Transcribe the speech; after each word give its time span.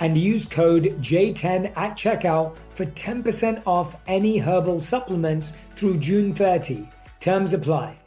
and 0.00 0.18
use 0.18 0.44
code 0.44 0.96
J10 1.00 1.76
at 1.76 1.96
checkout 1.96 2.56
for 2.70 2.84
10% 2.86 3.62
off 3.66 3.96
any 4.06 4.38
herbal 4.38 4.82
supplements 4.82 5.56
through 5.76 5.98
June 5.98 6.34
30. 6.34 6.88
Terms 7.20 7.54
apply. 7.54 7.98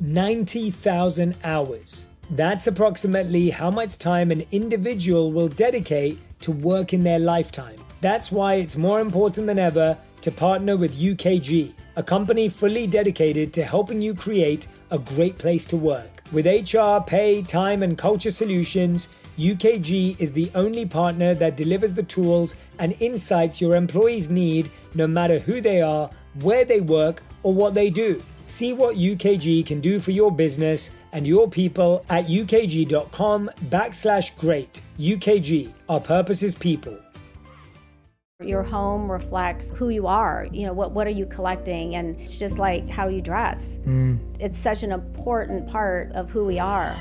90,000 0.00 1.34
hours. 1.44 2.06
That's 2.30 2.66
approximately 2.66 3.50
how 3.50 3.70
much 3.70 3.98
time 3.98 4.30
an 4.30 4.42
individual 4.50 5.32
will 5.32 5.48
dedicate 5.48 6.18
to 6.40 6.52
work 6.52 6.92
in 6.92 7.04
their 7.04 7.18
lifetime. 7.18 7.78
That's 8.00 8.30
why 8.30 8.54
it's 8.54 8.76
more 8.76 9.00
important 9.00 9.46
than 9.46 9.58
ever 9.58 9.96
to 10.20 10.30
partner 10.30 10.76
with 10.76 10.98
UKG, 10.98 11.72
a 11.96 12.02
company 12.02 12.48
fully 12.48 12.86
dedicated 12.86 13.52
to 13.54 13.64
helping 13.64 14.02
you 14.02 14.14
create 14.14 14.66
a 14.90 14.98
great 14.98 15.38
place 15.38 15.66
to 15.66 15.76
work. 15.76 16.22
With 16.32 16.46
HR, 16.46 17.02
pay, 17.06 17.42
time, 17.42 17.82
and 17.82 17.96
culture 17.96 18.30
solutions, 18.30 19.08
UKG 19.38 20.20
is 20.20 20.32
the 20.32 20.50
only 20.54 20.86
partner 20.86 21.34
that 21.34 21.56
delivers 21.56 21.94
the 21.94 22.04
tools 22.04 22.54
and 22.78 22.94
insights 23.00 23.60
your 23.60 23.74
employees 23.74 24.30
need 24.30 24.70
no 24.94 25.08
matter 25.08 25.40
who 25.40 25.60
they 25.60 25.80
are, 25.82 26.08
where 26.40 26.64
they 26.64 26.80
work, 26.80 27.22
or 27.42 27.52
what 27.52 27.74
they 27.74 27.90
do. 27.90 28.22
See 28.46 28.72
what 28.72 28.96
UKG 28.96 29.66
can 29.66 29.80
do 29.80 29.98
for 29.98 30.12
your 30.12 30.30
business 30.30 30.90
and 31.12 31.26
your 31.26 31.48
people 31.48 32.04
at 32.08 32.26
ukg.com 32.26 33.50
backslash 33.66 34.38
great. 34.38 34.82
UKG, 34.98 35.72
our 35.88 36.00
purpose 36.00 36.42
is 36.42 36.54
people. 36.54 37.03
Your 38.46 38.62
home 38.62 39.10
reflects 39.10 39.72
who 39.76 39.88
you 39.88 40.06
are. 40.06 40.46
You 40.52 40.66
know, 40.66 40.72
what, 40.72 40.92
what 40.92 41.06
are 41.06 41.10
you 41.10 41.26
collecting? 41.26 41.96
And 41.96 42.20
it's 42.20 42.38
just 42.38 42.58
like 42.58 42.88
how 42.88 43.08
you 43.08 43.20
dress. 43.20 43.78
Mm. 43.86 44.18
It's 44.38 44.58
such 44.58 44.82
an 44.82 44.92
important 44.92 45.68
part 45.68 46.12
of 46.12 46.30
who 46.30 46.44
we 46.44 46.58
are. 46.58 46.94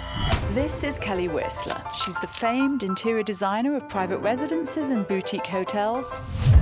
This 0.51 0.83
is 0.83 0.99
Kelly 0.99 1.27
Wearstler. 1.27 1.81
She's 1.95 2.19
the 2.19 2.27
famed 2.27 2.83
interior 2.83 3.23
designer 3.23 3.75
of 3.75 3.89
private 3.89 4.19
residences 4.19 4.89
and 4.89 5.07
boutique 5.07 5.47
hotels. 5.47 6.13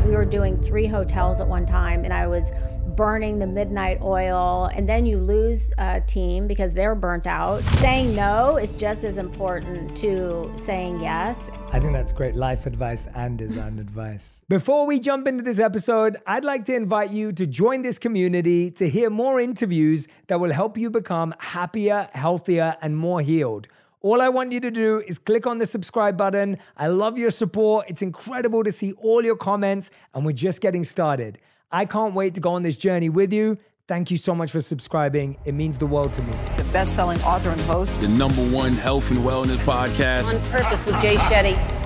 We 0.05 0.15
were 0.15 0.25
doing 0.25 0.61
three 0.61 0.87
hotels 0.87 1.41
at 1.41 1.47
one 1.47 1.65
time, 1.65 2.03
and 2.05 2.13
I 2.13 2.27
was 2.27 2.51
burning 2.95 3.39
the 3.39 3.47
midnight 3.47 3.99
oil, 4.01 4.69
and 4.75 4.87
then 4.87 5.05
you 5.05 5.17
lose 5.17 5.71
a 5.77 6.01
team 6.01 6.47
because 6.47 6.73
they're 6.73 6.95
burnt 6.95 7.27
out. 7.27 7.61
Saying 7.79 8.15
no 8.15 8.57
is 8.57 8.75
just 8.75 9.03
as 9.03 9.17
important 9.17 9.95
to 9.97 10.51
saying 10.55 10.99
yes. 10.99 11.49
I 11.71 11.79
think 11.79 11.93
that's 11.93 12.11
great 12.11 12.35
life 12.35 12.65
advice 12.65 13.07
and 13.15 13.37
design 13.37 13.79
advice. 13.79 14.41
Before 14.49 14.85
we 14.85 14.99
jump 14.99 15.27
into 15.27 15.43
this 15.43 15.59
episode, 15.59 16.17
I'd 16.27 16.43
like 16.43 16.65
to 16.65 16.75
invite 16.75 17.11
you 17.11 17.31
to 17.33 17.45
join 17.45 17.81
this 17.81 17.97
community 17.97 18.71
to 18.71 18.89
hear 18.89 19.09
more 19.09 19.39
interviews 19.39 20.07
that 20.27 20.39
will 20.39 20.53
help 20.53 20.77
you 20.77 20.89
become 20.89 21.33
happier, 21.39 22.09
healthier, 22.13 22.77
and 22.81 22.97
more 22.97 23.21
healed. 23.21 23.67
All 24.03 24.19
I 24.19 24.29
want 24.29 24.51
you 24.51 24.59
to 24.61 24.71
do 24.71 25.03
is 25.05 25.19
click 25.19 25.45
on 25.45 25.59
the 25.59 25.65
subscribe 25.67 26.17
button. 26.17 26.57
I 26.75 26.87
love 26.87 27.19
your 27.19 27.29
support. 27.29 27.85
It's 27.87 28.01
incredible 28.01 28.63
to 28.63 28.71
see 28.71 28.93
all 28.93 29.23
your 29.23 29.35
comments, 29.35 29.91
and 30.15 30.25
we're 30.25 30.31
just 30.31 30.59
getting 30.59 30.83
started. 30.83 31.37
I 31.71 31.85
can't 31.85 32.13
wait 32.13 32.35
to 32.35 32.41
go 32.41 32.53
on 32.53 32.63
this 32.63 32.75
journey 32.75 33.09
with 33.09 33.31
you. 33.31 33.57
Thank 33.87 34.11
you 34.11 34.17
so 34.17 34.35
much 34.35 34.51
for 34.51 34.59
subscribing. 34.61 35.37
It 35.45 35.53
means 35.53 35.79
the 35.79 35.85
world 35.85 36.13
to 36.13 36.23
me. 36.23 36.33
The 36.57 36.63
best 36.65 36.95
selling 36.95 37.21
author 37.21 37.49
and 37.49 37.61
host, 37.61 37.91
the 38.01 38.07
number 38.07 38.41
one 38.49 38.73
health 38.73 39.09
and 39.09 39.19
wellness 39.19 39.57
podcast, 39.57 40.25
On 40.25 40.41
Purpose 40.49 40.85
with 40.85 40.99
Jay 41.01 41.15
Shetty. 41.15 41.80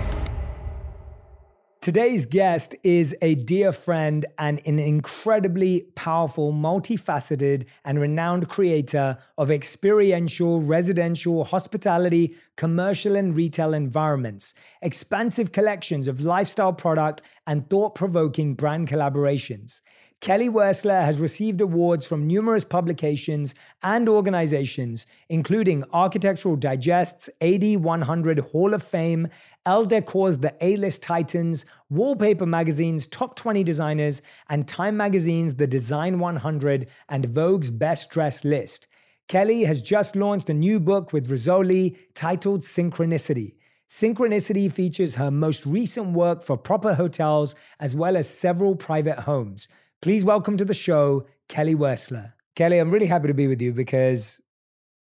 Today's 1.85 2.25
guest 2.25 2.73
is 2.81 3.16
a 3.22 3.35
dear 3.35 3.72
friend 3.72 4.25
and 4.40 4.59
an 4.66 4.79
incredibly 4.79 5.81
powerful, 5.94 6.51
multifaceted, 6.51 7.68
and 7.84 8.00
renowned 8.00 8.50
creator 8.50 9.19
of 9.38 9.51
experiential, 9.51 10.62
residential, 10.62 11.44
hospitality, 11.44 12.35
commercial, 12.57 13.16
and 13.16 13.35
retail 13.35 13.75
environments, 13.75 14.56
expansive 14.81 15.51
collections 15.51 16.07
of 16.07 16.22
lifestyle 16.22 16.74
product, 16.74 17.22
and 17.45 17.69
thought 17.69 17.94
provoking 17.94 18.56
brand 18.56 18.88
collaborations. 18.88 19.81
Kelly 20.21 20.49
Wearstler 20.49 21.05
has 21.05 21.19
received 21.19 21.61
awards 21.61 22.07
from 22.07 22.25
numerous 22.25 22.63
publications 22.63 23.53
and 23.83 24.09
organizations, 24.09 25.05
including 25.29 25.83
Architectural 25.93 26.55
Digest's 26.55 27.29
AD100 27.41 28.39
Hall 28.51 28.73
of 28.73 28.81
Fame, 28.81 29.27
Elle 29.65 29.85
Decor's 29.85 30.39
The 30.39 30.55
A-List 30.61 31.03
Titans, 31.03 31.65
Wallpaper 31.91 32.47
Magazine's 32.47 33.05
Top 33.05 33.35
20 33.35 33.63
Designers, 33.63 34.23
and 34.49 34.67
Time 34.67 34.97
Magazine's 34.97 35.55
The 35.55 35.67
Design 35.67 36.17
100 36.17 36.87
and 37.07 37.25
Vogue's 37.25 37.69
Best 37.69 38.09
Dressed 38.09 38.43
list. 38.43 38.87
Kelly 39.27 39.63
has 39.63 39.81
just 39.81 40.15
launched 40.15 40.49
a 40.49 40.53
new 40.53 40.79
book 40.79 41.13
with 41.13 41.29
Rizzoli 41.29 41.97
titled 42.15 42.61
Synchronicity. 42.61 43.55
Synchronicity 43.87 44.71
features 44.71 45.15
her 45.15 45.29
most 45.29 45.65
recent 45.65 46.13
work 46.13 46.43
for 46.43 46.57
proper 46.57 46.95
hotels 46.95 47.53
as 47.79 47.95
well 47.95 48.17
as 48.17 48.27
several 48.27 48.75
private 48.75 49.19
homes. 49.19 49.67
Please 50.05 50.23
welcome 50.23 50.55
to 50.55 50.66
the 50.66 50.75
show, 50.75 51.25
Kelly 51.49 51.73
Wearstler. 51.73 52.33
Kelly, 52.55 52.77
I'm 52.77 52.91
really 52.91 53.07
happy 53.07 53.27
to 53.27 53.33
be 53.33 53.47
with 53.47 53.59
you 53.59 53.73
because 53.73 54.39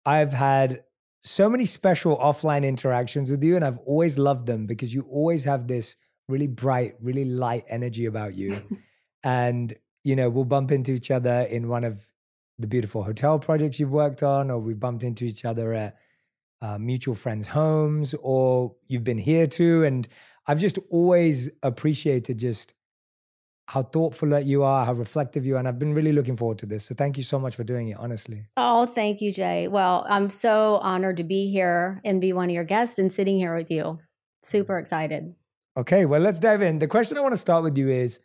I've 0.04 0.32
had 0.32 0.84
so 1.20 1.50
many 1.50 1.64
special 1.64 2.16
offline 2.18 2.64
interactions 2.64 3.28
with 3.28 3.42
you, 3.42 3.56
and 3.56 3.64
I've 3.64 3.78
always 3.78 4.16
loved 4.16 4.46
them 4.46 4.64
because 4.64 4.94
you 4.94 5.02
always 5.10 5.42
have 5.42 5.66
this 5.66 5.96
really 6.28 6.46
bright, 6.46 6.92
really 7.02 7.24
light 7.24 7.64
energy 7.68 8.06
about 8.06 8.36
you. 8.36 8.62
and, 9.24 9.74
you 10.04 10.14
know, 10.14 10.30
we'll 10.30 10.44
bump 10.44 10.70
into 10.70 10.92
each 10.92 11.10
other 11.10 11.40
in 11.40 11.66
one 11.66 11.82
of 11.82 12.08
the 12.56 12.68
beautiful 12.68 13.02
hotel 13.02 13.40
projects 13.40 13.80
you've 13.80 13.90
worked 13.90 14.22
on, 14.22 14.52
or 14.52 14.60
we 14.60 14.72
bumped 14.72 15.02
into 15.02 15.24
each 15.24 15.44
other 15.44 15.72
at 15.72 15.96
uh, 16.62 16.78
mutual 16.78 17.16
friends' 17.16 17.48
homes, 17.48 18.14
or 18.22 18.76
you've 18.86 19.02
been 19.02 19.18
here 19.18 19.48
too. 19.48 19.82
And 19.82 20.06
I've 20.46 20.60
just 20.60 20.78
always 20.92 21.50
appreciated 21.64 22.38
just 22.38 22.72
how 23.66 23.82
thoughtful 23.82 24.28
that 24.30 24.44
you 24.44 24.62
are, 24.62 24.86
how 24.86 24.92
reflective 24.92 25.44
you 25.44 25.56
are. 25.56 25.58
And 25.58 25.66
I've 25.66 25.78
been 25.78 25.92
really 25.92 26.12
looking 26.12 26.36
forward 26.36 26.58
to 26.58 26.66
this. 26.66 26.84
So 26.84 26.94
thank 26.94 27.16
you 27.16 27.24
so 27.24 27.38
much 27.38 27.56
for 27.56 27.64
doing 27.64 27.88
it, 27.88 27.96
honestly. 27.98 28.46
Oh, 28.56 28.86
thank 28.86 29.20
you, 29.20 29.32
Jay. 29.32 29.66
Well, 29.66 30.06
I'm 30.08 30.28
so 30.28 30.76
honored 30.76 31.16
to 31.16 31.24
be 31.24 31.50
here 31.50 32.00
and 32.04 32.20
be 32.20 32.32
one 32.32 32.48
of 32.48 32.54
your 32.54 32.64
guests 32.64 32.98
and 32.98 33.12
sitting 33.12 33.38
here 33.38 33.54
with 33.56 33.70
you. 33.70 33.98
Super 34.44 34.74
mm. 34.74 34.80
excited. 34.80 35.34
Okay, 35.76 36.06
well, 36.06 36.20
let's 36.20 36.38
dive 36.38 36.62
in. 36.62 36.78
The 36.78 36.86
question 36.86 37.18
I 37.18 37.20
want 37.20 37.32
to 37.32 37.40
start 37.40 37.64
with 37.64 37.76
you 37.76 37.88
is 37.88 38.20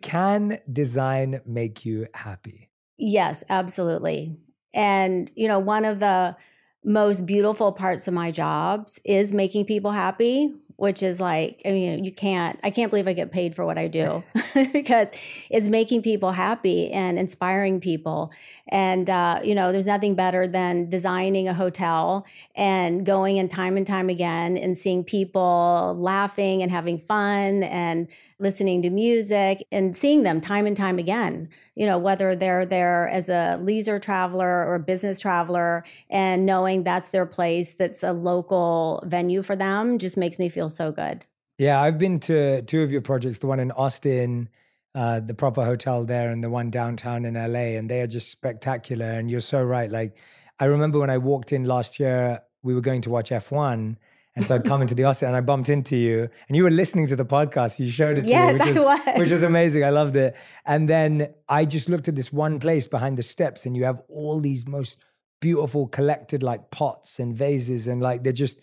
Can 0.00 0.58
design 0.72 1.40
make 1.44 1.84
you 1.84 2.06
happy? 2.14 2.70
Yes, 2.96 3.44
absolutely. 3.50 4.36
And, 4.72 5.30
you 5.34 5.46
know, 5.46 5.58
one 5.58 5.84
of 5.84 6.00
the 6.00 6.36
most 6.84 7.26
beautiful 7.26 7.72
parts 7.72 8.08
of 8.08 8.14
my 8.14 8.30
jobs 8.30 8.98
is 9.04 9.32
making 9.32 9.66
people 9.66 9.90
happy 9.90 10.54
which 10.76 11.02
is 11.02 11.20
like, 11.20 11.62
I 11.64 11.70
mean, 11.70 12.04
you 12.04 12.12
can't, 12.12 12.60
I 12.62 12.70
can't 12.70 12.90
believe 12.90 13.08
I 13.08 13.14
get 13.14 13.32
paid 13.32 13.54
for 13.54 13.64
what 13.64 13.78
I 13.78 13.88
do 13.88 14.22
because 14.72 15.10
it's 15.50 15.68
making 15.68 16.02
people 16.02 16.32
happy 16.32 16.90
and 16.90 17.18
inspiring 17.18 17.80
people. 17.80 18.30
And, 18.68 19.08
uh, 19.08 19.40
you 19.42 19.54
know, 19.54 19.72
there's 19.72 19.86
nothing 19.86 20.14
better 20.14 20.46
than 20.46 20.88
designing 20.88 21.48
a 21.48 21.54
hotel 21.54 22.26
and 22.54 23.04
going 23.04 23.36
in 23.36 23.48
time 23.48 23.76
and 23.76 23.86
time 23.86 24.08
again 24.08 24.56
and 24.56 24.76
seeing 24.76 25.04
people 25.04 25.96
laughing 25.98 26.62
and 26.62 26.70
having 26.70 26.98
fun 26.98 27.62
and 27.62 28.08
listening 28.38 28.82
to 28.82 28.90
music 28.90 29.66
and 29.72 29.96
seeing 29.96 30.22
them 30.22 30.40
time 30.40 30.66
and 30.66 30.76
time 30.76 30.98
again, 30.98 31.48
you 31.74 31.86
know, 31.86 31.98
whether 31.98 32.36
they're 32.36 32.66
there 32.66 33.08
as 33.08 33.28
a 33.28 33.58
leisure 33.62 33.98
traveler 33.98 34.66
or 34.66 34.74
a 34.74 34.80
business 34.80 35.18
traveler 35.18 35.84
and 36.10 36.44
knowing 36.44 36.82
that's 36.82 37.10
their 37.10 37.26
place, 37.26 37.74
that's 37.74 38.02
a 38.02 38.12
local 38.12 39.02
venue 39.06 39.42
for 39.42 39.56
them 39.56 39.98
just 39.98 40.16
makes 40.16 40.38
me 40.38 40.48
feel 40.48 40.68
so 40.68 40.92
good. 40.92 41.24
Yeah, 41.58 41.80
I've 41.80 41.98
been 41.98 42.20
to 42.20 42.60
two 42.62 42.82
of 42.82 42.92
your 42.92 43.00
projects, 43.00 43.38
the 43.38 43.46
one 43.46 43.60
in 43.60 43.70
Austin, 43.72 44.50
uh, 44.94 45.20
the 45.20 45.32
proper 45.32 45.64
hotel 45.64 46.04
there, 46.04 46.30
and 46.30 46.44
the 46.44 46.50
one 46.50 46.70
downtown 46.70 47.24
in 47.24 47.34
LA, 47.34 47.78
and 47.78 47.90
they 47.90 48.02
are 48.02 48.06
just 48.06 48.30
spectacular. 48.30 49.12
And 49.12 49.30
you're 49.30 49.40
so 49.40 49.62
right. 49.62 49.90
Like, 49.90 50.18
I 50.60 50.66
remember 50.66 50.98
when 50.98 51.08
I 51.08 51.16
walked 51.16 51.52
in 51.52 51.64
last 51.64 51.98
year, 51.98 52.40
we 52.62 52.74
were 52.74 52.82
going 52.82 53.00
to 53.02 53.10
watch 53.10 53.30
F1 53.30 53.96
and 54.36 54.46
so 54.46 54.54
I'd 54.54 54.64
come 54.64 54.82
into 54.82 54.94
the 54.94 55.04
Austin 55.08 55.28
and 55.28 55.36
I 55.36 55.40
bumped 55.40 55.68
into 55.68 55.96
you 55.96 56.28
and 56.48 56.56
you 56.56 56.62
were 56.62 56.70
listening 56.70 57.06
to 57.08 57.16
the 57.16 57.24
podcast. 57.24 57.80
You 57.80 57.90
showed 57.90 58.18
it 58.18 58.22
to 58.22 58.28
yes, 58.28 58.52
me, 58.52 58.58
which 58.58 58.78
I 58.78 58.82
was, 58.82 59.00
was. 59.06 59.18
which 59.18 59.30
was 59.30 59.42
amazing. 59.42 59.84
I 59.84 59.90
loved 59.90 60.14
it. 60.14 60.36
And 60.66 60.88
then 60.88 61.34
I 61.48 61.64
just 61.64 61.88
looked 61.88 62.06
at 62.06 62.14
this 62.14 62.32
one 62.32 62.60
place 62.60 62.86
behind 62.86 63.16
the 63.16 63.22
steps 63.22 63.66
and 63.66 63.76
you 63.76 63.84
have 63.84 64.00
all 64.08 64.40
these 64.40 64.68
most 64.68 64.98
beautiful 65.40 65.86
collected 65.88 66.42
like 66.42 66.70
pots 66.70 67.18
and 67.18 67.36
vases 67.36 67.88
and 67.88 68.00
like 68.00 68.22
they're 68.22 68.32
just 68.32 68.60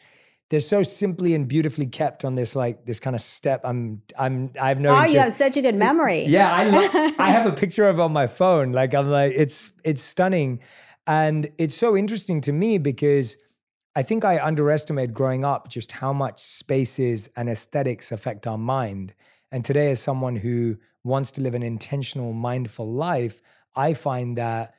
they're 0.50 0.60
so 0.60 0.84
simply 0.84 1.34
and 1.34 1.48
beautifully 1.48 1.88
kept 1.88 2.24
on 2.24 2.36
this 2.36 2.56
like 2.56 2.86
this 2.86 3.00
kind 3.00 3.16
of 3.16 3.22
step. 3.22 3.62
I'm 3.64 4.04
I'm 4.20 4.52
I 4.62 4.68
have 4.68 4.80
no. 4.80 4.92
Oh, 4.96 5.00
inter- 5.02 5.12
you 5.12 5.20
have 5.20 5.36
such 5.36 5.58
a 5.58 5.64
good 5.64 5.76
memory. 5.76 6.26
Yeah, 6.26 6.54
I 6.54 6.64
lo- 6.66 7.12
I 7.18 7.32
have 7.32 7.48
a 7.48 7.52
picture 7.64 7.88
of 7.88 7.98
it 7.98 8.02
on 8.02 8.14
my 8.14 8.28
phone. 8.28 8.72
Like 8.72 8.94
I'm 8.94 9.10
like 9.10 9.34
it's 9.36 9.72
it's 9.84 10.04
stunning, 10.04 10.60
and 11.08 11.50
it's 11.58 11.76
so 11.76 11.98
interesting 11.98 12.40
to 12.42 12.52
me 12.52 12.78
because 12.78 13.38
I 13.96 14.02
think 14.02 14.26
I 14.26 14.44
underestimated 14.44 15.14
growing 15.14 15.46
up 15.46 15.70
just 15.70 15.92
how 15.92 16.14
much 16.14 16.40
spaces 16.40 17.30
and 17.36 17.48
aesthetics 17.48 18.12
affect 18.12 18.48
our 18.48 18.58
mind. 18.58 19.14
And 19.52 19.64
today, 19.64 19.92
as 19.92 20.02
someone 20.02 20.36
who 20.36 20.78
wants 21.04 21.30
to 21.32 21.42
live 21.42 21.54
an 21.54 21.62
intentional, 21.62 22.34
mindful 22.34 22.92
life, 22.92 23.40
I 23.76 23.94
find 23.94 24.36
that 24.38 24.74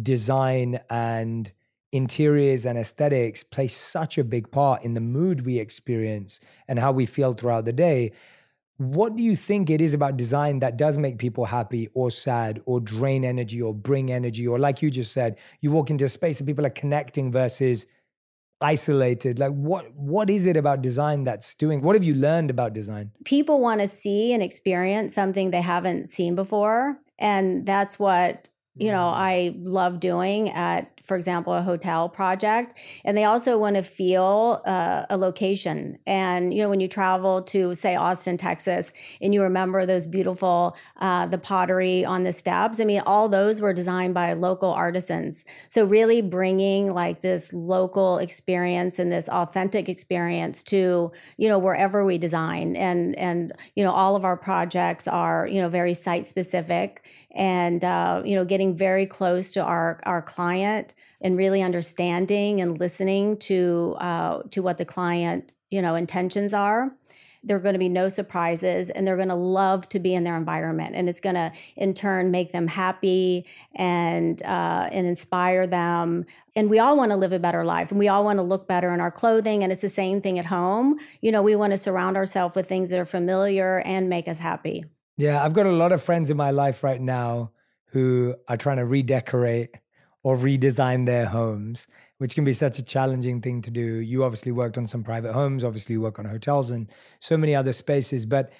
design 0.00 0.78
and 0.90 1.50
interiors 1.90 2.66
and 2.66 2.78
aesthetics 2.78 3.42
play 3.42 3.66
such 3.66 4.18
a 4.18 4.24
big 4.24 4.50
part 4.50 4.84
in 4.84 4.92
the 4.92 5.00
mood 5.00 5.46
we 5.46 5.58
experience 5.58 6.38
and 6.68 6.78
how 6.78 6.92
we 6.92 7.06
feel 7.06 7.32
throughout 7.32 7.64
the 7.64 7.72
day. 7.72 8.12
What 8.76 9.16
do 9.16 9.22
you 9.22 9.36
think 9.36 9.70
it 9.70 9.80
is 9.80 9.94
about 9.94 10.18
design 10.18 10.60
that 10.60 10.76
does 10.76 10.98
make 10.98 11.18
people 11.18 11.46
happy 11.46 11.88
or 11.94 12.10
sad 12.10 12.60
or 12.66 12.78
drain 12.80 13.24
energy 13.24 13.60
or 13.60 13.74
bring 13.74 14.12
energy? 14.12 14.46
Or, 14.46 14.58
like 14.58 14.82
you 14.82 14.90
just 14.90 15.12
said, 15.12 15.38
you 15.60 15.70
walk 15.70 15.90
into 15.90 16.04
a 16.04 16.08
space 16.08 16.40
and 16.40 16.46
people 16.46 16.66
are 16.66 16.70
connecting 16.70 17.32
versus 17.32 17.86
isolated 18.62 19.38
like 19.38 19.52
what 19.52 19.90
what 19.94 20.28
is 20.28 20.44
it 20.44 20.56
about 20.56 20.82
design 20.82 21.24
that's 21.24 21.54
doing 21.54 21.80
what 21.80 21.96
have 21.96 22.04
you 22.04 22.14
learned 22.14 22.50
about 22.50 22.74
design 22.74 23.10
People 23.24 23.60
want 23.60 23.80
to 23.80 23.88
see 23.88 24.32
and 24.32 24.42
experience 24.42 25.14
something 25.14 25.50
they 25.50 25.60
haven't 25.60 26.08
seen 26.08 26.34
before. 26.34 26.98
And 27.18 27.66
that's 27.66 27.98
what, 27.98 28.48
you 28.76 28.90
know, 28.90 29.12
mm. 29.12 29.14
I 29.14 29.54
love 29.58 30.00
doing 30.00 30.50
at, 30.50 30.99
for 31.10 31.16
example, 31.16 31.52
a 31.52 31.60
hotel 31.60 32.08
project. 32.08 32.78
And 33.04 33.18
they 33.18 33.24
also 33.24 33.58
want 33.58 33.74
to 33.74 33.82
feel 33.82 34.62
uh, 34.64 35.06
a 35.10 35.16
location. 35.16 35.98
And, 36.06 36.54
you 36.54 36.62
know, 36.62 36.68
when 36.68 36.78
you 36.78 36.86
travel 36.86 37.42
to, 37.42 37.74
say, 37.74 37.96
Austin, 37.96 38.36
Texas, 38.36 38.92
and 39.20 39.34
you 39.34 39.42
remember 39.42 39.86
those 39.86 40.06
beautiful, 40.06 40.76
uh, 41.00 41.26
the 41.26 41.36
pottery 41.36 42.04
on 42.04 42.22
the 42.22 42.32
steps, 42.32 42.78
I 42.78 42.84
mean, 42.84 43.02
all 43.06 43.28
those 43.28 43.60
were 43.60 43.72
designed 43.72 44.14
by 44.14 44.34
local 44.34 44.70
artisans. 44.70 45.44
So 45.68 45.84
really 45.84 46.22
bringing 46.22 46.94
like 46.94 47.22
this 47.22 47.52
local 47.52 48.18
experience 48.18 49.00
and 49.00 49.10
this 49.10 49.28
authentic 49.30 49.88
experience 49.88 50.62
to, 50.74 51.10
you 51.38 51.48
know, 51.48 51.58
wherever 51.58 52.04
we 52.04 52.18
design. 52.18 52.76
And, 52.76 53.18
and, 53.18 53.52
you 53.74 53.82
know, 53.82 53.90
all 53.90 54.14
of 54.14 54.24
our 54.24 54.36
projects 54.36 55.08
are, 55.08 55.48
you 55.48 55.60
know, 55.60 55.68
very 55.68 55.92
site 55.92 56.24
specific 56.24 57.04
and, 57.32 57.84
uh, 57.84 58.22
you 58.24 58.34
know, 58.34 58.44
getting 58.44 58.74
very 58.74 59.06
close 59.06 59.50
to 59.52 59.62
our, 59.62 60.00
our 60.04 60.22
client 60.22 60.94
and 61.20 61.36
really 61.36 61.62
understanding 61.62 62.60
and 62.60 62.78
listening 62.78 63.36
to, 63.38 63.96
uh, 63.98 64.42
to 64.50 64.62
what 64.62 64.78
the 64.78 64.84
client, 64.84 65.52
you 65.70 65.80
know, 65.80 65.94
intentions 65.94 66.52
are 66.52 66.92
there 67.42 67.56
are 67.56 67.60
going 67.60 67.72
to 67.72 67.78
be 67.78 67.88
no 67.88 68.08
surprises 68.08 68.90
and 68.90 69.06
they're 69.06 69.16
going 69.16 69.28
to 69.28 69.34
love 69.34 69.88
to 69.88 69.98
be 69.98 70.14
in 70.14 70.24
their 70.24 70.36
environment 70.36 70.94
and 70.94 71.08
it's 71.08 71.20
going 71.20 71.34
to 71.34 71.50
in 71.76 71.94
turn 71.94 72.30
make 72.30 72.52
them 72.52 72.66
happy 72.66 73.46
and 73.74 74.42
uh, 74.42 74.88
and 74.92 75.06
inspire 75.06 75.66
them. 75.66 76.26
And 76.54 76.68
we 76.68 76.78
all 76.78 76.96
want 76.96 77.12
to 77.12 77.16
live 77.16 77.32
a 77.32 77.38
better 77.38 77.64
life 77.64 77.90
and 77.90 77.98
we 77.98 78.08
all 78.08 78.24
want 78.24 78.38
to 78.38 78.42
look 78.42 78.68
better 78.68 78.92
in 78.92 79.00
our 79.00 79.10
clothing 79.10 79.62
and 79.62 79.72
it's 79.72 79.82
the 79.82 79.88
same 79.88 80.20
thing 80.20 80.38
at 80.38 80.46
home. 80.46 80.98
You 81.20 81.32
know 81.32 81.42
we 81.42 81.56
want 81.56 81.72
to 81.72 81.78
surround 81.78 82.16
ourselves 82.16 82.54
with 82.54 82.68
things 82.68 82.90
that 82.90 82.98
are 82.98 83.06
familiar 83.06 83.78
and 83.80 84.08
make 84.08 84.28
us 84.28 84.38
happy 84.38 84.84
yeah 85.20 85.44
i've 85.44 85.52
got 85.52 85.66
a 85.66 85.72
lot 85.72 85.92
of 85.92 86.02
friends 86.02 86.30
in 86.30 86.36
my 86.36 86.50
life 86.50 86.82
right 86.82 87.00
now 87.00 87.50
who 87.92 88.34
are 88.48 88.56
trying 88.56 88.76
to 88.76 88.84
redecorate 88.84 89.70
or 90.22 90.36
redesign 90.36 91.06
their 91.06 91.26
homes 91.26 91.86
which 92.20 92.34
can 92.34 92.44
be 92.44 92.52
such 92.52 92.78
a 92.78 92.82
challenging 92.82 93.40
thing 93.40 93.62
to 93.62 93.70
do. 93.70 93.80
You 93.80 94.24
obviously 94.24 94.52
worked 94.52 94.76
on 94.76 94.86
some 94.86 95.02
private 95.02 95.32
homes 95.32 95.64
obviously 95.64 95.94
you 95.94 96.00
work 96.00 96.18
on 96.18 96.24
hotels 96.24 96.70
and 96.70 96.90
so 97.18 97.36
many 97.36 97.54
other 97.54 97.72
spaces 97.72 98.26
but 98.26 98.52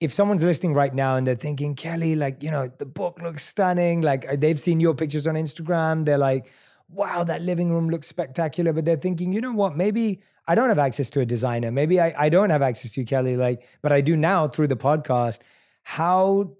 if 0.00 0.12
someone's 0.12 0.42
listening 0.42 0.74
right 0.74 0.94
now 0.94 1.16
and 1.16 1.26
they're 1.26 1.34
thinking 1.34 1.74
kelly 1.74 2.16
like 2.16 2.42
you 2.42 2.50
know 2.50 2.68
the 2.78 2.84
book 2.84 3.18
looks 3.22 3.44
stunning 3.44 4.02
like 4.02 4.26
uh, 4.28 4.36
they've 4.36 4.60
seen 4.60 4.80
your 4.80 4.94
pictures 4.94 5.26
on 5.26 5.36
instagram 5.36 6.04
they're 6.04 6.18
like 6.18 6.52
wow 6.90 7.24
that 7.24 7.40
living 7.42 7.72
room 7.72 7.88
looks 7.88 8.06
spectacular 8.06 8.72
but 8.72 8.84
they're 8.84 8.96
thinking 8.96 9.32
you 9.32 9.40
know 9.40 9.52
what? 9.52 9.76
Maybe 9.76 10.20
i 10.48 10.54
don't 10.54 10.68
have 10.68 10.78
access 10.78 11.08
to 11.10 11.20
a 11.20 11.26
designer. 11.26 11.70
Maybe 11.70 12.00
i, 12.00 12.12
I 12.18 12.28
don't 12.28 12.50
have 12.50 12.62
access 12.62 12.90
to 12.92 13.00
you 13.00 13.06
kelly 13.06 13.36
like 13.36 13.66
but 13.82 13.92
i 13.92 14.00
do 14.00 14.16
now 14.16 14.48
through 14.48 14.68
the 14.68 14.76
podcast 14.76 15.38
how 15.88 16.50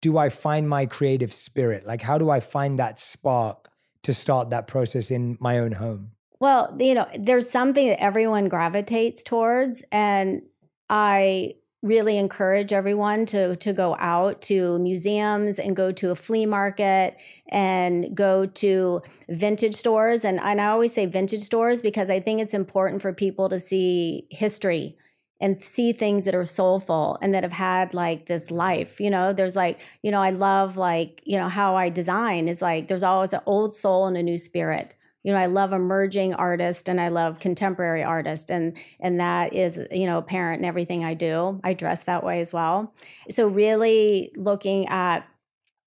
do 0.00 0.16
i 0.16 0.30
find 0.30 0.66
my 0.66 0.86
creative 0.86 1.30
spirit? 1.30 1.86
Like 1.86 2.00
how 2.00 2.16
do 2.16 2.30
i 2.30 2.40
find 2.40 2.78
that 2.78 2.98
spark 2.98 3.68
to 4.02 4.14
start 4.14 4.48
that 4.48 4.66
process 4.66 5.10
in 5.10 5.36
my 5.40 5.58
own 5.58 5.72
home? 5.72 6.12
Well 6.40 6.74
you 6.80 6.94
know 6.94 7.06
there's 7.18 7.50
something 7.50 7.88
that 7.88 8.02
everyone 8.02 8.48
gravitates 8.48 9.22
towards 9.22 9.84
and 9.92 10.40
i 10.88 11.54
really 11.82 12.16
encourage 12.16 12.72
everyone 12.72 13.26
to 13.26 13.56
to 13.56 13.74
go 13.74 13.94
out 13.98 14.40
to 14.42 14.78
museums 14.78 15.58
and 15.58 15.76
go 15.76 15.92
to 15.92 16.10
a 16.10 16.14
flea 16.14 16.46
market 16.46 17.18
and 17.48 18.16
go 18.16 18.46
to 18.46 19.02
vintage 19.28 19.74
stores. 19.74 20.24
And, 20.24 20.40
and 20.40 20.60
I 20.62 20.68
always 20.68 20.94
say 20.94 21.04
vintage 21.04 21.42
stores 21.42 21.82
because 21.82 22.08
I 22.08 22.20
think 22.20 22.40
it's 22.40 22.54
important 22.54 23.02
for 23.02 23.12
people 23.12 23.50
to 23.50 23.60
see 23.60 24.26
history 24.30 24.96
and 25.42 25.62
see 25.62 25.92
things 25.92 26.24
that 26.24 26.34
are 26.34 26.44
soulful 26.44 27.18
and 27.20 27.34
that 27.34 27.42
have 27.42 27.52
had 27.52 27.92
like 27.92 28.26
this 28.26 28.50
life 28.50 29.00
you 29.00 29.10
know? 29.10 29.32
There's 29.34 29.56
like 29.56 29.80
you 30.02 30.10
know 30.10 30.20
i 30.20 30.30
love 30.30 30.76
like 30.76 31.22
you 31.26 31.36
know 31.36 31.48
how 31.48 31.76
i 31.76 31.88
design 31.90 32.48
is 32.48 32.62
like 32.62 32.88
there's 32.88 33.02
always 33.02 33.32
an 33.34 33.40
old 33.44 33.74
soul 33.74 34.06
and 34.06 34.16
a 34.16 34.22
new 34.22 34.38
spirit. 34.38 34.94
You 35.24 35.32
know 35.32 35.38
i 35.38 35.46
love 35.46 35.72
emerging 35.72 36.34
artists 36.34 36.88
and 36.88 37.00
i 37.00 37.08
love 37.08 37.38
contemporary 37.40 38.02
artists 38.02 38.50
and 38.50 38.76
and 39.00 39.20
that 39.20 39.52
is 39.52 39.80
you 39.90 40.06
know 40.06 40.18
apparent 40.18 40.60
in 40.60 40.64
everything 40.64 41.04
i 41.04 41.14
do. 41.14 41.60
I 41.64 41.74
dress 41.74 42.04
that 42.04 42.24
way 42.24 42.40
as 42.40 42.52
well. 42.52 42.94
So 43.30 43.48
really 43.48 44.32
looking 44.36 44.88
at 44.88 45.26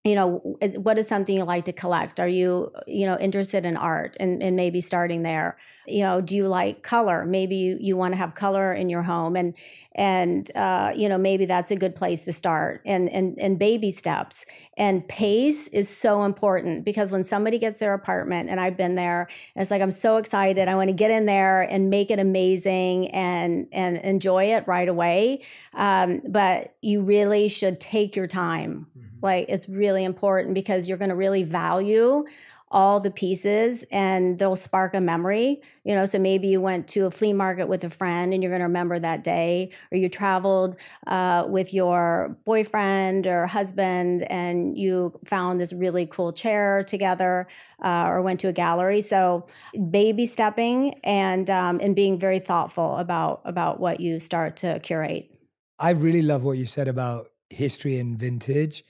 you 0.05 0.13
know 0.13 0.57
is, 0.61 0.77
what 0.77 0.99
is 0.99 1.07
something 1.07 1.35
you 1.35 1.43
like 1.43 1.65
to 1.65 1.73
collect? 1.73 2.19
Are 2.19 2.27
you 2.27 2.71
you 2.85 3.07
know 3.07 3.17
interested 3.17 3.65
in 3.65 3.75
art 3.75 4.15
and, 4.19 4.41
and 4.41 4.55
maybe 4.55 4.79
starting 4.79 5.23
there? 5.23 5.57
You 5.87 6.03
know 6.03 6.21
do 6.21 6.35
you 6.35 6.47
like 6.47 6.83
color? 6.83 7.25
Maybe 7.25 7.55
you, 7.55 7.77
you 7.81 7.97
want 7.97 8.13
to 8.13 8.17
have 8.17 8.35
color 8.35 8.71
in 8.71 8.87
your 8.87 9.01
home 9.01 9.35
and 9.35 9.55
and 9.93 10.49
uh, 10.55 10.91
you 10.95 11.09
know 11.09 11.17
maybe 11.17 11.45
that's 11.45 11.71
a 11.71 11.75
good 11.75 11.95
place 11.95 12.23
to 12.25 12.33
start 12.33 12.81
and 12.85 13.09
and 13.09 13.37
and 13.39 13.57
baby 13.57 13.89
steps. 13.89 14.45
And 14.77 15.05
pace 15.07 15.67
is 15.69 15.89
so 15.89 16.23
important 16.23 16.85
because 16.85 17.11
when 17.11 17.23
somebody 17.23 17.57
gets 17.57 17.79
their 17.79 17.93
apartment 17.93 18.49
and 18.49 18.59
i've 18.59 18.77
been 18.77 18.95
there 18.95 19.27
it's 19.55 19.71
like 19.71 19.81
i'm 19.81 19.91
so 19.91 20.17
excited. 20.17 20.67
I 20.67 20.75
want 20.75 20.89
to 20.89 20.93
get 20.93 21.09
in 21.09 21.25
there 21.25 21.61
and 21.61 21.89
make 21.89 22.11
it 22.11 22.19
amazing 22.19 23.09
and 23.09 23.67
and 23.71 23.97
enjoy 23.97 24.45
it 24.45 24.67
right 24.67 24.87
away. 24.87 25.41
Um, 25.73 26.21
but 26.27 26.75
you 26.81 27.01
really 27.01 27.47
should 27.47 27.79
take 27.79 28.15
your 28.15 28.27
time 28.27 28.87
like 29.21 29.45
it's 29.49 29.67
really 29.67 30.03
important 30.03 30.53
because 30.53 30.87
you're 30.87 30.97
going 30.97 31.09
to 31.09 31.15
really 31.15 31.43
value 31.43 32.25
all 32.71 32.99
the 32.99 33.11
pieces 33.11 33.85
and 33.91 34.37
they'll 34.39 34.55
spark 34.55 34.93
a 34.93 34.99
memory. 34.99 35.61
You 35.83 35.95
know, 35.95 36.05
so 36.05 36.19
maybe 36.19 36.47
you 36.47 36.59
went 36.59 36.87
to 36.89 37.05
a 37.05 37.11
flea 37.11 37.31
market 37.31 37.67
with 37.67 37.83
a 37.83 37.89
friend 37.89 38.33
and 38.33 38.41
you're 38.41 38.51
going 38.51 38.59
to 38.59 38.65
remember 38.65 38.99
that 38.99 39.23
day, 39.23 39.71
or 39.91 39.97
you 39.97 40.09
traveled 40.09 40.77
uh, 41.07 41.45
with 41.47 41.73
your 41.73 42.37
boyfriend 42.43 43.27
or 43.27 43.45
husband 43.45 44.23
and 44.23 44.77
you 44.77 45.13
found 45.25 45.61
this 45.61 45.71
really 45.73 46.05
cool 46.05 46.33
chair 46.33 46.83
together, 46.83 47.47
uh, 47.83 48.07
or 48.07 48.21
went 48.21 48.39
to 48.41 48.47
a 48.47 48.53
gallery. 48.53 49.01
So 49.01 49.45
baby 49.89 50.25
stepping 50.25 50.99
and 51.03 51.49
um, 51.49 51.79
and 51.81 51.95
being 51.95 52.19
very 52.19 52.39
thoughtful 52.39 52.97
about 52.97 53.41
about 53.45 53.79
what 53.79 53.99
you 53.99 54.19
start 54.19 54.57
to 54.57 54.79
curate. 54.79 55.31
I 55.79 55.91
really 55.91 56.23
love 56.23 56.43
what 56.43 56.57
you 56.57 56.65
said 56.65 56.87
about 56.87 57.29
history 57.49 57.99
and 57.99 58.17
vintage 58.17 58.83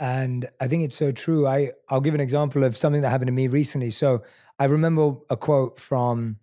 and 0.00 0.48
I 0.60 0.68
think 0.68 0.84
it's 0.84 0.96
so 0.96 1.10
true. 1.12 1.46
I, 1.46 1.70
I'll 1.88 2.00
give 2.00 2.14
an 2.14 2.20
example 2.20 2.64
of 2.64 2.76
something 2.76 3.02
that 3.02 3.10
happened 3.10 3.28
to 3.28 3.32
me 3.32 3.48
recently. 3.48 3.90
So 3.90 4.22
I 4.58 4.64
remember 4.66 5.14
a 5.28 5.36
quote 5.36 5.78
from 5.78 6.36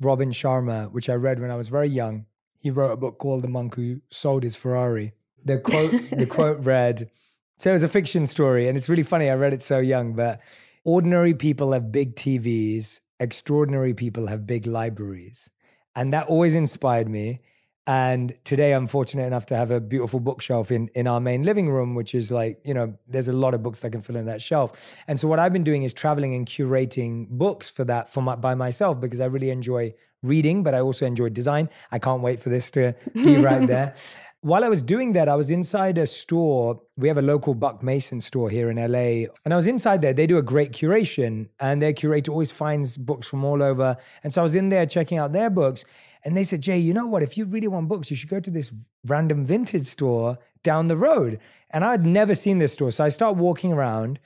Robin 0.00 0.30
Sharma, 0.30 0.90
which 0.92 1.08
I 1.08 1.14
read 1.14 1.40
when 1.40 1.50
I 1.50 1.56
was 1.56 1.68
very 1.68 1.88
young. 1.88 2.26
He 2.58 2.70
wrote 2.70 2.92
a 2.92 2.96
book 2.96 3.18
called 3.18 3.42
The 3.42 3.48
Monk 3.48 3.74
Who 3.74 4.00
Sold 4.10 4.42
His 4.42 4.56
Ferrari. 4.56 5.14
The 5.44 5.58
quote, 5.58 5.90
the 6.10 6.26
quote 6.30 6.64
read, 6.64 7.10
so 7.58 7.70
it 7.70 7.74
was 7.74 7.82
a 7.82 7.88
fiction 7.88 8.26
story, 8.26 8.68
and 8.68 8.76
it's 8.76 8.88
really 8.88 9.02
funny. 9.02 9.30
I 9.30 9.34
read 9.34 9.52
it 9.52 9.62
so 9.62 9.78
young, 9.78 10.14
but 10.14 10.40
ordinary 10.84 11.34
people 11.34 11.72
have 11.72 11.92
big 11.92 12.14
TVs, 12.14 13.00
extraordinary 13.18 13.94
people 13.94 14.28
have 14.28 14.46
big 14.46 14.66
libraries. 14.66 15.50
And 15.94 16.12
that 16.12 16.26
always 16.26 16.54
inspired 16.54 17.08
me. 17.08 17.40
And 17.90 18.36
today 18.44 18.72
I'm 18.72 18.86
fortunate 18.86 19.24
enough 19.24 19.46
to 19.46 19.56
have 19.56 19.72
a 19.72 19.80
beautiful 19.80 20.20
bookshelf 20.20 20.70
in, 20.70 20.90
in 20.94 21.08
our 21.08 21.18
main 21.18 21.42
living 21.42 21.68
room, 21.68 21.96
which 21.96 22.14
is 22.14 22.30
like, 22.30 22.60
you 22.64 22.72
know, 22.72 22.96
there's 23.08 23.26
a 23.26 23.32
lot 23.32 23.52
of 23.52 23.64
books 23.64 23.80
that 23.80 23.90
can 23.90 24.00
fill 24.00 24.14
in 24.14 24.26
that 24.26 24.40
shelf. 24.40 24.94
And 25.08 25.18
so 25.18 25.26
what 25.26 25.40
I've 25.40 25.52
been 25.52 25.64
doing 25.64 25.82
is 25.82 25.92
traveling 25.92 26.32
and 26.32 26.46
curating 26.46 27.26
books 27.28 27.68
for 27.68 27.82
that 27.86 28.08
for 28.08 28.22
my, 28.22 28.36
by 28.36 28.54
myself 28.54 29.00
because 29.00 29.18
I 29.18 29.24
really 29.24 29.50
enjoy 29.50 29.92
reading, 30.22 30.62
but 30.62 30.72
I 30.72 30.78
also 30.78 31.04
enjoy 31.04 31.30
design. 31.30 31.68
I 31.90 31.98
can't 31.98 32.22
wait 32.22 32.38
for 32.38 32.48
this 32.48 32.70
to 32.72 32.94
be 33.12 33.38
right 33.48 33.66
there. 33.66 33.96
While 34.42 34.64
I 34.64 34.68
was 34.68 34.84
doing 34.84 35.12
that, 35.14 35.28
I 35.28 35.34
was 35.34 35.50
inside 35.50 35.98
a 35.98 36.06
store. 36.06 36.80
We 36.96 37.08
have 37.08 37.18
a 37.18 37.22
local 37.22 37.54
Buck 37.54 37.82
Mason 37.82 38.20
store 38.20 38.48
here 38.50 38.70
in 38.70 38.76
LA. 38.76 39.26
And 39.44 39.52
I 39.52 39.56
was 39.56 39.66
inside 39.66 40.00
there. 40.00 40.14
They 40.14 40.26
do 40.26 40.38
a 40.38 40.42
great 40.42 40.72
curation, 40.72 41.48
and 41.58 41.82
their 41.82 41.92
curator 41.92 42.30
always 42.30 42.50
finds 42.50 42.96
books 42.96 43.26
from 43.26 43.44
all 43.44 43.62
over. 43.62 43.96
And 44.22 44.32
so 44.32 44.40
I 44.40 44.44
was 44.44 44.54
in 44.54 44.70
there 44.70 44.86
checking 44.86 45.18
out 45.18 45.32
their 45.32 45.50
books. 45.50 45.84
And 46.24 46.36
they 46.36 46.44
said, 46.44 46.60
Jay, 46.60 46.78
you 46.78 46.92
know 46.92 47.06
what? 47.06 47.22
If 47.22 47.36
you 47.38 47.44
really 47.44 47.68
want 47.68 47.88
books, 47.88 48.10
you 48.10 48.16
should 48.16 48.28
go 48.28 48.40
to 48.40 48.50
this 48.50 48.72
random 49.06 49.44
vintage 49.44 49.86
store 49.86 50.38
down 50.62 50.88
the 50.88 50.96
road. 50.96 51.38
And 51.70 51.84
I'd 51.84 52.04
never 52.04 52.34
seen 52.34 52.58
this 52.58 52.74
store. 52.74 52.90
So 52.90 53.04
I 53.04 53.08
start 53.08 53.36
walking 53.36 53.72
around. 53.72 54.18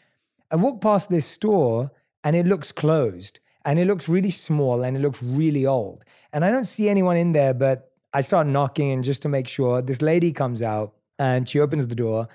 I 0.50 0.56
walk 0.56 0.80
past 0.80 1.10
this 1.10 1.26
store 1.26 1.92
and 2.22 2.34
it 2.34 2.46
looks 2.46 2.72
closed 2.72 3.40
and 3.64 3.78
it 3.78 3.86
looks 3.86 4.08
really 4.08 4.30
small 4.30 4.82
and 4.82 4.96
it 4.96 5.00
looks 5.00 5.22
really 5.22 5.66
old. 5.66 6.04
And 6.32 6.44
I 6.44 6.50
don't 6.50 6.64
see 6.64 6.88
anyone 6.88 7.16
in 7.16 7.32
there, 7.32 7.54
but 7.54 7.92
I 8.12 8.20
start 8.20 8.46
knocking 8.46 8.90
and 8.92 9.04
just 9.04 9.22
to 9.22 9.28
make 9.28 9.48
sure. 9.48 9.82
This 9.82 10.02
lady 10.02 10.32
comes 10.32 10.62
out 10.62 10.94
and 11.18 11.48
she 11.48 11.60
opens 11.60 11.88
the 11.88 11.94
door. 11.94 12.28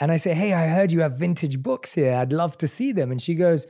And 0.00 0.10
I 0.10 0.16
say, 0.16 0.34
Hey, 0.34 0.52
I 0.52 0.66
heard 0.68 0.92
you 0.92 1.00
have 1.00 1.18
vintage 1.18 1.62
books 1.62 1.94
here. 1.94 2.14
I'd 2.14 2.32
love 2.32 2.58
to 2.58 2.68
see 2.68 2.92
them. 2.92 3.10
And 3.10 3.20
she 3.22 3.34
goes, 3.34 3.66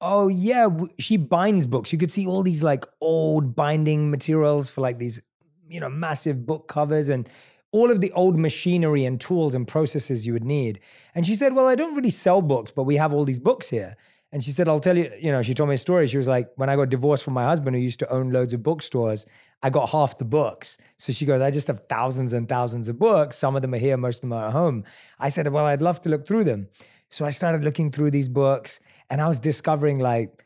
Oh 0.00 0.28
yeah, 0.28 0.68
she 0.98 1.16
binds 1.16 1.66
books. 1.66 1.92
You 1.92 1.98
could 1.98 2.10
see 2.10 2.26
all 2.26 2.42
these 2.42 2.62
like 2.62 2.86
old 3.00 3.54
binding 3.54 4.10
materials 4.10 4.70
for 4.70 4.80
like 4.80 4.98
these, 4.98 5.20
you 5.68 5.78
know, 5.78 5.90
massive 5.90 6.46
book 6.46 6.68
covers 6.68 7.08
and 7.10 7.28
all 7.72 7.90
of 7.90 8.00
the 8.00 8.10
old 8.12 8.38
machinery 8.38 9.04
and 9.04 9.20
tools 9.20 9.54
and 9.54 9.68
processes 9.68 10.26
you 10.26 10.32
would 10.32 10.44
need. 10.44 10.80
And 11.14 11.26
she 11.26 11.36
said, 11.36 11.54
"Well, 11.54 11.66
I 11.66 11.74
don't 11.74 11.94
really 11.94 12.10
sell 12.10 12.40
books, 12.40 12.70
but 12.70 12.84
we 12.84 12.96
have 12.96 13.12
all 13.12 13.24
these 13.24 13.38
books 13.38 13.68
here." 13.68 13.96
And 14.32 14.42
she 14.42 14.52
said, 14.52 14.68
"I'll 14.68 14.80
tell 14.80 14.96
you, 14.96 15.10
you 15.20 15.30
know, 15.30 15.42
she 15.42 15.52
told 15.54 15.68
me 15.68 15.74
a 15.74 15.78
story. 15.78 16.06
She 16.06 16.16
was 16.16 16.28
like, 16.28 16.48
when 16.56 16.70
I 16.70 16.76
got 16.76 16.88
divorced 16.88 17.24
from 17.24 17.34
my 17.34 17.44
husband 17.44 17.76
who 17.76 17.82
used 17.82 17.98
to 17.98 18.10
own 18.10 18.30
loads 18.30 18.54
of 18.54 18.62
bookstores, 18.62 19.26
I 19.62 19.68
got 19.68 19.90
half 19.90 20.16
the 20.16 20.24
books. 20.24 20.78
So 20.96 21.12
she 21.12 21.26
goes, 21.26 21.42
I 21.42 21.50
just 21.50 21.66
have 21.66 21.82
thousands 21.88 22.32
and 22.32 22.48
thousands 22.48 22.88
of 22.88 22.98
books. 22.98 23.36
Some 23.36 23.54
of 23.54 23.62
them 23.62 23.74
are 23.74 23.78
here, 23.78 23.96
most 23.96 24.18
of 24.18 24.20
them 24.22 24.32
are 24.32 24.46
at 24.46 24.52
home. 24.52 24.84
I 25.18 25.28
said, 25.28 25.46
Well, 25.48 25.66
I'd 25.66 25.82
love 25.82 26.00
to 26.02 26.08
look 26.08 26.26
through 26.26 26.44
them. 26.44 26.68
So 27.10 27.24
I 27.26 27.30
started 27.30 27.64
looking 27.64 27.90
through 27.90 28.12
these 28.12 28.28
books 28.28 28.80
and 29.10 29.20
I 29.20 29.28
was 29.28 29.38
discovering 29.38 29.98
like 29.98 30.44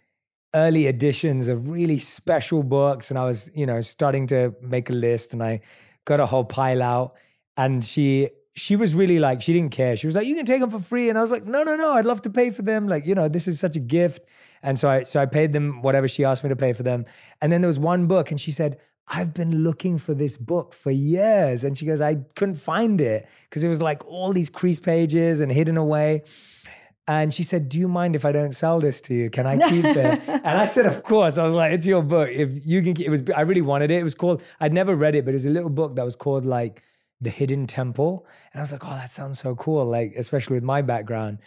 early 0.55 0.87
editions 0.87 1.49
of 1.49 1.69
really 1.69 1.99
special 1.99 2.63
books. 2.63 3.11
And 3.11 3.19
I 3.19 3.25
was, 3.25 3.51
you 3.55 3.67
know, 3.67 3.81
starting 3.81 4.27
to 4.29 4.55
make 4.63 4.89
a 4.89 4.93
list 4.93 5.33
and 5.33 5.43
I 5.43 5.61
got 6.05 6.21
a 6.21 6.27
whole 6.27 6.45
pile 6.45 6.83
out. 6.83 7.15
And 7.57 7.85
she, 7.85 8.31
she 8.55 8.77
was 8.77 8.95
really 8.95 9.19
like, 9.19 9.43
she 9.43 9.53
didn't 9.53 9.73
care. 9.73 9.97
She 9.97 10.07
was 10.07 10.15
like, 10.15 10.27
you 10.27 10.37
can 10.37 10.47
take 10.47 10.61
them 10.61 10.71
for 10.71 10.79
free. 10.79 11.09
And 11.09 11.19
I 11.19 11.21
was 11.21 11.31
like, 11.31 11.45
no, 11.45 11.63
no, 11.65 11.77
no, 11.77 11.93
I'd 11.93 12.07
love 12.07 12.23
to 12.23 12.31
pay 12.31 12.51
for 12.51 12.63
them. 12.63 12.89
Like, 12.89 13.07
you 13.07 13.15
know, 13.15 13.29
this 13.29 13.49
is 13.49 13.59
such 13.61 13.77
a 13.77 13.81
gift. 13.81 14.23
And 14.63 14.79
so 14.79 14.89
I, 14.89 15.03
so 15.03 15.21
I 15.21 15.27
paid 15.27 15.53
them 15.53 15.83
whatever 15.83 16.09
she 16.09 16.25
asked 16.25 16.43
me 16.43 16.49
to 16.49 16.57
pay 16.57 16.73
for 16.73 16.85
them. 16.85 17.05
And 17.43 17.53
then 17.53 17.61
there 17.61 17.69
was 17.69 17.79
one 17.79 18.07
book 18.07 18.31
and 18.31 18.41
she 18.41 18.51
said, 18.51 18.79
I've 19.09 19.35
been 19.35 19.63
looking 19.65 19.99
for 19.99 20.15
this 20.15 20.39
book 20.39 20.73
for 20.73 20.91
years. 20.91 21.65
And 21.65 21.77
she 21.77 21.85
goes, 21.85 22.01
I 22.01 22.17
couldn't 22.37 22.55
find 22.55 23.01
it 23.01 23.29
because 23.43 23.63
it 23.63 23.69
was 23.69 23.83
like 23.83 24.05
all 24.07 24.33
these 24.33 24.49
crease 24.49 24.81
pages 24.81 25.41
and 25.41 25.53
hidden 25.53 25.77
away. 25.77 26.23
And 27.07 27.35
she 27.35 27.43
said, 27.43 27.69
Do 27.69 27.79
you 27.79 27.89
mind 27.89 28.17
if 28.17 28.25
I 28.25 28.33
don't 28.33 28.53
sell 28.53 28.81
this 28.81 29.01
to 29.03 29.15
you? 29.15 29.31
Can 29.31 29.47
I 29.47 29.59
keep 29.71 29.85
it? 29.85 30.21
and 30.29 30.59
I 30.59 30.67
said, 30.67 30.87
Of 30.87 31.03
course. 31.03 31.37
I 31.37 31.45
was 31.45 31.55
like, 31.55 31.73
It's 31.73 31.87
your 31.87 32.03
book. 32.03 32.31
If 32.31 32.65
you 32.65 32.83
can, 32.83 33.01
it 33.01 33.11
was, 33.11 33.23
I 33.37 33.43
really 33.43 33.61
wanted 33.61 33.91
it. 33.91 33.99
It 33.99 34.05
was 34.05 34.15
called, 34.15 34.43
I'd 34.61 34.73
never 34.73 34.97
read 34.97 35.15
it, 35.15 35.25
but 35.25 35.31
it 35.33 35.35
was 35.35 35.47
a 35.47 35.51
little 35.51 35.71
book 35.71 35.97
that 35.97 36.05
was 36.05 36.17
called 36.17 36.45
like 36.45 36.83
The 37.21 37.31
Hidden 37.31 37.67
Temple. 37.67 38.27
And 38.53 38.61
I 38.61 38.63
was 38.63 38.73
like, 38.73 38.85
Oh, 38.85 38.91
that 38.91 39.11
sounds 39.11 39.39
so 39.39 39.55
cool. 39.55 39.85
Like, 39.85 40.15
especially 40.17 40.55
with 40.55 40.65
my 40.65 40.83
background. 40.83 41.39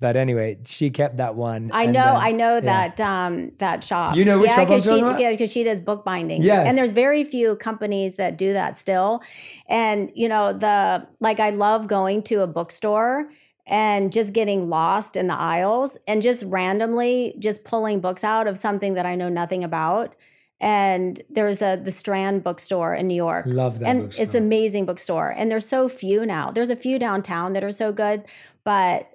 But 0.00 0.16
anyway, 0.16 0.58
she 0.66 0.90
kept 0.90 1.18
that 1.18 1.36
one. 1.36 1.70
I 1.72 1.86
know, 1.86 1.92
then, 1.92 2.16
I 2.16 2.32
know 2.32 2.54
yeah. 2.56 2.60
that 2.60 3.00
um, 3.00 3.52
that 3.58 3.84
shop. 3.84 4.16
You 4.16 4.24
know 4.24 4.38
which 4.38 4.50
yeah, 4.50 4.56
shop 4.56 4.68
because 4.68 4.84
she, 4.84 5.22
yeah, 5.22 5.30
because 5.30 5.52
she 5.52 5.62
does 5.62 5.80
bookbinding. 5.80 6.42
Yes. 6.42 6.66
and 6.68 6.76
there's 6.76 6.90
very 6.90 7.22
few 7.22 7.56
companies 7.56 8.16
that 8.16 8.36
do 8.36 8.52
that 8.52 8.78
still. 8.78 9.22
And 9.66 10.10
you 10.14 10.28
know, 10.28 10.52
the 10.52 11.06
like, 11.20 11.38
I 11.38 11.50
love 11.50 11.86
going 11.86 12.22
to 12.24 12.42
a 12.42 12.46
bookstore 12.46 13.30
and 13.66 14.12
just 14.12 14.32
getting 14.32 14.68
lost 14.68 15.16
in 15.16 15.26
the 15.26 15.38
aisles 15.38 15.96
and 16.06 16.20
just 16.22 16.44
randomly 16.44 17.34
just 17.38 17.64
pulling 17.64 18.00
books 18.00 18.22
out 18.22 18.46
of 18.46 18.58
something 18.58 18.94
that 18.94 19.06
I 19.06 19.14
know 19.14 19.28
nothing 19.28 19.64
about. 19.64 20.14
And 20.60 21.20
there's 21.28 21.62
a 21.62 21.76
the 21.76 21.92
Strand 21.92 22.44
bookstore 22.44 22.94
in 22.94 23.08
New 23.08 23.14
York. 23.14 23.44
Love 23.46 23.80
that. 23.80 23.88
And 23.88 24.02
bookstore. 24.02 24.22
it's 24.22 24.34
amazing 24.34 24.86
bookstore. 24.86 25.34
And 25.36 25.50
there's 25.50 25.66
so 25.66 25.88
few 25.88 26.24
now. 26.24 26.50
There's 26.50 26.70
a 26.70 26.76
few 26.76 26.98
downtown 26.98 27.54
that 27.54 27.64
are 27.64 27.72
so 27.72 27.92
good, 27.92 28.24
but 28.64 29.10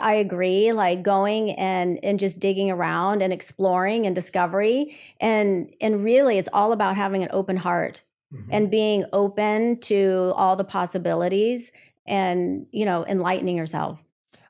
I 0.00 0.14
agree. 0.14 0.72
Like 0.72 1.02
going 1.02 1.52
and 1.52 1.98
and 2.04 2.18
just 2.18 2.40
digging 2.40 2.70
around 2.70 3.22
and 3.22 3.32
exploring 3.32 4.06
and 4.06 4.14
discovery, 4.14 4.96
and 5.20 5.72
and 5.80 6.04
really, 6.04 6.38
it's 6.38 6.48
all 6.52 6.72
about 6.72 6.96
having 6.96 7.22
an 7.22 7.30
open 7.32 7.56
heart 7.56 8.02
mm-hmm. 8.32 8.50
and 8.52 8.70
being 8.70 9.04
open 9.12 9.78
to 9.80 10.32
all 10.36 10.56
the 10.56 10.64
possibilities 10.64 11.72
and 12.12 12.66
you 12.70 12.84
know 12.84 13.04
enlightening 13.06 13.56
yourself. 13.56 14.04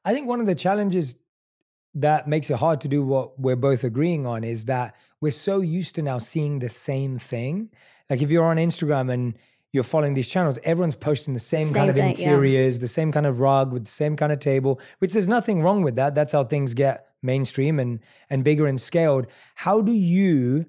I 0.04 0.12
think 0.12 0.26
one 0.26 0.40
of 0.40 0.47
the 0.47 0.54
challenges 0.54 1.14
that 1.95 2.26
makes 2.26 2.50
it 2.50 2.57
hard 2.57 2.81
to 2.81 2.88
do 2.88 3.04
what 3.04 3.38
we're 3.38 3.57
both 3.57 3.85
agreeing 3.85 4.26
on 4.26 4.42
is 4.42 4.64
that 4.64 4.97
we're 5.21 5.31
so 5.31 5.61
used 5.61 5.95
to 5.95 6.02
now 6.02 6.19
seeing 6.19 6.59
the 6.59 6.69
same 6.69 7.19
thing. 7.19 7.71
Like 8.11 8.21
if 8.21 8.31
you're 8.31 8.45
on 8.45 8.57
instagram 8.57 9.12
and 9.12 9.38
you're 9.73 9.85
following 9.85 10.14
these 10.14 10.28
channels 10.28 10.59
everyone's 10.64 10.95
posting 10.95 11.35
the 11.35 11.40
same, 11.40 11.69
same 11.69 11.75
kind 11.75 11.90
of 11.90 11.97
thing, 11.97 12.11
interiors 12.11 12.76
yeah. 12.76 12.81
the 12.81 12.88
same 12.88 13.12
kind 13.12 13.26
of 13.26 13.40
rug 13.40 13.73
with 13.73 13.85
the 13.85 13.90
same 13.90 14.16
kind 14.16 14.33
of 14.33 14.38
table 14.38 14.81
which 14.99 15.12
there's 15.12 15.28
nothing 15.28 15.62
wrong 15.62 15.83
with 15.83 15.97
that. 15.97 16.14
That's 16.14 16.33
how 16.33 16.45
things 16.45 16.75
get 16.75 17.07
mainstream 17.23 17.78
and 17.78 18.00
and 18.28 18.42
bigger 18.42 18.66
and 18.66 18.81
scaled. 18.81 19.26
How 19.54 19.83
do 19.83 19.92
you 19.92 20.66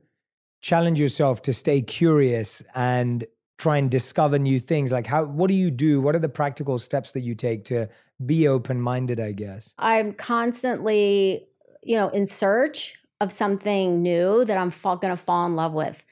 challenge 0.61 0.99
yourself 0.99 1.41
to 1.43 1.53
stay 1.53 1.81
curious 1.81 2.61
and 2.75 3.25
try 3.57 3.77
and 3.77 3.89
discover 3.89 4.39
new 4.39 4.59
things. 4.59 4.91
Like 4.91 5.07
how 5.07 5.25
what 5.25 5.47
do 5.47 5.53
you 5.53 5.71
do? 5.71 6.01
What 6.01 6.15
are 6.15 6.19
the 6.19 6.29
practical 6.29 6.79
steps 6.79 7.11
that 7.13 7.21
you 7.21 7.35
take 7.35 7.65
to 7.65 7.87
be 8.25 8.47
open 8.47 8.79
minded 8.79 9.19
i 9.19 9.31
guess? 9.31 9.73
I'm 9.77 10.13
constantly 10.13 11.47
you 11.81 11.97
know 11.97 12.09
in 12.09 12.25
search 12.25 12.95
of 13.21 13.31
something 13.31 14.01
new 14.01 14.45
that 14.45 14.57
i'm 14.57 14.71
fa- 14.71 14.97
going 15.01 15.15
to 15.15 15.21
fall 15.21 15.45
in 15.45 15.55
love 15.55 15.73
with 15.73 16.03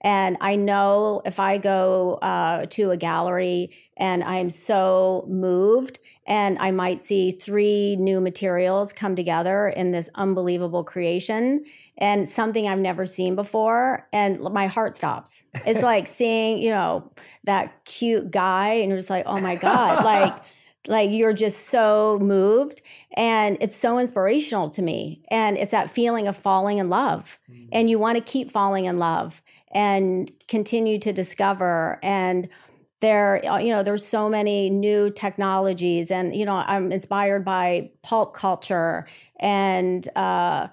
and 0.00 0.36
I 0.40 0.56
know 0.56 1.22
if 1.24 1.40
I 1.40 1.58
go 1.58 2.14
uh, 2.22 2.66
to 2.66 2.90
a 2.90 2.96
gallery 2.96 3.70
and 3.96 4.22
I'm 4.22 4.50
so 4.50 5.24
moved, 5.28 5.98
and 6.26 6.58
I 6.60 6.70
might 6.70 7.00
see 7.00 7.32
three 7.32 7.96
new 7.96 8.20
materials 8.20 8.92
come 8.92 9.16
together 9.16 9.68
in 9.68 9.90
this 9.90 10.08
unbelievable 10.14 10.84
creation 10.84 11.64
and 11.96 12.28
something 12.28 12.68
I've 12.68 12.78
never 12.78 13.06
seen 13.06 13.34
before, 13.34 14.06
and 14.12 14.40
my 14.40 14.66
heart 14.66 14.94
stops. 14.94 15.42
It's 15.66 15.82
like 15.82 16.06
seeing, 16.18 16.58
you 16.58 16.70
know, 16.70 17.10
that 17.44 17.84
cute 17.84 18.30
guy, 18.30 18.74
and 18.74 18.90
you're 18.90 18.98
just 18.98 19.10
like, 19.10 19.24
oh 19.26 19.40
my 19.40 19.56
God, 19.56 20.04
like, 20.04 20.34
like 20.88 21.10
you're 21.10 21.32
just 21.32 21.66
so 21.66 22.18
moved 22.20 22.82
and 23.14 23.58
it's 23.60 23.76
so 23.76 23.98
inspirational 23.98 24.70
to 24.70 24.80
me 24.80 25.22
and 25.28 25.58
it's 25.58 25.70
that 25.70 25.90
feeling 25.90 26.26
of 26.26 26.36
falling 26.36 26.78
in 26.78 26.88
love 26.88 27.38
mm-hmm. 27.50 27.68
and 27.72 27.90
you 27.90 27.98
want 27.98 28.16
to 28.16 28.24
keep 28.24 28.50
falling 28.50 28.86
in 28.86 28.98
love 28.98 29.42
and 29.72 30.30
continue 30.48 30.98
to 30.98 31.12
discover 31.12 31.98
and 32.02 32.48
there 33.00 33.44
uh, 33.46 33.58
you 33.58 33.72
know 33.72 33.82
there's 33.82 34.04
so 34.04 34.28
many 34.28 34.70
new 34.70 35.10
technologies 35.10 36.10
and 36.10 36.34
you 36.34 36.44
know 36.44 36.56
i'm 36.66 36.90
inspired 36.90 37.44
by 37.44 37.90
pulp 38.02 38.34
culture 38.34 39.06
and 39.38 40.08
uh, 40.16 40.66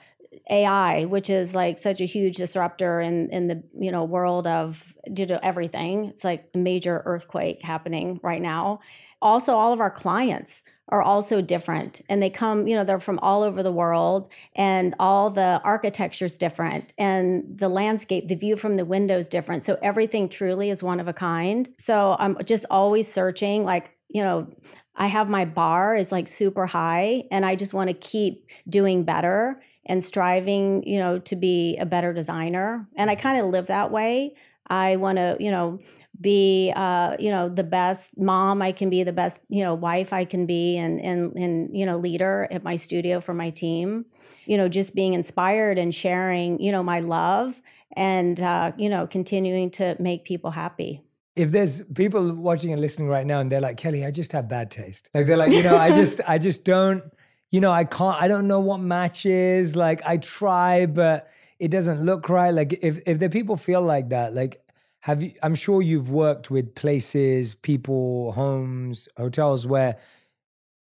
ai 0.50 1.06
which 1.06 1.30
is 1.30 1.54
like 1.54 1.78
such 1.78 2.02
a 2.02 2.06
huge 2.06 2.38
disruptor 2.38 3.00
in 3.00 3.30
in 3.30 3.48
the 3.48 3.62
you 3.80 3.92
know 3.92 4.04
world 4.04 4.48
of 4.48 4.96
digital 5.14 5.40
everything. 5.44 6.06
It's 6.06 6.24
like 6.24 6.50
a 6.54 6.58
major 6.58 7.02
earthquake 7.06 7.62
happening 7.62 8.20
right 8.24 8.42
now. 8.42 8.80
Also 9.22 9.56
all 9.56 9.74
of 9.74 9.80
our 9.80 9.92
clients 9.92 10.62
are 10.90 11.02
also 11.02 11.42
different 11.42 12.02
and 12.10 12.22
they 12.22 12.30
come 12.30 12.68
you 12.68 12.76
know 12.76 12.84
they're 12.84 13.00
from 13.00 13.18
all 13.20 13.42
over 13.42 13.64
the 13.64 13.72
world 13.72 14.32
and 14.56 14.94
all 15.00 15.30
the 15.30 15.60
architecture 15.64 16.26
is 16.26 16.38
different 16.38 16.94
and 16.98 17.44
the 17.58 17.70
landscape 17.70 18.28
the 18.28 18.36
view 18.36 18.56
from 18.56 18.78
the 18.78 18.86
window 18.86 19.18
is 19.18 19.30
different. 19.30 19.64
So 19.64 19.78
everything 19.82 20.30
truly 20.30 20.70
is 20.70 20.84
one 20.84 21.00
of 21.00 21.08
a 21.08 21.14
kind. 21.14 21.70
So 21.80 22.16
i'm 22.20 22.38
just 22.46 22.66
always 22.70 23.12
searching 23.12 23.64
like 23.64 23.96
you 24.10 24.24
know 24.24 24.48
i 24.96 25.08
have 25.08 25.28
my 25.30 25.46
bar 25.46 25.96
is 25.96 26.12
like 26.12 26.28
super 26.28 26.66
high 26.66 27.24
and 27.32 27.46
i 27.46 27.56
just 27.56 27.74
want 27.74 27.90
to 27.90 27.96
keep 27.96 28.50
doing 28.70 29.04
better 29.04 29.62
and 29.88 30.04
striving 30.04 30.88
you 30.88 31.00
know 31.00 31.20
to 31.20 31.36
be 31.36 31.78
a 31.78 31.86
better 31.86 32.14
designer 32.14 32.88
and 32.96 33.10
i 33.10 33.16
kind 33.16 33.40
of 33.40 33.48
live 33.48 33.68
that 33.68 33.92
way 33.92 34.36
i 34.68 34.96
want 34.96 35.18
to 35.18 35.38
you 35.40 35.52
know 35.52 35.80
be 36.20 36.72
uh, 36.76 37.16
you 37.20 37.30
know 37.32 37.50
the 37.50 37.64
best 37.64 38.18
mom 38.18 38.62
I 38.62 38.72
can 38.72 38.90
be, 38.90 39.04
the 39.04 39.14
best 39.14 39.40
you 39.50 39.64
know 39.64 39.74
wife 39.74 40.14
I 40.14 40.26
can 40.26 40.46
be, 40.46 40.78
and 40.78 41.02
and 41.02 41.34
and 41.36 41.76
you 41.76 41.86
know 41.86 41.98
leader 41.98 42.48
at 42.52 42.64
my 42.64 42.76
studio 42.76 43.20
for 43.20 43.34
my 43.34 43.50
team. 43.50 44.06
You 44.46 44.58
know, 44.58 44.70
just 44.70 44.94
being 44.96 45.14
inspired 45.14 45.78
and 45.78 45.94
sharing 45.94 46.60
you 46.60 46.72
know 46.72 46.84
my 46.84 47.00
love 47.00 47.62
and 47.94 48.40
uh, 48.40 48.72
you 48.78 48.90
know 48.90 49.08
continuing 49.08 49.72
to 49.72 49.96
make 50.00 50.26
people 50.26 50.52
happy. 50.52 51.02
If 51.36 51.52
there's 51.52 51.82
people 51.94 52.34
watching 52.34 52.72
and 52.72 52.82
listening 52.82 53.10
right 53.10 53.26
now, 53.26 53.40
and 53.40 53.52
they're 53.52 53.62
like, 53.62 53.78
Kelly, 53.78 54.06
I 54.06 54.12
just 54.12 54.32
have 54.32 54.48
bad 54.48 54.72
taste. 54.72 55.10
Like 55.14 55.26
they're 55.26 55.38
like, 55.38 55.52
you 55.52 55.64
know, 55.64 55.76
I 55.76 55.92
just 56.00 56.22
I 56.28 56.38
just 56.38 56.64
don't, 56.64 57.04
you 57.52 57.60
know, 57.60 57.72
I 57.72 57.84
can't, 57.84 58.22
I 58.22 58.28
don't 58.28 58.48
know 58.48 58.62
what 58.62 58.80
matches. 58.80 59.76
Like 59.76 60.02
I 60.06 60.18
try, 60.18 60.86
but 60.86 61.30
it 61.60 61.70
doesn't 61.70 62.04
look 62.04 62.30
right. 62.30 62.54
Like 62.54 62.80
if 62.82 63.02
if 63.06 63.20
the 63.20 63.30
people 63.30 63.58
feel 63.58 63.82
like 63.82 64.10
that, 64.10 64.34
like 64.34 64.66
have 65.06 65.22
you 65.22 65.32
i'm 65.44 65.54
sure 65.54 65.84
you've 65.84 66.10
worked 66.10 66.50
with 66.50 66.74
places 66.74 67.54
people 67.54 68.32
homes 68.32 69.08
hotels 69.18 69.68
where 69.68 69.98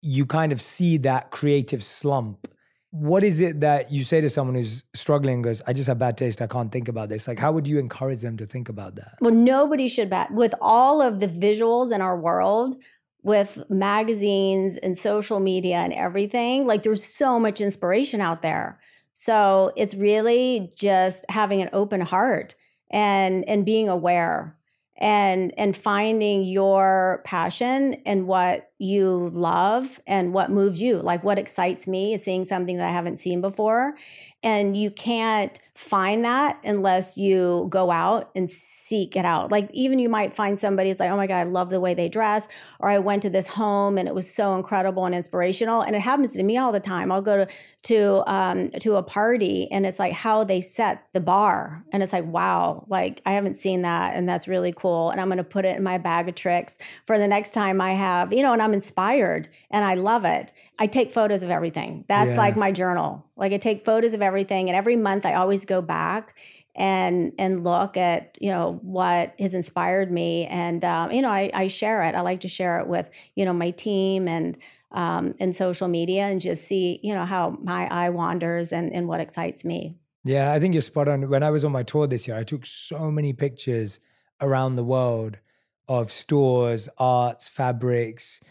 you 0.04 0.26
kind 0.26 0.52
of 0.52 0.62
see 0.62 0.98
that 0.98 1.32
creative 1.32 1.82
slump. 1.82 2.48
What 2.92 3.24
is 3.24 3.40
it 3.40 3.62
that 3.62 3.90
you 3.90 4.04
say 4.04 4.20
to 4.22 4.30
someone 4.30 4.56
who's 4.56 4.84
struggling 4.94 5.42
goes 5.42 5.64
i 5.66 5.74
just 5.74 5.88
have 5.88 5.98
bad 5.98 6.16
taste 6.16 6.44
i 6.44 6.48
can't 6.48 6.72
think 6.72 6.88
about 6.88 7.10
this 7.10 7.28
like 7.28 7.40
how 7.40 7.52
would 7.52 7.68
you 7.68 7.80
encourage 7.80 8.22
them 8.22 8.38
to 8.38 8.46
think 8.46 8.70
about 8.70 8.96
that? 8.98 9.16
Well 9.20 9.34
nobody 9.34 9.88
should 9.88 10.12
bet 10.12 10.30
with 10.32 10.54
all 10.62 11.02
of 11.02 11.20
the 11.20 11.28
visuals 11.28 11.92
in 11.92 12.02
our 12.02 12.18
world 12.20 12.76
with 13.24 13.58
magazines 13.68 14.78
and 14.78 14.96
social 14.96 15.40
media 15.40 15.78
and 15.78 15.94
everything 15.94 16.68
like 16.68 16.84
there's 16.84 17.04
so 17.04 17.40
much 17.40 17.62
inspiration 17.62 18.22
out 18.22 18.44
there 18.44 18.80
so 19.14 19.72
it's 19.78 19.96
really 19.96 20.72
just 20.76 21.26
having 21.30 21.62
an 21.62 21.70
open 21.74 22.02
heart 22.02 22.56
and 22.92 23.48
and 23.48 23.66
being 23.66 23.90
aware 23.90 24.58
and 24.98 25.54
and 25.58 25.76
finding 25.76 26.44
your 26.44 27.22
passion 27.26 27.96
and 28.06 28.28
what 28.28 28.72
you 28.80 29.30
love 29.32 30.00
and 30.08 30.34
what 30.34 30.50
moves 30.50 30.82
you. 30.82 30.98
Like 30.98 31.24
what 31.24 31.38
excites 31.38 31.88
me 31.88 32.14
is 32.14 32.24
seeing 32.24 32.44
something 32.44 32.78
that 32.78 32.90
i 32.90 32.92
haven't 32.92 33.18
seen 33.18 33.40
before. 33.40 33.96
And 34.42 34.76
you 34.76 34.92
can't 34.92 35.58
find 35.74 36.26
that 36.26 36.60
unless 36.66 37.18
you 37.18 37.68
go 37.70 37.90
out 37.90 38.30
and 38.36 38.52
seek 38.52 39.16
it 39.16 39.26
out. 39.26 39.52
Like 39.52 39.70
even 39.72 40.00
you 40.00 40.10
might 40.10 40.34
find 40.34 40.60
somebody's 40.60 41.00
like 41.00 41.10
oh 41.10 41.16
my 41.16 41.28
god 41.28 41.38
i 41.38 41.44
love 41.44 41.70
the 41.70 41.80
way 41.80 41.94
they 41.94 42.10
dress. 42.10 42.48
Or 42.80 42.90
i 42.90 43.00
went 43.00 43.22
to 43.24 43.30
this 43.30 43.48
home 43.48 43.98
and 43.98 44.08
it 44.08 44.16
was 44.16 44.30
so 44.30 44.54
incredible 44.56 45.06
and 45.06 45.16
inspirational. 45.16 45.82
And 45.82 45.96
it 45.96 46.02
happens 46.02 46.32
to 46.34 46.44
me 46.44 46.58
all 46.58 46.72
the 46.72 46.80
time. 46.80 47.12
I'll 47.12 47.22
go 47.22 47.46
to 47.46 47.48
to 47.84 48.32
um 48.32 48.70
to 48.82 48.96
a 48.96 49.04
party 49.04 49.70
and 49.72 49.86
it's 49.86 50.00
like 50.00 50.14
how 50.14 50.44
they 50.44 50.62
set 50.62 51.06
the 51.14 51.22
bar. 51.22 51.86
And 51.92 52.02
it's 52.02 52.14
like 52.14 52.26
wow 52.26 52.86
like 52.90 53.22
i 53.26 53.34
haven't 53.34 53.56
seen 53.56 53.84
that 53.84 54.16
and 54.16 54.28
that's 54.28 54.48
really 54.48 54.74
cool. 54.74 55.12
And 55.12 55.22
i'm 55.22 55.28
going 55.28 55.38
to 55.38 55.44
put 55.44 55.64
it 55.64 55.78
in 55.78 55.84
my 55.84 56.00
bag 56.00 56.28
of 56.28 56.36
tricks 56.36 56.78
for 57.06 57.18
the 57.18 57.28
next 57.28 57.52
time 57.52 57.80
i 57.80 57.94
have 57.94 58.34
you 58.34 58.42
know 58.42 58.52
and 58.52 58.63
i'm 58.64 58.74
inspired 58.74 59.50
and 59.70 59.86
i 59.86 59.94
love 59.94 60.26
it 60.26 60.54
I 60.80 60.88
take 60.88 61.12
photos 61.12 61.44
of 61.44 61.50
everything. 61.50 62.04
That's 62.08 62.32
yeah. 62.32 62.38
like 62.38 62.58
my 62.58 62.72
journal. 62.72 63.26
Like 63.36 63.54
I 63.54 63.58
take 63.58 63.86
photos 63.86 64.14
of 64.14 64.22
everything, 64.22 64.70
and 64.70 64.76
every 64.76 64.96
month 64.96 65.26
I 65.26 65.36
always 65.36 65.66
go 65.66 65.82
back 65.82 66.36
and 66.76 67.32
and 67.38 67.64
look 67.64 67.96
at 67.96 68.38
you 68.42 68.50
know 68.50 68.80
what 68.82 69.36
has 69.40 69.54
inspired 69.54 70.12
me, 70.12 70.48
and 70.48 70.84
um, 70.84 71.12
you 71.12 71.22
know 71.22 71.30
I, 71.30 71.52
I 71.54 71.68
share 71.68 72.02
it. 72.04 72.16
I 72.16 72.22
like 72.22 72.42
to 72.42 72.48
share 72.48 72.80
it 72.80 72.88
with 72.88 73.10
you 73.36 73.46
know 73.46 73.54
my 73.54 73.72
team 73.72 74.28
and 74.28 74.58
um, 74.92 75.36
and 75.40 75.56
social 75.56 75.88
media, 75.88 76.24
and 76.24 76.42
just 76.42 76.66
see 76.66 77.00
you 77.04 77.14
know 77.14 77.26
how 77.26 77.58
my 77.62 77.88
eye 77.88 78.10
wanders 78.10 78.72
and 78.72 78.92
and 78.92 79.08
what 79.08 79.20
excites 79.20 79.64
me. 79.64 79.96
Yeah, 80.24 80.54
I 80.54 80.60
think 80.60 80.74
you're 80.74 80.82
spot 80.82 81.08
on. 81.08 81.30
When 81.30 81.44
I 81.44 81.52
was 81.52 81.64
on 81.64 81.72
my 81.72 81.84
tour 81.84 82.08
this 82.08 82.28
year, 82.28 82.38
I 82.38 82.44
took 82.44 82.66
so 82.66 83.12
many 83.12 83.34
pictures 83.34 84.00
around 84.42 84.76
the 84.76 84.84
world 84.84 85.38
of 85.88 86.12
stores, 86.12 86.90
arts, 86.98 87.48
fabrics 87.48 88.42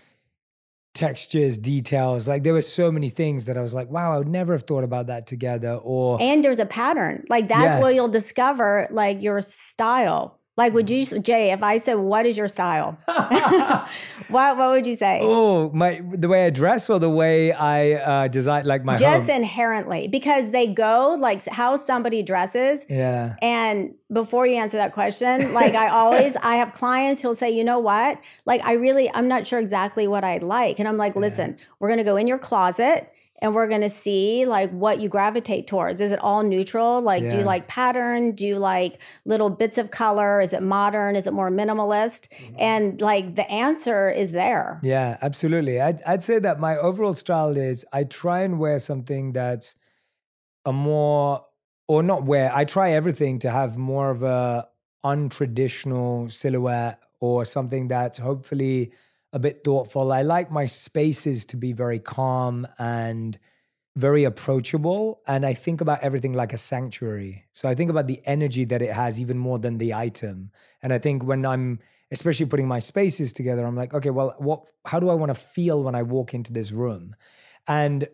textures, 0.95 1.59
details. 1.59 2.29
Like 2.29 2.43
there 2.43 2.53
were 2.53 2.63
so 2.63 2.93
many 2.93 3.09
things 3.09 3.47
that 3.47 3.57
I 3.57 3.63
was 3.63 3.73
like, 3.73 3.91
wow, 3.91 4.15
I 4.15 4.19
would 4.19 4.29
never 4.29 4.53
have 4.53 4.65
thought 4.65 4.85
about 4.85 5.07
that 5.07 5.27
together. 5.27 5.75
Or 5.83 6.21
and 6.21 6.45
there's 6.45 6.59
a 6.59 6.67
pattern. 6.67 7.25
Like 7.29 7.49
that's 7.49 7.63
yes. 7.63 7.83
where 7.83 7.93
you'll 7.93 8.09
discover 8.09 8.89
like 8.91 9.23
your 9.23 9.41
style. 9.41 10.39
Like, 10.55 10.75
would 10.75 10.91
you, 10.91 11.05
Jay, 11.21 11.51
if 11.53 11.63
I 11.63 11.79
said, 11.79 11.95
what 11.95 12.27
is 12.27 12.37
your 12.37 12.49
style? 12.49 12.99
what, 13.07 13.89
what 14.29 14.71
would 14.73 14.87
you 14.87 14.95
say? 14.95 15.21
Oh, 15.23 15.71
my, 15.71 16.03
the 16.13 16.29
way 16.29 16.45
I 16.45 16.51
dress 16.51 16.91
or 16.91 16.99
the 16.99 17.09
way 17.09 17.53
I 17.53 17.93
uh, 17.93 18.29
design, 18.29 18.67
like 18.67 18.85
my 18.85 18.97
Just 18.97 19.31
home? 19.31 19.43
inherently, 19.43 20.09
because 20.09 20.51
they 20.51 20.67
go 20.67 21.17
like 21.19 21.47
how 21.47 21.77
somebody 21.77 22.23
dresses. 22.23 22.85
Yeah. 22.91 23.37
And 23.41 23.95
before 24.13 24.47
you 24.47 24.57
answer 24.57 24.77
that 24.77 24.93
question, 24.93 25.55
like 25.55 25.75
I 25.75 25.89
always, 25.89 26.37
I 26.43 26.57
have 26.57 26.73
clients 26.73 27.23
who'll 27.23 27.35
say, 27.35 27.51
you 27.51 27.65
know 27.65 27.79
what? 27.79 28.19
Like, 28.45 28.63
I 28.63 28.75
really, 28.75 29.11
I'm 29.15 29.29
not 29.29 29.47
sure 29.47 29.59
exactly 29.59 30.07
what 30.07 30.23
I 30.23 30.37
like. 30.37 30.79
And 30.79 30.87
I'm 30.87 30.99
like, 30.99 31.17
listen, 31.17 31.57
yeah. 31.57 31.65
we're 31.79 31.89
going 31.89 31.99
to 31.99 32.05
go 32.05 32.17
in 32.17 32.27
your 32.27 32.39
closet 32.39 33.12
and 33.43 33.57
we're 33.57 33.67
going 33.67 33.81
to 33.81 33.89
see 33.89 34.47
like 34.47 34.71
what 34.71 35.01
you 35.01 35.09
gravitate 35.09 35.67
towards. 35.67 36.01
Is 36.01 36.13
it 36.13 36.21
all 36.21 36.45
neutral? 36.45 37.03
Like, 37.03 37.25
yeah. 37.25 37.31
do 37.31 37.39
you 37.39 37.43
like 37.43 37.67
pattern? 37.67 38.33
Do 38.33 38.47
you 38.47 38.57
like 38.57 39.03
little 39.25 39.51
bits 39.51 39.79
of 39.79 39.91
color? 39.91 40.41
Is 40.41 40.53
it 40.53 40.63
modern? 40.63 41.17
Is 41.17 41.27
it 41.27 41.35
more 41.35 41.51
minimalist? 41.51 42.29
Mm-hmm. 42.29 42.55
And 42.59 43.01
like 43.01 43.35
the 43.35 43.51
answer 43.51 44.09
is 44.09 44.31
there. 44.31 44.81
Yeah, 44.85 45.19
absolutely. 45.21 45.81
I'd, 45.81 46.01
I'd 46.05 46.23
say 46.23 46.39
that 46.39 46.61
my 46.61 46.77
overall 46.77 47.15
style 47.15 47.57
is 47.57 47.85
I 47.93 48.05
try 48.05 48.43
and 48.43 48.61
wear 48.61 48.79
something 48.79 49.33
that's 49.33 49.75
a 50.65 50.73
more, 50.73 51.45
or 51.89 52.05
not 52.05 52.25
wear, 52.25 52.55
I 52.55 52.65
try 52.65 52.93
everything 52.93 53.41
to 53.41 53.51
have 53.51 53.77
more 53.77 54.11
of 54.11 54.23
a 54.23 54.69
untraditional 55.05 56.31
silhouette 56.31 57.01
or 57.19 57.45
something 57.45 57.89
that's 57.89 58.19
hopefully 58.19 58.93
a 59.33 59.39
bit 59.39 59.65
thoughtful. 59.65 60.13
I 60.13 60.23
like 60.23 60.51
my 60.51 60.67
spaces 60.67 61.45
to 61.47 61.57
be 61.57 61.73
very 61.73 61.99
calm 61.99 62.67
and 62.79 63.39
very 63.97 64.25
approachable. 64.25 65.21
And 65.27 65.45
I 65.45 65.55
think 65.55 65.81
about 65.81 66.01
everything 66.03 66.33
like 66.33 66.53
a 66.53 66.59
sanctuary. 66.59 67.45
So 67.53 67.69
I 67.69 67.75
think 67.75 67.91
about 67.91 68.07
the 68.07 68.21
energy 68.25 68.65
that 68.67 68.83
it 68.83 68.93
has 68.93 69.21
even 69.21 69.39
more 69.39 69.59
than 69.59 69.79
the 69.79 69.95
item. 69.95 70.51
And 70.83 70.93
I 70.93 70.99
think 70.99 71.25
when 71.25 71.45
I'm 71.45 71.81
especially 72.11 72.47
putting 72.47 72.69
my 72.69 72.79
spaces 72.79 73.33
together, 73.33 73.65
I'm 73.65 73.77
like, 73.77 73.95
okay, 73.95 74.11
well, 74.11 74.35
what 74.39 74.65
how 74.87 75.01
do 75.01 75.09
I 75.09 75.15
want 75.15 75.31
to 75.31 75.35
feel 75.35 75.83
when 75.83 75.95
I 75.95 76.03
walk 76.03 76.35
into 76.35 76.53
this 76.53 76.73
room? 76.73 77.17
And 77.67 78.09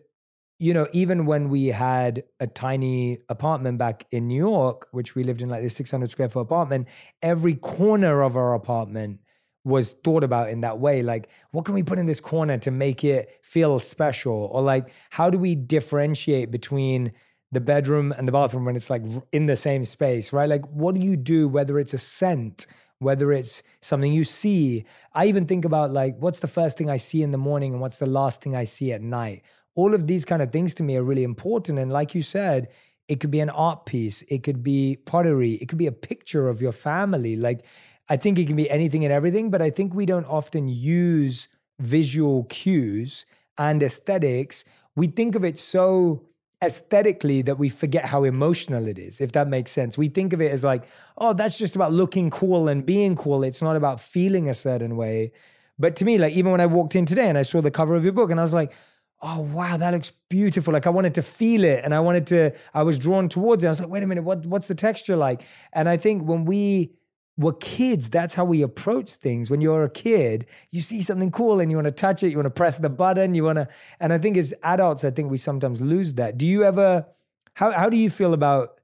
you 0.61 0.73
know, 0.73 0.87
even 0.91 1.25
when 1.25 1.47
we 1.47 1.67
had 1.67 2.23
a 2.41 2.47
tiny 2.47 3.19
apartment 3.29 3.77
back 3.77 4.05
in 4.11 4.27
New 4.27 4.37
York, 4.37 4.87
which 4.91 5.15
we 5.15 5.23
lived 5.23 5.41
in 5.41 5.47
like 5.47 5.61
this 5.61 5.75
600 5.75 6.11
square 6.11 6.27
foot 6.27 6.41
apartment, 6.41 6.89
every 7.21 7.55
corner 7.55 8.21
of 8.21 8.35
our 8.35 8.53
apartment 8.53 9.21
was 9.63 9.93
thought 10.03 10.23
about 10.23 10.49
in 10.49 10.61
that 10.61 10.79
way 10.79 11.03
like 11.03 11.29
what 11.51 11.65
can 11.65 11.73
we 11.73 11.83
put 11.83 11.99
in 11.99 12.05
this 12.05 12.21
corner 12.21 12.57
to 12.57 12.71
make 12.71 13.03
it 13.03 13.39
feel 13.41 13.79
special? 13.79 14.49
Or 14.51 14.61
like 14.61 14.91
how 15.09 15.29
do 15.29 15.37
we 15.37 15.55
differentiate 15.55 16.51
between 16.51 17.11
the 17.51 17.61
bedroom 17.61 18.13
and 18.17 18.27
the 18.27 18.31
bathroom 18.31 18.65
when 18.65 18.75
it's 18.75 18.89
like 18.89 19.03
in 19.31 19.47
the 19.47 19.55
same 19.55 19.85
space 19.85 20.31
right? 20.31 20.49
Like 20.49 20.65
what 20.67 20.95
do 20.95 21.01
you 21.01 21.17
do 21.17 21.47
whether 21.47 21.77
it's 21.79 21.93
a 21.93 21.97
scent 21.97 22.67
whether 22.99 23.31
it's 23.31 23.63
something 23.81 24.11
you 24.11 24.23
see? 24.23 24.85
I 25.13 25.27
even 25.27 25.45
think 25.45 25.65
about 25.65 25.91
like 25.91 26.15
what's 26.19 26.39
the 26.39 26.47
first 26.47 26.77
thing 26.77 26.89
i 26.89 26.97
see 26.97 27.21
in 27.21 27.31
the 27.31 27.37
morning 27.37 27.73
and 27.73 27.81
what's 27.81 27.99
the 27.99 28.05
last 28.05 28.41
thing 28.41 28.55
i 28.55 28.63
see 28.63 28.91
at 28.91 29.01
night? 29.01 29.43
All 29.75 29.93
of 29.93 30.07
these 30.07 30.25
kind 30.25 30.41
of 30.41 30.51
things 30.51 30.73
to 30.75 30.83
me 30.83 30.95
are 30.97 31.03
really 31.03 31.23
important 31.23 31.79
and 31.79 31.91
like 31.91 32.15
you 32.15 32.21
said 32.21 32.69
it 33.09 33.19
could 33.19 33.31
be 33.31 33.39
an 33.39 33.49
art 33.49 33.85
piece 33.85 34.21
it 34.29 34.43
could 34.43 34.63
be 34.63 34.97
pottery 35.05 35.53
it 35.53 35.67
could 35.67 35.77
be 35.77 35.87
a 35.87 35.91
picture 35.91 36.47
of 36.47 36.61
your 36.61 36.71
family 36.71 37.35
like 37.35 37.65
I 38.09 38.17
think 38.17 38.39
it 38.39 38.47
can 38.47 38.55
be 38.55 38.69
anything 38.69 39.03
and 39.03 39.13
everything, 39.13 39.51
but 39.51 39.61
I 39.61 39.69
think 39.69 39.93
we 39.93 40.05
don't 40.05 40.25
often 40.25 40.67
use 40.67 41.47
visual 41.79 42.45
cues 42.45 43.25
and 43.57 43.83
aesthetics. 43.83 44.65
We 44.95 45.07
think 45.07 45.35
of 45.35 45.43
it 45.43 45.59
so 45.59 46.25
aesthetically 46.61 47.41
that 47.43 47.57
we 47.57 47.69
forget 47.69 48.05
how 48.05 48.23
emotional 48.23 48.87
it 48.87 48.97
is, 48.97 49.21
if 49.21 49.31
that 49.33 49.47
makes 49.47 49.71
sense. 49.71 49.97
We 49.97 50.09
think 50.09 50.33
of 50.33 50.41
it 50.41 50.51
as 50.51 50.63
like, 50.63 50.87
oh, 51.17 51.33
that's 51.33 51.57
just 51.57 51.75
about 51.75 51.93
looking 51.93 52.29
cool 52.29 52.67
and 52.67 52.85
being 52.85 53.15
cool. 53.15 53.43
It's 53.43 53.61
not 53.61 53.75
about 53.75 54.01
feeling 54.01 54.49
a 54.49 54.53
certain 54.53 54.97
way. 54.97 55.31
But 55.77 55.95
to 55.97 56.05
me, 56.05 56.17
like 56.17 56.33
even 56.33 56.51
when 56.51 56.59
I 56.59 56.65
walked 56.65 56.95
in 56.95 57.05
today 57.05 57.29
and 57.29 57.37
I 57.37 57.43
saw 57.43 57.61
the 57.61 57.71
cover 57.71 57.95
of 57.95 58.03
your 58.03 58.11
book 58.11 58.31
and 58.31 58.39
I 58.39 58.43
was 58.43 58.53
like, 58.53 58.73
oh 59.21 59.41
wow, 59.41 59.77
that 59.77 59.93
looks 59.93 60.11
beautiful. 60.29 60.73
Like 60.73 60.87
I 60.87 60.89
wanted 60.89 61.15
to 61.15 61.21
feel 61.21 61.63
it 61.63 61.81
and 61.83 61.93
I 61.93 61.99
wanted 61.99 62.27
to, 62.27 62.51
I 62.73 62.83
was 62.83 62.99
drawn 62.99 63.29
towards 63.29 63.63
it. 63.63 63.67
I 63.67 63.69
was 63.69 63.79
like, 63.79 63.89
wait 63.89 64.03
a 64.03 64.07
minute, 64.07 64.23
what 64.23 64.45
what's 64.45 64.67
the 64.67 64.75
texture 64.75 65.15
like? 65.15 65.43
And 65.71 65.87
I 65.87 65.95
think 65.97 66.23
when 66.23 66.43
we 66.45 66.91
were 67.39 67.53
kids, 67.53 68.09
that's 68.09 68.33
how 68.33 68.43
we 68.43 68.61
approach 68.61 69.13
things. 69.13 69.49
When 69.49 69.61
you're 69.61 69.85
a 69.85 69.89
kid, 69.89 70.45
you 70.71 70.81
see 70.81 71.01
something 71.01 71.31
cool 71.31 71.61
and 71.61 71.71
you 71.71 71.77
want 71.77 71.85
to 71.85 71.91
touch 71.91 72.21
it, 72.21 72.31
you 72.31 72.35
want 72.35 72.47
to 72.47 72.51
press 72.51 72.79
the 72.79 72.89
button, 72.89 73.33
you 73.33 73.45
want 73.45 73.55
to, 73.55 73.67
and 74.01 74.11
I 74.11 74.17
think 74.17 74.35
as 74.35 74.53
adults, 74.61 75.05
I 75.05 75.11
think 75.11 75.31
we 75.31 75.37
sometimes 75.37 75.79
lose 75.79 76.15
that. 76.15 76.37
Do 76.37 76.45
you 76.45 76.65
ever, 76.65 77.07
how, 77.53 77.71
how 77.71 77.89
do 77.89 77.95
you 77.95 78.09
feel 78.09 78.33
about, 78.33 78.81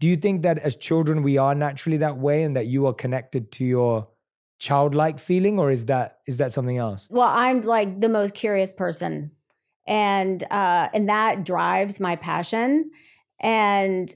do 0.00 0.06
you 0.06 0.16
think 0.16 0.42
that 0.42 0.58
as 0.58 0.76
children 0.76 1.22
we 1.22 1.38
are 1.38 1.54
naturally 1.54 1.96
that 1.96 2.18
way 2.18 2.42
and 2.42 2.54
that 2.56 2.66
you 2.66 2.86
are 2.86 2.92
connected 2.92 3.50
to 3.52 3.64
your 3.64 4.08
childlike 4.58 5.18
feeling 5.18 5.58
or 5.58 5.70
is 5.70 5.86
that, 5.86 6.18
is 6.26 6.36
that 6.36 6.52
something 6.52 6.76
else? 6.76 7.08
Well, 7.10 7.30
I'm 7.30 7.62
like 7.62 8.02
the 8.02 8.10
most 8.10 8.34
curious 8.34 8.70
person 8.70 9.30
and, 9.86 10.44
uh, 10.50 10.90
and 10.92 11.08
that 11.08 11.42
drives 11.42 12.00
my 12.00 12.16
passion. 12.16 12.90
And 13.40 14.14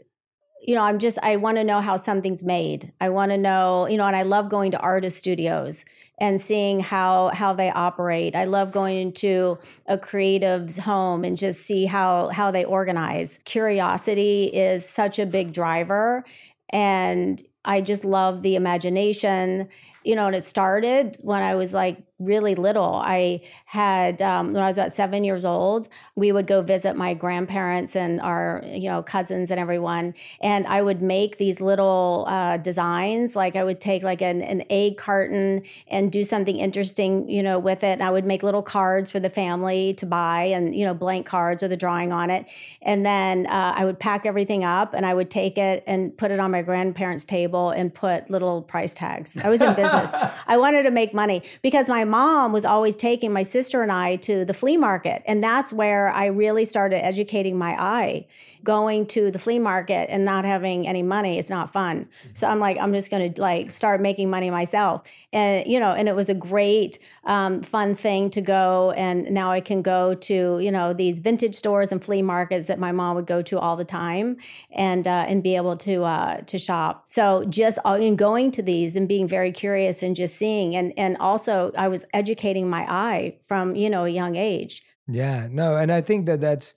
you 0.64 0.77
know, 0.77 0.83
I'm 0.83 1.01
just, 1.01 1.18
I 1.22 1.37
want 1.37 1.57
to 1.57 1.64
know 1.64 1.81
how 1.81 1.96
something's 1.96 2.44
made. 2.44 2.92
I 3.01 3.09
want 3.09 3.33
to 3.33 3.37
know, 3.37 3.88
you 3.88 3.96
know, 3.96 4.05
and 4.05 4.14
I 4.14 4.22
love 4.22 4.48
going 4.48 4.70
to 4.70 4.79
artist 4.79 5.18
studios 5.18 5.85
and 6.18 6.40
seeing 6.40 6.79
how 6.79 7.29
how 7.29 7.53
they 7.53 7.70
operate. 7.70 8.37
I 8.37 8.44
love 8.44 8.70
going 8.70 8.96
into 8.96 9.59
a 9.87 9.98
creative's 9.98 10.79
home 10.79 11.25
and 11.25 11.37
just 11.37 11.62
see 11.62 11.85
how 11.85 12.29
how 12.29 12.53
they 12.53 12.64
organize. 12.64 13.40
Curiosity 13.44 14.44
is 14.44 14.88
such 14.88 15.18
a 15.18 15.27
big 15.27 15.53
driver 15.53 16.25
and 16.70 17.42
I 17.64 17.81
just 17.81 18.05
love 18.05 18.42
the 18.42 18.55
imagination. 18.55 19.68
You 20.05 20.16
know, 20.16 20.27
and 20.27 20.37
it 20.37 20.44
started 20.44 21.16
when 21.20 21.42
I 21.42 21.55
was 21.57 21.72
like 21.72 21.98
really 22.25 22.55
little. 22.55 22.95
I 22.95 23.41
had 23.67 24.23
um, 24.23 24.53
when 24.53 24.63
I 24.63 24.67
was 24.67 24.77
about 24.77 24.93
seven 24.93 25.25
years 25.25 25.45
old, 25.45 25.89
we 26.15 26.33
would 26.33 26.47
go 26.47 26.63
visit 26.63 26.97
my 26.97 27.15
grandparents 27.15 27.97
and 27.97 28.21
our 28.21 28.63
you 28.67 28.89
know 28.89 29.03
cousins 29.03 29.51
and 29.51 29.59
everyone, 29.59 30.15
and 30.41 30.67
I 30.67 30.83
would 30.83 31.03
make 31.03 31.39
these 31.39 31.61
little 31.61 32.25
uh, 32.29 32.57
designs. 32.59 33.37
Like 33.37 33.57
I 33.57 33.65
would 33.65 33.81
take 33.81 34.03
like 34.03 34.23
an, 34.23 34.43
an 34.43 34.65
egg 34.71 34.97
carton 34.97 35.63
and 35.89 36.11
do 36.11 36.23
something 36.23 36.57
interesting, 36.57 37.29
you 37.29 37.43
know, 37.43 37.59
with 37.59 37.83
it. 37.83 37.93
And 37.93 38.03
I 38.03 38.11
would 38.11 38.25
make 38.25 38.43
little 38.43 38.63
cards 38.63 39.11
for 39.11 39.21
the 39.21 39.31
family 39.31 39.95
to 39.95 40.07
buy, 40.07 40.45
and 40.45 40.75
you 40.75 40.85
know, 40.85 40.95
blank 40.95 41.27
cards 41.27 41.63
with 41.63 41.73
a 41.73 41.77
drawing 41.77 42.13
on 42.13 42.31
it. 42.31 42.47
And 42.83 43.05
then 43.05 43.47
uh, 43.47 43.75
I 43.77 43.85
would 43.85 43.99
pack 43.99 44.27
everything 44.27 44.65
up, 44.65 44.95
and 44.95 45.05
I 45.07 45.15
would 45.15 45.31
take 45.31 45.59
it 45.59 45.83
and 45.87 46.17
put 46.17 46.31
it 46.31 46.41
on 46.41 46.51
my 46.51 46.63
grandparents' 46.63 47.25
table 47.25 47.71
and 47.71 47.93
put 47.93 48.31
little 48.31 48.63
price 48.63 48.95
tags. 48.95 49.37
I 49.37 49.49
was 49.49 49.61
in 49.61 49.75
business. 49.75 50.11
I 50.47 50.57
wanted 50.57 50.85
to 50.85 50.91
make 50.91 51.15
money 51.15 51.43
because 51.63 51.89
my 51.89 52.05
mom 52.12 52.53
was 52.53 52.64
always 52.66 52.94
taking 52.94 53.33
my 53.33 53.42
sister 53.42 53.83
and 53.83 53.90
I 53.90 54.16
to 54.29 54.44
the 54.44 54.53
flea 54.53 54.77
market. 54.77 55.22
And 55.25 55.42
that's 55.42 55.72
where 55.72 56.09
I 56.12 56.27
really 56.27 56.66
started 56.66 57.03
educating 57.03 57.57
my 57.57 57.72
eye. 57.98 58.27
Going 58.62 59.07
to 59.07 59.31
the 59.31 59.38
flea 59.38 59.59
market 59.59 60.05
and 60.12 60.25
not 60.25 60.44
having 60.44 60.87
any 60.87 61.03
money 61.03 61.38
is 61.38 61.48
not 61.48 61.72
fun. 61.72 62.09
So 62.35 62.46
I'm 62.46 62.61
like, 62.61 62.77
I'm 62.79 62.92
just 62.92 63.11
going 63.11 63.33
to 63.33 63.40
like 63.40 63.70
start 63.70 64.01
making 64.01 64.29
money 64.31 64.51
myself. 64.51 65.03
And, 65.33 65.66
you 65.66 65.81
know, 65.81 65.92
and 65.92 66.07
it 66.07 66.14
was 66.14 66.29
a 66.29 66.35
great, 66.35 66.98
um, 67.25 67.62
fun 67.62 67.94
thing 67.94 68.31
to 68.31 68.40
go. 68.40 68.92
And 68.92 69.31
now 69.31 69.51
I 69.51 69.61
can 69.61 69.81
go 69.83 70.14
to, 70.14 70.61
you 70.61 70.70
know, 70.70 70.92
these 70.92 71.18
vintage 71.18 71.55
stores 71.55 71.90
and 71.92 72.05
flea 72.05 72.22
markets 72.22 72.66
that 72.68 72.79
my 72.79 72.92
mom 72.92 73.16
would 73.16 73.27
go 73.27 73.42
to 73.42 73.59
all 73.59 73.77
the 73.77 73.85
time 73.85 74.37
and, 74.70 75.07
uh, 75.07 75.25
and 75.27 75.42
be 75.42 75.57
able 75.57 75.77
to, 75.79 76.05
uh, 76.05 76.42
to 76.42 76.59
shop. 76.59 77.05
So 77.09 77.44
just 77.48 77.79
uh, 77.85 77.98
in 78.01 78.16
going 78.16 78.51
to 78.53 78.62
these 78.62 78.96
and 78.96 79.09
being 79.09 79.27
very 79.27 79.51
curious 79.51 80.03
and 80.03 80.14
just 80.14 80.37
seeing, 80.37 80.77
and, 80.77 80.92
and 80.96 81.16
also 81.16 81.72
I 81.77 81.88
was 81.88 82.02
educating 82.12 82.69
my 82.69 82.83
eye 82.91 83.38
from 83.47 83.75
you 83.77 83.91
know 83.91 84.05
a 84.05 84.11
young 84.11 84.37
age. 84.37 84.83
Yeah 85.09 85.49
no 85.51 85.77
and 85.77 85.91
i 85.91 86.01
think 86.01 86.27
that 86.27 86.41
that's 86.41 86.75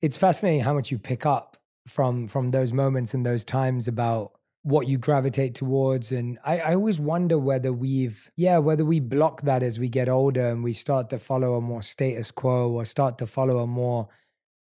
it's 0.00 0.16
fascinating 0.16 0.62
how 0.62 0.74
much 0.74 0.90
you 0.90 0.98
pick 0.98 1.26
up 1.26 1.56
from 1.86 2.28
from 2.28 2.50
those 2.50 2.72
moments 2.72 3.14
and 3.14 3.24
those 3.24 3.44
times 3.44 3.88
about 3.88 4.30
what 4.62 4.86
you 4.86 4.98
gravitate 4.98 5.54
towards 5.54 6.12
and 6.12 6.38
I, 6.44 6.58
I 6.58 6.74
always 6.74 7.00
wonder 7.00 7.38
whether 7.38 7.72
we've 7.72 8.30
yeah 8.36 8.58
whether 8.58 8.84
we 8.84 9.00
block 9.00 9.42
that 9.42 9.62
as 9.62 9.78
we 9.78 9.88
get 9.88 10.08
older 10.08 10.48
and 10.48 10.62
we 10.62 10.72
start 10.72 11.10
to 11.10 11.18
follow 11.18 11.54
a 11.54 11.60
more 11.60 11.82
status 11.82 12.30
quo 12.30 12.70
or 12.70 12.84
start 12.84 13.18
to 13.18 13.26
follow 13.26 13.58
a 13.58 13.66
more 13.66 14.08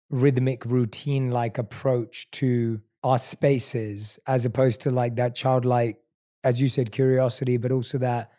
rhythmic 0.09 0.65
routine 0.65 1.29
like 1.29 1.57
approach 1.57 2.31
to 2.31 2.81
our 3.03 3.17
spaces 3.17 4.19
as 4.27 4.45
opposed 4.45 4.81
to 4.81 4.91
like 4.91 5.15
that 5.17 5.35
childlike 5.35 5.97
as 6.43 6.61
you 6.61 6.67
said 6.67 6.91
curiosity 6.91 7.57
but 7.57 7.71
also 7.71 7.97
that 7.97 8.31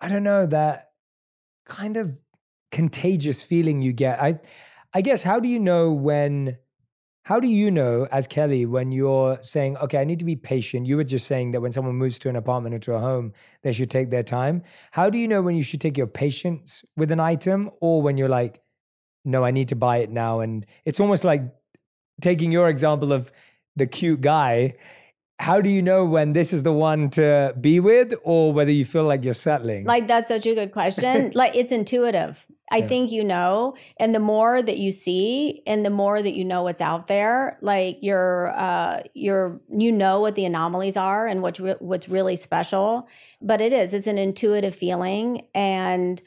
I 0.00 0.08
don't 0.08 0.22
know, 0.22 0.46
that 0.46 0.90
kind 1.66 1.96
of 1.96 2.20
contagious 2.72 3.42
feeling 3.42 3.82
you 3.82 3.92
get. 3.92 4.20
I 4.20 4.40
I 4.92 5.02
guess 5.02 5.22
how 5.22 5.40
do 5.40 5.48
you 5.48 5.60
know 5.60 5.92
when 5.92 6.58
how 7.24 7.38
do 7.38 7.46
you 7.46 7.70
know 7.70 8.08
as 8.10 8.26
Kelly 8.26 8.66
when 8.66 8.92
you're 8.92 9.38
saying, 9.42 9.76
okay, 9.76 9.98
I 9.98 10.04
need 10.04 10.18
to 10.18 10.24
be 10.24 10.36
patient? 10.36 10.86
You 10.86 10.96
were 10.96 11.04
just 11.04 11.26
saying 11.26 11.52
that 11.52 11.60
when 11.60 11.70
someone 11.70 11.94
moves 11.94 12.18
to 12.20 12.28
an 12.28 12.36
apartment 12.36 12.74
or 12.74 12.78
to 12.80 12.94
a 12.94 13.00
home, 13.00 13.32
they 13.62 13.72
should 13.72 13.90
take 13.90 14.10
their 14.10 14.22
time. 14.22 14.62
How 14.92 15.10
do 15.10 15.18
you 15.18 15.28
know 15.28 15.42
when 15.42 15.54
you 15.54 15.62
should 15.62 15.80
take 15.80 15.96
your 15.96 16.06
patience 16.06 16.84
with 16.96 17.12
an 17.12 17.20
item 17.20 17.70
or 17.80 18.02
when 18.02 18.16
you're 18.16 18.28
like, 18.28 18.60
no, 19.24 19.44
I 19.44 19.50
need 19.50 19.68
to 19.68 19.76
buy 19.76 19.98
it 19.98 20.10
now? 20.10 20.40
And 20.40 20.66
it's 20.84 20.98
almost 20.98 21.22
like 21.22 21.42
taking 22.20 22.50
your 22.50 22.68
example 22.68 23.12
of 23.12 23.30
the 23.76 23.86
cute 23.86 24.22
guy 24.22 24.74
how 25.40 25.58
do 25.62 25.70
you 25.70 25.80
know 25.80 26.04
when 26.04 26.34
this 26.34 26.52
is 26.52 26.64
the 26.64 26.72
one 26.72 27.08
to 27.08 27.54
be 27.58 27.80
with 27.80 28.12
or 28.24 28.52
whether 28.52 28.70
you 28.70 28.84
feel 28.84 29.04
like 29.04 29.24
you're 29.24 29.32
settling? 29.32 29.86
Like 29.86 30.06
that's 30.06 30.28
such 30.28 30.44
a 30.44 30.54
good 30.54 30.70
question. 30.70 31.32
like 31.34 31.56
it's 31.56 31.72
intuitive. 31.72 32.46
I 32.70 32.76
yeah. 32.76 32.86
think 32.86 33.10
you 33.10 33.24
know, 33.24 33.74
and 33.96 34.14
the 34.14 34.20
more 34.20 34.60
that 34.60 34.76
you 34.76 34.92
see 34.92 35.62
and 35.66 35.84
the 35.84 35.90
more 35.90 36.22
that 36.22 36.34
you 36.34 36.44
know 36.44 36.62
what's 36.62 36.82
out 36.82 37.06
there, 37.06 37.56
like 37.62 37.98
you're 38.02 38.52
uh 38.54 39.02
you're 39.14 39.58
you 39.74 39.90
know 39.90 40.20
what 40.20 40.34
the 40.34 40.44
anomalies 40.44 40.98
are 40.98 41.26
and 41.26 41.40
what's 41.40 41.58
re- 41.58 41.76
what's 41.78 42.06
really 42.06 42.36
special, 42.36 43.08
but 43.40 43.62
it 43.62 43.72
is 43.72 43.94
it's 43.94 44.06
an 44.06 44.18
intuitive 44.18 44.74
feeling 44.74 45.46
and 45.54 46.20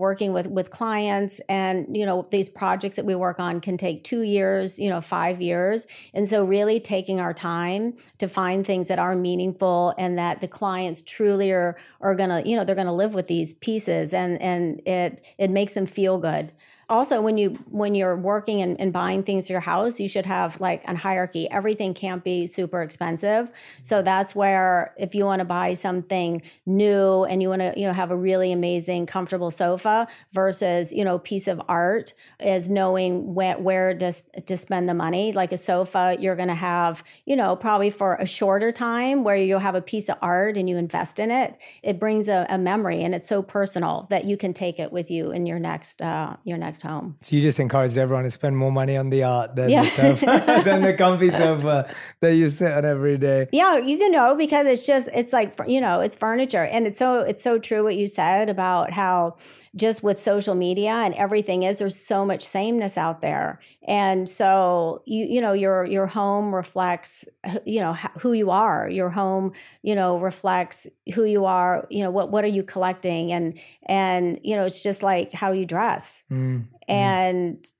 working 0.00 0.32
with 0.32 0.48
with 0.48 0.70
clients. 0.70 1.40
And 1.48 1.96
you 1.96 2.04
know 2.04 2.26
these 2.30 2.48
projects 2.48 2.96
that 2.96 3.04
we 3.04 3.14
work 3.14 3.38
on 3.38 3.60
can 3.60 3.76
take 3.76 4.02
2 4.02 4.22
years 4.22 4.78
you 4.78 4.88
know 4.88 5.00
5 5.00 5.40
years. 5.40 5.86
And 6.14 6.28
so 6.28 6.42
really 6.44 6.80
taking 6.80 7.20
our 7.20 7.34
time 7.34 7.94
to 8.18 8.26
find 8.26 8.66
things 8.66 8.88
that 8.88 8.98
are 8.98 9.14
meaningful 9.14 9.94
and 9.98 10.18
that 10.18 10.40
the 10.40 10.48
clients 10.48 11.02
truly 11.02 11.52
are 11.52 11.76
are 12.00 12.14
going 12.16 12.30
to 12.30 12.48
you 12.48 12.56
know 12.56 12.64
they're 12.64 12.82
going 12.82 12.94
to 12.94 13.02
live 13.04 13.14
with 13.14 13.28
these 13.28 13.54
pieces. 13.54 14.12
And 14.12 14.40
and 14.42 14.82
it 14.86 15.24
it 15.38 15.50
makes 15.50 15.74
them 15.74 15.86
feel 15.86 16.18
good 16.18 16.52
also 16.90 17.20
when 17.20 17.38
you 17.38 17.50
when 17.70 17.94
you're 17.94 18.16
working 18.16 18.60
and, 18.60 18.78
and, 18.80 18.92
buying 18.92 19.22
things 19.22 19.46
for 19.46 19.52
your 19.52 19.60
house 19.60 20.00
you 20.00 20.08
should 20.08 20.26
have 20.26 20.60
like 20.60 20.82
a 20.88 20.96
hierarchy. 20.96 21.48
Everything 21.50 21.94
can't 21.94 22.24
be 22.24 22.46
super 22.46 22.82
expensive. 22.82 23.50
So 23.82 24.02
that's 24.02 24.34
where 24.34 24.92
if 24.98 25.14
you 25.14 25.24
want 25.24 25.38
to 25.38 25.44
buy 25.44 25.74
something 25.74 26.42
new 26.66 27.24
and 27.24 27.40
you 27.40 27.48
want 27.48 27.62
to 27.62 27.72
you 27.76 27.86
know 27.86 27.92
have 27.92 28.10
a 28.10 28.16
really 28.16 28.50
amazing 28.50 29.06
comfortable 29.06 29.52
sofa 29.52 30.08
versus 30.32 30.92
you 30.92 31.04
know 31.04 31.20
piece 31.20 31.46
of 31.46 31.62
art 31.68 32.12
is 32.40 32.68
knowing 32.68 33.34
where, 33.34 33.56
where 33.58 33.96
to, 33.96 34.12
to 34.42 34.56
spend 34.56 34.88
the 34.88 34.94
money. 34.94 35.32
Like 35.32 35.52
a 35.52 35.56
sofa 35.56 36.16
you're 36.18 36.36
going 36.36 36.48
to 36.48 36.54
have 36.54 37.04
you 37.24 37.36
know 37.36 37.54
probably 37.54 37.90
for 37.90 38.16
a 38.16 38.26
shorter 38.26 38.72
time 38.72 39.22
where 39.22 39.36
you'll 39.36 39.60
have 39.60 39.76
a 39.76 39.82
piece 39.82 40.08
of 40.08 40.16
art 40.20 40.56
and 40.56 40.68
you 40.68 40.76
invest 40.76 41.20
in 41.20 41.30
it 41.30 41.56
it 41.82 42.00
brings 42.00 42.26
a, 42.26 42.46
a 42.48 42.58
memory 42.58 43.02
and 43.02 43.14
it's 43.14 43.28
so 43.28 43.42
personal 43.42 44.06
that 44.10 44.24
you 44.24 44.36
can 44.36 44.52
take 44.52 44.80
it 44.80 44.90
with 44.90 45.10
you 45.10 45.30
in 45.30 45.46
your 45.46 45.58
next 45.58 46.02
uh, 46.02 46.36
your 46.44 46.58
next 46.58 46.79
home. 46.82 47.16
So 47.20 47.36
you 47.36 47.42
just 47.42 47.60
encouraged 47.60 47.96
everyone 47.96 48.24
to 48.24 48.30
spend 48.30 48.56
more 48.56 48.72
money 48.72 48.96
on 48.96 49.10
the 49.10 49.24
art 49.24 49.56
than 49.56 49.70
yeah. 49.70 49.82
the 49.82 49.88
sofa, 50.16 50.26
than 50.64 50.82
the 50.82 50.94
comfy 50.94 51.30
sofa 51.30 51.92
that 52.20 52.34
you 52.34 52.48
sit 52.48 52.72
on 52.72 52.84
every 52.84 53.18
day. 53.18 53.48
Yeah, 53.52 53.78
you 53.78 53.98
can 53.98 54.12
know 54.12 54.34
because 54.34 54.66
it's 54.66 54.86
just 54.86 55.08
it's 55.14 55.32
like 55.32 55.58
you 55.66 55.80
know 55.80 56.00
it's 56.00 56.16
furniture, 56.16 56.64
and 56.64 56.86
it's 56.86 56.98
so 56.98 57.20
it's 57.20 57.42
so 57.42 57.58
true 57.58 57.82
what 57.82 57.96
you 57.96 58.06
said 58.06 58.48
about 58.48 58.92
how 58.92 59.36
just 59.76 60.02
with 60.02 60.20
social 60.20 60.54
media 60.54 60.90
and 60.90 61.14
everything 61.14 61.62
is 61.62 61.78
there's 61.78 61.96
so 61.96 62.24
much 62.24 62.42
sameness 62.42 62.98
out 62.98 63.20
there. 63.20 63.60
And 63.86 64.28
so 64.28 65.02
you 65.06 65.26
you 65.26 65.40
know 65.40 65.52
your 65.52 65.84
your 65.84 66.06
home 66.06 66.54
reflects 66.54 67.24
you 67.64 67.80
know 67.80 67.92
who 68.18 68.32
you 68.32 68.50
are. 68.50 68.88
Your 68.88 69.10
home 69.10 69.52
you 69.82 69.94
know 69.94 70.18
reflects 70.18 70.86
who 71.14 71.24
you 71.24 71.44
are 71.44 71.86
you 71.90 72.02
know 72.02 72.10
what 72.10 72.30
what 72.30 72.44
are 72.44 72.48
you 72.48 72.62
collecting? 72.62 73.32
And 73.32 73.58
and 73.86 74.40
you 74.42 74.56
know 74.56 74.64
it's 74.64 74.82
just 74.82 75.02
like 75.02 75.32
how 75.32 75.52
you 75.52 75.66
dress. 75.66 76.24
Mm, 76.30 76.66
and 76.88 77.58
mm. 77.58 77.72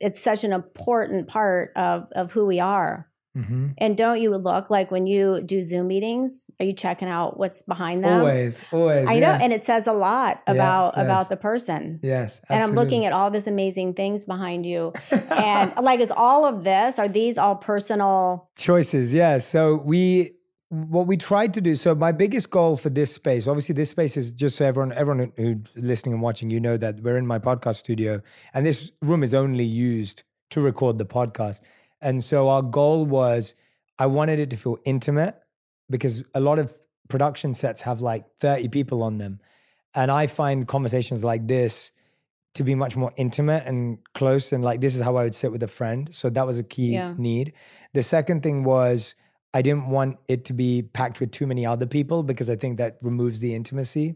it's 0.00 0.20
such 0.20 0.44
an 0.44 0.52
important 0.52 1.28
part 1.28 1.72
of 1.74 2.08
of 2.12 2.32
who 2.32 2.44
we 2.44 2.60
are 2.60 3.09
Mm-hmm. 3.36 3.68
And 3.78 3.96
don't 3.96 4.20
you 4.20 4.30
look 4.36 4.70
like 4.70 4.90
when 4.90 5.06
you 5.06 5.40
do 5.40 5.62
Zoom 5.62 5.86
meetings? 5.86 6.46
Are 6.58 6.64
you 6.64 6.72
checking 6.72 7.08
out 7.08 7.38
what's 7.38 7.62
behind 7.62 8.02
them? 8.04 8.20
Always, 8.20 8.64
always. 8.72 9.06
I 9.06 9.12
yeah. 9.14 9.20
know, 9.38 9.44
and 9.44 9.52
it 9.52 9.62
says 9.62 9.86
a 9.86 9.92
lot 9.92 10.42
Yes, 10.48 10.56
about 10.56 10.94
yes. 10.96 11.04
about 11.04 11.28
the 11.28 11.36
person. 11.36 12.00
yes, 12.02 12.44
And 12.48 12.64
I'm 12.64 12.72
looking 12.72 13.06
at 13.06 13.12
all 13.12 13.30
this 13.30 13.46
amazing 13.46 13.94
things 13.94 14.24
behind 14.24 14.66
you, 14.66 14.92
and 15.30 15.72
like, 15.80 16.00
is 16.00 16.10
all 16.10 16.44
of 16.44 16.64
this? 16.64 16.98
Are 16.98 17.08
these 17.08 17.38
all 17.38 17.54
personal? 17.56 18.48
choices 18.56 19.14
yeah 19.14 19.38
so 19.38 19.80
we 19.84 20.32
what 20.68 21.06
we 21.06 21.16
tried 21.16 21.52
to 21.54 21.60
do 21.60 21.74
so 21.74 21.94
my 21.94 22.12
biggest 22.12 22.50
goal 22.50 22.76
for 22.76 22.90
this 22.90 23.12
space 23.14 23.46
obviously 23.46 23.74
this 23.74 23.90
space 23.90 24.16
is 24.16 24.32
just 24.32 24.56
so 24.56 24.64
everyone 24.64 24.92
everyone 24.92 25.32
who's 25.36 25.56
listening 25.76 26.12
and 26.14 26.22
watching 26.22 26.50
you 26.50 26.60
know 26.60 26.76
that 26.76 27.00
we're 27.00 27.16
in 27.16 27.26
my 27.26 27.38
podcast 27.38 27.76
studio 27.76 28.20
and 28.54 28.66
this 28.66 28.92
room 29.02 29.22
is 29.22 29.34
only 29.34 29.64
used 29.64 30.22
to 30.50 30.60
record 30.60 30.98
the 30.98 31.06
podcast 31.06 31.60
and 32.00 32.22
so 32.24 32.48
our 32.48 32.62
goal 32.62 33.04
was 33.04 33.54
i 33.98 34.06
wanted 34.06 34.38
it 34.38 34.50
to 34.50 34.56
feel 34.56 34.78
intimate 34.84 35.36
because 35.88 36.24
a 36.34 36.40
lot 36.40 36.58
of 36.58 36.72
production 37.08 37.54
sets 37.54 37.82
have 37.82 38.00
like 38.00 38.24
30 38.40 38.68
people 38.68 39.02
on 39.02 39.18
them 39.18 39.40
and 39.94 40.10
i 40.10 40.26
find 40.26 40.66
conversations 40.68 41.22
like 41.24 41.46
this 41.48 41.92
to 42.54 42.64
be 42.64 42.74
much 42.74 42.96
more 42.96 43.12
intimate 43.16 43.64
and 43.66 43.98
close 44.14 44.52
and 44.52 44.64
like 44.64 44.80
this 44.80 44.94
is 44.94 45.02
how 45.02 45.16
i 45.16 45.24
would 45.24 45.34
sit 45.34 45.52
with 45.52 45.62
a 45.62 45.68
friend 45.68 46.14
so 46.14 46.30
that 46.30 46.46
was 46.46 46.58
a 46.58 46.62
key 46.64 46.92
Yeah. 46.94 47.14
need 47.16 47.52
the 47.94 48.02
second 48.02 48.42
thing 48.42 48.64
was 48.64 49.14
I 49.52 49.62
didn't 49.62 49.88
want 49.88 50.18
it 50.28 50.44
to 50.44 50.52
be 50.52 50.82
packed 50.82 51.18
with 51.18 51.32
too 51.32 51.44
many 51.44 51.66
other 51.66 51.84
people 51.84 52.22
because 52.22 52.48
I 52.48 52.54
think 52.54 52.78
that 52.78 52.98
removes 53.02 53.40
the 53.40 53.52
intimacy. 53.52 54.14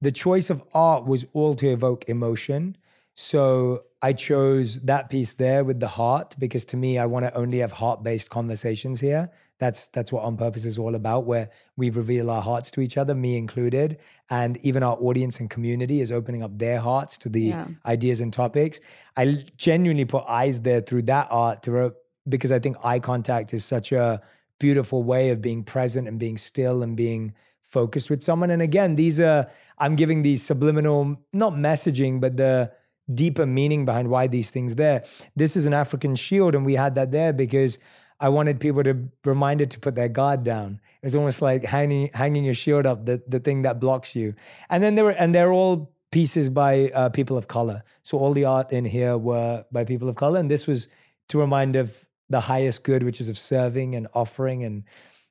The 0.00 0.10
choice 0.10 0.48
of 0.48 0.62
art 0.72 1.04
was 1.04 1.26
all 1.34 1.54
to 1.56 1.66
evoke 1.68 2.08
emotion. 2.08 2.78
So 3.18 3.80
I 4.02 4.12
chose 4.12 4.78
that 4.82 5.08
piece 5.08 5.34
there 5.34 5.64
with 5.64 5.80
the 5.80 5.88
heart 5.88 6.36
because 6.38 6.66
to 6.66 6.76
me, 6.76 6.98
I 6.98 7.06
want 7.06 7.24
to 7.24 7.34
only 7.34 7.58
have 7.58 7.72
heart-based 7.72 8.28
conversations 8.28 9.00
here. 9.00 9.30
That's 9.58 9.88
that's 9.88 10.12
what 10.12 10.22
On 10.22 10.36
Purpose 10.36 10.66
is 10.66 10.76
all 10.78 10.94
about, 10.94 11.24
where 11.24 11.48
we 11.78 11.88
reveal 11.88 12.30
our 12.30 12.42
hearts 12.42 12.70
to 12.72 12.82
each 12.82 12.98
other, 12.98 13.14
me 13.14 13.38
included, 13.38 13.96
and 14.28 14.58
even 14.58 14.82
our 14.82 14.96
audience 15.00 15.40
and 15.40 15.48
community 15.48 16.02
is 16.02 16.12
opening 16.12 16.42
up 16.42 16.58
their 16.58 16.78
hearts 16.78 17.16
to 17.18 17.30
the 17.30 17.40
Yeah. 17.40 17.66
ideas 17.86 18.20
and 18.20 18.34
topics. 18.34 18.80
I 19.16 19.44
genuinely 19.56 20.04
put 20.04 20.24
eyes 20.28 20.60
there 20.60 20.82
through 20.82 21.02
that 21.04 21.28
art 21.30 21.62
to 21.62 21.70
re- 21.72 21.90
because 22.28 22.52
I 22.52 22.58
think 22.58 22.76
eye 22.84 22.98
contact 22.98 23.54
is 23.54 23.64
such 23.64 23.92
a 23.92 24.20
beautiful 24.58 25.02
way 25.02 25.30
of 25.30 25.40
being 25.40 25.64
present 25.64 26.06
and 26.06 26.18
being 26.18 26.36
still 26.36 26.82
and 26.82 26.94
being 26.94 27.32
focused 27.62 28.10
with 28.10 28.22
someone. 28.22 28.50
And 28.50 28.60
again, 28.60 28.96
these 28.96 29.18
are 29.20 29.48
I'm 29.78 29.96
giving 29.96 30.20
these 30.20 30.42
subliminal, 30.42 31.16
not 31.32 31.54
messaging, 31.54 32.20
but 32.20 32.36
the 32.36 32.72
deeper 33.12 33.46
meaning 33.46 33.84
behind 33.84 34.08
why 34.08 34.26
these 34.26 34.50
things 34.50 34.76
there. 34.76 35.04
This 35.34 35.56
is 35.56 35.66
an 35.66 35.74
African 35.74 36.16
shield, 36.16 36.54
and 36.54 36.64
we 36.64 36.74
had 36.74 36.94
that 36.96 37.12
there 37.12 37.32
because 37.32 37.78
I 38.18 38.28
wanted 38.28 38.60
people 38.60 38.82
to 38.84 39.08
reminded 39.24 39.70
to 39.72 39.80
put 39.80 39.94
their 39.94 40.08
guard 40.08 40.42
down. 40.42 40.80
It's 41.02 41.14
almost 41.14 41.42
like 41.42 41.64
hanging 41.64 42.10
hanging 42.14 42.44
your 42.44 42.54
shield 42.54 42.86
up, 42.86 43.06
the 43.06 43.22
the 43.26 43.40
thing 43.40 43.62
that 43.62 43.80
blocks 43.80 44.16
you. 44.16 44.34
And 44.70 44.82
then 44.82 44.94
there 44.94 45.04
were 45.04 45.12
and 45.12 45.34
they're 45.34 45.52
all 45.52 45.92
pieces 46.10 46.48
by 46.48 46.90
uh, 46.94 47.08
people 47.10 47.36
of 47.36 47.48
color. 47.48 47.82
So 48.02 48.18
all 48.18 48.32
the 48.32 48.44
art 48.44 48.72
in 48.72 48.84
here 48.84 49.18
were 49.18 49.64
by 49.70 49.84
people 49.84 50.08
of 50.08 50.16
color, 50.16 50.38
and 50.38 50.50
this 50.50 50.66
was 50.66 50.88
to 51.28 51.38
remind 51.38 51.76
of 51.76 52.06
the 52.30 52.40
highest 52.40 52.84
good, 52.84 53.02
which 53.02 53.20
is 53.20 53.28
of 53.28 53.38
serving 53.38 53.94
and 53.94 54.08
offering, 54.14 54.64
and 54.64 54.84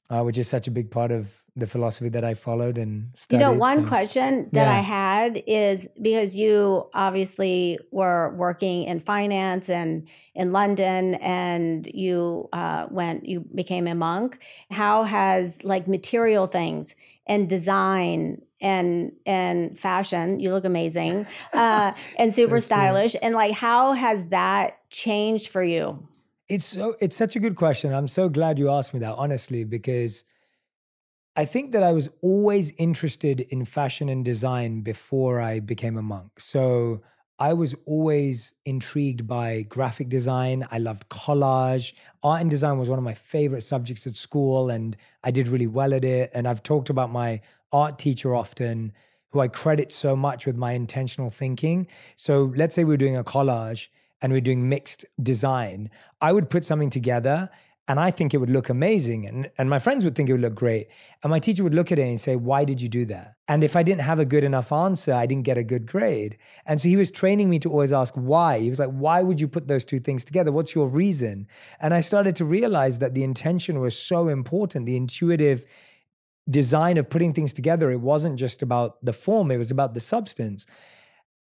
uh, 0.09 0.21
which 0.21 0.37
is 0.37 0.47
such 0.47 0.67
a 0.67 0.71
big 0.71 0.91
part 0.91 1.11
of 1.11 1.44
the 1.57 1.65
philosophy 1.65 2.09
that 2.09 2.25
I 2.25 2.33
followed 2.33 2.77
and 2.77 3.11
You 3.31 3.37
know, 3.37 3.53
one 3.53 3.83
so- 3.83 3.87
question 3.87 4.49
that 4.51 4.67
I 4.67 4.79
had 4.81 5.41
is 5.47 5.87
because 6.01 6.35
you 6.35 6.89
obviously 6.93 7.79
were 7.91 8.33
working 8.35 8.83
in 8.83 8.99
finance 8.99 9.69
and 9.69 10.07
in 10.33 10.51
London, 10.51 11.15
and 11.15 11.87
you 11.93 12.49
uh, 12.51 12.87
went, 12.91 13.25
you 13.25 13.39
became 13.55 13.87
a 13.87 13.95
monk. 13.95 14.39
How 14.69 15.03
has 15.03 15.63
like 15.63 15.87
material 15.87 16.45
things 16.47 16.93
and 17.25 17.49
design 17.49 18.41
and 18.59 19.13
and 19.25 19.79
fashion? 19.79 20.41
You 20.41 20.51
look 20.51 20.65
amazing, 20.65 21.25
uh, 21.53 21.93
and 22.19 22.33
So 22.33 22.43
super 22.43 22.59
sweet. 22.59 22.65
stylish. 22.65 23.15
And 23.21 23.33
like, 23.33 23.53
how 23.53 23.93
has 23.93 24.25
that 24.25 24.79
changed 24.89 25.47
for 25.47 25.63
you? 25.63 26.05
It's 26.49 26.65
so 26.65 26.95
it's 26.99 27.15
such 27.15 27.37
a 27.37 27.39
good 27.39 27.55
question. 27.55 27.93
I'm 27.93 28.09
so 28.09 28.27
glad 28.27 28.59
you 28.59 28.69
asked 28.69 28.93
me 28.93 28.99
that, 28.99 29.15
honestly, 29.15 29.63
because 29.63 30.25
I 31.37 31.43
think 31.43 31.73
that 31.73 31.83
I 31.83 31.91
was 31.91 32.09
always 32.21 32.71
interested 32.77 33.41
in 33.41 33.65
fashion 33.65 34.07
and 34.07 34.23
design 34.23 34.81
before 34.81 35.41
I 35.41 35.59
became 35.59 35.97
a 35.97 36.01
monk. 36.01 36.39
So 36.39 37.01
I 37.37 37.51
was 37.51 37.75
always 37.85 38.53
intrigued 38.63 39.27
by 39.27 39.63
graphic 39.63 40.07
design. 40.07 40.65
I 40.71 40.77
loved 40.77 41.09
collage. 41.09 41.91
Art 42.23 42.39
and 42.39 42.49
design 42.49 42.77
was 42.77 42.87
one 42.87 42.97
of 42.97 43.03
my 43.03 43.13
favorite 43.13 43.63
subjects 43.63 44.07
at 44.07 44.15
school, 44.15 44.69
and 44.69 44.95
I 45.25 45.31
did 45.31 45.49
really 45.49 45.67
well 45.67 45.93
at 45.93 46.05
it. 46.05 46.29
And 46.33 46.47
I've 46.47 46.63
talked 46.63 46.89
about 46.89 47.11
my 47.11 47.41
art 47.73 47.99
teacher 47.99 48.33
often, 48.33 48.93
who 49.31 49.41
I 49.41 49.49
credit 49.49 49.91
so 49.91 50.15
much 50.15 50.45
with 50.45 50.55
my 50.55 50.71
intentional 50.71 51.29
thinking. 51.29 51.87
So 52.15 52.53
let's 52.55 52.73
say 52.73 52.85
we're 52.85 52.95
doing 52.95 53.17
a 53.17 53.25
collage 53.25 53.89
and 54.21 54.31
we're 54.31 54.39
doing 54.39 54.69
mixed 54.69 55.05
design. 55.21 55.89
I 56.21 56.31
would 56.31 56.49
put 56.49 56.63
something 56.63 56.89
together 56.89 57.49
and 57.87 57.99
I 57.99 58.09
think 58.09 58.33
it 58.33 58.37
would 58.37 58.49
look 58.49 58.69
amazing. 58.69 59.27
And, 59.27 59.51
and 59.59 59.69
my 59.69 59.77
friends 59.77 60.03
would 60.03 60.15
think 60.15 60.27
it 60.27 60.31
would 60.31 60.41
look 60.41 60.55
great. 60.55 60.87
And 61.21 61.29
my 61.29 61.37
teacher 61.37 61.63
would 61.63 61.75
look 61.75 61.91
at 61.91 61.99
it 61.99 62.07
and 62.07 62.19
say, 62.19 62.35
Why 62.35 62.65
did 62.65 62.81
you 62.81 62.89
do 62.89 63.05
that? 63.05 63.35
And 63.47 63.63
if 63.63 63.75
I 63.75 63.83
didn't 63.83 64.01
have 64.01 64.19
a 64.19 64.25
good 64.25 64.43
enough 64.43 64.71
answer, 64.71 65.13
I 65.13 65.27
didn't 65.27 65.43
get 65.43 65.57
a 65.57 65.63
good 65.63 65.85
grade. 65.85 66.37
And 66.65 66.81
so 66.81 66.87
he 66.87 66.97
was 66.97 67.11
training 67.11 67.49
me 67.49 67.59
to 67.59 67.69
always 67.69 67.91
ask 67.91 68.15
why. 68.15 68.59
He 68.59 68.69
was 68.69 68.79
like, 68.79 68.89
Why 68.89 69.21
would 69.21 69.39
you 69.39 69.47
put 69.47 69.67
those 69.67 69.85
two 69.85 69.99
things 69.99 70.25
together? 70.25 70.51
What's 70.51 70.73
your 70.73 70.87
reason? 70.87 71.47
And 71.79 71.93
I 71.93 72.01
started 72.01 72.35
to 72.37 72.45
realize 72.45 72.99
that 72.99 73.13
the 73.13 73.23
intention 73.23 73.79
was 73.79 73.97
so 73.97 74.29
important, 74.29 74.87
the 74.87 74.97
intuitive 74.97 75.65
design 76.49 76.97
of 76.97 77.09
putting 77.09 77.33
things 77.33 77.53
together. 77.53 77.91
It 77.91 78.01
wasn't 78.01 78.39
just 78.39 78.63
about 78.63 79.03
the 79.05 79.13
form, 79.13 79.51
it 79.51 79.57
was 79.57 79.69
about 79.69 79.93
the 79.93 79.99
substance. 79.99 80.65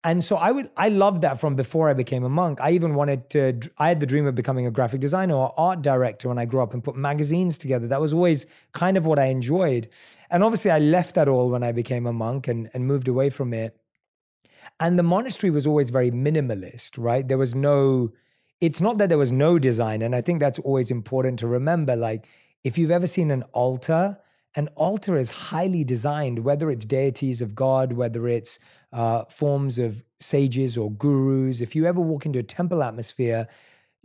And 0.05 0.21
so 0.21 0.35
I 0.35 0.51
would 0.51 0.69
I 0.75 0.89
loved 0.89 1.21
that 1.21 1.39
from 1.39 1.55
before 1.55 1.89
I 1.89 1.93
became 1.93 2.25
a 2.25 2.29
monk. 2.29 2.59
I 2.59 2.71
even 2.71 2.93
wanted 2.93 3.29
to 3.31 3.59
I 3.77 3.87
had 3.87 4.01
the 4.01 4.05
dream 4.05 4.25
of 4.25 4.35
becoming 4.35 4.65
a 4.65 4.71
graphic 4.71 4.99
designer 4.99 5.35
or 5.35 5.53
art 5.57 5.81
director 5.81 6.27
when 6.27 6.37
I 6.37 6.45
grew 6.45 6.61
up 6.61 6.73
and 6.73 6.83
put 6.83 6.97
magazines 6.97 7.57
together. 7.57 7.87
That 7.87 8.01
was 8.01 8.11
always 8.11 8.45
kind 8.73 8.97
of 8.97 9.05
what 9.05 9.17
I 9.17 9.25
enjoyed. 9.25 9.87
And 10.29 10.43
obviously 10.43 10.71
I 10.71 10.79
left 10.79 11.15
that 11.15 11.29
all 11.29 11.49
when 11.49 11.63
I 11.63 11.71
became 11.71 12.05
a 12.05 12.11
monk 12.11 12.49
and, 12.49 12.69
and 12.73 12.85
moved 12.85 13.07
away 13.07 13.29
from 13.29 13.53
it. 13.53 13.77
And 14.79 14.99
the 14.99 15.03
monastery 15.03 15.51
was 15.51 15.65
always 15.65 15.89
very 15.89 16.11
minimalist, 16.11 16.97
right? 16.97 17.25
There 17.25 17.37
was 17.37 17.55
no 17.55 18.11
it's 18.59 18.81
not 18.81 18.97
that 18.97 19.07
there 19.07 19.17
was 19.17 19.31
no 19.31 19.57
design 19.57 20.01
and 20.01 20.15
I 20.15 20.21
think 20.21 20.41
that's 20.41 20.59
always 20.59 20.91
important 20.91 21.39
to 21.39 21.47
remember 21.47 21.95
like 21.95 22.27
if 22.65 22.77
you've 22.77 22.91
ever 22.91 23.07
seen 23.07 23.31
an 23.31 23.43
altar 23.53 24.17
an 24.55 24.67
altar 24.75 25.17
is 25.17 25.31
highly 25.31 25.83
designed, 25.83 26.39
whether 26.39 26.69
it's 26.69 26.85
deities 26.85 27.41
of 27.41 27.55
God, 27.55 27.93
whether 27.93 28.27
it's 28.27 28.59
uh, 28.93 29.25
forms 29.25 29.79
of 29.79 30.03
sages 30.19 30.77
or 30.77 30.91
gurus. 30.91 31.61
If 31.61 31.75
you 31.75 31.85
ever 31.85 31.99
walk 31.99 32.25
into 32.25 32.39
a 32.39 32.43
temple 32.43 32.83
atmosphere, 32.83 33.47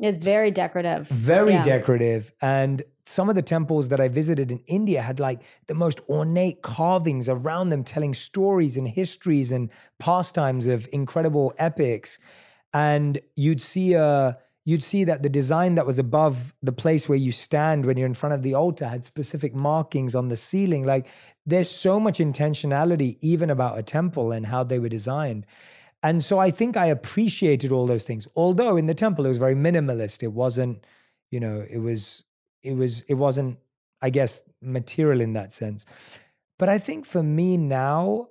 It's 0.00 0.18
very 0.24 0.50
decorative. 0.50 1.08
very 1.08 1.52
Yeah. 1.52 1.62
decorative. 1.62 2.32
And 2.40 2.82
some 3.04 3.28
of 3.28 3.34
the 3.34 3.42
temples 3.42 3.88
that 3.88 4.00
I 4.00 4.08
visited 4.08 4.50
in 4.50 4.60
India 4.66 5.02
had 5.02 5.18
like 5.18 5.42
the 5.66 5.74
most 5.74 6.00
ornate 6.08 6.62
carvings 6.62 7.28
around 7.28 7.70
them, 7.70 7.82
telling 7.84 8.14
stories 8.14 8.76
and 8.76 8.88
histories 8.88 9.50
and 9.52 9.70
pastimes 9.98 10.66
of 10.66 10.86
incredible 10.92 11.52
epics. 11.58 12.18
And 12.72 13.18
you'd 13.34 13.60
see 13.60 13.94
a 13.94 14.38
you'd 14.68 14.82
see 14.82 15.02
that 15.02 15.22
the 15.22 15.30
design 15.30 15.76
that 15.76 15.86
was 15.86 15.98
above 15.98 16.52
the 16.62 16.72
place 16.72 17.08
where 17.08 17.16
you 17.16 17.32
stand 17.32 17.86
when 17.86 17.96
you're 17.96 18.04
in 18.04 18.12
front 18.12 18.34
of 18.34 18.42
the 18.42 18.52
altar 18.52 18.86
had 18.86 19.02
specific 19.02 19.54
markings 19.54 20.14
on 20.14 20.28
the 20.28 20.36
ceiling. 20.36 20.84
Like 20.84 21.08
there's 21.46 21.70
so 21.70 21.98
much 21.98 22.18
intentionality 22.18 23.16
even 23.22 23.48
about 23.48 23.78
a 23.78 23.82
temple 23.82 24.30
and 24.30 24.44
how 24.44 24.64
they 24.64 24.78
were 24.78 24.90
designed. 24.90 25.46
And 26.02 26.22
so 26.22 26.38
I 26.38 26.50
think 26.50 26.76
I 26.76 26.84
appreciated 26.84 27.72
all 27.72 27.86
those 27.86 28.04
things. 28.04 28.28
Although 28.36 28.76
in 28.76 28.84
the 28.84 28.92
temple 28.92 29.24
it 29.24 29.30
was 29.30 29.38
very 29.38 29.54
minimalist. 29.54 30.22
It 30.22 30.34
wasn't, 30.34 30.84
you 31.30 31.40
know, 31.40 31.64
it 31.70 31.78
was 31.78 32.24
it 32.62 32.74
was 32.74 33.00
it 33.08 33.14
wasn't 33.14 33.58
I 34.02 34.10
guess 34.10 34.42
material 34.60 35.22
in 35.22 35.32
that 35.32 35.50
sense. 35.50 35.86
But 36.58 36.68
I 36.68 36.76
think 36.76 37.06
for 37.06 37.22
me 37.22 37.56
now 37.56 38.28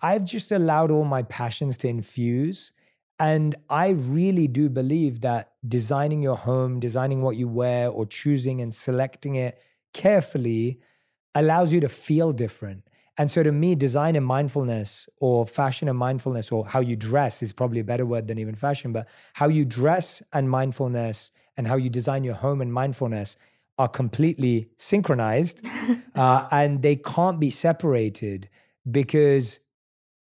I've 0.00 0.24
just 0.24 0.50
allowed 0.50 0.90
all 0.90 1.04
my 1.04 1.24
passions 1.24 1.76
to 1.78 1.88
infuse 1.88 2.72
and 3.18 3.56
I 3.68 3.88
really 3.88 4.46
do 4.46 4.68
believe 4.68 5.22
that 5.22 5.52
designing 5.66 6.22
your 6.22 6.36
home, 6.36 6.78
designing 6.78 7.22
what 7.22 7.36
you 7.36 7.48
wear, 7.48 7.88
or 7.88 8.06
choosing 8.06 8.60
and 8.60 8.72
selecting 8.72 9.34
it 9.34 9.60
carefully 9.92 10.80
allows 11.34 11.72
you 11.72 11.80
to 11.80 11.88
feel 11.88 12.32
different. 12.32 12.84
And 13.16 13.28
so 13.28 13.42
to 13.42 13.50
me, 13.50 13.74
design 13.74 14.14
and 14.14 14.24
mindfulness, 14.24 15.08
or 15.16 15.44
fashion 15.44 15.88
and 15.88 15.98
mindfulness, 15.98 16.52
or 16.52 16.66
how 16.66 16.78
you 16.78 16.94
dress 16.94 17.42
is 17.42 17.52
probably 17.52 17.80
a 17.80 17.84
better 17.84 18.06
word 18.06 18.28
than 18.28 18.38
even 18.38 18.54
fashion, 18.54 18.92
but 18.92 19.08
how 19.34 19.48
you 19.48 19.64
dress 19.64 20.22
and 20.32 20.48
mindfulness 20.48 21.32
and 21.56 21.66
how 21.66 21.74
you 21.74 21.90
design 21.90 22.22
your 22.22 22.34
home 22.34 22.60
and 22.60 22.72
mindfulness 22.72 23.36
are 23.76 23.88
completely 23.88 24.70
synchronized 24.76 25.66
uh, 26.14 26.46
and 26.52 26.82
they 26.82 26.94
can't 26.94 27.40
be 27.40 27.50
separated 27.50 28.48
because 28.88 29.58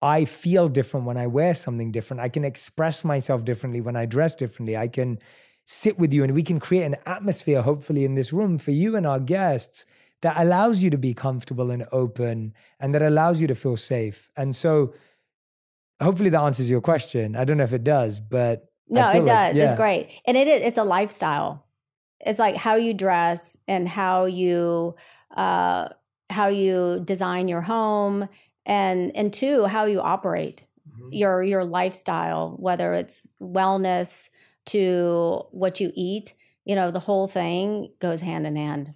I 0.02 0.26
feel 0.26 0.70
different 0.70 1.06
when 1.06 1.18
I 1.18 1.28
wear 1.28 1.56
something 1.56 1.92
different. 1.92 2.22
I 2.22 2.30
can 2.30 2.46
express 2.46 3.04
myself 3.04 3.44
differently 3.44 3.82
when 3.82 3.96
I 3.96 4.06
dress 4.06 4.36
differently. 4.36 4.78
I 4.78 4.88
can 4.88 5.18
sit 5.66 5.98
with 5.98 6.14
you 6.14 6.24
and 6.24 6.34
we 6.34 6.44
can 6.44 6.60
create 6.60 6.84
an 6.84 6.96
atmosphere, 7.06 7.62
hopefully, 7.62 8.06
in 8.06 8.16
this 8.16 8.32
room 8.32 8.58
for 8.58 8.72
you 8.72 8.96
and 8.96 9.08
our 9.08 9.20
guests 9.20 9.86
that 10.22 10.40
allows 10.40 10.82
you 10.82 10.90
to 10.90 10.98
be 10.98 11.14
comfortable 11.14 11.72
and 11.72 11.86
open 11.92 12.54
and 12.80 12.94
that 12.94 13.02
allows 13.02 13.42
you 13.42 13.48
to 13.48 13.56
feel 13.56 13.78
safe. 13.78 14.30
And 14.38 14.56
so, 14.56 14.94
hopefully, 16.02 16.30
that 16.30 16.42
answers 16.42 16.70
your 16.70 16.82
question. 16.82 17.36
I 17.36 17.44
don't 17.44 17.58
know 17.58 17.64
if 17.64 17.74
it 17.74 17.84
does, 17.84 18.20
but 18.20 18.70
no, 18.88 19.10
it 19.10 19.22
like, 19.22 19.26
does. 19.26 19.56
yeah. 19.56 19.64
It's 19.66 19.74
great, 19.74 20.10
and 20.26 20.38
it 20.38 20.48
is. 20.48 20.62
It's 20.62 20.78
a 20.78 20.84
lifestyle. 20.84 21.66
It's 22.20 22.40
like 22.40 22.56
how 22.56 22.76
you 22.76 22.94
dress 22.94 23.58
and 23.68 23.88
how 23.88 24.26
you 24.26 24.96
uh, 25.36 25.90
how 26.30 26.48
you 26.48 27.02
design 27.04 27.48
your 27.48 27.62
home, 27.62 28.28
and 28.68 29.16
and 29.16 29.34
two, 29.34 29.66
how 29.66 29.86
you 29.86 30.00
operate 30.02 30.64
Mm-hmm. 30.88 31.14
your 31.14 31.44
your 31.44 31.64
lifestyle, 31.66 32.56
whether 32.58 32.94
it's 32.94 33.28
wellness 33.42 34.30
to 34.68 35.44
what 35.52 35.80
you 35.80 35.92
eat. 35.96 36.34
You 36.66 36.76
know, 36.76 36.92
the 36.92 37.00
whole 37.00 37.28
thing 37.28 37.92
goes 38.00 38.22
hand 38.22 38.48
in 38.48 38.56
hand. 38.56 38.94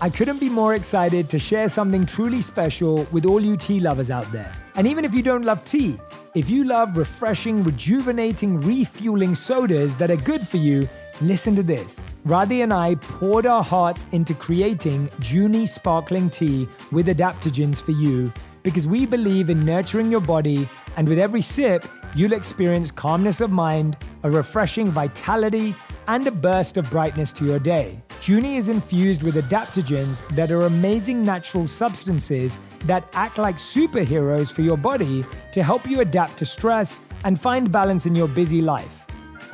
I 0.00 0.10
couldn't 0.10 0.38
be 0.38 0.50
more 0.50 0.74
excited 0.74 1.30
to 1.30 1.38
share 1.38 1.68
something 1.70 2.04
truly 2.04 2.42
special 2.42 3.04
with 3.12 3.24
all 3.24 3.40
you 3.40 3.56
tea 3.56 3.80
lovers 3.80 4.10
out 4.10 4.30
there. 4.30 4.52
And 4.74 4.86
even 4.86 5.04
if 5.06 5.14
you 5.14 5.22
don't 5.22 5.42
love 5.44 5.64
tea, 5.64 5.98
if 6.34 6.50
you 6.50 6.64
love 6.64 6.98
refreshing, 6.98 7.62
rejuvenating, 7.62 8.60
refueling 8.60 9.34
sodas 9.34 9.94
that 9.94 10.10
are 10.10 10.16
good 10.16 10.46
for 10.46 10.58
you, 10.58 10.86
listen 11.20 11.56
to 11.56 11.62
this. 11.62 12.00
Radhi 12.26 12.62
and 12.62 12.72
I 12.72 12.96
poured 12.96 13.46
our 13.46 13.62
hearts 13.62 14.06
into 14.12 14.34
creating 14.34 15.08
Juni 15.20 15.68
sparkling 15.68 16.30
tea 16.30 16.68
with 16.92 17.08
adaptogens 17.08 17.80
for 17.80 17.92
you 17.92 18.32
because 18.62 18.86
we 18.86 19.06
believe 19.06 19.48
in 19.48 19.64
nurturing 19.64 20.10
your 20.10 20.20
body, 20.20 20.68
and 20.96 21.08
with 21.08 21.20
every 21.20 21.40
sip, 21.40 21.86
you'll 22.16 22.32
experience 22.32 22.90
calmness 22.90 23.40
of 23.40 23.52
mind, 23.52 23.96
a 24.24 24.30
refreshing 24.30 24.88
vitality, 24.88 25.72
and 26.08 26.26
a 26.26 26.32
burst 26.32 26.76
of 26.76 26.90
brightness 26.90 27.32
to 27.32 27.44
your 27.44 27.60
day. 27.60 28.02
Juni 28.20 28.56
is 28.56 28.68
infused 28.68 29.22
with 29.22 29.36
adaptogens 29.36 30.26
that 30.34 30.50
are 30.50 30.62
amazing 30.62 31.22
natural 31.22 31.68
substances 31.68 32.58
that 32.86 33.08
act 33.12 33.38
like 33.38 33.56
superheroes 33.56 34.52
for 34.52 34.62
your 34.62 34.76
body 34.76 35.24
to 35.52 35.62
help 35.62 35.86
you 35.86 36.00
adapt 36.00 36.36
to 36.38 36.44
stress 36.44 36.98
and 37.22 37.40
find 37.40 37.70
balance 37.70 38.04
in 38.04 38.16
your 38.16 38.26
busy 38.26 38.60
life. 38.60 39.05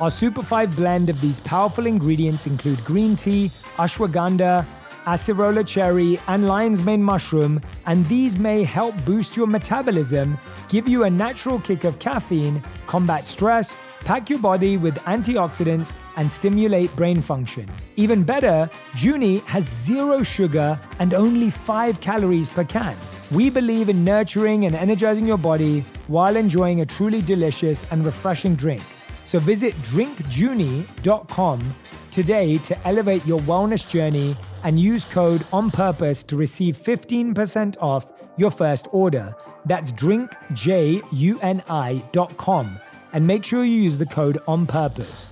Our 0.03 0.11
Super 0.11 0.43
5 0.43 0.75
blend 0.75 1.09
of 1.09 1.21
these 1.21 1.39
powerful 1.39 1.85
ingredients 1.85 2.45
include 2.45 2.83
green 2.83 3.15
tea, 3.15 3.49
ashwagandha, 3.77 4.67
acerola 5.05 5.65
cherry, 5.65 6.19
and 6.27 6.45
lion's 6.45 6.83
mane 6.83 7.01
mushroom, 7.01 7.61
and 7.85 8.05
these 8.07 8.37
may 8.37 8.65
help 8.65 8.93
boost 9.05 9.37
your 9.37 9.47
metabolism, 9.47 10.37
give 10.67 10.89
you 10.89 11.05
a 11.05 11.09
natural 11.09 11.57
kick 11.57 11.85
of 11.85 11.99
caffeine, 11.99 12.61
combat 12.85 13.25
stress, 13.25 13.77
pack 14.01 14.29
your 14.29 14.39
body 14.39 14.75
with 14.75 14.95
antioxidants, 15.05 15.93
and 16.17 16.29
stimulate 16.29 16.93
brain 16.97 17.21
function. 17.21 17.65
Even 17.95 18.23
better, 18.23 18.69
Juni 18.95 19.41
has 19.45 19.63
zero 19.63 20.21
sugar 20.21 20.77
and 20.99 21.13
only 21.13 21.49
5 21.49 22.01
calories 22.01 22.49
per 22.49 22.65
can. 22.65 22.97
We 23.31 23.49
believe 23.49 23.87
in 23.87 24.03
nurturing 24.03 24.65
and 24.65 24.75
energizing 24.75 25.25
your 25.25 25.37
body 25.37 25.85
while 26.07 26.35
enjoying 26.35 26.81
a 26.81 26.85
truly 26.85 27.21
delicious 27.21 27.85
and 27.89 28.05
refreshing 28.05 28.55
drink. 28.55 28.83
So 29.23 29.39
visit 29.39 29.73
drinkjuni.com 29.75 31.75
today 32.11 32.57
to 32.59 32.87
elevate 32.87 33.25
your 33.25 33.39
wellness 33.41 33.87
journey 33.87 34.35
and 34.63 34.79
use 34.79 35.05
code 35.05 35.45
on 35.51 35.71
purpose 35.71 36.23
to 36.23 36.37
receive 36.37 36.77
15% 36.77 37.77
off 37.81 38.11
your 38.37 38.51
first 38.51 38.87
order. 38.91 39.35
That's 39.65 39.91
drinkjuni.com 39.91 42.79
and 43.13 43.27
make 43.27 43.45
sure 43.45 43.63
you 43.63 43.81
use 43.81 43.97
the 43.97 44.05
code 44.05 44.37
on 44.47 44.65
purpose. 44.65 45.25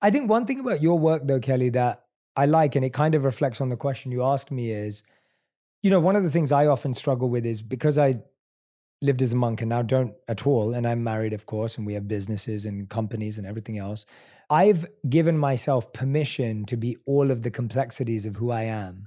I 0.00 0.10
think 0.10 0.30
one 0.30 0.46
thing 0.46 0.60
about 0.60 0.80
your 0.80 0.98
work 0.98 1.26
though, 1.26 1.40
Kelly, 1.40 1.70
that 1.70 2.04
I 2.36 2.46
like 2.46 2.76
and 2.76 2.84
it 2.84 2.92
kind 2.92 3.14
of 3.14 3.24
reflects 3.24 3.60
on 3.60 3.68
the 3.68 3.76
question 3.76 4.12
you 4.12 4.22
asked 4.22 4.50
me 4.50 4.70
is, 4.70 5.02
you 5.82 5.90
know, 5.90 6.00
one 6.00 6.16
of 6.16 6.22
the 6.22 6.30
things 6.30 6.52
I 6.52 6.66
often 6.66 6.94
struggle 6.94 7.28
with 7.28 7.44
is 7.44 7.62
because 7.62 7.98
I 7.98 8.20
lived 9.00 9.22
as 9.22 9.32
a 9.32 9.36
monk 9.36 9.60
and 9.60 9.68
now 9.68 9.82
don't 9.82 10.14
at 10.26 10.46
all, 10.46 10.74
and 10.74 10.86
I'm 10.86 11.04
married, 11.04 11.32
of 11.32 11.46
course, 11.46 11.76
and 11.76 11.86
we 11.86 11.94
have 11.94 12.08
businesses 12.08 12.66
and 12.66 12.88
companies 12.88 13.38
and 13.38 13.46
everything 13.46 13.78
else. 13.78 14.04
I've 14.50 14.86
given 15.08 15.38
myself 15.38 15.92
permission 15.92 16.64
to 16.66 16.76
be 16.76 16.96
all 17.06 17.30
of 17.30 17.42
the 17.42 17.50
complexities 17.50 18.26
of 18.26 18.36
who 18.36 18.50
I 18.50 18.62
am. 18.62 19.06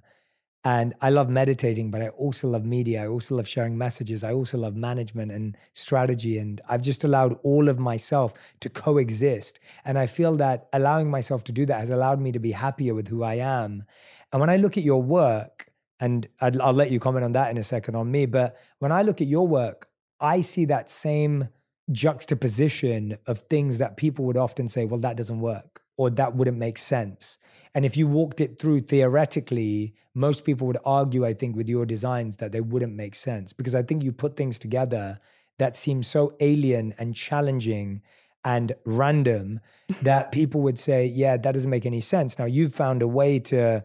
And 0.64 0.94
I 1.02 1.10
love 1.10 1.28
meditating, 1.28 1.90
but 1.90 2.04
I 2.04 2.10
also 2.10 2.48
love 2.48 2.64
media. 2.64 3.04
I 3.04 3.08
also 3.08 3.34
love 3.34 3.48
sharing 3.48 3.80
messages. 3.80 4.24
I 4.24 4.32
also 4.32 4.60
love 4.60 4.76
management 4.76 5.32
and 5.32 5.58
strategy. 5.74 6.38
And 6.38 6.62
I've 6.70 6.84
just 6.84 7.04
allowed 7.04 7.34
all 7.42 7.68
of 7.68 7.80
myself 7.80 8.54
to 8.60 8.70
coexist. 8.70 9.60
And 9.84 9.98
I 9.98 10.06
feel 10.06 10.36
that 10.36 10.68
allowing 10.72 11.10
myself 11.10 11.44
to 11.46 11.52
do 11.52 11.66
that 11.66 11.80
has 11.80 11.90
allowed 11.90 12.22
me 12.22 12.32
to 12.34 12.40
be 12.40 12.52
happier 12.52 12.94
with 12.94 13.08
who 13.08 13.24
I 13.24 13.36
am. 13.36 13.86
And 14.32 14.40
when 14.40 14.52
I 14.52 14.58
look 14.58 14.78
at 14.78 14.84
your 14.84 15.02
work, 15.02 15.71
and 16.02 16.28
i 16.42 16.50
will 16.50 16.74
let 16.74 16.92
you 16.92 17.00
comment 17.00 17.24
on 17.24 17.32
that 17.32 17.50
in 17.52 17.58
a 17.58 17.64
second 17.64 17.96
on 17.96 18.12
me, 18.12 18.26
but 18.26 18.58
when 18.80 18.92
I 18.92 19.04
look 19.04 19.22
at 19.22 19.28
your 19.28 19.48
work, 19.48 19.88
I 20.20 20.42
see 20.42 20.66
that 20.66 20.90
same 20.90 21.48
juxtaposition 21.92 23.18
of 23.28 23.40
things 23.50 23.78
that 23.78 23.98
people 23.98 24.26
would 24.26 24.38
often 24.38 24.68
say, 24.68 24.86
well, 24.86 25.00
that 25.00 25.16
doesn't 25.16 25.40
work 25.40 25.82
or 25.98 26.10
that 26.10 26.36
wouldn't 26.36 26.58
make 26.58 26.78
sense. 26.78 27.38
And 27.74 27.86
if 27.86 27.96
you 27.96 28.08
walked 28.08 28.42
it 28.42 28.60
through 28.60 28.82
theoretically, 28.82 29.94
most 30.14 30.44
people 30.44 30.68
would 30.68 30.78
argue, 30.84 31.26
I 31.26 31.34
think, 31.34 31.56
with 31.56 31.70
your 31.70 31.86
designs 31.86 32.38
that 32.38 32.52
they 32.52 32.62
wouldn't 32.62 32.94
make 32.94 33.16
sense 33.16 33.54
because 33.54 33.76
I 33.76 33.84
think 33.84 34.04
you 34.04 34.12
put 34.12 34.36
things 34.36 34.58
together 34.60 35.20
that 35.60 35.76
seem 35.76 36.02
so 36.02 36.36
alien 36.40 36.94
and 36.98 37.16
challenging 37.16 38.02
and 38.44 38.74
random 38.86 39.60
that 40.02 40.32
people 40.32 40.62
would 40.62 40.80
say, 40.80 41.06
yeah, 41.06 41.38
that 41.38 41.52
doesn't 41.52 41.70
make 41.70 41.86
any 41.86 42.02
sense. 42.02 42.40
Now, 42.40 42.46
you've 42.46 42.74
found 42.74 43.02
a 43.02 43.08
way 43.08 43.40
to 43.40 43.84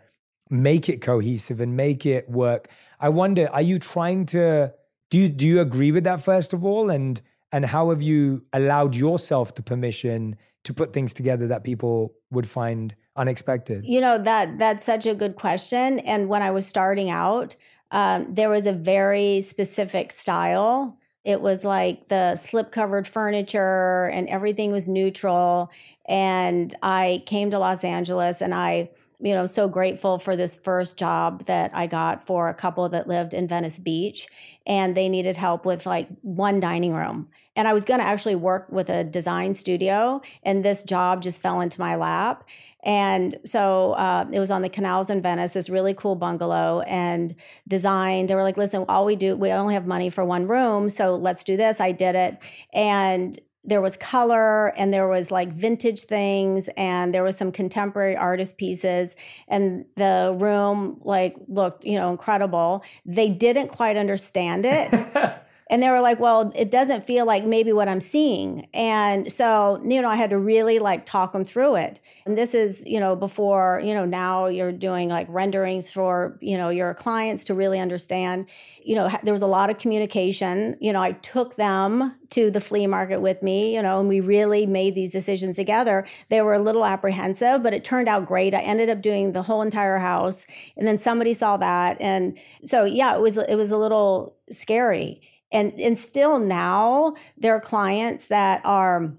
make 0.50 0.88
it 0.88 1.00
cohesive 1.00 1.60
and 1.60 1.76
make 1.76 2.06
it 2.06 2.28
work. 2.28 2.68
I 3.00 3.08
wonder, 3.08 3.48
are 3.50 3.62
you 3.62 3.78
trying 3.78 4.26
to 4.26 4.72
do 5.10 5.18
you, 5.18 5.28
do 5.28 5.46
you 5.46 5.60
agree 5.60 5.92
with 5.92 6.04
that 6.04 6.20
first 6.20 6.52
of 6.52 6.64
all 6.64 6.90
and 6.90 7.20
and 7.52 7.64
how 7.64 7.90
have 7.90 8.02
you 8.02 8.44
allowed 8.52 8.96
yourself 8.96 9.54
the 9.54 9.62
permission 9.62 10.36
to 10.64 10.74
put 10.74 10.92
things 10.92 11.12
together 11.12 11.46
that 11.46 11.62
people 11.62 12.14
would 12.30 12.48
find 12.48 12.94
unexpected? 13.14 13.84
You 13.86 14.00
know 14.00 14.18
that 14.18 14.58
that's 14.58 14.84
such 14.84 15.06
a 15.06 15.14
good 15.14 15.36
question. 15.36 16.00
And 16.00 16.28
when 16.28 16.42
I 16.42 16.50
was 16.50 16.66
starting 16.66 17.08
out, 17.08 17.54
um, 17.92 18.34
there 18.34 18.48
was 18.48 18.66
a 18.66 18.72
very 18.72 19.40
specific 19.42 20.10
style. 20.10 20.98
It 21.24 21.40
was 21.40 21.64
like 21.64 22.08
the 22.08 22.36
slip 22.36 22.70
covered 22.70 23.06
furniture 23.06 24.04
and 24.06 24.28
everything 24.28 24.70
was 24.70 24.86
neutral. 24.86 25.70
And 26.08 26.74
I 26.82 27.22
came 27.26 27.50
to 27.50 27.58
Los 27.58 27.84
Angeles 27.84 28.40
and 28.40 28.54
I 28.54 28.90
you 29.20 29.34
know 29.34 29.46
so 29.46 29.68
grateful 29.68 30.18
for 30.18 30.36
this 30.36 30.54
first 30.56 30.98
job 30.98 31.44
that 31.46 31.70
i 31.74 31.86
got 31.86 32.26
for 32.26 32.48
a 32.48 32.54
couple 32.54 32.88
that 32.88 33.08
lived 33.08 33.32
in 33.34 33.48
venice 33.48 33.78
beach 33.78 34.28
and 34.66 34.96
they 34.96 35.08
needed 35.08 35.36
help 35.36 35.64
with 35.64 35.86
like 35.86 36.08
one 36.22 36.60
dining 36.60 36.92
room. 36.92 37.28
And 37.54 37.66
i 37.66 37.72
was 37.72 37.84
going 37.84 38.00
to 38.00 38.06
actually 38.06 38.34
work 38.34 38.70
with 38.70 38.90
a 38.90 39.04
design 39.04 39.54
studio 39.54 40.20
and 40.42 40.64
this 40.64 40.82
job 40.82 41.22
just 41.22 41.40
fell 41.40 41.60
into 41.60 41.80
my 41.80 41.94
lap. 41.94 42.44
And 42.82 43.36
so 43.44 43.92
uh, 43.92 44.26
it 44.30 44.38
was 44.38 44.50
on 44.50 44.62
the 44.62 44.68
canals 44.68 45.10
in 45.10 45.22
venice 45.22 45.52
this 45.52 45.68
really 45.70 45.94
cool 45.94 46.16
bungalow 46.16 46.80
and 46.80 47.34
design 47.66 48.26
they 48.26 48.34
were 48.34 48.42
like 48.42 48.56
listen 48.56 48.84
all 48.88 49.04
we 49.04 49.16
do 49.16 49.36
we 49.36 49.50
only 49.50 49.74
have 49.74 49.86
money 49.86 50.10
for 50.10 50.24
one 50.24 50.46
room 50.46 50.88
so 50.88 51.14
let's 51.14 51.44
do 51.44 51.56
this. 51.56 51.80
I 51.80 51.92
did 51.92 52.14
it. 52.14 52.38
And 52.72 53.38
there 53.66 53.80
was 53.80 53.96
color 53.96 54.68
and 54.76 54.94
there 54.94 55.08
was 55.08 55.30
like 55.30 55.52
vintage 55.52 56.04
things 56.04 56.68
and 56.76 57.12
there 57.12 57.22
was 57.22 57.36
some 57.36 57.50
contemporary 57.52 58.16
artist 58.16 58.56
pieces. 58.56 59.16
And 59.48 59.84
the 59.96 60.34
room 60.38 61.00
like 61.02 61.36
looked 61.48 61.84
you 61.84 61.98
know 61.98 62.10
incredible. 62.10 62.84
They 63.04 63.28
didn't 63.28 63.68
quite 63.68 63.96
understand 63.96 64.64
it 64.64 64.92
and 65.68 65.82
they 65.82 65.90
were 65.90 66.00
like 66.00 66.20
well 66.20 66.52
it 66.54 66.70
doesn't 66.70 67.04
feel 67.04 67.26
like 67.26 67.44
maybe 67.44 67.72
what 67.72 67.88
i'm 67.88 68.00
seeing. 68.00 68.66
And 68.72 69.30
so 69.30 69.82
you 69.86 70.00
know 70.00 70.08
i 70.08 70.16
had 70.16 70.30
to 70.30 70.38
really 70.38 70.78
like 70.78 71.06
talk 71.06 71.32
them 71.32 71.44
through 71.44 71.76
it. 71.76 72.00
And 72.24 72.36
this 72.36 72.54
is 72.54 72.84
you 72.86 73.00
know 73.00 73.16
before 73.16 73.80
you 73.84 73.94
know 73.94 74.04
now 74.04 74.46
you're 74.46 74.72
doing 74.72 75.08
like 75.08 75.26
renderings 75.28 75.90
for 75.90 76.38
you 76.40 76.56
know 76.56 76.68
your 76.68 76.94
clients 76.94 77.44
to 77.44 77.54
really 77.54 77.80
understand. 77.80 78.46
You 78.82 78.96
know 78.96 79.10
there 79.22 79.32
was 79.32 79.42
a 79.42 79.46
lot 79.46 79.70
of 79.70 79.78
communication. 79.78 80.76
You 80.80 80.92
know 80.92 81.02
i 81.02 81.12
took 81.12 81.56
them 81.56 82.14
to 82.30 82.50
the 82.50 82.60
flea 82.60 82.86
market 82.86 83.20
with 83.20 83.40
me 83.40 83.74
you 83.74 83.82
know 83.82 84.00
and 84.00 84.08
we 84.08 84.20
really 84.20 84.66
made 84.66 84.94
these 84.94 85.10
decisions 85.10 85.56
together. 85.56 86.06
They 86.28 86.42
were 86.42 86.54
a 86.54 86.58
little 86.58 86.84
apprehensive 86.84 87.62
but 87.62 87.72
it 87.72 87.84
turned 87.84 88.08
out 88.08 88.26
great. 88.26 88.54
I 88.54 88.60
ended 88.60 88.88
up 88.88 89.02
doing 89.02 89.32
the 89.32 89.42
whole 89.42 89.62
entire 89.62 89.98
house 89.98 90.46
and 90.76 90.86
then 90.86 90.98
somebody 90.98 91.32
saw 91.32 91.56
that. 91.56 91.96
And 92.00 92.38
so 92.64 92.84
yeah 92.84 93.16
it 93.16 93.20
was 93.20 93.36
it 93.36 93.56
was 93.56 93.72
a 93.72 93.76
little 93.76 94.36
scary 94.50 95.20
and 95.52 95.72
and 95.78 95.98
still 95.98 96.38
now 96.38 97.14
there 97.36 97.54
are 97.54 97.60
clients 97.60 98.26
that 98.26 98.60
are 98.64 99.12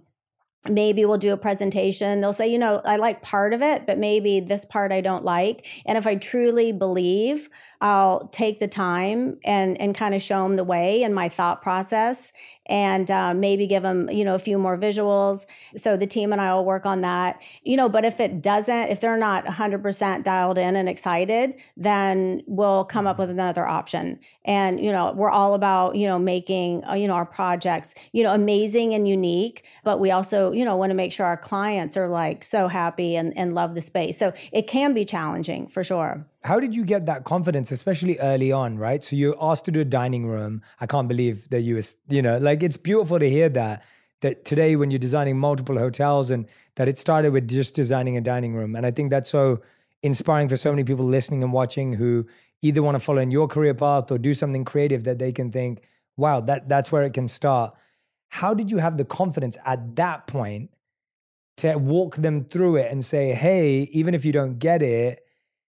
maybe 0.70 1.06
we'll 1.06 1.18
do 1.18 1.32
a 1.32 1.38
presentation. 1.38 2.20
They'll 2.22 2.34
say 2.34 2.48
you 2.48 2.58
know 2.58 2.82
i 2.84 2.98
like 2.98 3.22
part 3.22 3.54
of 3.54 3.62
it 3.62 3.86
but 3.86 3.98
maybe 3.98 4.40
this 4.40 4.66
part 4.66 4.92
i 4.92 5.02
don't 5.02 5.24
like. 5.24 5.66
And 5.86 5.98
if 5.98 6.06
i 6.08 6.16
truly 6.16 6.72
believe 6.72 7.50
i'll 7.82 8.28
take 8.30 8.60
the 8.60 8.68
time 8.68 9.38
and 9.46 9.80
and 9.80 9.96
kind 9.96 10.16
of 10.16 10.22
show 10.22 10.44
them 10.44 10.56
the 10.56 10.63
way 10.63 11.04
and 11.04 11.13
my 11.13 11.30
thought 11.30 11.62
process 11.62 12.32
and 12.67 13.10
uh, 13.10 13.34
maybe 13.34 13.67
give 13.67 13.84
them 13.84 14.10
you 14.10 14.23
know 14.23 14.36
a 14.36 14.39
few 14.39 14.58
more 14.58 14.77
visuals. 14.77 15.45
So 15.75 15.97
the 15.97 16.08
team 16.08 16.32
and 16.32 16.41
i 16.41 16.53
will 16.53 16.65
work 16.65 16.86
on 16.86 17.01
that. 17.01 17.41
You 17.63 17.77
know 17.77 17.89
but 17.89 18.06
if 18.06 18.19
it 18.19 18.41
doesn't 18.41 18.89
if 18.89 18.99
they're 18.99 19.17
not 19.17 19.45
100% 19.45 20.23
dialed 20.23 20.58
in 20.58 20.75
and 20.75 20.89
excited 20.89 21.56
then 21.75 22.41
we'll 22.47 22.86
come 22.86 23.08
up 23.08 23.17
with 23.17 23.30
another 23.30 23.65
option. 23.67 24.19
And 24.45 24.84
you 24.84 24.91
know 24.91 25.13
we're 25.13 25.32
all 25.32 25.53
about 25.53 25.95
you 25.95 26.08
know 26.08 26.19
making 26.19 26.84
uh, 26.86 26.93
you 26.93 27.08
know 27.08 27.15
our 27.15 27.25
projects 27.25 27.93
you 28.12 28.23
know 28.23 28.34
amazing 28.34 28.94
and 28.94 29.08
unique 29.08 29.65
but 29.83 30.00
we 30.00 30.12
also 30.12 30.52
you 30.52 30.65
know 30.65 30.75
want 30.75 30.89
to 30.89 30.96
make 30.96 31.12
sure 31.12 31.25
our 31.25 31.37
clients 31.37 31.98
are 31.98 32.08
like 32.08 32.44
so 32.44 32.67
happy 32.67 33.15
and, 33.15 33.37
and 33.37 33.56
love 33.56 33.75
the 33.75 33.81
space. 33.81 34.17
So 34.17 34.33
it 34.52 34.67
can 34.67 34.94
be 34.94 35.06
challenging 35.06 35.67
for 35.67 35.83
sure 35.83 36.25
how 36.48 36.62
did 36.62 36.73
you 36.73 36.85
get 36.85 37.06
that 37.08 37.25
confidence, 37.25 37.71
especially 37.71 38.17
early 38.19 38.54
on, 38.54 38.77
right? 38.77 39.04
So 39.04 39.17
you're 39.17 39.35
asked 39.39 39.65
to 39.65 39.71
do 39.71 39.81
a 39.81 39.85
dining 39.85 40.27
room. 40.27 40.62
I 40.79 40.85
can't 40.85 41.10
believe 41.10 41.50
that 41.50 41.62
you 41.62 41.75
was, 41.75 41.98
you 42.08 42.21
know, 42.21 42.37
like 42.37 42.63
it's 42.63 42.77
beautiful 42.77 43.19
to 43.19 43.29
hear 43.29 43.50
that. 43.50 43.83
That 44.21 44.45
today, 44.45 44.75
when 44.75 44.89
you're 44.89 44.98
designing 44.98 45.37
multiple 45.37 45.77
hotels, 45.77 46.31
and 46.31 46.48
that 46.75 46.87
it 46.87 46.98
started 46.98 47.33
with 47.33 47.48
just 47.48 47.75
designing 47.75 48.17
a 48.17 48.21
dining 48.21 48.56
room, 48.56 48.75
and 48.75 48.83
I 48.83 48.91
think 48.91 49.12
that's 49.12 49.29
so 49.29 49.62
inspiring 50.02 50.50
for 50.50 50.58
so 50.58 50.71
many 50.71 50.83
people 50.83 51.06
listening 51.06 51.43
and 51.43 51.54
watching 51.54 51.93
who 51.93 52.25
either 52.63 52.81
want 52.81 52.95
to 52.95 53.00
follow 53.00 53.21
in 53.21 53.29
your 53.29 53.48
career 53.48 53.75
path 53.75 54.10
or 54.10 54.17
do 54.17 54.33
something 54.33 54.65
creative 54.65 55.04
that 55.04 55.19
they 55.19 55.31
can 55.31 55.52
think, 55.52 55.83
wow, 56.15 56.39
that 56.41 56.67
that's 56.67 56.91
where 56.91 57.04
it 57.04 57.13
can 57.13 57.27
start. 57.27 57.75
How 58.29 58.56
did 58.56 58.71
you 58.71 58.77
have 58.77 58.98
the 58.98 59.06
confidence 59.06 59.56
at 59.65 59.95
that 59.98 60.25
point 60.25 60.71
to 61.58 61.75
walk 61.77 62.15
them 62.15 62.45
through 62.45 62.77
it 62.77 62.91
and 62.91 63.06
say, 63.06 63.33
hey, 63.33 63.81
even 63.91 64.15
if 64.15 64.25
you 64.25 64.31
don't 64.31 64.58
get 64.58 64.81
it, 64.81 65.27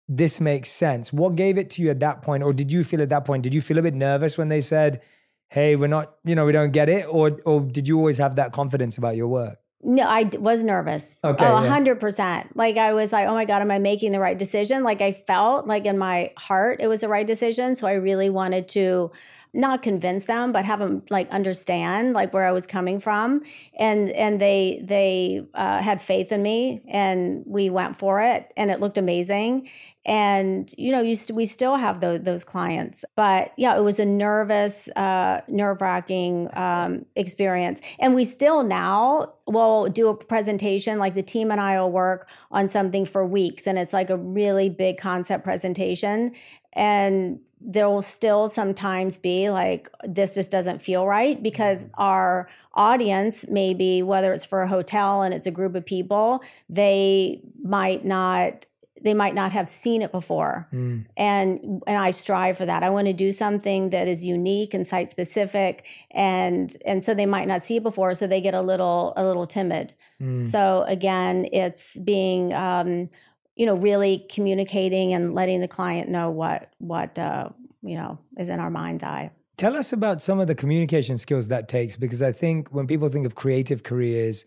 this 0.08 0.42
makes 0.42 0.70
sense. 0.70 1.14
What 1.14 1.36
gave 1.36 1.58
it 1.58 1.70
to 1.72 1.82
you 1.82 1.90
at 1.90 2.00
that 2.02 2.22
point? 2.22 2.44
Or 2.44 2.54
did 2.54 2.72
you 2.72 2.84
feel 2.84 3.02
at 3.02 3.10
that 3.10 3.26
point, 3.26 3.44
did 3.44 3.54
you 3.54 3.62
feel 3.62 3.78
a 3.78 3.82
bit 3.82 3.94
nervous 3.94 4.38
when 4.38 4.50
they 4.50 4.62
said, 4.62 5.02
hey, 5.50 5.76
we're 5.76 5.88
not, 5.88 6.16
you 6.24 6.36
know, 6.36 6.46
we 6.46 6.52
don't 6.52 6.72
get 6.72 6.90
it? 6.90 7.06
Or, 7.10 7.40
or 7.46 7.62
did 7.62 7.88
you 7.88 7.98
always 7.98 8.18
have 8.18 8.36
that 8.36 8.52
confidence 8.52 8.98
about 8.98 9.16
your 9.16 9.28
work? 9.28 9.58
No, 9.86 10.04
I 10.04 10.24
was 10.40 10.64
nervous. 10.64 11.20
Okay. 11.24 11.46
Oh, 11.46 11.62
yeah. 11.62 11.80
100%. 11.80 12.48
Like 12.56 12.78
I 12.78 12.94
was 12.94 13.12
like, 13.12 13.28
oh 13.28 13.34
my 13.34 13.44
God, 13.44 13.62
am 13.62 13.70
I 13.70 13.80
making 13.80 14.14
the 14.14 14.20
right 14.20 14.38
decision? 14.38 14.84
Like 14.84 15.02
I 15.02 15.12
felt 15.12 15.68
like 15.68 15.86
in 15.86 15.98
my 15.98 16.32
heart 16.38 16.80
it 16.82 16.88
was 16.88 17.02
the 17.02 17.10
right 17.10 17.28
decision. 17.28 17.76
So 17.76 17.86
I 17.86 17.94
really 17.94 18.30
wanted 18.30 18.70
to 18.70 19.12
not 19.54 19.84
convince 19.84 20.26
them 20.26 20.52
but 20.52 20.66
have 20.66 20.80
them 20.80 21.04
like 21.12 21.30
understand 21.30 22.14
like 22.14 22.34
where 22.34 22.46
i 22.46 22.52
was 22.52 22.66
coming 22.66 23.00
from. 23.00 23.44
And 23.78 24.10
and 24.12 24.42
they 24.42 24.82
they 24.84 25.46
uh, 25.54 25.82
had 25.82 26.02
faith 26.02 26.32
in 26.32 26.42
me 26.42 26.82
and 26.88 27.44
we 27.46 27.70
went 27.70 27.98
for 27.98 28.22
it 28.22 28.52
and 28.58 28.72
it 28.72 28.80
looked 28.80 28.98
amazing. 28.98 29.70
And 30.06 30.74
you 30.78 30.92
know 30.92 31.02
you 31.02 31.16
st- 31.16 31.36
we 31.36 31.46
still 31.46 31.76
have 31.76 32.02
those 32.02 32.22
those 32.22 32.44
clients. 32.44 33.06
But 33.16 33.54
yeah 33.58 33.78
it 33.78 33.84
was 33.84 34.00
a 34.00 34.06
nervous 34.06 34.90
uh, 34.96 35.42
nerve-wracking 35.48 36.50
um, 36.54 37.06
experience. 37.16 37.80
And 38.00 38.16
we 38.16 38.26
still 38.26 38.64
now 38.64 39.34
will 39.46 39.88
do 39.90 40.08
a 40.08 40.16
presentation 40.16 40.98
like 40.98 41.14
the 41.16 41.22
team 41.22 41.52
and 41.52 41.60
i 41.60 41.80
will 41.80 41.92
work 41.92 42.30
on 42.50 42.70
something 42.70 43.06
for 43.06 43.26
weeks 43.26 43.68
and 43.68 43.78
it's 43.78 43.92
like 43.92 44.10
a 44.10 44.18
really 44.18 44.70
big 44.70 44.98
concept 44.98 45.44
presentation. 45.44 46.34
And 46.74 47.40
there 47.66 47.90
will 47.90 48.02
still 48.02 48.48
sometimes 48.48 49.18
be 49.18 49.50
like 49.50 49.90
this 50.04 50.36
just 50.36 50.52
doesn't 50.52 50.82
feel 50.82 51.08
right 51.08 51.42
because 51.42 51.86
mm-hmm. 51.86 52.02
our 52.02 52.48
audience 52.74 53.46
maybe 53.48 54.04
whether 54.04 54.34
it's 54.34 54.46
for 54.46 54.62
a 54.62 54.68
hotel 54.68 55.22
and 55.22 55.34
it's 55.34 55.46
a 55.46 55.52
group 55.52 55.76
of 55.76 55.86
people 55.86 56.44
they 56.70 57.42
might 57.64 58.04
not 58.04 58.66
they 59.02 59.14
might 59.14 59.36
not 59.36 59.52
have 59.52 59.68
seen 59.68 60.02
it 60.02 60.12
before 60.12 60.68
mm. 60.74 61.06
and 61.18 61.84
and 61.88 61.98
i 61.98 62.12
strive 62.12 62.58
for 62.58 62.66
that 62.66 62.84
i 62.84 62.90
want 62.90 63.08
to 63.08 63.14
do 63.14 63.32
something 63.32 63.90
that 63.92 64.08
is 64.08 64.26
unique 64.26 64.74
and 64.74 64.88
site 64.88 65.10
specific 65.10 65.86
and 66.12 66.76
and 66.86 67.04
so 67.04 67.14
they 67.14 67.26
might 67.26 67.48
not 67.48 67.64
see 67.64 67.78
it 67.78 67.84
before 67.84 68.14
so 68.14 68.28
they 68.28 68.42
get 68.42 68.54
a 68.54 68.62
little 68.62 69.14
a 69.16 69.24
little 69.24 69.48
timid 69.48 69.94
mm. 70.22 70.44
so 70.44 70.84
again 70.88 71.48
it's 71.52 71.98
being 72.00 72.54
um, 72.54 73.10
you 73.56 73.66
know 73.66 73.76
really 73.76 74.26
communicating 74.30 75.14
and 75.14 75.34
letting 75.34 75.62
the 75.62 75.68
client 75.68 76.10
know 76.10 76.30
what 76.30 76.74
what 76.80 77.18
uh, 77.18 77.50
you 77.82 77.96
know 77.96 78.18
is 78.38 78.50
in 78.50 78.60
our 78.60 78.70
mind's 78.70 79.04
eye. 79.04 79.32
Tell 79.58 79.76
us 79.76 79.94
about 79.94 80.22
some 80.22 80.40
of 80.40 80.48
the 80.48 80.56
communication 80.56 81.18
skills 81.18 81.48
that 81.50 81.68
takes 81.68 81.96
because 81.96 82.22
i 82.22 82.32
think 82.32 82.70
when 82.74 82.88
people 82.88 83.10
think 83.10 83.26
of 83.26 83.36
creative 83.36 83.84
careers 83.84 84.46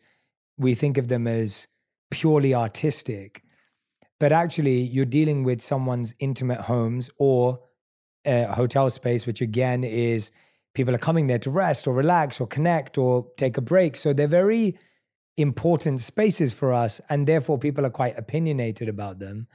we 0.58 0.74
think 0.74 0.98
of 0.98 1.08
them 1.08 1.26
as 1.26 1.68
purely 2.10 2.54
artistic. 2.54 3.42
But 4.18 4.32
actually 4.32 4.80
you're 4.80 5.04
dealing 5.04 5.44
with 5.44 5.60
someone's 5.60 6.14
intimate 6.18 6.62
homes 6.62 7.10
or 7.18 7.60
a 8.24 8.46
hotel 8.54 8.90
space 8.90 9.26
which 9.26 9.40
again 9.40 9.84
is 9.84 10.30
people 10.74 10.94
are 10.94 10.98
coming 10.98 11.26
there 11.26 11.38
to 11.38 11.50
rest 11.50 11.86
or 11.86 11.94
relax 11.94 12.40
or 12.40 12.46
connect 12.46 12.98
or 12.98 13.26
take 13.36 13.56
a 13.56 13.60
break. 13.60 13.96
So 13.96 14.12
they're 14.12 14.26
very 14.26 14.78
important 15.36 16.00
spaces 16.00 16.52
for 16.52 16.72
us 16.72 17.00
and 17.08 17.26
therefore 17.26 17.58
people 17.58 17.84
are 17.84 17.90
quite 17.90 18.16
opinionated 18.18 18.88
about 18.88 19.18
them. 19.18 19.46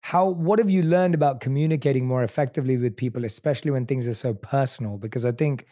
How 0.00 0.28
what 0.28 0.58
have 0.58 0.70
you 0.70 0.82
learned 0.82 1.14
about 1.14 1.40
communicating 1.40 2.06
more 2.06 2.22
effectively 2.22 2.76
with 2.76 2.96
people 2.96 3.24
especially 3.24 3.70
when 3.70 3.86
things 3.86 4.06
are 4.08 4.14
so 4.14 4.32
personal? 4.32 4.96
Because 4.96 5.24
i 5.24 5.32
think 5.32 5.66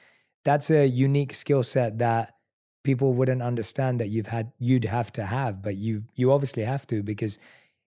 that's 0.45 0.71
a 0.71 0.87
unique 0.87 1.33
skill 1.33 1.63
set 1.63 1.99
that 1.99 2.35
people 2.85 3.15
wouldn't 3.15 3.43
understand 3.43 4.01
that 4.01 4.09
you've 4.09 4.27
had 4.27 4.53
you'd 4.59 4.85
have 4.85 5.13
to 5.13 5.25
have 5.25 5.63
but 5.63 5.77
you 5.77 6.05
you 6.15 6.33
obviously 6.33 6.65
have 6.65 6.87
to 6.87 7.03
because 7.03 7.39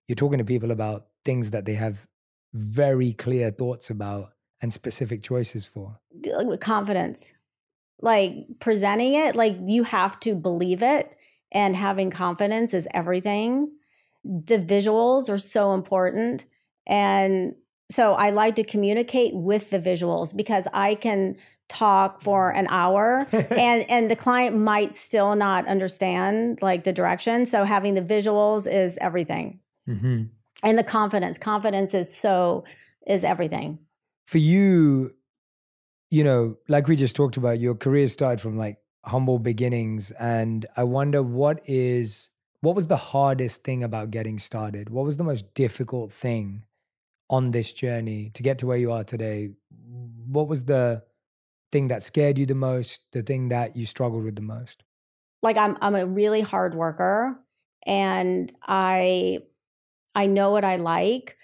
you're 0.08 0.16
talking 0.16 0.40
to 0.40 0.46
people 0.46 0.72
about 0.72 1.06
things 1.24 1.52
that 1.52 1.66
they 1.66 1.76
have 1.76 2.08
very 2.54 3.14
clear 3.14 3.52
thoughts 3.52 3.90
about 3.90 4.30
and 4.62 4.74
specific 4.74 5.22
choices 5.22 5.66
for. 5.66 6.00
With 6.12 6.60
confidence. 6.60 7.36
Like 8.02 8.34
presenting 8.60 9.14
it 9.14 9.36
like 9.36 9.58
you 9.66 9.84
have 9.84 10.20
to 10.22 10.36
believe 10.36 10.82
it 10.82 11.16
and 11.52 11.76
having 11.76 12.10
confidence 12.10 12.74
is 12.74 12.88
everything. 12.94 13.72
The 14.24 14.60
visuals 14.60 15.30
are 15.30 15.38
so 15.38 15.74
important. 15.74 16.46
And 16.88 17.56
so 17.92 18.14
I 18.14 18.30
like 18.30 18.56
to 18.56 18.64
communicate 18.64 19.34
with 19.34 19.70
the 19.72 19.80
visuals 19.80 20.36
because 20.36 20.68
I 20.74 20.96
can 20.96 21.38
talk 21.70 22.22
for 22.22 22.50
an 22.52 22.68
hour 22.70 23.28
and 23.32 23.90
and 23.90 24.10
the 24.10 24.16
client 24.16 24.58
might 24.58 24.94
still 24.94 25.36
not 25.36 25.68
understand 25.68 26.60
like 26.64 26.84
the 26.84 26.92
direction 26.92 27.46
so 27.46 27.64
having 27.64 27.94
the 27.94 28.02
visuals 28.02 28.72
is 28.72 28.98
everything 29.00 29.60
mm-hmm. 29.88 30.24
and 30.64 30.78
the 30.78 30.84
confidence 30.84 31.38
confidence 31.38 31.94
is 31.94 32.14
so 32.14 32.64
is 33.06 33.24
everything 33.24 33.78
for 34.26 34.40
you 34.40 35.14
you 36.10 36.24
know 36.24 36.58
like 36.68 36.88
we 36.88 36.96
just 36.96 37.16
talked 37.16 37.38
about 37.38 37.60
your 37.60 37.76
career 37.76 38.08
started 38.08 38.42
from 38.42 38.58
like 38.58 38.78
humble 39.10 39.40
beginnings 39.40 40.12
and 40.12 40.66
I 40.78 40.84
wonder 40.84 41.22
what 41.22 41.62
is 41.68 42.30
what 42.62 42.76
was 42.76 42.88
the 42.88 42.98
hardest 42.98 43.64
thing 43.64 43.84
about 43.84 44.12
getting 44.12 44.38
started? 44.38 44.90
What 44.90 45.06
was 45.06 45.18
the 45.18 45.24
most 45.24 45.54
difficult 45.54 46.12
thing 46.12 46.64
on 47.30 47.52
this 47.52 47.72
journey 47.72 48.32
to 48.34 48.44
get 48.44 48.58
to 48.60 48.66
where 48.66 48.78
you 48.78 48.92
are 48.92 49.04
today? 49.04 49.52
What 50.28 50.48
was 50.48 50.66
the 50.66 51.04
thing 51.72 51.88
that 51.88 52.04
scared 52.04 52.38
you 52.38 52.46
the 52.46 52.56
most, 52.56 53.02
the 53.14 53.22
thing 53.22 53.50
that 53.50 53.76
you 53.76 53.86
struggled 53.86 54.24
with 54.24 54.36
the 54.36 54.42
most? 54.42 54.84
Like 55.42 55.58
I'm 55.58 55.78
I'm 55.82 55.96
a 55.96 56.06
really 56.06 56.42
hard 56.42 56.76
worker 56.76 57.40
and 57.86 58.52
I 58.68 59.40
I 60.16 60.26
know 60.26 60.52
what 60.52 60.66
I 60.66 60.78
like. 60.78 61.38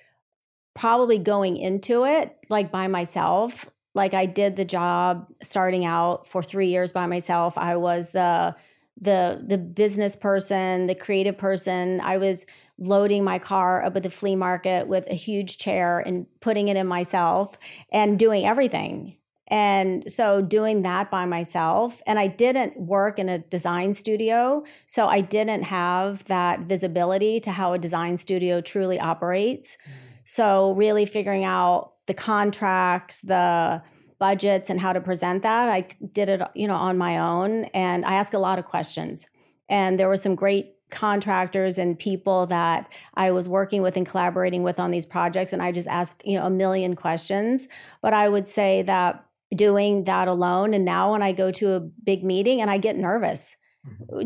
Probably 0.74 1.18
going 1.18 1.56
into 1.56 2.06
it 2.06 2.36
like 2.50 2.72
by 2.72 2.88
myself, 2.88 3.70
like 3.96 4.14
I 4.14 4.28
did 4.28 4.56
the 4.56 4.66
job 4.66 5.28
starting 5.42 5.86
out 5.86 6.28
for 6.28 6.44
3 6.44 6.68
years 6.68 6.92
by 6.92 7.08
myself. 7.08 7.58
I 7.58 7.78
was 7.78 8.10
the 8.10 8.56
the 9.00 9.44
the 9.46 9.58
business 9.58 10.16
person, 10.16 10.86
the 10.86 10.96
creative 10.96 11.38
person. 11.38 12.00
I 12.02 12.18
was 12.18 12.46
loading 12.78 13.24
my 13.24 13.40
car 13.40 13.84
up 13.84 13.96
at 13.96 14.04
the 14.04 14.10
flea 14.10 14.36
market 14.36 14.88
with 14.88 15.10
a 15.10 15.16
huge 15.16 15.58
chair 15.58 16.00
and 16.00 16.28
putting 16.40 16.68
it 16.68 16.78
in 16.78 16.88
myself 16.88 17.58
and 17.92 18.20
doing 18.20 18.46
everything. 18.46 19.18
And 19.48 20.12
so 20.12 20.42
doing 20.42 20.82
that 20.82 21.12
by 21.12 21.26
myself 21.26 22.02
and 22.08 22.18
I 22.18 22.28
didn't 22.28 22.80
work 22.80 23.20
in 23.20 23.30
a 23.30 23.40
design 23.40 23.94
studio, 23.94 24.64
so 24.88 25.08
I 25.08 25.22
didn't 25.22 25.64
have 25.64 26.24
that 26.26 26.62
visibility 26.62 27.40
to 27.42 27.52
how 27.52 27.74
a 27.74 27.78
design 27.78 28.18
studio 28.18 28.60
truly 28.62 29.00
operates. 29.00 29.78
Mm. 29.88 29.92
So 30.24 30.72
really 30.74 31.06
figuring 31.06 31.44
out 31.44 31.92
the 32.08 32.14
contracts, 32.14 33.22
the 33.22 33.82
budgets 34.20 34.70
and 34.70 34.80
how 34.80 34.94
to 34.94 35.02
present 35.02 35.44
that. 35.44 35.70
I 35.70 35.88
did 36.12 36.30
it, 36.30 36.42
you 36.54 36.68
know, 36.68 36.76
on 36.76 36.98
my 36.98 37.20
own 37.20 37.66
and 37.66 38.06
I 38.06 38.16
asked 38.16 38.34
a 38.34 38.40
lot 38.40 38.60
of 38.60 38.66
questions. 38.66 39.28
And 39.68 40.00
there 40.00 40.08
were 40.08 40.18
some 40.18 40.36
great 40.36 40.74
contractors 40.92 41.78
and 41.78 41.98
people 41.98 42.46
that 42.46 42.92
I 43.16 43.32
was 43.32 43.50
working 43.50 43.82
with 43.82 43.98
and 43.98 44.06
collaborating 44.06 44.64
with 44.64 44.80
on 44.80 44.92
these 44.92 45.06
projects 45.06 45.52
and 45.52 45.62
I 45.62 45.72
just 45.72 45.88
asked, 45.88 46.26
you 46.26 46.38
know, 46.38 46.46
a 46.46 46.50
million 46.50 46.96
questions. 46.96 47.68
But 48.02 48.14
I 48.14 48.30
would 48.30 48.48
say 48.48 48.84
that 48.84 49.26
doing 49.56 50.04
that 50.06 50.28
alone 50.28 50.74
and 50.74 50.86
now 50.86 51.12
when 51.12 51.22
I 51.22 51.32
go 51.32 51.52
to 51.52 51.74
a 51.74 51.80
big 51.80 52.24
meeting 52.24 52.62
and 52.62 52.70
I 52.70 52.78
get 52.78 52.96
nervous 52.96 53.56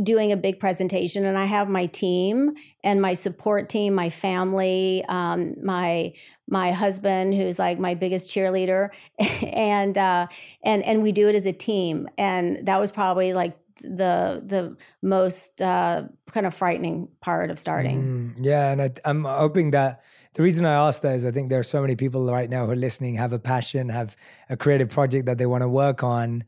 doing 0.04 0.32
a 0.32 0.38
big 0.38 0.60
presentation 0.60 1.26
and 1.26 1.38
i 1.38 1.46
have 1.46 1.70
my 1.70 1.86
team 1.88 2.54
and 2.84 3.02
my 3.02 3.14
support 3.14 3.70
team 3.70 3.94
my 3.94 4.10
family 4.10 5.04
um, 5.10 5.56
my 5.64 6.14
my 6.48 6.72
husband 6.72 7.34
who's 7.34 7.60
like 7.60 7.80
my 7.80 7.94
biggest 7.94 8.30
cheerleader 8.30 8.90
and 9.20 9.98
uh, 9.98 10.28
and 10.64 10.84
and 10.84 11.02
we 11.02 11.12
do 11.12 11.28
it 11.28 11.36
as 11.36 11.46
a 11.46 11.54
team 11.54 12.08
and 12.18 12.66
that 12.66 12.80
was 12.80 12.92
probably 12.92 13.34
like 13.34 13.58
the 13.82 14.42
the 14.46 14.78
most 15.02 15.62
uh, 15.62 16.04
kind 16.32 16.46
of 16.46 16.54
frightening 16.54 17.08
part 17.22 17.50
of 17.50 17.60
starting. 17.60 18.36
Mm, 18.38 18.46
yeah, 18.46 18.72
and 18.72 18.82
I, 18.82 18.92
I'm 19.06 19.24
hoping 19.24 19.72
that 19.72 20.04
the 20.34 20.44
reason 20.44 20.66
I 20.66 20.74
asked 20.74 21.02
that 21.04 21.16
is 21.16 21.26
I 21.26 21.32
think 21.32 21.50
there 21.50 21.60
are 21.60 21.64
so 21.64 21.82
many 21.82 21.96
people 21.96 22.26
right 22.26 22.50
now 22.50 22.66
who 22.66 22.72
are 22.72 22.76
listening, 22.76 23.16
have 23.16 23.34
a 23.34 23.40
passion, 23.40 23.90
have 23.90 24.16
a 24.50 24.58
creative 24.58 24.90
project 24.90 25.26
that 25.26 25.38
they 25.38 25.46
want 25.46 25.62
to 25.62 25.70
work 25.70 26.04
on, 26.04 26.44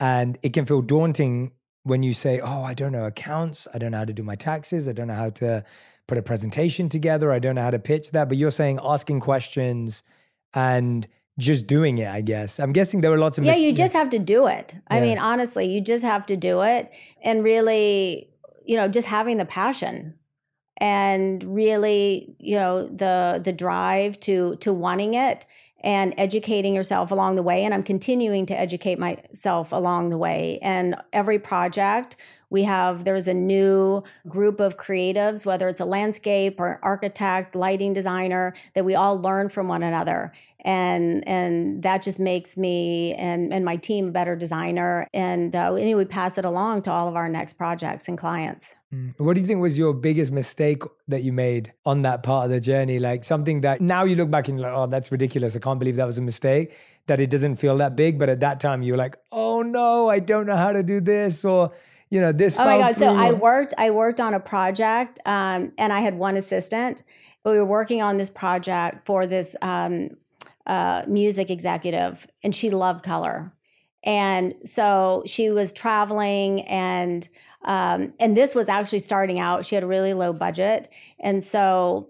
and 0.00 0.38
it 0.42 0.52
can 0.52 0.66
feel 0.66 0.82
daunting 0.82 1.52
when 1.86 2.02
you 2.02 2.12
say, 2.14 2.40
"Oh, 2.42 2.62
I 2.62 2.74
don't 2.74 2.92
know 2.92 3.04
accounts, 3.04 3.68
I 3.72 3.78
don't 3.78 3.92
know 3.92 3.98
how 3.98 4.04
to 4.04 4.12
do 4.12 4.22
my 4.22 4.34
taxes, 4.34 4.88
I 4.88 4.92
don't 4.92 5.06
know 5.06 5.14
how 5.14 5.30
to 5.30 5.64
put 6.06 6.18
a 6.18 6.22
presentation 6.22 6.88
together, 6.88 7.32
I 7.32 7.38
don't 7.38 7.54
know 7.54 7.62
how 7.62 7.70
to 7.70 7.78
pitch 7.78 8.10
that." 8.10 8.28
But 8.28 8.38
you're 8.38 8.50
saying 8.50 8.80
asking 8.82 9.20
questions 9.20 10.02
and 10.52 11.06
just 11.38 11.66
doing 11.66 11.98
it, 11.98 12.08
I 12.08 12.22
guess. 12.22 12.58
I'm 12.58 12.72
guessing 12.72 13.02
there 13.02 13.10
were 13.10 13.18
lots 13.18 13.38
of 13.38 13.44
Yeah, 13.44 13.52
mis- 13.52 13.60
you 13.60 13.72
just 13.72 13.92
have 13.92 14.10
to 14.10 14.18
do 14.18 14.46
it. 14.46 14.74
I 14.88 15.00
mean, 15.00 15.18
honestly, 15.18 15.66
you 15.66 15.80
just 15.80 16.02
have 16.02 16.26
to 16.26 16.36
do 16.36 16.62
it 16.62 16.92
and 17.22 17.44
really, 17.44 18.30
you 18.64 18.76
know, 18.76 18.88
just 18.88 19.06
having 19.06 19.36
the 19.36 19.44
passion 19.44 20.14
and 20.78 21.42
really, 21.44 22.34
you 22.38 22.56
know, 22.56 22.86
the 22.86 23.40
the 23.42 23.52
drive 23.52 24.18
to 24.20 24.56
to 24.56 24.72
wanting 24.72 25.14
it 25.14 25.46
and 25.86 26.12
educating 26.18 26.74
yourself 26.74 27.12
along 27.12 27.36
the 27.36 27.44
way 27.44 27.62
and 27.62 27.72
I'm 27.72 27.84
continuing 27.84 28.44
to 28.46 28.58
educate 28.58 28.98
myself 28.98 29.70
along 29.70 30.08
the 30.08 30.18
way. 30.18 30.58
And 30.60 30.96
every 31.12 31.38
project 31.38 32.16
we 32.50 32.62
have 32.62 33.04
there's 33.04 33.28
a 33.28 33.34
new 33.34 34.02
group 34.28 34.60
of 34.60 34.76
creatives 34.76 35.44
whether 35.44 35.68
it's 35.68 35.80
a 35.80 35.84
landscape 35.84 36.60
or 36.60 36.78
architect 36.82 37.54
lighting 37.54 37.92
designer 37.92 38.54
that 38.74 38.84
we 38.84 38.94
all 38.94 39.20
learn 39.20 39.48
from 39.48 39.68
one 39.68 39.82
another. 39.82 40.32
And 40.64 41.26
and 41.28 41.82
that 41.82 42.02
just 42.02 42.18
makes 42.18 42.56
me 42.56 43.14
and 43.14 43.52
and 43.52 43.64
my 43.64 43.76
team 43.76 44.08
a 44.08 44.10
better 44.10 44.36
designer. 44.36 45.08
And 45.14 45.54
uh, 45.54 45.74
anyway 45.74 46.04
we 46.04 46.04
pass 46.04 46.38
it 46.38 46.44
along 46.44 46.82
to 46.82 46.92
all 46.92 47.08
of 47.08 47.16
our 47.16 47.28
next 47.28 47.54
projects 47.54 48.08
and 48.08 48.18
clients. 48.18 48.74
Mm. 48.94 49.14
what 49.18 49.34
do 49.34 49.40
you 49.40 49.46
think 49.48 49.60
was 49.60 49.76
your 49.76 49.92
biggest 49.92 50.30
mistake 50.30 50.82
that 51.08 51.24
you 51.24 51.32
made 51.32 51.72
on 51.84 52.02
that 52.02 52.22
part 52.22 52.44
of 52.44 52.50
the 52.50 52.60
journey? 52.60 53.00
Like 53.00 53.24
something 53.24 53.62
that 53.62 53.80
now 53.80 54.04
you 54.04 54.14
look 54.14 54.30
back 54.30 54.48
and 54.48 54.60
like 54.60 54.72
oh 54.72 54.86
that's 54.86 55.10
ridiculous. 55.10 55.56
I 55.56 55.58
can't 55.58 55.78
believe 55.78 55.96
that 55.96 56.06
was 56.06 56.18
a 56.18 56.22
mistake 56.22 56.72
that 57.06 57.20
it 57.20 57.30
doesn't 57.30 57.56
feel 57.56 57.76
that 57.76 57.96
big 57.96 58.18
but 58.18 58.28
at 58.28 58.40
that 58.40 58.60
time 58.60 58.82
you're 58.82 58.96
like 58.96 59.16
oh 59.30 59.62
no 59.62 60.08
i 60.08 60.18
don't 60.18 60.46
know 60.46 60.56
how 60.56 60.72
to 60.72 60.82
do 60.82 61.00
this 61.00 61.44
or 61.44 61.70
you 62.10 62.20
know 62.20 62.32
this. 62.32 62.58
Oh 62.58 62.64
my 62.64 62.78
god! 62.78 62.96
So 62.96 63.14
I 63.14 63.32
worked. 63.32 63.74
I 63.78 63.90
worked 63.90 64.20
on 64.20 64.34
a 64.34 64.40
project, 64.40 65.18
um, 65.26 65.72
and 65.78 65.92
I 65.92 66.00
had 66.00 66.16
one 66.16 66.36
assistant. 66.36 67.02
But 67.42 67.52
we 67.52 67.58
were 67.58 67.66
working 67.66 68.02
on 68.02 68.16
this 68.16 68.30
project 68.30 69.06
for 69.06 69.26
this 69.26 69.54
um, 69.62 70.10
uh, 70.66 71.04
music 71.06 71.50
executive, 71.50 72.26
and 72.42 72.54
she 72.54 72.70
loved 72.70 73.04
color, 73.04 73.52
and 74.04 74.54
so 74.64 75.22
she 75.26 75.50
was 75.50 75.72
traveling 75.72 76.62
and. 76.62 77.28
Um, 77.64 78.12
and 78.20 78.36
this 78.36 78.54
was 78.54 78.68
actually 78.68 79.00
starting 79.00 79.40
out. 79.40 79.64
She 79.64 79.74
had 79.74 79.82
a 79.82 79.88
really 79.88 80.14
low 80.14 80.32
budget, 80.32 80.88
and 81.18 81.42
so 81.42 82.08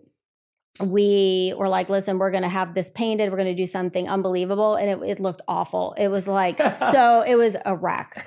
we 0.80 1.54
were 1.56 1.68
like, 1.68 1.88
listen, 1.88 2.18
we're 2.18 2.30
going 2.30 2.42
to 2.42 2.48
have 2.48 2.74
this 2.74 2.90
painted. 2.90 3.30
We're 3.30 3.38
going 3.38 3.48
to 3.48 3.54
do 3.54 3.66
something 3.66 4.08
unbelievable. 4.08 4.74
And 4.74 4.90
it, 4.90 5.08
it 5.08 5.20
looked 5.20 5.42
awful. 5.48 5.94
It 5.96 6.08
was 6.08 6.26
like, 6.26 6.60
so 6.60 7.22
it 7.22 7.36
was 7.36 7.56
a 7.64 7.74
wreck. 7.74 8.26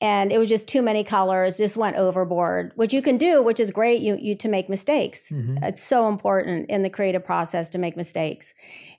And 0.00 0.32
it 0.32 0.38
was 0.38 0.48
just 0.48 0.66
too 0.66 0.82
many 0.82 1.04
colors, 1.04 1.58
just 1.58 1.76
went 1.76 1.96
overboard, 1.96 2.72
which 2.74 2.94
you 2.94 3.02
can 3.02 3.18
do, 3.18 3.42
which 3.42 3.60
is 3.60 3.70
great 3.70 4.00
you, 4.00 4.16
you 4.20 4.34
to 4.36 4.48
make 4.48 4.68
mistakes. 4.68 5.30
Mm-hmm. 5.30 5.62
It's 5.62 5.82
so 5.82 6.08
important 6.08 6.70
in 6.70 6.82
the 6.82 6.90
creative 6.90 7.24
process 7.24 7.70
to 7.70 7.78
make 7.78 7.96
mistakes. 7.96 8.54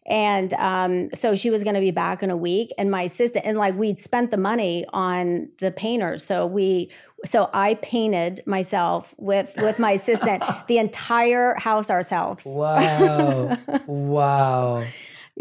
And 0.08 0.54
um, 0.54 1.10
so 1.14 1.36
she 1.36 1.50
was 1.50 1.64
going 1.64 1.76
to 1.76 1.82
be 1.82 1.92
back 1.92 2.24
in 2.24 2.32
a 2.32 2.38
week. 2.38 2.72
And 2.78 2.90
my 2.90 3.04
assistant, 3.04 3.46
and 3.46 3.58
like 3.58 3.78
we'd 3.78 4.00
spent 4.00 4.32
the 4.32 4.38
money 4.38 4.86
on 4.94 5.50
the 5.60 5.72
painters. 5.72 6.24
So 6.24 6.46
we, 6.48 6.90
so 7.24 7.50
I 7.54 7.76
painted 7.76 8.42
myself 8.46 9.14
with 9.18 9.54
with 9.58 9.78
my 9.78 9.92
assistant 9.92 10.44
the 10.68 10.80
entire 10.80 11.56
house 11.56 11.92
ourselves. 11.92 12.46
Wow. 12.46 13.58
wow 13.86 14.84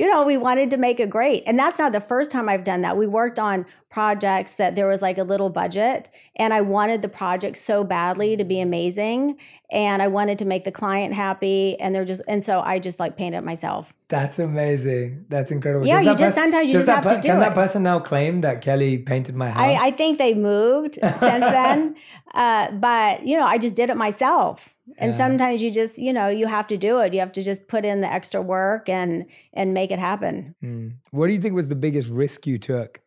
you 0.00 0.10
know, 0.10 0.24
we 0.24 0.38
wanted 0.38 0.70
to 0.70 0.78
make 0.78 0.98
it 0.98 1.10
great. 1.10 1.42
And 1.46 1.58
that's 1.58 1.78
not 1.78 1.92
the 1.92 2.00
first 2.00 2.30
time 2.30 2.48
I've 2.48 2.64
done 2.64 2.80
that. 2.82 2.96
We 2.96 3.06
worked 3.06 3.38
on 3.38 3.66
projects 3.90 4.52
that 4.52 4.74
there 4.74 4.86
was 4.86 5.02
like 5.02 5.18
a 5.18 5.24
little 5.24 5.50
budget, 5.50 6.08
and 6.36 6.54
I 6.54 6.60
wanted 6.62 7.02
the 7.02 7.08
project 7.08 7.58
so 7.58 7.84
badly 7.84 8.34
to 8.36 8.44
be 8.44 8.60
amazing. 8.60 9.36
And 9.70 10.00
I 10.00 10.08
wanted 10.08 10.38
to 10.38 10.46
make 10.46 10.64
the 10.64 10.72
client 10.72 11.12
happy. 11.12 11.78
And 11.80 11.94
they're 11.94 12.06
just, 12.06 12.22
and 12.28 12.42
so 12.42 12.60
I 12.60 12.78
just 12.78 12.98
like 12.98 13.16
painted 13.16 13.42
myself. 13.42 13.92
That's 14.10 14.40
amazing. 14.40 15.24
That's 15.28 15.52
incredible. 15.52 15.86
Yeah, 15.86 15.98
does 15.98 16.06
you 16.06 16.14
just 16.16 16.34
sometimes 16.34 16.68
you 16.68 16.74
just 16.74 16.88
have 16.88 17.04
per- 17.04 17.14
to 17.14 17.20
do 17.20 17.28
Can 17.28 17.36
it. 17.38 17.40
that 17.40 17.54
person 17.54 17.84
now 17.84 18.00
claim 18.00 18.40
that 18.42 18.60
Kelly 18.60 18.98
painted 18.98 19.36
my 19.36 19.48
house? 19.48 19.80
I, 19.80 19.86
I 19.86 19.90
think 19.92 20.18
they 20.18 20.34
moved 20.34 20.94
since 21.00 21.20
then. 21.20 21.94
Uh, 22.34 22.72
but, 22.72 23.24
you 23.24 23.38
know, 23.38 23.46
I 23.46 23.56
just 23.56 23.76
did 23.76 23.88
it 23.88 23.96
myself 23.96 24.76
and 24.98 25.12
yeah. 25.12 25.16
sometimes 25.16 25.62
you 25.62 25.70
just 25.70 25.98
you 25.98 26.12
know 26.12 26.28
you 26.28 26.46
have 26.46 26.66
to 26.66 26.76
do 26.76 26.98
it 26.98 27.14
you 27.14 27.20
have 27.20 27.32
to 27.32 27.42
just 27.42 27.66
put 27.68 27.84
in 27.84 28.00
the 28.00 28.12
extra 28.12 28.40
work 28.40 28.88
and 28.88 29.26
and 29.52 29.74
make 29.74 29.90
it 29.90 29.98
happen 29.98 30.54
mm. 30.62 30.92
what 31.10 31.26
do 31.26 31.32
you 31.32 31.40
think 31.40 31.54
was 31.54 31.68
the 31.68 31.74
biggest 31.74 32.10
risk 32.10 32.46
you 32.46 32.58
took 32.58 33.00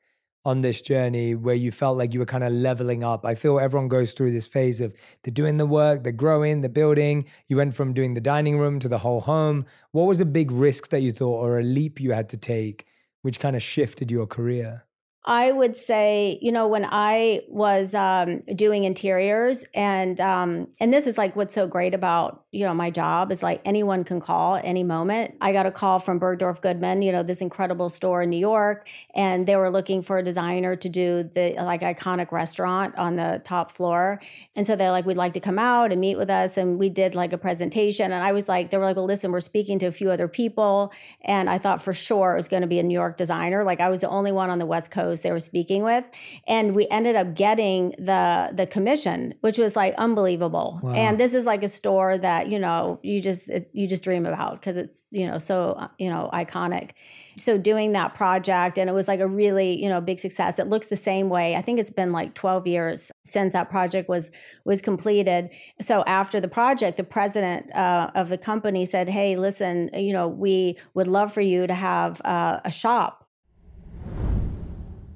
on 0.46 0.62
this 0.62 0.82
journey 0.82 1.36
where 1.36 1.56
you 1.56 1.72
felt 1.72 1.98
like 1.98 2.14
you 2.14 2.20
were 2.20 2.26
kind 2.26 2.44
of 2.44 2.52
leveling 2.52 3.04
up. 3.04 3.26
I 3.26 3.36
feel 3.36 3.60
everyone 3.60 3.88
goes 3.88 4.12
through 4.12 4.32
this 4.32 4.48
phase 4.48 4.82
of 4.82 4.94
they're 5.24 5.32
doing 5.32 5.58
the 5.58 5.66
work 5.66 6.04
they're 6.04 6.12
growing 6.12 6.62
they're 6.62 6.70
building. 6.70 7.26
You 7.48 7.58
went 7.58 7.76
from 7.76 7.94
doing 7.94 8.14
the 8.14 8.22
dining 8.22 8.58
room 8.60 8.80
to 8.80 8.90
the 8.90 9.00
whole 9.00 9.22
home. 9.22 9.66
What 9.92 10.04
was 10.04 10.20
a 10.20 10.26
big 10.26 10.52
risk 10.52 10.90
that 10.90 11.02
you 11.02 11.14
thought 11.14 11.40
or 11.40 11.60
a 11.60 11.64
leap 11.64 12.00
you 12.00 12.12
had 12.12 12.30
to 12.30 12.38
take 12.38 12.86
which 13.22 13.40
kind 13.40 13.56
of 13.56 13.62
shifted 13.62 14.12
your 14.12 14.28
career 14.28 14.86
I 15.26 15.54
would 15.54 15.78
say, 15.78 16.38
you 16.42 16.52
know, 16.52 16.68
when 16.68 16.86
I 16.86 17.44
was 17.48 17.96
um, 17.96 18.42
doing 18.56 18.84
interiors, 18.84 19.64
and 19.74 20.20
um, 20.20 20.68
and 20.82 20.94
this 20.94 21.08
is 21.08 21.18
like 21.18 21.38
what's 21.38 21.54
so 21.54 21.66
great 21.66 21.94
about 21.94 22.44
you 22.52 22.66
know 22.66 22.74
my 22.74 22.92
job 22.92 23.32
is 23.32 23.42
like 23.42 23.62
anyone 23.64 24.04
can 24.04 24.20
call 24.20 24.60
any 24.62 24.84
moment. 24.84 25.36
I 25.40 25.54
got 25.54 25.66
a 25.66 25.72
call 25.72 26.00
from 26.00 26.20
Bergdorf 26.20 26.62
Goodman, 26.62 27.02
you 27.04 27.14
know, 27.14 27.24
this 27.24 27.40
incredible 27.40 27.88
store 27.88 28.24
in 28.24 28.32
New 28.32 28.38
York, 28.38 28.90
and 29.16 29.48
they 29.48 29.56
were 29.56 29.70
looking 29.70 30.02
for 30.02 30.18
a 30.18 30.24
designer 30.24 30.76
to 30.76 30.90
do 30.90 31.24
the 31.24 31.54
like 31.58 31.82
iconic 31.82 32.34
restaurant 32.34 32.98
on 32.98 33.16
the 33.16 33.42
top 33.46 33.72
floor, 33.72 34.20
and 34.58 34.68
so 34.68 34.76
they're 34.76 34.92
like, 34.92 35.06
we'd 35.06 35.16
like 35.16 35.36
to 35.36 35.40
come 35.40 35.58
out 35.58 35.94
and 35.94 36.02
meet 36.02 36.18
with 36.18 36.30
us, 36.30 36.58
and 36.58 36.78
we 36.78 36.90
did 36.90 37.16
like 37.16 37.32
a 37.32 37.38
presentation, 37.38 38.12
and 38.12 38.26
I 38.26 38.34
was 38.34 38.50
like, 38.50 38.72
they 38.72 38.78
were 38.78 38.84
like, 38.84 38.98
well, 38.98 39.06
listen, 39.06 39.32
we're 39.32 39.40
speaking 39.40 39.80
to 39.80 39.86
a 39.86 39.92
few 39.94 40.12
other 40.12 40.28
people, 40.28 40.92
and 41.22 41.50
I 41.50 41.60
thought 41.60 41.82
for 41.82 41.94
sure 41.94 42.34
it 42.34 42.36
was 42.36 42.50
going 42.50 42.62
to 42.62 42.68
be 42.68 42.80
a 42.80 42.84
New 42.84 42.94
York 42.94 43.16
designer. 43.16 43.64
Like 43.64 43.80
I 43.80 43.88
was 43.88 44.02
the 44.02 44.10
only 44.10 44.34
one 44.34 44.50
on 44.50 44.60
the 44.60 44.66
West 44.66 44.92
Coast 44.92 45.13
they 45.22 45.32
were 45.32 45.40
speaking 45.40 45.84
with 45.84 46.06
and 46.48 46.76
we 46.76 46.88
ended 46.90 47.16
up 47.16 47.34
getting 47.36 47.90
the 47.98 48.52
the 48.54 48.66
commission 48.68 49.34
which 49.42 49.58
was 49.58 49.76
like 49.76 49.94
unbelievable. 49.96 50.80
Wow. 50.82 50.94
and 50.94 51.20
this 51.20 51.34
is 51.34 51.46
like 51.46 51.64
a 51.64 51.70
store 51.70 52.18
that 52.18 52.48
you 52.48 52.60
know 52.60 53.00
you 53.04 53.22
just 53.22 53.50
it, 53.50 53.70
you 53.74 53.88
just 53.88 54.04
dream 54.04 54.26
about 54.26 54.54
because 54.54 54.78
it's 54.78 55.06
you 55.12 55.28
know 55.28 55.38
so 55.38 55.90
you 55.98 56.10
know 56.10 56.30
iconic. 56.34 56.92
So 57.38 57.58
doing 57.58 57.94
that 57.94 58.14
project 58.14 58.78
and 58.78 58.90
it 58.90 58.94
was 58.94 59.08
like 59.08 59.20
a 59.20 59.28
really 59.28 59.82
you 59.82 59.90
know 59.90 60.02
big 60.02 60.20
success. 60.20 60.60
It 60.60 60.68
looks 60.68 60.88
the 60.88 60.96
same 60.96 61.30
way. 61.30 61.56
I 61.56 61.62
think 61.62 61.80
it's 61.80 61.90
been 61.90 62.12
like 62.12 62.34
12 62.34 62.68
years 62.68 63.12
since 63.26 63.54
that 63.54 63.70
project 63.70 64.10
was 64.10 64.32
was 64.66 64.82
completed. 64.82 65.50
So 65.82 66.04
after 66.06 66.40
the 66.40 66.48
project 66.48 66.98
the 66.98 67.04
president 67.04 67.74
uh, 67.76 68.12
of 68.16 68.30
the 68.30 68.38
company 68.38 68.86
said 68.86 69.10
hey 69.10 69.36
listen 69.38 69.90
you 69.94 70.14
know 70.14 70.28
we 70.28 70.78
would 70.94 71.08
love 71.08 71.34
for 71.34 71.42
you 71.42 71.68
to 71.68 71.74
have 71.74 72.22
uh, 72.26 72.60
a 72.64 72.72
shop 72.72 73.23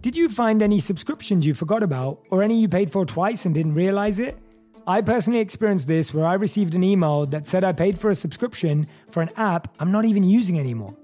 did 0.01 0.15
you 0.15 0.29
find 0.29 0.61
any 0.61 0.79
subscriptions 0.79 1.45
you 1.45 1.53
forgot 1.55 1.81
about, 1.81 2.19
or 2.29 2.43
any 2.43 2.61
you 2.61 2.69
paid 2.69 2.91
for 2.91 3.05
twice 3.05 3.45
and 3.45 3.55
didn't 3.55 3.73
realize 3.73 4.19
it? 4.19 4.37
I 4.85 5.01
personally 5.01 5.39
experienced 5.39 5.87
this 5.87 6.13
where 6.13 6.25
I 6.25 6.35
received 6.35 6.75
an 6.75 6.83
email 6.83 7.25
that 7.25 7.47
said 7.47 7.63
I 7.63 7.73
paid 7.73 7.99
for 7.99 8.11
a 8.11 8.15
subscription 8.15 8.87
for 9.09 9.21
an 9.21 9.31
app 9.35 9.73
I'm 9.79 9.91
not 9.91 10.05
even 10.05 10.23
using 10.23 10.59
anymore. 10.59 10.95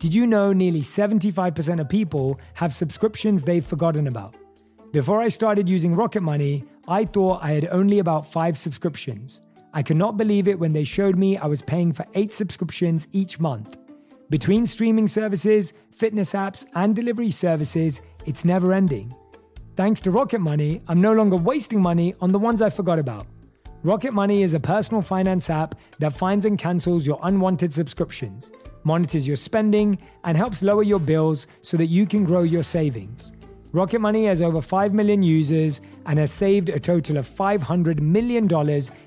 Did 0.00 0.12
you 0.12 0.26
know 0.26 0.52
nearly 0.52 0.80
75% 0.80 1.80
of 1.80 1.88
people 1.88 2.40
have 2.54 2.74
subscriptions 2.74 3.44
they've 3.44 3.64
forgotten 3.64 4.08
about? 4.08 4.34
Before 4.90 5.22
I 5.22 5.28
started 5.28 5.68
using 5.68 5.94
Rocket 5.94 6.22
Money, 6.22 6.64
I 6.88 7.04
thought 7.04 7.42
I 7.42 7.52
had 7.52 7.68
only 7.68 8.00
about 8.00 8.26
five 8.30 8.58
subscriptions. 8.58 9.40
I 9.72 9.82
could 9.82 9.96
not 9.96 10.16
believe 10.16 10.48
it 10.48 10.58
when 10.58 10.72
they 10.72 10.84
showed 10.84 11.16
me 11.16 11.38
I 11.38 11.46
was 11.46 11.62
paying 11.62 11.92
for 11.92 12.04
eight 12.14 12.32
subscriptions 12.32 13.06
each 13.12 13.38
month. 13.38 13.78
Between 14.32 14.64
streaming 14.64 15.08
services, 15.08 15.74
fitness 15.90 16.32
apps, 16.32 16.64
and 16.74 16.96
delivery 16.96 17.30
services, 17.30 18.00
it's 18.24 18.46
never 18.46 18.72
ending. 18.72 19.14
Thanks 19.76 20.00
to 20.00 20.10
Rocket 20.10 20.40
Money, 20.40 20.80
I'm 20.88 21.02
no 21.02 21.12
longer 21.12 21.36
wasting 21.36 21.82
money 21.82 22.14
on 22.18 22.32
the 22.32 22.38
ones 22.38 22.62
I 22.62 22.70
forgot 22.70 22.98
about. 22.98 23.26
Rocket 23.82 24.14
Money 24.14 24.42
is 24.42 24.54
a 24.54 24.58
personal 24.58 25.02
finance 25.02 25.50
app 25.50 25.74
that 25.98 26.14
finds 26.14 26.46
and 26.46 26.58
cancels 26.58 27.06
your 27.06 27.20
unwanted 27.22 27.74
subscriptions, 27.74 28.50
monitors 28.84 29.28
your 29.28 29.36
spending, 29.36 29.98
and 30.24 30.34
helps 30.34 30.62
lower 30.62 30.82
your 30.82 30.98
bills 30.98 31.46
so 31.60 31.76
that 31.76 31.88
you 31.88 32.06
can 32.06 32.24
grow 32.24 32.42
your 32.42 32.62
savings. 32.62 33.34
Rocket 33.72 33.98
Money 33.98 34.24
has 34.24 34.40
over 34.40 34.62
5 34.62 34.94
million 34.94 35.22
users 35.22 35.82
and 36.06 36.18
has 36.18 36.32
saved 36.32 36.70
a 36.70 36.80
total 36.80 37.18
of 37.18 37.28
$500 37.28 38.00
million 38.00 38.48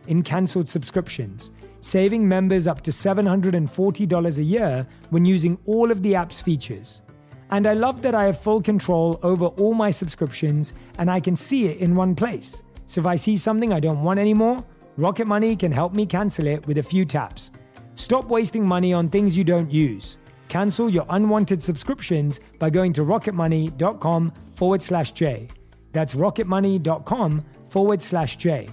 in 0.05 0.21
cancelled 0.21 0.69
subscriptions, 0.69 1.49
saving 1.85 2.27
members 2.27 2.65
up 2.65 2.81
to 2.81 2.89
$740 2.89 4.37
a 4.37 4.43
year 4.43 4.87
when 5.11 5.23
using 5.23 5.55
all 5.67 5.91
of 5.91 6.01
the 6.01 6.15
app's 6.15 6.41
features. 6.41 7.03
And 7.51 7.67
I 7.67 7.73
love 7.73 8.01
that 8.01 8.15
I 8.15 8.25
have 8.25 8.41
full 8.41 8.59
control 8.59 9.19
over 9.21 9.45
all 9.45 9.75
my 9.75 9.91
subscriptions 9.91 10.73
and 10.97 11.11
I 11.11 11.19
can 11.19 11.35
see 11.35 11.67
it 11.67 11.77
in 11.77 11.95
one 11.95 12.15
place. 12.15 12.63
So 12.87 13.01
if 13.01 13.05
I 13.05 13.15
see 13.15 13.37
something 13.37 13.71
I 13.71 13.79
don't 13.79 14.01
want 14.01 14.19
anymore, 14.19 14.63
Rocket 14.97 15.27
Money 15.27 15.55
can 15.55 15.71
help 15.71 15.93
me 15.93 16.07
cancel 16.07 16.47
it 16.47 16.65
with 16.65 16.79
a 16.79 16.83
few 16.83 17.05
taps. 17.05 17.51
Stop 17.93 18.25
wasting 18.25 18.65
money 18.65 18.91
on 18.91 19.07
things 19.07 19.37
you 19.37 19.43
don't 19.43 19.69
use. 19.69 20.17
Cancel 20.47 20.89
your 20.89 21.05
unwanted 21.09 21.61
subscriptions 21.61 22.39
by 22.57 22.71
going 22.71 22.93
to 22.93 23.03
rocketmoney.com 23.03 24.33
forward 24.55 24.81
slash 24.81 25.11
J. 25.11 25.49
That's 25.91 26.15
rocketmoney.com 26.15 27.45
forward 27.69 28.01
slash 28.01 28.37
J. 28.37 28.69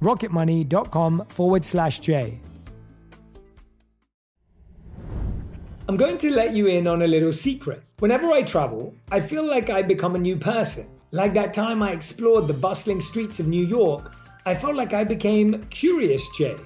rocketmoney.com 0.00 1.26
forward 1.28 1.64
slash 1.64 2.00
J. 2.00 2.40
I'm 5.88 5.96
going 5.96 6.18
to 6.18 6.34
let 6.34 6.52
you 6.52 6.66
in 6.66 6.88
on 6.88 7.02
a 7.02 7.06
little 7.06 7.32
secret. 7.32 7.80
Whenever 8.00 8.32
I 8.32 8.42
travel, 8.42 8.92
I 9.12 9.20
feel 9.20 9.48
like 9.48 9.70
I 9.70 9.82
become 9.82 10.16
a 10.16 10.18
new 10.18 10.36
person. 10.36 10.88
Like 11.12 11.32
that 11.34 11.54
time 11.54 11.80
I 11.80 11.92
explored 11.92 12.48
the 12.48 12.54
bustling 12.54 13.00
streets 13.00 13.38
of 13.38 13.46
New 13.46 13.64
York, 13.64 14.12
I 14.46 14.56
felt 14.56 14.74
like 14.74 14.94
I 14.94 15.04
became 15.04 15.62
Curious 15.70 16.28
Jay, 16.36 16.56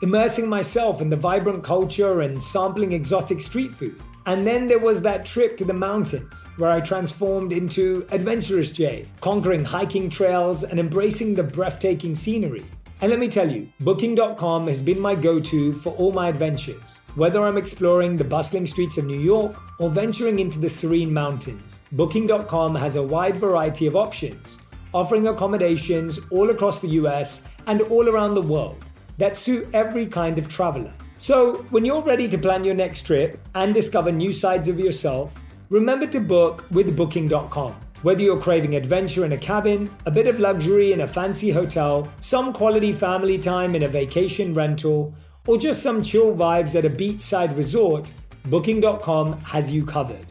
immersing 0.00 0.48
myself 0.48 1.00
in 1.00 1.10
the 1.10 1.16
vibrant 1.16 1.64
culture 1.64 2.20
and 2.20 2.40
sampling 2.40 2.92
exotic 2.92 3.40
street 3.40 3.74
food. 3.74 4.00
And 4.26 4.46
then 4.46 4.68
there 4.68 4.78
was 4.78 5.02
that 5.02 5.26
trip 5.26 5.56
to 5.56 5.64
the 5.64 5.74
mountains 5.74 6.44
where 6.56 6.70
I 6.70 6.80
transformed 6.80 7.52
into 7.52 8.06
Adventurous 8.12 8.70
Jay, 8.70 9.08
conquering 9.20 9.64
hiking 9.64 10.08
trails 10.08 10.62
and 10.62 10.78
embracing 10.78 11.34
the 11.34 11.42
breathtaking 11.42 12.14
scenery. 12.14 12.64
And 13.00 13.10
let 13.10 13.18
me 13.18 13.28
tell 13.28 13.50
you, 13.50 13.72
Booking.com 13.80 14.68
has 14.68 14.82
been 14.82 15.00
my 15.00 15.16
go 15.16 15.40
to 15.40 15.72
for 15.72 15.90
all 15.94 16.12
my 16.12 16.28
adventures. 16.28 16.98
Whether 17.18 17.42
I'm 17.42 17.58
exploring 17.58 18.16
the 18.16 18.22
bustling 18.22 18.64
streets 18.64 18.96
of 18.96 19.04
New 19.04 19.18
York 19.18 19.60
or 19.80 19.90
venturing 19.90 20.38
into 20.38 20.60
the 20.60 20.68
serene 20.68 21.12
mountains, 21.12 21.80
Booking.com 21.90 22.76
has 22.76 22.94
a 22.94 23.02
wide 23.02 23.36
variety 23.36 23.88
of 23.88 23.96
options, 23.96 24.58
offering 24.94 25.26
accommodations 25.26 26.20
all 26.30 26.50
across 26.50 26.80
the 26.80 26.90
US 26.90 27.42
and 27.66 27.80
all 27.80 28.08
around 28.08 28.36
the 28.36 28.40
world 28.54 28.84
that 29.16 29.36
suit 29.36 29.68
every 29.74 30.06
kind 30.06 30.38
of 30.38 30.46
traveler. 30.46 30.94
So, 31.16 31.66
when 31.70 31.84
you're 31.84 32.04
ready 32.04 32.28
to 32.28 32.38
plan 32.38 32.62
your 32.62 32.76
next 32.76 33.02
trip 33.02 33.40
and 33.56 33.74
discover 33.74 34.12
new 34.12 34.32
sides 34.32 34.68
of 34.68 34.78
yourself, 34.78 35.42
remember 35.70 36.06
to 36.06 36.20
book 36.20 36.70
with 36.70 36.96
Booking.com. 36.96 37.74
Whether 38.02 38.22
you're 38.22 38.40
craving 38.40 38.76
adventure 38.76 39.24
in 39.24 39.32
a 39.32 39.38
cabin, 39.38 39.90
a 40.06 40.10
bit 40.12 40.28
of 40.28 40.38
luxury 40.38 40.92
in 40.92 41.00
a 41.00 41.08
fancy 41.08 41.50
hotel, 41.50 42.08
some 42.20 42.52
quality 42.52 42.92
family 42.92 43.38
time 43.38 43.74
in 43.74 43.82
a 43.82 43.88
vacation 43.88 44.54
rental, 44.54 45.12
or 45.48 45.56
just 45.56 45.82
some 45.82 46.02
chill 46.02 46.34
vibes 46.36 46.74
at 46.74 46.84
a 46.84 46.90
beachside 46.90 47.56
resort, 47.56 48.12
Booking.com 48.44 49.32
has 49.44 49.72
you 49.72 49.84
covered. 49.84 50.26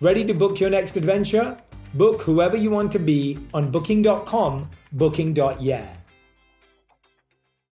Ready 0.00 0.24
to 0.24 0.34
book 0.34 0.58
your 0.58 0.70
next 0.70 0.96
adventure? 0.96 1.56
Book 1.94 2.20
whoever 2.20 2.56
you 2.56 2.70
want 2.70 2.90
to 2.92 2.98
be 2.98 3.38
on 3.54 3.70
Booking.com, 3.70 4.68
Booking.yeah. 4.92 5.86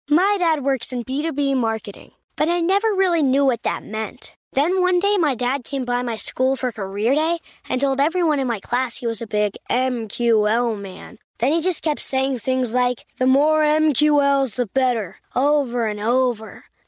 My 0.10 0.36
dad 0.38 0.66
works 0.66 0.92
in 0.92 1.06
B2B 1.06 1.56
marketing, 1.56 2.12
but 2.36 2.50
I 2.50 2.60
never 2.60 2.90
really 2.90 3.24
knew 3.24 3.46
what 3.46 3.64
that 3.64 3.86
meant. 3.86 4.36
Then 4.52 4.82
one 4.82 5.00
day, 5.00 5.16
my 5.18 5.34
dad 5.34 5.64
came 5.64 5.86
by 5.86 6.02
my 6.02 6.18
school 6.18 6.58
for 6.58 6.74
career 6.74 7.16
day 7.16 7.40
and 7.70 7.80
told 7.80 8.02
everyone 8.02 8.42
in 8.42 8.48
my 8.48 8.60
class 8.60 8.98
he 8.98 9.08
was 9.08 9.22
a 9.22 9.28
big 9.28 9.56
MQL 9.70 10.78
man. 10.80 11.20
Then 11.40 11.54
he 11.54 11.62
just 11.62 11.84
kept 11.84 12.02
saying 12.02 12.40
things 12.40 12.76
like, 12.76 13.06
the 13.18 13.26
more 13.26 13.64
MQLs, 13.64 14.56
the 14.56 14.68
better, 14.68 15.18
over 15.34 15.88
and 15.88 16.02
over. 16.02 16.66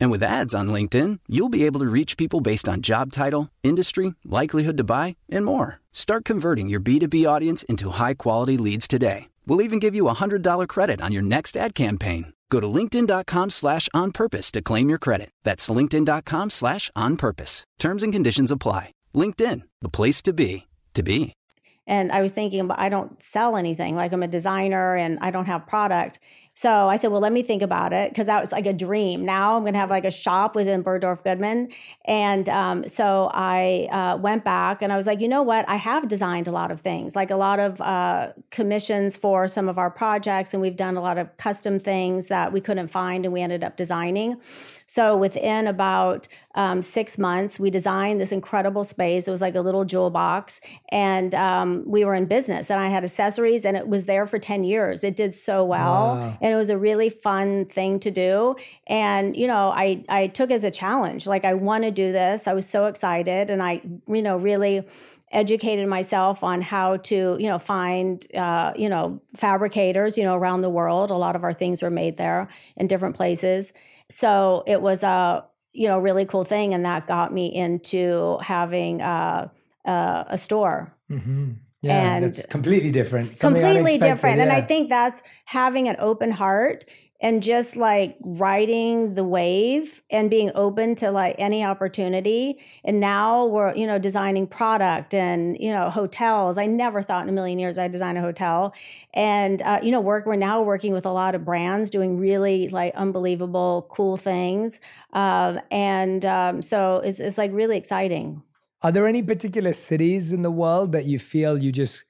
And 0.00 0.10
with 0.10 0.22
ads 0.22 0.54
on 0.54 0.68
LinkedIn, 0.68 1.20
you'll 1.28 1.48
be 1.48 1.64
able 1.64 1.80
to 1.80 1.86
reach 1.86 2.16
people 2.16 2.40
based 2.40 2.68
on 2.68 2.80
job 2.80 3.12
title, 3.12 3.50
industry, 3.62 4.14
likelihood 4.24 4.76
to 4.76 4.84
buy, 4.84 5.16
and 5.28 5.44
more. 5.44 5.80
Start 5.92 6.24
converting 6.24 6.68
your 6.68 6.80
B2B 6.80 7.28
audience 7.28 7.62
into 7.64 7.90
high 7.90 8.14
quality 8.14 8.56
leads 8.56 8.88
today. 8.88 9.28
We'll 9.46 9.62
even 9.62 9.78
give 9.78 9.94
you 9.94 10.08
a 10.08 10.14
$100 10.14 10.68
credit 10.68 11.00
on 11.00 11.12
your 11.12 11.22
next 11.22 11.56
ad 11.56 11.74
campaign. 11.74 12.32
Go 12.50 12.60
to 12.60 12.66
linkedin.com 12.66 13.50
slash 13.50 13.88
on 13.92 14.12
purpose 14.12 14.52
to 14.52 14.62
claim 14.62 14.88
your 14.88 14.98
credit. 14.98 15.30
That's 15.42 15.68
linkedin.com 15.68 16.50
slash 16.50 16.90
on 16.94 17.16
purpose. 17.16 17.64
Terms 17.78 18.02
and 18.02 18.12
conditions 18.12 18.52
apply. 18.52 18.92
LinkedIn, 19.14 19.62
the 19.82 19.88
place 19.88 20.22
to 20.22 20.32
be, 20.32 20.66
to 20.94 21.02
be. 21.02 21.34
And 21.86 22.12
I 22.12 22.22
was 22.22 22.32
thinking, 22.32 22.66
but 22.66 22.78
I 22.78 22.88
don't 22.88 23.22
sell 23.22 23.56
anything. 23.56 23.94
Like 23.94 24.12
I'm 24.12 24.22
a 24.22 24.28
designer 24.28 24.96
and 24.96 25.18
I 25.20 25.30
don't 25.30 25.44
have 25.46 25.66
product. 25.66 26.18
So 26.56 26.70
I 26.88 26.94
said, 26.94 27.10
well, 27.10 27.20
let 27.20 27.32
me 27.32 27.42
think 27.42 27.62
about 27.62 27.92
it 27.92 28.10
because 28.10 28.26
that 28.26 28.40
was 28.40 28.52
like 28.52 28.66
a 28.66 28.72
dream. 28.72 29.24
Now 29.24 29.56
I'm 29.56 29.62
going 29.62 29.72
to 29.72 29.78
have 29.80 29.90
like 29.90 30.04
a 30.04 30.10
shop 30.10 30.54
within 30.54 30.84
Bergdorf 30.84 31.24
Goodman. 31.24 31.70
And 32.04 32.48
um, 32.48 32.86
so 32.86 33.28
I 33.34 33.88
uh, 33.90 34.18
went 34.18 34.44
back 34.44 34.80
and 34.80 34.92
I 34.92 34.96
was 34.96 35.04
like, 35.04 35.20
you 35.20 35.26
know 35.26 35.42
what? 35.42 35.68
I 35.68 35.74
have 35.74 36.06
designed 36.06 36.46
a 36.46 36.52
lot 36.52 36.70
of 36.70 36.80
things, 36.80 37.16
like 37.16 37.32
a 37.32 37.36
lot 37.36 37.58
of 37.58 37.80
uh, 37.80 38.34
commissions 38.52 39.16
for 39.16 39.48
some 39.48 39.68
of 39.68 39.78
our 39.78 39.90
projects. 39.90 40.54
And 40.54 40.62
we've 40.62 40.76
done 40.76 40.96
a 40.96 41.00
lot 41.00 41.18
of 41.18 41.36
custom 41.38 41.80
things 41.80 42.28
that 42.28 42.52
we 42.52 42.60
couldn't 42.60 42.88
find 42.88 43.24
and 43.24 43.34
we 43.34 43.40
ended 43.40 43.64
up 43.64 43.76
designing. 43.76 44.40
So 44.86 45.16
within 45.16 45.66
about 45.66 46.28
um, 46.54 46.82
six 46.82 47.18
months, 47.18 47.58
we 47.58 47.68
designed 47.68 48.20
this 48.20 48.30
incredible 48.30 48.84
space. 48.84 49.26
It 49.26 49.30
was 49.32 49.40
like 49.40 49.56
a 49.56 49.60
little 49.60 49.84
jewel 49.84 50.10
box. 50.10 50.60
And 50.90 51.34
um, 51.34 51.82
we 51.84 52.04
were 52.04 52.14
in 52.14 52.26
business 52.26 52.70
and 52.70 52.78
I 52.78 52.90
had 52.90 53.02
accessories 53.02 53.64
and 53.64 53.76
it 53.76 53.88
was 53.88 54.04
there 54.04 54.24
for 54.24 54.38
10 54.38 54.62
years. 54.62 55.02
It 55.02 55.16
did 55.16 55.34
so 55.34 55.64
well. 55.64 56.16
Wow 56.16 56.38
and 56.44 56.52
it 56.52 56.56
was 56.56 56.68
a 56.68 56.76
really 56.76 57.08
fun 57.08 57.64
thing 57.64 57.98
to 58.00 58.10
do. 58.10 58.54
And 58.86 59.34
you 59.34 59.48
know 59.48 59.72
i 59.74 60.04
i 60.08 60.28
took 60.28 60.50
as 60.52 60.62
a 60.62 60.70
challenge. 60.70 61.26
Like 61.26 61.44
i 61.44 61.54
want 61.54 61.82
to 61.84 61.90
do 61.90 62.12
this. 62.12 62.46
I 62.46 62.52
was 62.52 62.68
so 62.68 62.86
excited 62.86 63.50
and 63.50 63.62
i 63.62 63.80
you 64.06 64.22
know 64.22 64.36
really 64.36 64.86
educated 65.32 65.88
myself 65.88 66.44
on 66.44 66.62
how 66.62 66.98
to 66.98 67.36
you 67.40 67.48
know 67.48 67.58
find 67.58 68.24
uh, 68.34 68.72
you 68.76 68.88
know 68.88 69.20
fabricators 69.34 70.16
you 70.16 70.22
know 70.22 70.34
around 70.34 70.60
the 70.60 70.70
world. 70.70 71.10
A 71.10 71.16
lot 71.16 71.34
of 71.34 71.42
our 71.42 71.54
things 71.54 71.82
were 71.82 71.90
made 71.90 72.18
there 72.18 72.46
in 72.76 72.86
different 72.86 73.16
places. 73.16 73.72
So 74.10 74.62
it 74.66 74.82
was 74.82 75.02
a 75.02 75.44
you 75.72 75.88
know 75.88 75.98
really 75.98 76.26
cool 76.26 76.44
thing 76.44 76.74
and 76.74 76.84
that 76.84 77.06
got 77.06 77.32
me 77.32 77.46
into 77.52 78.38
having 78.42 79.00
uh, 79.00 79.48
uh, 79.86 80.24
a 80.28 80.36
store. 80.36 80.94
Mm-hmm. 81.10 81.52
Yeah, 81.84 82.16
and 82.16 82.24
that's 82.24 82.46
completely 82.46 82.90
different. 82.90 83.38
completely 83.38 83.98
different. 83.98 84.38
Yeah. 84.38 84.44
And 84.44 84.52
I 84.52 84.60
think 84.60 84.88
that's 84.88 85.22
having 85.44 85.88
an 85.88 85.96
open 85.98 86.30
heart 86.30 86.84
and 87.24 87.42
just 87.42 87.74
like 87.74 88.18
riding 88.20 89.14
the 89.14 89.24
wave 89.24 90.02
and 90.10 90.28
being 90.28 90.50
open 90.54 90.94
to 90.96 91.10
like 91.10 91.36
any 91.38 91.64
opportunity. 91.64 92.58
And 92.84 93.00
now 93.00 93.46
we're, 93.46 93.74
you 93.74 93.86
know, 93.86 93.98
designing 93.98 94.46
product 94.46 95.14
and, 95.14 95.56
you 95.58 95.72
know, 95.72 95.88
hotels. 95.88 96.58
I 96.58 96.66
never 96.66 97.00
thought 97.00 97.22
in 97.22 97.30
a 97.30 97.32
million 97.32 97.58
years 97.58 97.78
I'd 97.78 97.92
design 97.92 98.18
a 98.18 98.20
hotel. 98.20 98.74
And, 99.14 99.62
uh, 99.62 99.80
you 99.82 99.90
know, 99.90 100.02
work, 100.02 100.26
we're 100.26 100.36
now 100.36 100.60
working 100.60 100.92
with 100.92 101.06
a 101.06 101.12
lot 101.12 101.34
of 101.34 101.46
brands 101.46 101.88
doing 101.88 102.18
really 102.18 102.68
like 102.68 102.94
unbelievable, 102.94 103.86
cool 103.88 104.18
things. 104.18 104.78
Um, 105.14 105.60
and 105.70 106.26
um, 106.26 106.60
so 106.60 106.96
it's, 106.96 107.20
it's 107.20 107.38
like 107.38 107.52
really 107.54 107.78
exciting. 107.78 108.42
Are 108.84 108.92
there 108.92 109.06
any 109.06 109.22
particular 109.22 109.72
cities 109.72 110.30
in 110.30 110.42
the 110.42 110.50
world 110.50 110.92
that 110.92 111.06
you 111.06 111.18
feel 111.18 111.56
you 111.56 111.72
just 111.72 112.04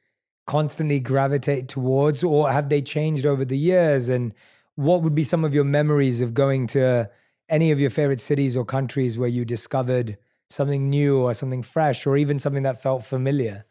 constantly 0.44 0.98
gravitate 0.98 1.68
towards, 1.68 2.24
or 2.24 2.50
have 2.50 2.68
they 2.68 2.82
changed 2.82 3.24
over 3.24 3.44
the 3.44 3.56
years? 3.56 4.08
And 4.08 4.34
what 4.74 5.04
would 5.04 5.14
be 5.14 5.22
some 5.22 5.44
of 5.44 5.54
your 5.54 5.62
memories 5.62 6.20
of 6.20 6.34
going 6.34 6.66
to 6.68 7.08
any 7.48 7.70
of 7.70 7.78
your 7.78 7.90
favorite 7.90 8.18
cities 8.18 8.56
or 8.56 8.64
countries 8.64 9.16
where 9.16 9.28
you 9.28 9.44
discovered 9.44 10.18
something 10.48 10.90
new 10.90 11.22
or 11.22 11.32
something 11.32 11.62
fresh, 11.62 12.08
or 12.08 12.16
even 12.16 12.40
something 12.40 12.64
that 12.64 12.82
felt 12.82 13.04
familiar? 13.04 13.66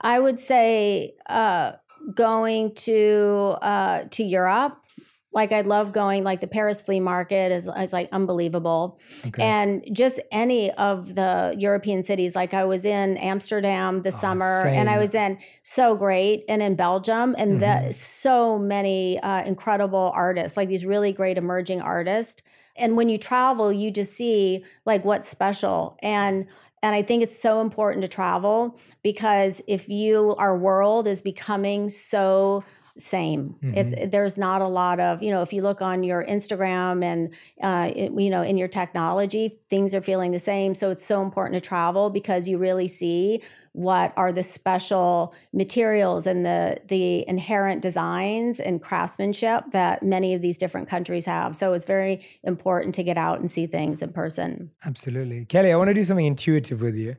I 0.00 0.20
would 0.20 0.38
say 0.38 1.16
uh, 1.28 1.72
going 2.14 2.72
to 2.86 3.56
uh, 3.62 4.04
to 4.10 4.22
Europe 4.22 4.78
Like 5.32 5.52
I 5.52 5.60
love 5.60 5.92
going 5.92 6.24
like 6.24 6.40
the 6.40 6.46
Paris 6.46 6.80
flea 6.80 7.00
market 7.00 7.52
is, 7.52 7.68
is 7.68 7.92
like 7.92 8.08
unbelievable. 8.12 8.98
Okay. 9.26 9.42
And 9.42 9.84
just 9.92 10.20
any 10.32 10.72
of 10.72 11.14
the 11.14 11.54
European 11.58 12.02
cities, 12.02 12.34
like 12.34 12.54
I 12.54 12.64
was 12.64 12.84
in 12.84 13.18
Amsterdam 13.18 14.02
this 14.02 14.18
summer 14.18 14.66
and 14.66 14.88
I 14.88 14.98
was 14.98 15.14
in 15.14 15.38
so 15.62 15.94
great 15.96 16.44
and 16.48 16.62
in 16.62 16.74
Belgium 16.76 17.34
and 17.38 17.60
Mhm. 17.60 17.86
the, 17.86 17.92
so 17.92 18.58
many 18.58 19.20
uh, 19.20 19.44
incredible 19.44 20.12
artists, 20.14 20.56
like 20.56 20.68
these 20.70 20.86
really 20.86 21.12
great 21.12 21.36
emerging 21.36 21.82
artists. 21.82 22.42
And 22.76 22.96
when 22.96 23.08
you 23.08 23.18
travel, 23.18 23.72
you 23.72 23.90
just 23.90 24.14
see 24.14 24.64
like 24.86 25.04
what's 25.04 25.28
special. 25.28 25.98
And 26.02 26.46
and 26.80 26.94
I 26.94 27.02
think 27.02 27.24
it's 27.24 27.36
so 27.36 27.60
important 27.60 28.02
to 28.02 28.08
travel 28.08 28.78
because 29.02 29.60
if 29.66 29.88
you 29.88 30.36
our 30.38 30.56
world 30.56 31.08
is 31.08 31.20
becoming 31.20 31.88
so 31.88 32.62
same. 32.98 33.54
It, 33.62 33.86
it- 33.98 34.10
there's 34.10 34.36
not 34.36 34.60
a 34.62 34.66
lot 34.68 34.98
of 35.00 35.22
you 35.22 35.30
know 35.30 35.42
if 35.42 35.52
you 35.52 35.62
look 35.62 35.80
on 35.82 36.02
your 36.02 36.24
instagram 36.24 37.04
and 37.04 37.34
uh, 37.62 37.90
it- 37.94 38.12
you 38.12 38.30
know 38.30 38.42
in 38.42 38.56
your 38.56 38.68
technology 38.68 39.60
things 39.70 39.94
are 39.94 40.00
feeling 40.00 40.32
the 40.32 40.38
same. 40.38 40.74
So 40.74 40.90
it's 40.90 41.04
so 41.04 41.22
important 41.22 41.54
to 41.54 41.66
travel 41.66 42.10
because 42.10 42.48
you 42.48 42.58
really 42.58 42.88
see 42.88 43.42
what 43.72 44.12
are 44.16 44.32
the 44.32 44.42
special 44.42 45.34
materials 45.52 46.26
and 46.26 46.44
the 46.44 46.78
the 46.88 47.28
inherent 47.28 47.82
designs 47.82 48.60
and 48.60 48.82
craftsmanship 48.82 49.64
that 49.72 50.02
many 50.02 50.34
of 50.34 50.40
these 50.42 50.58
different 50.58 50.88
countries 50.88 51.26
have. 51.26 51.54
So 51.54 51.72
it's 51.74 51.84
very 51.84 52.24
important 52.42 52.94
to 52.96 53.02
get 53.02 53.16
out 53.16 53.38
and 53.40 53.50
see 53.50 53.66
things 53.66 54.02
in 54.02 54.12
person. 54.12 54.70
Absolutely. 54.84 55.44
Kelly, 55.44 55.70
I 55.72 55.76
want 55.76 55.88
to 55.88 55.94
do 55.94 56.04
something 56.04 56.26
intuitive 56.26 56.80
with 56.80 56.96
you, 56.96 57.16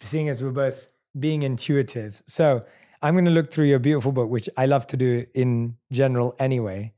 seeing 0.00 0.28
as 0.28 0.42
we're 0.42 0.50
both 0.50 0.88
being 1.18 1.42
intuitive. 1.42 2.22
So 2.26 2.64
I'm 3.02 3.14
going 3.14 3.24
to 3.24 3.30
look 3.30 3.50
through 3.50 3.66
your 3.66 3.78
beautiful 3.78 4.12
book, 4.12 4.30
which 4.30 4.48
I 4.56 4.66
love 4.66 4.86
to 4.88 4.96
do 4.96 5.26
in 5.34 5.76
general 5.90 6.34
anyway. 6.38 6.92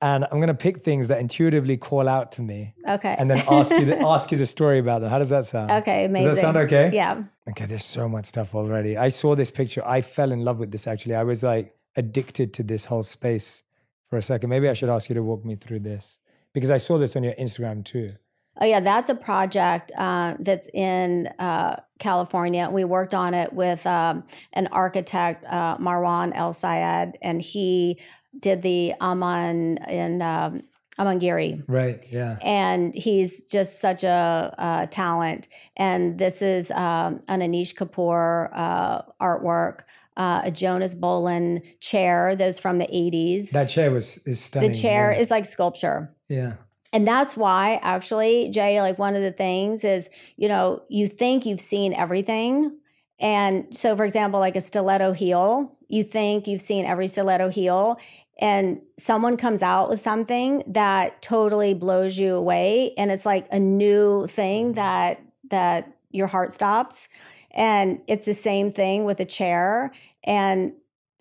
And 0.00 0.24
I'm 0.24 0.38
going 0.38 0.48
to 0.48 0.54
pick 0.54 0.84
things 0.84 1.08
that 1.08 1.18
intuitively 1.18 1.76
call 1.76 2.08
out 2.08 2.30
to 2.32 2.42
me 2.42 2.74
okay 2.88 3.16
and 3.18 3.28
then 3.28 3.42
ask 3.50 3.72
you 3.72 3.84
the, 3.84 3.98
ask 4.06 4.30
you 4.30 4.38
the 4.38 4.46
story 4.46 4.78
about 4.78 5.00
them. 5.00 5.10
How 5.10 5.18
does 5.18 5.30
that 5.30 5.44
sound? 5.44 5.72
okay 5.72 6.04
amazing 6.04 6.28
Does 6.28 6.36
that 6.36 6.40
sound 6.42 6.56
okay? 6.58 6.90
yeah 6.92 7.24
Okay, 7.48 7.64
there's 7.64 7.84
so 7.84 8.08
much 8.08 8.26
stuff 8.26 8.54
already. 8.54 8.96
I 8.96 9.08
saw 9.08 9.34
this 9.34 9.50
picture. 9.50 9.82
I 9.84 10.02
fell 10.02 10.30
in 10.30 10.44
love 10.44 10.58
with 10.60 10.70
this 10.70 10.86
actually. 10.86 11.16
I 11.16 11.24
was 11.24 11.42
like 11.42 11.74
addicted 11.96 12.54
to 12.54 12.62
this 12.62 12.84
whole 12.84 13.02
space 13.02 13.64
for 14.08 14.18
a 14.18 14.22
second. 14.22 14.50
Maybe 14.50 14.68
I 14.68 14.74
should 14.74 14.90
ask 14.90 15.08
you 15.08 15.14
to 15.14 15.22
walk 15.22 15.44
me 15.44 15.56
through 15.56 15.80
this 15.80 16.20
because 16.52 16.70
I 16.70 16.78
saw 16.78 16.98
this 16.98 17.16
on 17.16 17.24
your 17.24 17.34
Instagram 17.34 17.84
too. 17.84 18.14
Oh 18.60 18.66
yeah, 18.66 18.80
that's 18.80 19.08
a 19.08 19.14
project 19.14 19.92
uh, 19.96 20.34
that's 20.40 20.68
in 20.74 21.28
uh, 21.38 21.76
California. 21.98 22.68
We 22.70 22.84
worked 22.84 23.14
on 23.14 23.34
it 23.34 23.52
with 23.52 23.86
um, 23.86 24.24
an 24.52 24.66
architect, 24.68 25.44
uh, 25.48 25.78
Marwan 25.78 26.34
Al-Sayed, 26.34 27.18
and 27.22 27.40
he 27.40 28.00
did 28.38 28.62
the 28.62 28.94
Aman 29.00 29.78
in 29.88 30.22
um, 30.22 30.62
Amangiri. 30.98 31.62
Right. 31.68 31.98
Yeah. 32.10 32.38
And 32.42 32.94
he's 32.94 33.42
just 33.44 33.80
such 33.80 34.02
a, 34.02 34.54
uh 34.58 34.86
talent. 34.86 35.48
And 35.76 36.18
this 36.18 36.42
is 36.42 36.70
um, 36.72 37.22
an 37.28 37.40
Anish 37.40 37.74
Kapoor 37.74 38.50
uh, 38.52 39.02
artwork, 39.20 39.82
uh, 40.16 40.42
a 40.44 40.50
Jonas 40.50 40.96
Bohlin 40.96 41.62
chair 41.80 42.34
that 42.34 42.48
is 42.48 42.58
from 42.58 42.78
the 42.78 42.86
80s. 42.86 43.50
That 43.50 43.68
chair 43.68 43.92
was 43.92 44.18
is 44.26 44.40
stunning. 44.40 44.72
the 44.72 44.76
chair 44.76 45.12
yeah. 45.12 45.18
is 45.18 45.30
like 45.30 45.46
sculpture 45.46 46.12
yeah. 46.28 46.54
And 46.92 47.06
that's 47.06 47.36
why 47.36 47.78
actually 47.82 48.48
jay 48.50 48.80
like 48.80 48.98
one 48.98 49.14
of 49.14 49.22
the 49.22 49.32
things 49.32 49.84
is 49.84 50.08
you 50.36 50.48
know 50.48 50.82
you 50.88 51.08
think 51.08 51.46
you've 51.46 51.60
seen 51.60 51.92
everything. 51.94 52.76
And 53.20 53.76
so 53.76 53.96
for 53.96 54.04
example 54.04 54.38
like 54.40 54.56
a 54.56 54.60
stiletto 54.60 55.12
heel 55.12 55.76
you 55.88 56.04
think 56.04 56.46
you've 56.46 56.60
seen 56.60 56.84
every 56.84 57.08
stiletto 57.08 57.48
heel 57.48 57.98
and 58.40 58.80
someone 58.96 59.36
comes 59.36 59.62
out 59.62 59.88
with 59.88 60.00
something 60.00 60.62
that 60.68 61.20
totally 61.20 61.74
blows 61.74 62.16
you 62.16 62.34
away 62.34 62.94
and 62.96 63.10
it's 63.10 63.26
like 63.26 63.46
a 63.50 63.58
new 63.58 64.26
thing 64.28 64.66
mm-hmm. 64.66 64.74
that 64.74 65.20
that 65.50 65.92
your 66.10 66.26
heart 66.26 66.52
stops. 66.52 67.08
And 67.50 68.00
it's 68.06 68.26
the 68.26 68.34
same 68.34 68.72
thing 68.72 69.04
with 69.04 69.20
a 69.20 69.24
chair 69.24 69.92
and 70.24 70.72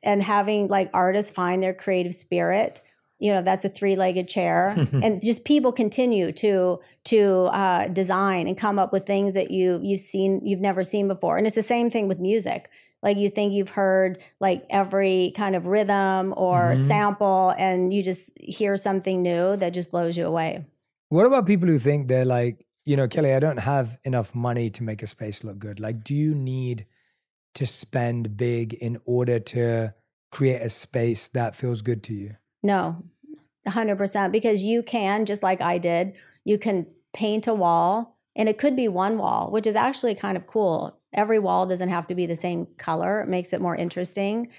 and 0.03 0.21
having 0.21 0.67
like 0.67 0.89
artists 0.93 1.31
find 1.31 1.61
their 1.61 1.73
creative 1.73 2.13
spirit 2.13 2.81
you 3.19 3.31
know 3.31 3.41
that's 3.41 3.65
a 3.65 3.69
three-legged 3.69 4.27
chair 4.27 4.75
and 5.03 5.21
just 5.21 5.45
people 5.45 5.71
continue 5.71 6.31
to 6.31 6.79
to 7.05 7.45
uh, 7.53 7.87
design 7.87 8.47
and 8.47 8.57
come 8.57 8.77
up 8.79 8.93
with 8.93 9.05
things 9.05 9.33
that 9.33 9.51
you 9.51 9.79
you've 9.81 9.99
seen 9.99 10.41
you've 10.43 10.59
never 10.61 10.83
seen 10.83 11.07
before 11.07 11.37
and 11.37 11.47
it's 11.47 11.55
the 11.55 11.63
same 11.63 11.89
thing 11.89 12.07
with 12.07 12.19
music 12.19 12.69
like 13.03 13.17
you 13.17 13.29
think 13.29 13.53
you've 13.53 13.69
heard 13.69 14.17
like 14.39 14.65
every 14.69 15.31
kind 15.35 15.55
of 15.55 15.65
rhythm 15.67 16.33
or 16.35 16.73
Mhm. 16.73 16.77
sample 16.77 17.53
and 17.57 17.93
you 17.93 18.01
just 18.03 18.31
hear 18.39 18.75
something 18.77 19.21
new 19.21 19.55
that 19.57 19.69
just 19.73 19.91
blows 19.91 20.17
you 20.17 20.25
away 20.25 20.65
What 21.09 21.25
about 21.25 21.45
people 21.45 21.67
who 21.69 21.79
think 21.79 22.07
they're 22.07 22.25
like, 22.25 22.65
you 22.83 22.97
know, 22.97 23.07
Kelly, 23.07 23.33
I 23.33 23.39
don't 23.39 23.59
have 23.59 23.97
enough 24.03 24.35
money 24.35 24.69
to 24.71 24.83
make 24.83 25.01
a 25.03 25.07
space 25.07 25.43
look 25.43 25.57
good. 25.57 25.79
Like, 25.79 26.03
do 26.03 26.13
you 26.13 26.35
need 26.35 26.85
to 27.55 27.65
spend 27.65 28.35
big 28.35 28.73
in 28.73 28.97
order 29.05 29.39
to 29.39 29.93
create 30.31 30.61
a 30.61 30.69
space 30.69 31.29
that 31.29 31.55
feels 31.55 31.81
good 31.81 32.03
to 32.03 32.13
you? 32.13 32.35
No, 32.63 33.03
100%. 33.67 34.31
Because 34.31 34.63
you 34.63 34.83
can, 34.83 35.25
just 35.25 35.43
like 35.43 35.61
I 35.61 35.77
did, 35.77 36.15
you 36.43 36.57
can 36.57 36.87
paint 37.13 37.47
a 37.47 37.53
wall 37.53 38.17
and 38.35 38.47
it 38.47 38.57
could 38.57 38.75
be 38.75 38.87
one 38.87 39.17
wall, 39.17 39.51
which 39.51 39.67
is 39.67 39.75
actually 39.75 40.15
kind 40.15 40.37
of 40.37 40.45
cool. 40.45 40.99
Every 41.13 41.39
wall 41.39 41.65
doesn't 41.65 41.89
have 41.89 42.07
to 42.07 42.15
be 42.15 42.25
the 42.25 42.35
same 42.35 42.67
color, 42.77 43.21
it 43.21 43.29
makes 43.29 43.53
it 43.53 43.61
more 43.61 43.75
interesting. 43.75 44.49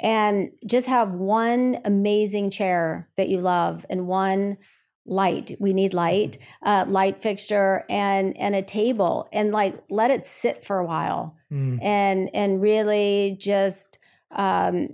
And 0.00 0.50
just 0.66 0.86
have 0.86 1.12
one 1.12 1.78
amazing 1.84 2.50
chair 2.50 3.08
that 3.16 3.28
you 3.28 3.38
love 3.38 3.86
and 3.88 4.06
one 4.06 4.58
light 5.04 5.56
we 5.58 5.72
need 5.72 5.92
light 5.92 6.38
uh, 6.62 6.84
light 6.86 7.20
fixture 7.20 7.84
and 7.90 8.36
and 8.36 8.54
a 8.54 8.62
table 8.62 9.28
and 9.32 9.50
like 9.50 9.76
let 9.90 10.12
it 10.12 10.24
sit 10.24 10.64
for 10.64 10.78
a 10.78 10.86
while 10.86 11.36
Mm. 11.52 11.82
and 11.82 12.30
and 12.32 12.62
really 12.62 13.36
just 13.38 13.98
um, 14.30 14.88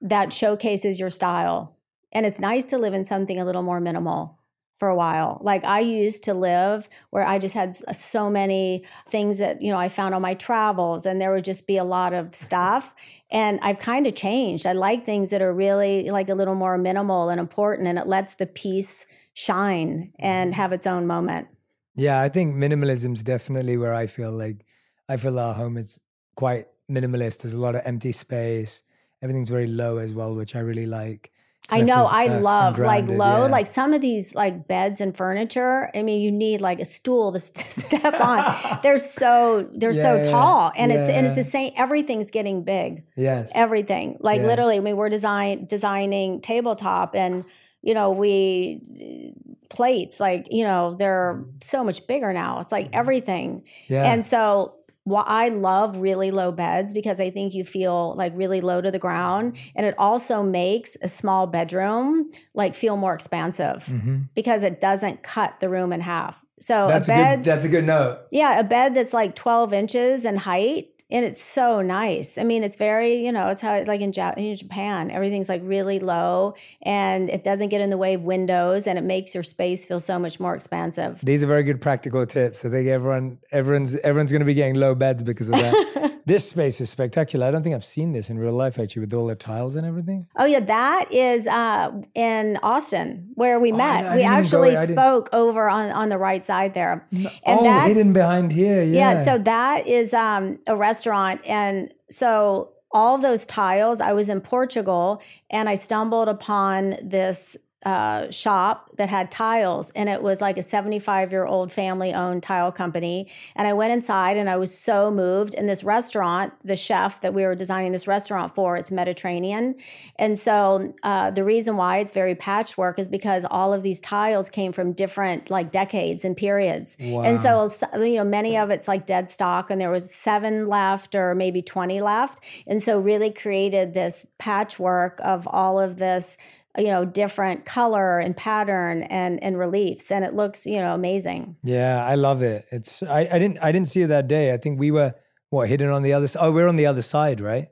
that 0.00 0.32
showcases 0.32 1.00
your 1.00 1.10
style. 1.10 1.73
And 2.14 2.24
it's 2.24 2.38
nice 2.38 2.64
to 2.66 2.78
live 2.78 2.94
in 2.94 3.04
something 3.04 3.38
a 3.38 3.44
little 3.44 3.62
more 3.62 3.80
minimal 3.80 4.38
for 4.78 4.88
a 4.88 4.96
while. 4.96 5.38
Like 5.42 5.64
I 5.64 5.80
used 5.80 6.24
to 6.24 6.34
live 6.34 6.88
where 7.10 7.24
I 7.24 7.38
just 7.38 7.54
had 7.54 7.76
uh, 7.86 7.92
so 7.92 8.28
many 8.28 8.84
things 9.08 9.38
that 9.38 9.62
you 9.62 9.70
know 9.70 9.78
I 9.78 9.88
found 9.88 10.14
on 10.14 10.22
my 10.22 10.34
travels, 10.34 11.06
and 11.06 11.20
there 11.20 11.32
would 11.32 11.44
just 11.44 11.66
be 11.66 11.76
a 11.76 11.84
lot 11.84 12.12
of 12.12 12.34
stuff. 12.34 12.94
And 13.30 13.58
I've 13.62 13.78
kind 13.78 14.06
of 14.06 14.14
changed. 14.14 14.66
I 14.66 14.72
like 14.72 15.04
things 15.04 15.30
that 15.30 15.42
are 15.42 15.54
really 15.54 16.10
like 16.10 16.28
a 16.28 16.34
little 16.34 16.54
more 16.54 16.76
minimal 16.76 17.30
and 17.30 17.40
important, 17.40 17.88
and 17.88 17.98
it 17.98 18.06
lets 18.06 18.34
the 18.34 18.46
piece 18.46 19.06
shine 19.32 20.12
and 20.18 20.50
mm-hmm. 20.50 20.60
have 20.60 20.72
its 20.72 20.86
own 20.86 21.06
moment. 21.06 21.48
Yeah, 21.94 22.20
I 22.20 22.28
think 22.28 22.56
minimalism 22.56 23.14
is 23.14 23.22
definitely 23.22 23.76
where 23.76 23.94
I 23.94 24.06
feel 24.06 24.32
like 24.32 24.66
I 25.08 25.16
feel 25.16 25.38
our 25.38 25.54
home 25.54 25.76
is 25.76 26.00
quite 26.34 26.66
minimalist. 26.90 27.42
There's 27.42 27.54
a 27.54 27.60
lot 27.60 27.76
of 27.76 27.82
empty 27.84 28.12
space. 28.12 28.82
Everything's 29.22 29.48
very 29.48 29.68
low 29.68 29.98
as 29.98 30.12
well, 30.12 30.34
which 30.34 30.56
I 30.56 30.58
really 30.58 30.86
like. 30.86 31.30
I 31.70 31.80
know. 31.80 32.04
I 32.04 32.26
love 32.26 32.78
like 32.78 33.08
low, 33.08 33.16
yeah. 33.16 33.46
like 33.46 33.66
some 33.66 33.94
of 33.94 34.00
these 34.00 34.34
like 34.34 34.68
beds 34.68 35.00
and 35.00 35.16
furniture. 35.16 35.90
I 35.94 36.02
mean, 36.02 36.20
you 36.20 36.30
need 36.30 36.60
like 36.60 36.78
a 36.80 36.84
stool 36.84 37.32
to 37.32 37.40
st- 37.40 37.66
step 37.70 38.20
on. 38.20 38.78
They're 38.82 38.98
so 38.98 39.68
they're 39.74 39.92
Yeah, 39.92 40.02
so 40.02 40.16
yeah, 40.16 40.22
tall, 40.24 40.72
and 40.76 40.92
it's 40.92 41.08
and 41.10 41.26
it's 41.26 41.36
the 41.36 41.44
same. 41.44 41.72
Everything's 41.76 42.30
getting 42.30 42.64
big. 42.64 43.04
yes. 43.16 43.52
Everything, 43.54 44.18
like 44.20 44.40
Yeah. 44.40 44.46
literally, 44.48 44.80
we 44.80 44.92
were 44.92 45.08
design 45.08 45.64
designing 45.66 46.40
tabletop, 46.42 47.14
and 47.14 47.44
you 47.82 47.94
know 47.94 48.10
we 48.10 49.32
plates 49.70 50.20
like 50.20 50.48
you 50.52 50.64
know 50.64 50.94
they're 50.94 51.44
so 51.62 51.82
much 51.82 52.06
bigger 52.06 52.32
now. 52.32 52.60
It's 52.60 52.72
like 52.72 52.90
everything. 52.92 53.64
Yeah. 53.88 54.12
And 54.12 54.24
so 54.24 54.74
why 55.04 55.22
I 55.26 55.48
love 55.50 55.98
really 55.98 56.30
low 56.30 56.50
beds 56.50 56.92
because 56.92 57.20
I 57.20 57.30
think 57.30 57.54
you 57.54 57.62
feel 57.64 58.14
like 58.16 58.32
really 58.34 58.60
low 58.60 58.80
to 58.80 58.90
the 58.90 58.98
ground. 58.98 59.56
And 59.76 59.84
it 59.86 59.94
also 59.98 60.42
makes 60.42 60.96
a 61.02 61.08
small 61.08 61.46
bedroom 61.46 62.28
like 62.54 62.74
feel 62.74 62.96
more 62.96 63.14
expansive 63.14 63.84
Mhm. 63.86 64.28
because 64.34 64.62
it 64.62 64.80
doesn't 64.80 65.22
cut 65.22 65.60
the 65.60 65.68
room 65.68 65.92
in 65.92 66.00
half. 66.00 66.42
So 66.60 66.86
That's 66.88 67.08
a 67.08 67.12
a 67.12 67.16
bed, 67.16 67.38
good. 67.40 67.44
That's 67.44 67.64
a 67.64 67.68
good 67.68 67.84
note. 67.84 68.20
yeah, 68.30 68.58
a 68.58 68.64
bed 68.64 68.94
that's 68.94 69.12
like 69.12 69.34
12 69.34 69.74
inches 69.74 70.24
in 70.24 70.36
height. 70.36 70.88
And 71.14 71.24
it's 71.24 71.40
so 71.40 71.80
nice. 71.80 72.36
I 72.38 72.44
mean, 72.44 72.64
it's 72.64 72.74
very, 72.76 73.24
you 73.24 73.30
know, 73.30 73.46
it's 73.48 73.60
how 73.60 73.82
like 73.84 74.00
in, 74.00 74.12
ja- 74.12 74.34
in 74.36 74.54
Japan, 74.56 75.10
everything's 75.12 75.48
like 75.48 75.62
really 75.64 76.00
low 76.00 76.54
and 76.82 77.30
it 77.30 77.44
doesn't 77.44 77.68
get 77.68 77.80
in 77.80 77.88
the 77.90 77.96
way 77.96 78.14
of 78.14 78.22
windows 78.22 78.86
and 78.88 78.98
it 78.98 79.04
makes 79.04 79.32
your 79.32 79.44
space 79.44 79.86
feel 79.86 80.00
so 80.00 80.18
much 80.18 80.40
more 80.40 80.54
expansive. 80.56 81.20
These 81.22 81.44
are 81.44 81.46
very 81.46 81.62
good 81.62 81.80
practical 81.80 82.26
tips. 82.26 82.64
I 82.64 82.68
think 82.68 82.88
everyone, 82.88 83.38
everyone's, 83.52 83.94
everyone's 83.96 84.32
going 84.32 84.40
to 84.40 84.46
be 84.46 84.54
getting 84.54 84.74
low 84.74 84.94
beds 84.96 85.22
because 85.22 85.48
of 85.48 85.54
that. 85.54 86.20
this 86.26 86.48
space 86.48 86.80
is 86.80 86.90
spectacular. 86.90 87.46
I 87.46 87.50
don't 87.52 87.62
think 87.62 87.76
I've 87.76 87.84
seen 87.84 88.12
this 88.12 88.28
in 88.28 88.38
real 88.38 88.52
life 88.54 88.76
actually, 88.78 89.00
with 89.06 89.14
all 89.14 89.26
the 89.28 89.36
tiles 89.36 89.76
and 89.76 89.86
everything. 89.86 90.26
Oh 90.36 90.46
yeah, 90.46 90.60
that 90.60 91.12
is 91.12 91.46
uh, 91.46 91.92
in 92.16 92.58
Austin 92.62 93.30
where 93.34 93.60
we 93.60 93.72
Oh, 93.72 93.76
met. 93.76 94.02
know, 94.02 94.08
I 94.08 94.16
we 94.16 94.22
didn't 94.22 94.38
even 94.46 94.50
go- 94.50 94.64
actually 94.64 94.92
spoke 94.94 95.28
over 95.32 95.68
on 95.68 95.90
on 95.90 96.08
the 96.08 96.18
right 96.18 96.44
side 96.44 96.74
there. 96.74 97.06
And 97.12 97.30
oh, 97.46 97.80
hidden 97.80 98.12
behind 98.12 98.50
here. 98.50 98.82
Yeah. 98.82 98.94
Yeah, 99.14 99.24
so 99.24 99.38
that 99.38 99.86
is 99.86 100.12
um, 100.14 100.58
a 100.66 100.74
restaurant, 100.76 101.03
and 101.44 101.92
so 102.10 102.72
all 102.94 103.18
those 103.18 103.44
tiles. 103.44 104.00
I 104.00 104.12
was 104.12 104.28
in 104.28 104.40
Portugal, 104.40 105.20
and 105.50 105.68
I 105.68 105.74
stumbled 105.74 106.28
upon 106.28 106.94
this 107.02 107.56
uh, 107.84 108.30
shop 108.30 108.90
that 108.96 109.08
had 109.08 109.30
tiles, 109.30 109.90
and 109.90 110.08
it 110.08 110.22
was 110.22 110.40
like 110.40 110.56
a 110.56 110.62
75 110.62 111.30
year 111.30 111.44
old 111.44 111.70
family 111.72 112.14
owned 112.14 112.42
tile 112.42 112.72
company. 112.72 113.28
And 113.54 113.68
I 113.68 113.72
went 113.74 113.92
inside 113.92 114.36
and 114.36 114.48
I 114.48 114.56
was 114.56 114.76
so 114.76 115.10
moved. 115.10 115.54
And 115.54 115.68
this 115.68 115.84
restaurant, 115.84 116.54
the 116.64 116.76
chef 116.76 117.20
that 117.20 117.34
we 117.34 117.42
were 117.44 117.54
designing 117.54 117.92
this 117.92 118.06
restaurant 118.06 118.54
for, 118.54 118.76
it's 118.76 118.90
Mediterranean. 118.90 119.74
And 120.16 120.38
so 120.38 120.94
uh, 121.02 121.30
the 121.30 121.44
reason 121.44 121.76
why 121.76 121.98
it's 121.98 122.12
very 122.12 122.34
patchwork 122.34 122.98
is 122.98 123.08
because 123.08 123.44
all 123.50 123.72
of 123.74 123.82
these 123.82 124.00
tiles 124.00 124.48
came 124.48 124.72
from 124.72 124.92
different 124.92 125.50
like 125.50 125.70
decades 125.70 126.24
and 126.24 126.36
periods. 126.36 126.96
And 127.00 127.40
so, 127.40 127.68
you 127.98 128.16
know, 128.16 128.24
many 128.24 128.56
of 128.56 128.70
it's 128.70 128.88
like 128.88 129.06
dead 129.06 129.30
stock, 129.30 129.70
and 129.70 129.80
there 129.80 129.90
was 129.90 130.12
seven 130.14 130.68
left 130.68 131.14
or 131.14 131.34
maybe 131.34 131.62
20 131.62 132.00
left. 132.00 132.42
And 132.66 132.82
so, 132.82 132.98
really 132.98 133.30
created 133.30 133.92
this 133.92 134.24
patchwork 134.38 135.20
of 135.22 135.46
all 135.48 135.78
of 135.80 135.98
this 135.98 136.36
you 136.76 136.88
know 136.88 137.04
different 137.04 137.64
color 137.64 138.18
and 138.18 138.36
pattern 138.36 139.02
and 139.04 139.42
and 139.42 139.58
reliefs 139.58 140.10
and 140.10 140.24
it 140.24 140.34
looks 140.34 140.66
you 140.66 140.78
know 140.80 140.94
amazing 140.94 141.56
Yeah, 141.62 142.04
I 142.04 142.14
love 142.16 142.42
it. 142.42 142.64
It's 142.72 143.02
I, 143.02 143.28
I 143.32 143.38
didn't 143.38 143.58
I 143.62 143.70
didn't 143.72 143.88
see 143.88 144.02
it 144.02 144.08
that 144.08 144.26
day. 144.28 144.52
I 144.52 144.56
think 144.56 144.78
we 144.80 144.90
were 144.90 145.14
what 145.50 145.68
hidden 145.68 145.90
on 145.90 146.02
the 146.02 146.12
other 146.12 146.26
side. 146.26 146.40
Oh, 146.42 146.50
we're 146.52 146.66
on 146.68 146.76
the 146.76 146.86
other 146.86 147.02
side, 147.02 147.40
right? 147.40 147.68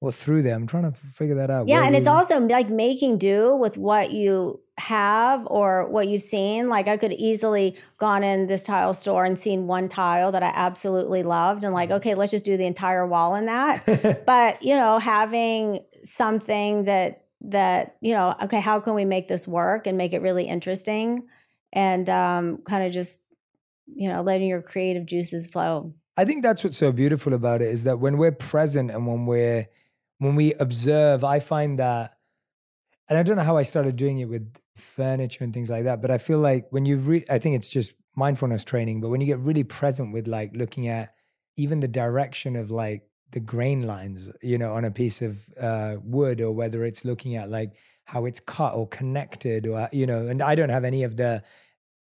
Or 0.00 0.10
through 0.10 0.42
there. 0.42 0.54
I'm 0.56 0.66
trying 0.66 0.84
to 0.90 0.92
figure 0.92 1.36
that 1.36 1.50
out. 1.50 1.68
yeah 1.68 1.76
Where 1.76 1.84
and 1.86 1.94
it's 1.94 2.08
were- 2.08 2.14
also 2.14 2.40
like 2.40 2.70
making 2.70 3.18
do 3.18 3.54
with 3.54 3.76
what 3.76 4.10
you 4.12 4.60
have 4.78 5.46
or 5.46 5.86
what 5.90 6.08
you've 6.08 6.22
seen 6.22 6.70
like 6.70 6.88
i 6.88 6.96
could 6.96 7.12
easily 7.12 7.76
gone 7.98 8.24
in 8.24 8.46
this 8.46 8.64
tile 8.64 8.94
store 8.94 9.26
and 9.26 9.38
seen 9.38 9.66
one 9.66 9.90
tile 9.90 10.32
that 10.32 10.42
i 10.42 10.50
absolutely 10.54 11.22
loved 11.22 11.64
and 11.64 11.70
Mm-hmm. 11.74 11.74
like 11.74 11.90
okay 11.90 12.14
let's 12.14 12.30
just 12.30 12.46
do 12.46 12.56
the 12.56 12.64
entire 12.64 13.06
wall 13.06 13.34
in 13.34 13.44
that 13.44 14.22
but 14.26 14.62
you 14.62 14.74
know 14.76 14.98
having 14.98 15.80
something 16.02 16.84
that 16.84 17.24
that 17.42 17.96
you 18.00 18.12
know 18.12 18.34
okay 18.42 18.60
how 18.60 18.80
can 18.80 18.94
we 18.94 19.04
make 19.04 19.28
this 19.28 19.48
work 19.48 19.86
and 19.86 19.96
make 19.96 20.12
it 20.12 20.22
really 20.22 20.44
interesting? 20.44 21.26
And 21.72 22.08
um, 22.08 22.58
kind 22.58 22.84
of 22.84 22.92
just 22.92 23.22
you 23.86 24.08
know 24.08 24.22
letting 24.22 24.48
your 24.48 24.62
creative 24.62 25.06
juices 25.06 25.46
flow. 25.46 25.94
I 26.16 26.24
think 26.24 26.42
that's 26.42 26.62
what's 26.64 26.76
so 26.76 26.92
beautiful 26.92 27.32
about 27.32 27.62
it 27.62 27.68
is 27.68 27.84
that 27.84 27.98
when 27.98 28.18
we're 28.18 28.32
present 28.32 28.90
and 28.90 29.06
when 29.06 29.26
we're 29.26 29.68
when 30.18 30.34
we 30.34 30.52
observe, 30.54 31.24
I 31.24 31.40
find 31.40 31.78
that 31.78 32.16
and 33.08 33.18
I 33.18 33.22
don't 33.22 33.36
know 33.36 33.42
how 33.42 33.56
I 33.56 33.62
started 33.62 33.96
doing 33.96 34.18
it 34.18 34.26
with 34.26 34.54
furniture 34.76 35.44
and 35.44 35.52
things 35.52 35.70
like 35.70 35.84
that, 35.84 36.00
but 36.00 36.10
I 36.10 36.18
feel 36.18 36.38
like 36.38 36.66
when 36.70 36.86
you 36.86 36.98
re- 36.98 37.24
I 37.30 37.38
think 37.38 37.56
it's 37.56 37.68
just 37.68 37.94
mindfulness 38.14 38.64
training, 38.64 39.00
but 39.00 39.08
when 39.08 39.20
you 39.20 39.26
get 39.26 39.38
really 39.38 39.64
present 39.64 40.12
with 40.12 40.26
like 40.26 40.50
looking 40.54 40.88
at 40.88 41.14
even 41.56 41.80
the 41.80 41.88
direction 41.88 42.56
of 42.56 42.70
like 42.70 43.02
the 43.32 43.40
grain 43.40 43.86
lines, 43.86 44.30
you 44.42 44.58
know, 44.58 44.72
on 44.72 44.84
a 44.84 44.90
piece 44.90 45.22
of 45.22 45.38
uh, 45.60 45.96
wood 46.02 46.40
or 46.40 46.52
whether 46.52 46.84
it's 46.84 47.04
looking 47.04 47.36
at 47.36 47.50
like 47.50 47.72
how 48.04 48.24
it's 48.24 48.40
cut 48.40 48.74
or 48.74 48.88
connected 48.88 49.66
or 49.66 49.88
you 49.92 50.06
know, 50.06 50.26
and 50.26 50.42
I 50.42 50.54
don't 50.54 50.70
have 50.70 50.84
any 50.84 51.04
of 51.04 51.16
the 51.16 51.42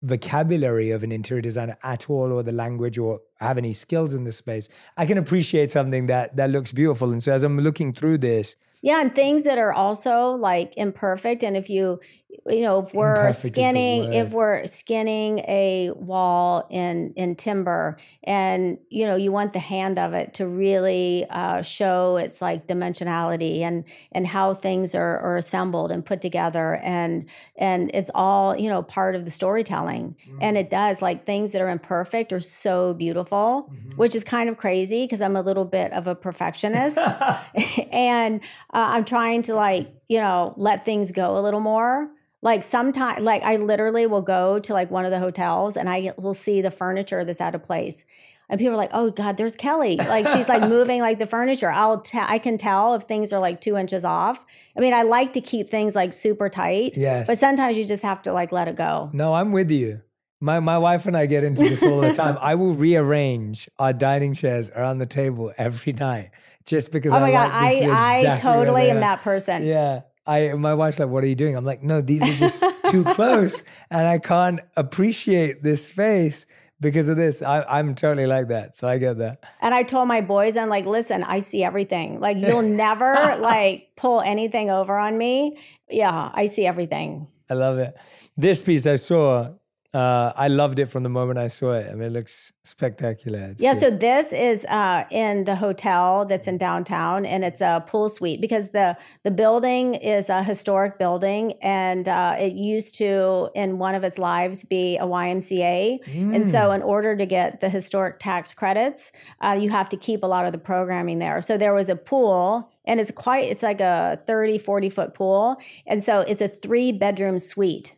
vocabulary 0.02 0.90
of 0.92 1.02
an 1.02 1.10
interior 1.10 1.42
designer 1.42 1.76
at 1.82 2.08
all 2.08 2.32
or 2.32 2.42
the 2.42 2.52
language 2.52 2.98
or 2.98 3.20
have 3.40 3.58
any 3.58 3.72
skills 3.72 4.14
in 4.14 4.24
this 4.24 4.36
space. 4.36 4.68
I 4.96 5.06
can 5.06 5.18
appreciate 5.18 5.70
something 5.70 6.06
that 6.06 6.36
that 6.36 6.50
looks 6.50 6.72
beautiful. 6.72 7.10
And 7.12 7.22
so 7.22 7.32
as 7.32 7.42
i'm 7.42 7.58
looking 7.58 7.92
through 7.92 8.18
this 8.18 8.56
yeah 8.82 9.00
and 9.00 9.14
things 9.14 9.44
that 9.44 9.58
are 9.58 9.72
also 9.72 10.30
like 10.30 10.76
imperfect 10.76 11.42
and 11.42 11.56
if 11.56 11.68
you 11.68 12.00
you 12.46 12.60
know 12.60 12.80
if 12.80 12.92
we're 12.94 13.26
Imperfect 13.26 13.54
skinning 13.54 14.12
if 14.12 14.30
we're 14.30 14.66
skinning 14.66 15.40
a 15.40 15.90
wall 15.94 16.66
in 16.70 17.12
in 17.14 17.36
timber 17.36 17.96
and 18.24 18.78
you 18.90 19.06
know 19.06 19.16
you 19.16 19.32
want 19.32 19.52
the 19.52 19.58
hand 19.58 19.98
of 19.98 20.14
it 20.14 20.34
to 20.34 20.46
really 20.46 21.26
uh, 21.30 21.62
show 21.62 22.16
its 22.16 22.40
like 22.40 22.66
dimensionality 22.66 23.60
and 23.60 23.84
and 24.12 24.26
how 24.26 24.54
things 24.54 24.94
are, 24.94 25.18
are 25.18 25.36
assembled 25.36 25.90
and 25.90 26.04
put 26.04 26.20
together 26.20 26.76
and 26.82 27.28
and 27.56 27.90
it's 27.94 28.10
all 28.14 28.56
you 28.56 28.68
know 28.68 28.82
part 28.82 29.14
of 29.14 29.24
the 29.24 29.30
storytelling. 29.30 30.16
And 30.40 30.56
it 30.56 30.70
does 30.70 31.02
like 31.02 31.24
things 31.24 31.52
that 31.52 31.60
are 31.60 31.68
imperfect 31.68 32.32
are 32.32 32.40
so 32.40 32.94
beautiful 32.94 33.70
which 33.96 34.14
is 34.14 34.24
kind 34.24 34.48
of 34.48 34.56
crazy 34.56 35.04
because 35.04 35.20
i'm 35.20 35.36
a 35.36 35.42
little 35.42 35.64
bit 35.64 35.92
of 35.92 36.06
a 36.06 36.14
perfectionist 36.14 36.98
and 37.92 38.40
uh, 38.72 38.88
i'm 38.90 39.04
trying 39.04 39.42
to 39.42 39.54
like 39.54 39.92
you 40.08 40.20
know 40.20 40.54
let 40.56 40.84
things 40.84 41.12
go 41.12 41.38
a 41.38 41.40
little 41.40 41.60
more 41.60 42.10
like 42.42 42.62
sometimes 42.62 43.22
like 43.24 43.42
i 43.42 43.56
literally 43.56 44.06
will 44.06 44.22
go 44.22 44.58
to 44.58 44.72
like 44.72 44.90
one 44.90 45.04
of 45.04 45.10
the 45.10 45.18
hotels 45.18 45.76
and 45.76 45.88
i 45.88 46.12
will 46.18 46.34
see 46.34 46.60
the 46.60 46.70
furniture 46.70 47.24
that's 47.24 47.40
out 47.40 47.54
of 47.54 47.62
place. 47.62 48.04
And 48.50 48.58
people 48.58 48.72
are 48.74 48.78
like 48.78 48.90
oh 48.94 49.10
god 49.10 49.36
there's 49.36 49.56
kelly. 49.56 49.96
Like 49.96 50.26
she's 50.28 50.48
like 50.48 50.62
moving 50.76 51.00
like 51.02 51.18
the 51.18 51.26
furniture. 51.26 51.70
I'll 51.70 52.00
tell 52.00 52.24
i 52.28 52.38
can 52.38 52.56
tell 52.56 52.94
if 52.94 53.02
things 53.02 53.30
are 53.32 53.40
like 53.40 53.60
two 53.60 53.76
inches 53.76 54.04
off. 54.04 54.42
I 54.76 54.80
mean 54.80 54.94
i 54.94 55.02
like 55.02 55.34
to 55.34 55.42
keep 55.42 55.68
things 55.68 55.94
like 55.94 56.12
super 56.14 56.48
tight 56.48 56.96
Yes. 56.96 57.26
but 57.26 57.38
sometimes 57.38 57.76
you 57.76 57.84
just 57.84 58.02
have 58.02 58.22
to 58.22 58.32
like 58.32 58.50
let 58.52 58.66
it 58.68 58.76
go. 58.76 59.10
No 59.12 59.34
i'm 59.34 59.52
with 59.52 59.70
you. 59.70 60.00
My 60.40 60.60
my 60.60 60.78
wife 60.78 61.04
and 61.06 61.16
i 61.16 61.26
get 61.26 61.44
into 61.44 61.60
this 61.62 61.82
all 61.82 62.00
the 62.00 62.12
time. 62.22 62.38
I 62.40 62.54
will 62.54 62.72
rearrange 62.72 63.68
our 63.78 63.92
dining 63.92 64.32
chairs 64.34 64.70
around 64.70 64.98
the 64.98 65.06
table 65.06 65.52
every 65.58 65.92
night 65.92 66.30
just 66.64 66.92
because 66.92 67.12
oh 67.12 67.16
I 67.16 67.20
my 67.20 67.32
god 67.32 67.48
like 67.48 67.52
i 67.52 67.66
i 67.66 68.16
exactly 68.18 68.50
where 68.50 68.64
totally 68.64 68.90
am 68.90 69.00
that 69.00 69.20
person. 69.22 69.66
Yeah. 69.66 70.02
I 70.28 70.52
my 70.52 70.74
wife's 70.74 70.98
like, 70.98 71.08
what 71.08 71.24
are 71.24 71.26
you 71.26 71.34
doing? 71.34 71.56
I'm 71.56 71.64
like, 71.64 71.82
no, 71.82 72.00
these 72.00 72.22
are 72.22 72.34
just 72.34 72.62
too 72.90 73.02
close. 73.14 73.64
And 73.90 74.06
I 74.06 74.18
can't 74.18 74.60
appreciate 74.76 75.62
this 75.62 75.86
space 75.86 76.46
because 76.80 77.08
of 77.08 77.16
this. 77.16 77.42
I, 77.42 77.62
I'm 77.62 77.94
totally 77.94 78.26
like 78.26 78.48
that. 78.48 78.76
So 78.76 78.86
I 78.86 78.98
get 78.98 79.18
that. 79.18 79.42
And 79.60 79.74
I 79.74 79.82
told 79.82 80.06
my 80.06 80.20
boys, 80.20 80.56
I'm 80.56 80.68
like, 80.68 80.86
listen, 80.86 81.24
I 81.24 81.40
see 81.40 81.64
everything. 81.64 82.20
Like, 82.20 82.36
you'll 82.36 82.62
never 82.84 83.36
like 83.40 83.88
pull 83.96 84.20
anything 84.20 84.70
over 84.70 84.96
on 84.96 85.16
me. 85.16 85.58
Yeah, 85.88 86.30
I 86.32 86.46
see 86.46 86.66
everything. 86.66 87.26
I 87.50 87.54
love 87.54 87.78
it. 87.78 87.96
This 88.36 88.60
piece 88.62 88.86
I 88.86 88.96
saw, 88.96 89.54
uh, 89.94 90.32
I 90.36 90.48
loved 90.48 90.78
it 90.78 90.86
from 90.86 91.02
the 91.02 91.08
moment 91.08 91.38
I 91.38 91.48
saw 91.48 91.72
it. 91.72 91.88
I 91.90 91.94
mean, 91.94 92.02
it 92.08 92.12
looks 92.12 92.52
spectacular. 92.64 93.38
It's 93.52 93.62
Yeah, 93.62 93.72
so 93.72 93.90
this 93.90 94.34
is 94.34 94.66
uh, 94.66 95.04
in 95.10 95.44
the 95.44 95.56
hotel 95.56 96.26
that's 96.26 96.46
in 96.46 96.58
downtown, 96.58 97.24
and 97.24 97.42
it's 97.42 97.62
a 97.62 97.82
pool 97.86 98.10
suite 98.10 98.40
because 98.40 98.70
the 98.70 98.96
the 99.24 99.30
building 99.30 99.94
is 99.94 100.28
a 100.28 100.42
historic 100.42 100.98
building, 100.98 101.54
and 101.62 102.06
uh, 102.06 102.36
it 102.38 102.52
used 102.52 102.96
to, 102.96 103.48
in 103.54 103.78
one 103.78 103.94
of 103.94 104.04
its 104.04 104.18
lives, 104.18 104.62
be 104.64 104.98
a 104.98 105.06
YMCA. 105.06 105.98
And 106.34 106.44
Mm. 106.44 106.52
so, 106.52 106.70
in 106.72 106.82
order 106.82 107.16
to 107.16 107.24
get 107.24 107.60
the 107.60 107.70
historic 107.70 108.18
tax 108.18 108.52
credits, 108.52 109.10
uh, 109.40 109.56
you 109.58 109.70
have 109.70 109.88
to 109.88 109.96
keep 109.96 110.22
a 110.22 110.26
lot 110.26 110.44
of 110.44 110.52
the 110.52 110.58
programming 110.58 111.18
there. 111.18 111.40
So 111.40 111.56
there 111.56 111.72
was 111.72 111.88
a 111.88 111.96
pool, 111.96 112.70
and 112.84 113.00
it's 113.00 113.10
quite 113.10 113.44
it's 113.50 113.62
like 113.62 113.80
a 113.80 114.20
30, 114.26 114.58
40 114.58 114.90
foot 114.90 115.14
pool, 115.14 115.56
and 115.86 116.04
so 116.04 116.20
it's 116.20 116.42
a 116.42 116.48
three 116.48 116.92
bedroom 116.92 117.38
suite, 117.38 117.94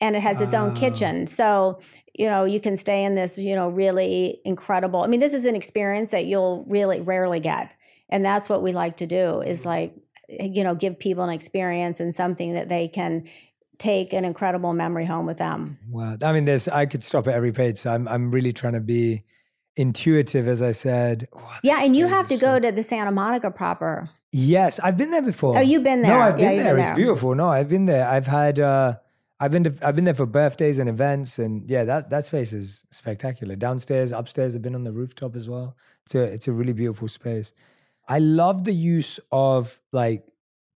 and 0.00 0.16
it 0.16 0.20
has 0.20 0.40
its 0.40 0.54
own 0.54 0.70
ah. 0.70 0.74
kitchen. 0.74 1.26
So 1.26 1.80
you 2.20 2.28
know 2.28 2.44
you 2.44 2.60
can 2.60 2.76
stay 2.76 3.04
in 3.04 3.14
this 3.14 3.38
you 3.38 3.54
know 3.54 3.70
really 3.70 4.40
incredible 4.44 5.02
i 5.02 5.06
mean 5.06 5.20
this 5.20 5.32
is 5.32 5.44
an 5.44 5.56
experience 5.56 6.10
that 6.10 6.26
you'll 6.26 6.64
really 6.68 7.00
rarely 7.00 7.40
get 7.40 7.74
and 8.10 8.24
that's 8.24 8.48
what 8.48 8.62
we 8.62 8.72
like 8.72 8.96
to 8.98 9.06
do 9.06 9.40
is 9.40 9.60
mm-hmm. 9.60 9.68
like 9.68 9.94
eh, 10.28 10.48
you 10.52 10.62
know 10.62 10.74
give 10.74 10.98
people 10.98 11.24
an 11.24 11.30
experience 11.30 11.98
and 12.00 12.14
something 12.14 12.52
that 12.54 12.68
they 12.68 12.88
can 12.88 13.24
take 13.78 14.12
an 14.12 14.26
incredible 14.26 14.74
memory 14.74 15.06
home 15.06 15.24
with 15.24 15.38
them 15.38 15.78
wow. 15.88 16.14
I 16.22 16.32
mean, 16.32 16.44
there's 16.44 16.68
I 16.68 16.84
could 16.84 17.02
stop 17.02 17.26
at 17.26 17.32
every 17.32 17.50
page. 17.50 17.78
So 17.78 17.94
I'm 17.94 18.06
I'm 18.08 18.30
really 18.30 18.52
trying 18.52 18.74
to 18.74 18.80
be 18.80 19.24
intuitive, 19.74 20.46
as 20.46 20.60
I 20.60 20.72
said. 20.72 21.26
Oh, 21.32 21.56
yeah 21.62 21.82
and 21.82 21.96
you 21.96 22.06
have 22.06 22.28
to 22.28 22.36
go 22.36 22.58
to 22.58 22.70
the 22.70 22.82
santa 22.82 23.10
monica 23.10 23.50
proper 23.50 24.10
Yes, 24.32 24.78
I've 24.78 24.96
been 24.96 25.10
there 25.10 25.22
before. 25.22 25.58
Oh, 25.58 25.60
you've 25.60 25.82
been 25.82 26.02
there. 26.02 26.16
No. 26.16 26.20
I've 26.20 26.36
been 26.36 26.52
you've 26.52 26.62
there. 26.62 26.74
been 26.74 26.80
It's 26.82 26.90
there. 26.90 26.96
beautiful. 26.96 27.34
No, 27.34 27.48
I've 27.48 27.68
been 27.68 27.86
there. 27.86 28.08
I've 28.08 28.28
had 28.28 28.60
uh 28.60 28.94
I've 29.42 29.50
been 29.50 29.64
to, 29.64 29.74
I've 29.82 29.96
been 29.96 30.04
there 30.04 30.14
for 30.14 30.26
birthdays 30.26 30.78
and 30.78 30.88
events 30.88 31.38
and 31.38 31.68
yeah, 31.68 31.84
that 31.84 32.10
that 32.10 32.26
space 32.26 32.52
is 32.52 32.84
spectacular. 32.90 33.56
Downstairs, 33.56 34.12
upstairs, 34.12 34.54
I've 34.54 34.62
been 34.62 34.74
on 34.74 34.84
the 34.84 34.92
rooftop 34.92 35.34
as 35.34 35.48
well. 35.48 35.76
It's 36.04 36.14
a 36.14 36.22
it's 36.24 36.48
a 36.48 36.52
really 36.52 36.74
beautiful 36.74 37.08
space. 37.08 37.52
I 38.06 38.18
love 38.18 38.64
the 38.64 38.72
use 38.72 39.18
of 39.32 39.80
like 39.92 40.24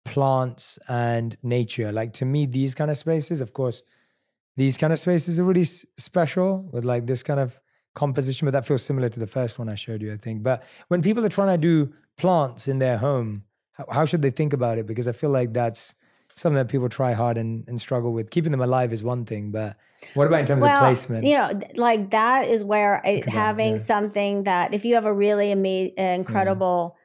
plants 0.04 0.78
and 0.88 1.36
nature. 1.42 1.92
Like 1.92 2.14
to 2.14 2.24
me 2.24 2.46
these 2.46 2.74
kind 2.74 2.90
of 2.90 2.96
spaces, 2.96 3.42
of 3.42 3.52
course, 3.52 3.82
these 4.56 4.78
kind 4.78 4.92
of 4.92 4.98
spaces 4.98 5.38
are 5.38 5.44
really 5.44 5.62
s- 5.62 5.84
special 5.98 6.68
with 6.72 6.84
like 6.84 7.06
this 7.06 7.22
kind 7.22 7.40
of 7.40 7.60
composition, 7.94 8.46
but 8.46 8.52
that 8.52 8.66
feels 8.66 8.82
similar 8.82 9.08
to 9.10 9.20
the 9.20 9.26
first 9.26 9.58
one 9.58 9.68
I 9.68 9.74
showed 9.74 10.00
you, 10.00 10.12
I 10.12 10.16
think. 10.16 10.42
But 10.42 10.64
when 10.88 11.02
people 11.02 11.24
are 11.24 11.28
trying 11.28 11.48
to 11.48 11.58
do 11.58 11.92
plants 12.16 12.66
in 12.66 12.78
their 12.78 12.98
home, 12.98 13.44
how, 13.72 13.86
how 13.90 14.04
should 14.04 14.22
they 14.22 14.30
think 14.30 14.52
about 14.52 14.78
it? 14.78 14.86
Because 14.86 15.06
I 15.06 15.12
feel 15.12 15.30
like 15.30 15.52
that's 15.52 15.94
something 16.36 16.56
that 16.56 16.68
people 16.68 16.88
try 16.88 17.12
hard 17.12 17.36
and, 17.38 17.66
and 17.68 17.80
struggle 17.80 18.12
with. 18.12 18.30
Keeping 18.30 18.50
them 18.52 18.60
alive 18.60 18.92
is 18.92 19.02
one 19.02 19.24
thing, 19.24 19.50
but 19.50 19.76
what 20.14 20.26
about 20.26 20.40
in 20.40 20.46
terms 20.46 20.62
of 20.64 20.78
placement? 20.78 21.24
You 21.24 21.36
know, 21.36 21.60
like 21.76 22.10
that 22.10 22.48
is 22.48 22.64
where 22.64 23.00
it, 23.04 23.28
having 23.28 23.72
yeah. 23.72 23.78
something 23.78 24.42
that 24.44 24.74
if 24.74 24.84
you 24.84 24.94
have 24.96 25.04
a 25.04 25.12
really 25.14 25.52
ama- 25.52 25.90
uh, 25.98 26.02
incredible, 26.14 26.96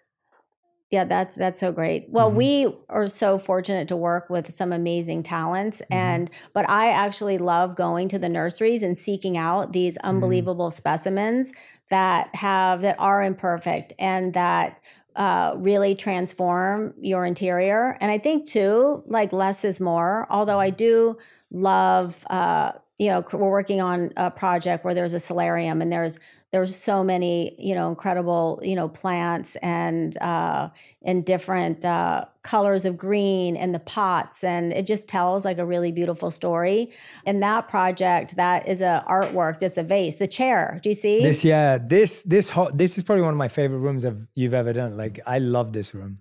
yeah. 0.89 1.03
that's 1.03 1.35
that's 1.35 1.59
so 1.59 1.71
great. 1.71 2.07
Well, 2.09 2.31
Mhm. 2.31 2.35
we 2.35 2.75
are 2.89 3.07
so 3.07 3.37
fortunate 3.37 3.87
to 3.89 3.95
work 3.95 4.29
with 4.31 4.51
some 4.51 4.73
amazing 4.73 5.21
talents, 5.23 5.81
Mm-hmm. 5.83 5.93
and 5.93 6.31
but 6.53 6.67
I 6.67 6.89
actually 6.89 7.37
love 7.37 7.75
going 7.75 8.07
to 8.09 8.17
the 8.19 8.29
nurseries 8.29 8.81
and 8.81 8.97
seeking 8.97 9.37
out 9.37 9.71
these 9.73 9.95
Mm-hmm. 9.99 10.07
unbelievable 10.09 10.71
specimens 10.71 11.53
that 11.91 12.35
have 12.35 12.81
that 12.81 12.95
are 12.97 13.21
imperfect 13.21 13.93
and 13.99 14.33
that. 14.33 14.81
Uh, 15.19 15.53
really 15.57 15.95
transform 15.95 16.93
your 17.01 17.25
interior. 17.25 17.97
And 17.99 18.09
I 18.09 18.17
think 18.17 18.47
too, 18.47 19.03
like 19.05 19.33
less 19.33 19.65
is 19.65 19.81
more. 19.81 20.25
Although 20.29 20.61
I 20.61 20.69
do 20.69 21.17
love, 21.51 22.25
uh, 22.29 22.71
you 22.97 23.09
know, 23.09 23.25
we're 23.33 23.51
working 23.51 23.81
on 23.81 24.13
a 24.15 24.31
project 24.31 24.85
where 24.85 24.93
there's 24.93 25.13
a 25.13 25.19
solarium 25.19 25.81
and 25.81 25.91
there's 25.91 26.17
there's 26.51 26.75
so 26.75 27.03
many 27.03 27.55
you 27.59 27.75
know 27.75 27.89
incredible 27.89 28.59
you 28.63 28.75
know 28.75 28.87
plants 28.87 29.55
and 29.57 30.17
uh 30.17 30.69
in 31.01 31.21
different 31.21 31.85
uh 31.85 32.25
colors 32.41 32.85
of 32.85 32.97
green 32.97 33.55
and 33.55 33.75
the 33.75 33.79
pots 33.79 34.43
and 34.43 34.71
it 34.73 34.87
just 34.87 35.07
tells 35.07 35.45
like 35.45 35.57
a 35.57 35.65
really 35.65 35.91
beautiful 35.91 36.31
story. 36.31 36.89
And 37.25 37.43
that 37.43 37.67
project 37.67 38.37
that 38.37 38.67
is 38.67 38.81
a 38.81 39.03
artwork 39.07 39.59
that's 39.59 39.77
a 39.77 39.83
vase 39.83 40.15
the 40.15 40.27
chair. 40.27 40.79
Do 40.81 40.89
you 40.89 40.95
see? 40.95 41.21
This 41.21 41.43
yeah 41.43 41.77
this 41.77 42.23
this 42.23 42.49
ho- 42.49 42.71
this 42.73 42.97
is 42.97 43.03
probably 43.03 43.23
one 43.23 43.33
of 43.33 43.37
my 43.37 43.49
favorite 43.49 43.79
rooms 43.79 44.03
of 44.03 44.27
you've 44.35 44.53
ever 44.53 44.73
done. 44.73 44.97
Like 44.97 45.19
i 45.27 45.37
love 45.39 45.73
this 45.73 45.93
room 45.93 46.19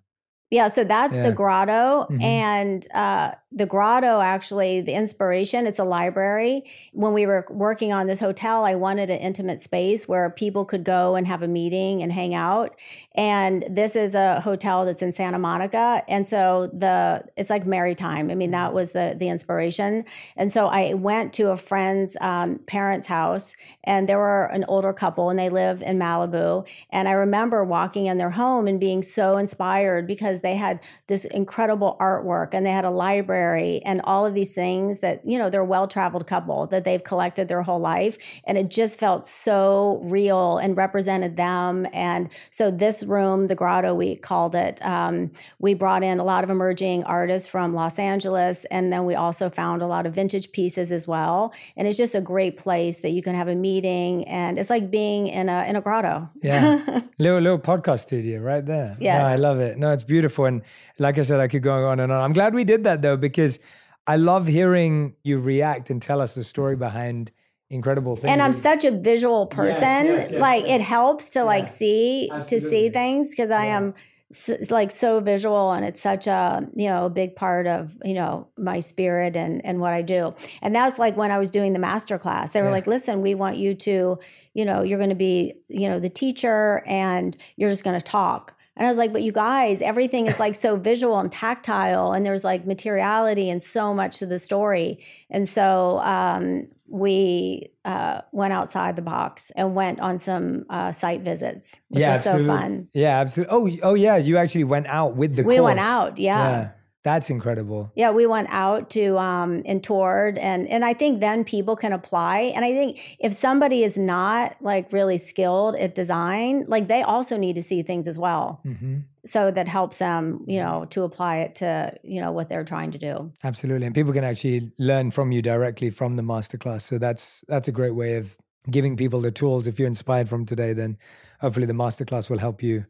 yeah, 0.50 0.68
so 0.68 0.84
that's 0.84 1.14
Yeah. 1.14 1.22
the 1.22 1.32
grotto. 1.32 2.06
Mhm. 2.10 2.22
And 2.22 2.86
uh, 2.94 3.32
the 3.50 3.66
grotto, 3.66 4.20
actually, 4.20 4.80
the 4.82 4.92
inspiration, 4.92 5.66
it's 5.66 5.78
a 5.78 5.84
library. 5.84 6.64
When 6.92 7.12
we 7.14 7.26
were 7.26 7.46
working 7.50 7.92
on 7.92 8.06
this 8.06 8.20
hotel, 8.20 8.64
I 8.64 8.74
wanted 8.74 9.08
an 9.10 9.18
intimate 9.18 9.58
space 9.60 10.06
where 10.06 10.28
people 10.30 10.64
could 10.66 10.84
go 10.84 11.14
and 11.16 11.26
have 11.26 11.42
a 11.42 11.48
meeting 11.48 12.02
and 12.02 12.12
hang 12.12 12.34
out. 12.34 12.76
And 13.14 13.64
this 13.70 13.96
is 13.96 14.14
a 14.14 14.40
hotel 14.40 14.84
that's 14.84 15.00
in 15.02 15.12
Santa 15.12 15.38
Monica. 15.38 16.02
And 16.08 16.28
so 16.28 16.70
the 16.72 17.24
it's 17.36 17.50
like 17.50 17.66
maritime. 17.66 18.30
I 18.30 18.34
mean, 18.34 18.50
that 18.50 18.72
was 18.74 18.92
the 18.92 19.16
the 19.18 19.28
inspiration. 19.28 20.04
And 20.36 20.52
so 20.52 20.66
I 20.66 20.94
went 20.94 21.32
to 21.34 21.50
a 21.50 21.56
friend's 21.56 22.16
um, 22.20 22.60
parents' 22.66 23.06
house, 23.06 23.54
and 23.84 24.08
there 24.08 24.18
were 24.18 24.44
an 24.46 24.64
older 24.68 24.92
couple, 24.92 25.30
and 25.30 25.38
they 25.38 25.48
live 25.48 25.80
in 25.82 25.98
Malibu. 25.98 26.66
And 26.90 27.08
I 27.08 27.12
remember 27.12 27.64
walking 27.64 28.06
in 28.06 28.18
their 28.18 28.30
home 28.30 28.66
and 28.68 28.78
being 28.78 29.02
so 29.02 29.36
inspired 29.38 30.06
because 30.06 30.37
they 30.40 30.56
had 30.56 30.80
this 31.06 31.24
incredible 31.24 31.96
artwork 32.00 32.48
and 32.52 32.64
they 32.64 32.70
had 32.70 32.84
a 32.84 32.90
library 32.90 33.80
and 33.84 34.00
all 34.04 34.24
of 34.24 34.34
these 34.34 34.54
things 34.54 35.00
that, 35.00 35.26
you 35.26 35.38
know, 35.38 35.50
they're 35.50 35.62
a 35.62 35.64
well 35.64 35.86
traveled 35.88 36.26
couple 36.26 36.66
that 36.66 36.84
they've 36.84 37.02
collected 37.02 37.48
their 37.48 37.62
whole 37.62 37.80
life. 37.80 38.18
And 38.44 38.56
it 38.56 38.68
just 38.70 38.98
felt 38.98 39.26
so 39.26 40.00
real 40.04 40.58
and 40.58 40.76
represented 40.76 41.36
them. 41.36 41.86
And 41.92 42.30
so 42.50 42.70
this 42.70 43.02
room, 43.04 43.48
the 43.48 43.54
grotto, 43.54 43.94
we 43.94 44.16
called 44.16 44.54
it, 44.54 44.84
um, 44.84 45.30
we 45.58 45.74
brought 45.74 46.02
in 46.02 46.18
a 46.18 46.24
lot 46.24 46.44
of 46.44 46.50
emerging 46.50 47.04
artists 47.04 47.48
from 47.48 47.74
Los 47.74 47.98
Angeles. 47.98 48.64
And 48.66 48.92
then 48.92 49.04
we 49.04 49.14
also 49.14 49.50
found 49.50 49.82
a 49.82 49.86
lot 49.86 50.06
of 50.06 50.14
vintage 50.14 50.52
pieces 50.52 50.92
as 50.92 51.08
well. 51.08 51.52
And 51.76 51.88
it's 51.88 51.96
just 51.96 52.14
a 52.14 52.20
great 52.20 52.56
place 52.56 53.00
that 53.00 53.10
you 53.10 53.22
can 53.22 53.34
have 53.34 53.48
a 53.48 53.54
meeting. 53.54 54.26
And 54.28 54.58
it's 54.58 54.70
like 54.70 54.90
being 54.90 55.26
in 55.26 55.48
a, 55.48 55.64
in 55.68 55.76
a 55.76 55.80
grotto. 55.80 56.28
Yeah. 56.42 57.02
little 57.18 57.40
little 57.40 57.58
podcast 57.58 58.00
studio 58.00 58.40
right 58.40 58.64
there. 58.64 58.96
Yeah. 59.00 59.18
No, 59.18 59.26
I 59.26 59.36
love 59.36 59.58
it. 59.60 59.78
No, 59.78 59.92
it's 59.92 60.04
beautiful. 60.04 60.27
And 60.36 60.62
like 60.98 61.18
I 61.18 61.22
said, 61.22 61.40
I 61.40 61.48
could 61.48 61.62
go 61.62 61.86
on 61.88 62.00
and 62.00 62.12
on. 62.12 62.20
I'm 62.20 62.32
glad 62.32 62.54
we 62.54 62.64
did 62.64 62.84
that 62.84 63.02
though, 63.02 63.16
because 63.16 63.60
I 64.06 64.16
love 64.16 64.46
hearing 64.46 65.14
you 65.22 65.38
react 65.38 65.90
and 65.90 66.00
tell 66.02 66.20
us 66.20 66.34
the 66.34 66.44
story 66.44 66.76
behind 66.76 67.30
incredible 67.70 68.16
things. 68.16 68.30
and 68.32 68.40
I'm 68.40 68.54
such 68.54 68.84
a 68.84 68.90
visual 68.90 69.46
person. 69.46 70.06
yes, 70.06 70.30
yes, 70.32 70.40
like 70.40 70.64
yes. 70.66 70.80
it 70.80 70.82
helps 70.82 71.30
to 71.30 71.40
Yeah, 71.40 71.42
like 71.44 71.68
see 71.68 72.30
to 72.48 72.60
see 72.60 72.88
things 72.88 73.30
because 73.30 73.50
I 73.50 73.66
am 73.66 73.92
s- 74.32 74.70
like 74.70 74.90
so 74.90 75.20
visual 75.20 75.72
and 75.72 75.84
it's 75.84 76.00
such 76.00 76.26
a 76.26 76.66
you 76.74 76.88
know 76.88 77.04
a 77.06 77.10
big 77.10 77.36
part 77.36 77.66
of 77.66 77.94
you 78.02 78.14
know 78.14 78.48
my 78.56 78.80
spirit 78.80 79.36
and 79.36 79.62
and 79.66 79.80
what 79.80 79.92
I 79.92 80.00
do. 80.00 80.34
And 80.62 80.74
that's 80.74 80.98
like 80.98 81.14
when 81.18 81.30
I 81.30 81.38
was 81.38 81.50
doing 81.50 81.74
the 81.74 81.78
master 81.78 82.16
class. 82.18 82.52
They 82.52 82.62
were 82.62 82.68
Yeah. 82.68 82.72
like, 82.72 82.86
"Listen, 82.86 83.20
we 83.20 83.34
want 83.34 83.58
you 83.58 83.74
to, 83.74 84.18
you 84.54 84.64
know, 84.64 84.80
you're 84.82 84.98
going 84.98 85.10
to 85.10 85.14
be, 85.30 85.52
you 85.68 85.90
know, 85.90 86.00
the 86.00 86.08
teacher 86.08 86.82
and 86.86 87.36
you're 87.58 87.68
just 87.70 87.84
going 87.84 87.98
to 88.00 88.04
talk." 88.04 88.54
And 88.78 88.86
I 88.86 88.90
was 88.90 88.96
like, 88.96 89.12
but 89.12 89.22
you 89.22 89.32
guys, 89.32 89.82
everything 89.82 90.28
is 90.28 90.38
like 90.38 90.54
so 90.54 90.76
visual 90.76 91.18
and 91.18 91.30
tactile, 91.30 92.12
and 92.12 92.24
there's 92.24 92.44
like 92.44 92.64
materiality 92.64 93.50
and 93.50 93.60
so 93.60 93.92
much 93.92 94.20
to 94.20 94.26
the 94.26 94.38
story. 94.38 95.04
And 95.30 95.48
so 95.48 95.98
um, 95.98 96.68
we 96.86 97.72
uh, 97.84 98.22
went 98.30 98.52
outside 98.52 98.94
the 98.94 99.02
box 99.02 99.50
and 99.56 99.74
went 99.74 99.98
on 99.98 100.16
some 100.18 100.64
uh, 100.70 100.92
site 100.92 101.22
visits, 101.22 101.74
which 101.88 102.02
yeah, 102.02 102.14
was 102.14 102.24
so 102.24 102.46
fun. 102.46 102.88
Yeah, 102.94 103.18
absolutely. 103.18 103.80
Oh, 103.82 103.90
oh 103.90 103.94
yeah, 103.94 104.16
you 104.16 104.36
actually 104.36 104.64
went 104.64 104.86
out 104.86 105.16
with 105.16 105.34
the 105.34 105.42
We 105.42 105.58
went 105.58 105.78
course. 105.78 105.88
out, 105.88 106.18
yeah. 106.18 106.70
That's 107.04 107.30
incredible. 107.30 107.92
Yeah, 107.94 108.10
we 108.10 108.26
went 108.26 108.48
out 108.50 108.90
to 108.90 109.16
um, 109.18 109.62
and 109.64 109.82
toured, 109.82 110.36
and 110.36 110.66
and 110.68 110.84
I 110.84 110.94
think 110.94 111.20
then 111.20 111.44
people 111.44 111.76
can 111.76 111.92
apply. 111.92 112.52
And 112.54 112.64
I 112.64 112.72
think 112.72 113.16
if 113.20 113.32
somebody 113.32 113.84
is 113.84 113.96
not 113.96 114.56
like 114.60 114.92
really 114.92 115.16
skilled 115.16 115.76
at 115.76 115.94
design, 115.94 116.64
like 116.66 116.88
they 116.88 117.02
also 117.02 117.36
need 117.36 117.54
to 117.54 117.62
see 117.62 117.82
things 117.82 118.08
as 118.08 118.18
well. 118.18 118.60
hmm 118.64 118.98
So 119.24 119.50
that 119.50 119.68
helps 119.68 119.98
them, 119.98 120.44
you 120.46 120.60
know, 120.60 120.86
to 120.90 121.02
apply 121.02 121.38
it 121.38 121.54
to 121.56 121.94
you 122.02 122.20
know 122.20 122.32
what 122.32 122.48
they're 122.48 122.64
trying 122.64 122.90
to 122.90 122.98
do. 122.98 123.32
Absolutely. 123.44 123.86
And 123.86 123.94
people 123.94 124.12
can 124.12 124.24
actually 124.24 124.72
learn 124.78 125.10
from 125.12 125.30
you 125.30 125.40
directly 125.40 125.90
from 125.90 126.16
the 126.16 126.22
masterclass. 126.22 126.82
So 126.82 126.98
that's 126.98 127.44
that's 127.46 127.68
a 127.68 127.72
great 127.72 127.94
way 127.94 128.16
of 128.16 128.36
giving 128.70 128.96
people 128.96 129.20
the 129.20 129.30
tools. 129.30 129.66
If 129.66 129.78
you're 129.78 129.88
inspired 129.88 130.28
from 130.28 130.46
today, 130.46 130.72
then 130.72 130.98
hopefully 131.40 131.66
the 131.66 131.74
masterclass 131.74 132.28
will 132.28 132.38
help 132.38 132.62
you 132.62 132.86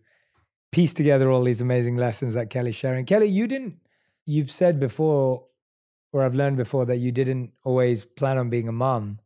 piece 0.73 0.95
together 0.95 1.31
all 1.31 1.43
these 1.43 1.61
amazing 1.61 1.97
lessons 1.97 2.35
that 2.35 2.51
Kelly's 2.51 2.75
sharing. 2.75 3.05
Kelly, 3.05 3.27
you 3.27 3.47
didn't 3.47 3.77
you've 4.29 4.51
said 4.51 4.79
before 4.79 5.47
or 6.12 6.22
I've 6.22 6.35
learned 6.35 6.59
before 6.59 6.85
that 6.87 6.99
you 6.99 7.11
didn't 7.11 7.53
always 7.64 8.05
plan 8.05 8.37
on 8.37 8.51
being 8.51 8.68
a 8.68 8.72
mom 8.72 9.20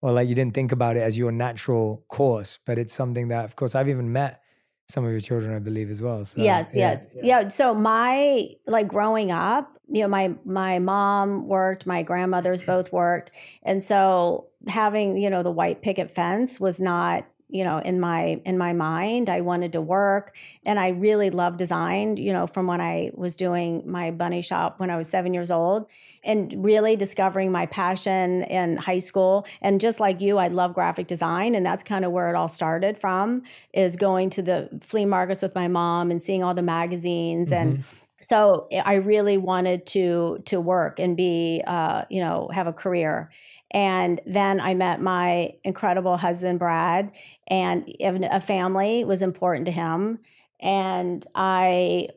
or 0.00 0.12
like 0.12 0.28
you 0.28 0.34
didn't 0.34 0.54
think 0.54 0.72
about 0.72 0.96
it 0.96 1.00
as 1.00 1.18
your 1.18 1.30
natural 1.30 2.04
course, 2.08 2.58
but 2.64 2.78
it's 2.78 2.94
something 2.94 3.28
that 3.28 3.44
of 3.44 3.54
course 3.54 3.74
I've 3.74 3.88
even 3.88 4.12
met 4.12 4.40
some 4.88 5.04
of 5.04 5.10
your 5.10 5.20
children, 5.20 5.54
I 5.54 5.58
believe, 5.58 5.90
as 5.90 6.00
well. 6.00 6.24
So, 6.24 6.42
yes, 6.42 6.72
yeah, 6.74 6.90
yes, 6.90 7.08
yeah. 7.22 7.48
So 7.48 7.74
my 7.74 8.50
like 8.66 8.88
growing 8.88 9.30
up, 9.30 9.76
you 9.88 10.02
know, 10.02 10.08
my 10.08 10.34
my 10.44 10.78
mom 10.78 11.48
worked, 11.48 11.86
my 11.86 12.02
grandmothers 12.02 12.62
both 12.62 12.92
worked, 12.92 13.32
and 13.62 13.82
so 13.82 14.46
having 14.68 15.16
you 15.18 15.28
know 15.28 15.42
the 15.42 15.50
white 15.50 15.82
picket 15.82 16.10
fence 16.10 16.60
was 16.60 16.80
not 16.80 17.26
you 17.56 17.64
know 17.64 17.78
in 17.78 17.98
my 17.98 18.40
in 18.44 18.58
my 18.58 18.72
mind 18.72 19.28
i 19.28 19.40
wanted 19.40 19.72
to 19.72 19.80
work 19.80 20.36
and 20.64 20.78
i 20.78 20.90
really 20.90 21.30
loved 21.30 21.56
design 21.58 22.16
you 22.16 22.32
know 22.32 22.46
from 22.46 22.66
when 22.66 22.80
i 22.80 23.10
was 23.14 23.36
doing 23.36 23.82
my 23.86 24.10
bunny 24.10 24.42
shop 24.42 24.78
when 24.78 24.90
i 24.90 24.96
was 24.96 25.08
seven 25.08 25.32
years 25.32 25.50
old 25.50 25.86
and 26.26 26.52
really 26.62 26.96
discovering 26.96 27.52
my 27.52 27.66
passion 27.66 28.42
in 28.42 28.76
high 28.76 28.98
school. 28.98 29.46
And 29.62 29.80
just 29.80 30.00
like 30.00 30.20
you 30.20 30.36
i 30.38 30.48
love 30.48 30.74
graphic 30.74 31.06
design 31.06 31.54
and 31.54 31.64
that's 31.64 31.82
kind 31.82 32.04
of 32.04 32.12
where 32.12 32.28
it 32.28 32.34
all 32.34 32.48
started 32.48 32.98
from 32.98 33.42
is 33.72 33.96
going 33.96 34.30
to 34.30 34.42
the 34.42 34.68
flea 34.82 35.06
markets 35.06 35.40
with 35.40 35.54
my 35.54 35.68
mom 35.68 36.10
and 36.10 36.20
seeing 36.20 36.42
all 36.42 36.54
the 36.54 36.62
magazines 36.62 37.52
and 37.52 37.78
mm-hmm. 37.78 38.05
So 38.26 38.66
I 38.84 38.94
really 38.96 39.38
wanted 39.38 39.86
to 39.86 40.42
to 40.46 40.60
work 40.60 40.98
and 40.98 41.16
be, 41.16 41.62
uh, 41.64 42.06
you 42.10 42.20
know, 42.20 42.48
have 42.52 42.66
a 42.66 42.72
career. 42.72 43.30
And 43.70 44.20
then 44.26 44.60
I 44.60 44.74
met 44.74 45.00
my 45.00 45.52
incredible 45.62 46.16
husband 46.16 46.58
Brad, 46.58 47.12
and 47.46 47.88
a 48.00 48.40
family 48.40 49.04
was 49.04 49.22
important 49.22 49.66
to 49.66 49.70
him. 49.72 50.18
And 50.58 51.24
I 51.36 52.08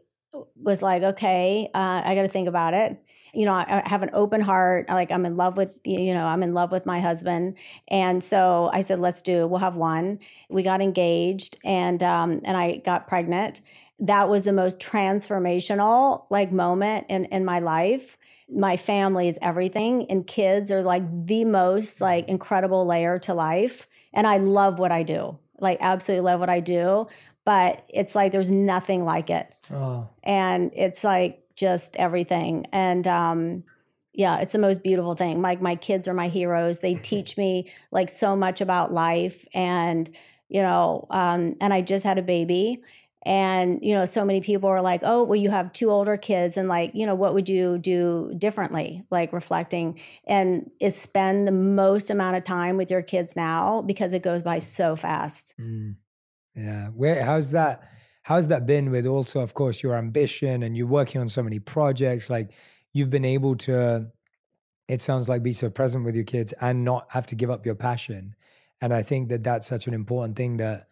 was 0.55 0.81
like, 0.81 1.03
okay, 1.03 1.69
uh, 1.75 2.01
I 2.03 2.15
got 2.15 2.23
to 2.23 2.27
think 2.27 2.47
about 2.47 2.73
it. 2.73 2.97
You 3.31 3.45
know, 3.45 3.53
I, 3.53 3.83
I 3.85 3.87
have 3.87 4.01
an 4.01 4.09
open 4.13 4.41
heart. 4.41 4.87
I 4.89 4.95
Like 4.95 5.11
I'm 5.11 5.27
in 5.27 5.37
love 5.37 5.57
with, 5.57 5.77
you 5.83 6.15
know, 6.15 6.25
I'm 6.25 6.41
in 6.41 6.55
love 6.55 6.71
with 6.71 6.87
my 6.87 6.99
husband, 7.01 7.55
and 7.87 8.23
so 8.23 8.71
I 8.73 8.81
said, 8.81 8.99
let's 8.99 9.21
do. 9.21 9.45
We'll 9.45 9.59
have 9.59 9.75
one. 9.75 10.17
We 10.49 10.63
got 10.63 10.81
engaged, 10.81 11.59
and 11.63 12.01
um, 12.01 12.41
and 12.45 12.57
I 12.57 12.77
got 12.77 13.07
pregnant 13.07 13.61
that 13.99 14.29
was 14.29 14.43
the 14.43 14.53
most 14.53 14.79
transformational 14.79 16.25
like 16.29 16.51
moment 16.51 17.05
in 17.09 17.25
in 17.25 17.45
my 17.45 17.59
life. 17.59 18.17
My 18.49 18.77
family 18.77 19.27
is 19.27 19.37
everything 19.41 20.05
and 20.09 20.25
kids 20.25 20.71
are 20.71 20.81
like 20.81 21.03
the 21.25 21.45
most 21.45 22.01
like 22.01 22.27
incredible 22.27 22.85
layer 22.85 23.19
to 23.19 23.33
life 23.33 23.87
and 24.13 24.25
i 24.25 24.37
love 24.37 24.79
what 24.79 24.91
i 24.91 25.03
do. 25.03 25.37
Like 25.59 25.77
absolutely 25.81 26.23
love 26.23 26.39
what 26.39 26.49
i 26.49 26.59
do 26.59 27.07
but 27.45 27.83
it's 27.89 28.15
like 28.15 28.31
there's 28.31 28.51
nothing 28.51 29.03
like 29.03 29.29
it. 29.29 29.55
Oh, 29.71 30.07
and 30.23 30.71
it's 30.75 31.03
like 31.03 31.43
just 31.55 31.95
everything. 31.95 32.67
And 32.71 33.05
um 33.07 33.63
yeah 34.13 34.39
it's 34.39 34.53
the 34.53 34.59
most 34.59 34.81
beautiful 34.83 35.15
thing. 35.15 35.41
Like 35.41 35.61
my 35.61 35.75
kids 35.75 36.07
are 36.07 36.13
my 36.13 36.29
heroes. 36.29 36.79
They 36.79 36.93
teach 37.11 37.37
me 37.37 37.69
like 37.91 38.09
so 38.09 38.35
much 38.35 38.61
about 38.61 38.93
life 38.93 39.45
and 39.53 40.09
you 40.47 40.63
know 40.63 41.05
um 41.11 41.55
and 41.61 41.71
i 41.71 41.79
just 41.79 42.03
had 42.03 42.17
a 42.17 42.23
baby 42.23 42.81
and 43.23 43.79
you 43.81 43.93
know 43.93 44.05
so 44.05 44.23
many 44.23 44.41
people 44.41 44.69
are 44.69 44.81
like 44.81 45.01
oh 45.03 45.23
well 45.23 45.35
you 45.35 45.49
have 45.49 45.71
two 45.73 45.91
older 45.91 46.15
kids 46.15 46.55
and 46.57 46.69
like 46.69 46.91
you 46.93 47.05
know 47.05 47.15
what 47.15 47.33
would 47.33 47.49
you 47.49 47.77
do 47.77 48.33
differently 48.37 49.03
like 49.11 49.33
reflecting 49.33 49.99
and 50.25 50.71
is 50.79 50.95
spend 50.95 51.47
the 51.47 51.51
most 51.51 52.09
amount 52.09 52.35
of 52.35 52.43
time 52.43 52.77
with 52.77 52.89
your 52.89 53.01
kids 53.01 53.35
now 53.35 53.81
because 53.81 54.13
it 54.13 54.23
goes 54.23 54.41
by 54.41 54.59
so 54.59 54.95
fast 54.95 55.53
Mm. 55.59 55.95
Yeah. 56.55 56.87
Where 56.89 57.23
how's 57.23 57.51
that 57.51 57.89
how's 58.23 58.47
that 58.47 58.65
been 58.65 58.91
with 58.91 59.05
also 59.05 59.39
of 59.41 59.53
course 59.53 59.81
your 59.81 59.95
ambition 59.95 60.63
and 60.63 60.75
you're 60.75 60.87
working 60.87 61.21
on 61.21 61.29
so 61.29 61.41
many 61.41 61.59
projects 61.59 62.29
like 62.29 62.51
you've 62.93 63.09
been 63.09 63.25
able 63.25 63.55
to 63.55 64.11
it 64.87 65.01
sounds 65.01 65.29
like 65.29 65.43
be 65.43 65.53
so 65.53 65.69
present 65.69 66.03
with 66.03 66.15
your 66.15 66.23
kids 66.23 66.51
and 66.59 66.83
not 66.83 67.05
have 67.11 67.27
to 67.27 67.35
give 67.35 67.51
up 67.51 67.65
your 67.65 67.75
passion. 67.75 68.35
And 68.81 68.91
I 68.91 69.03
think 69.03 69.29
that 69.29 69.43
that's 69.43 69.67
such 69.67 69.85
an 69.85 69.93
important 69.93 70.35
thing 70.35 70.57
that 70.57 70.87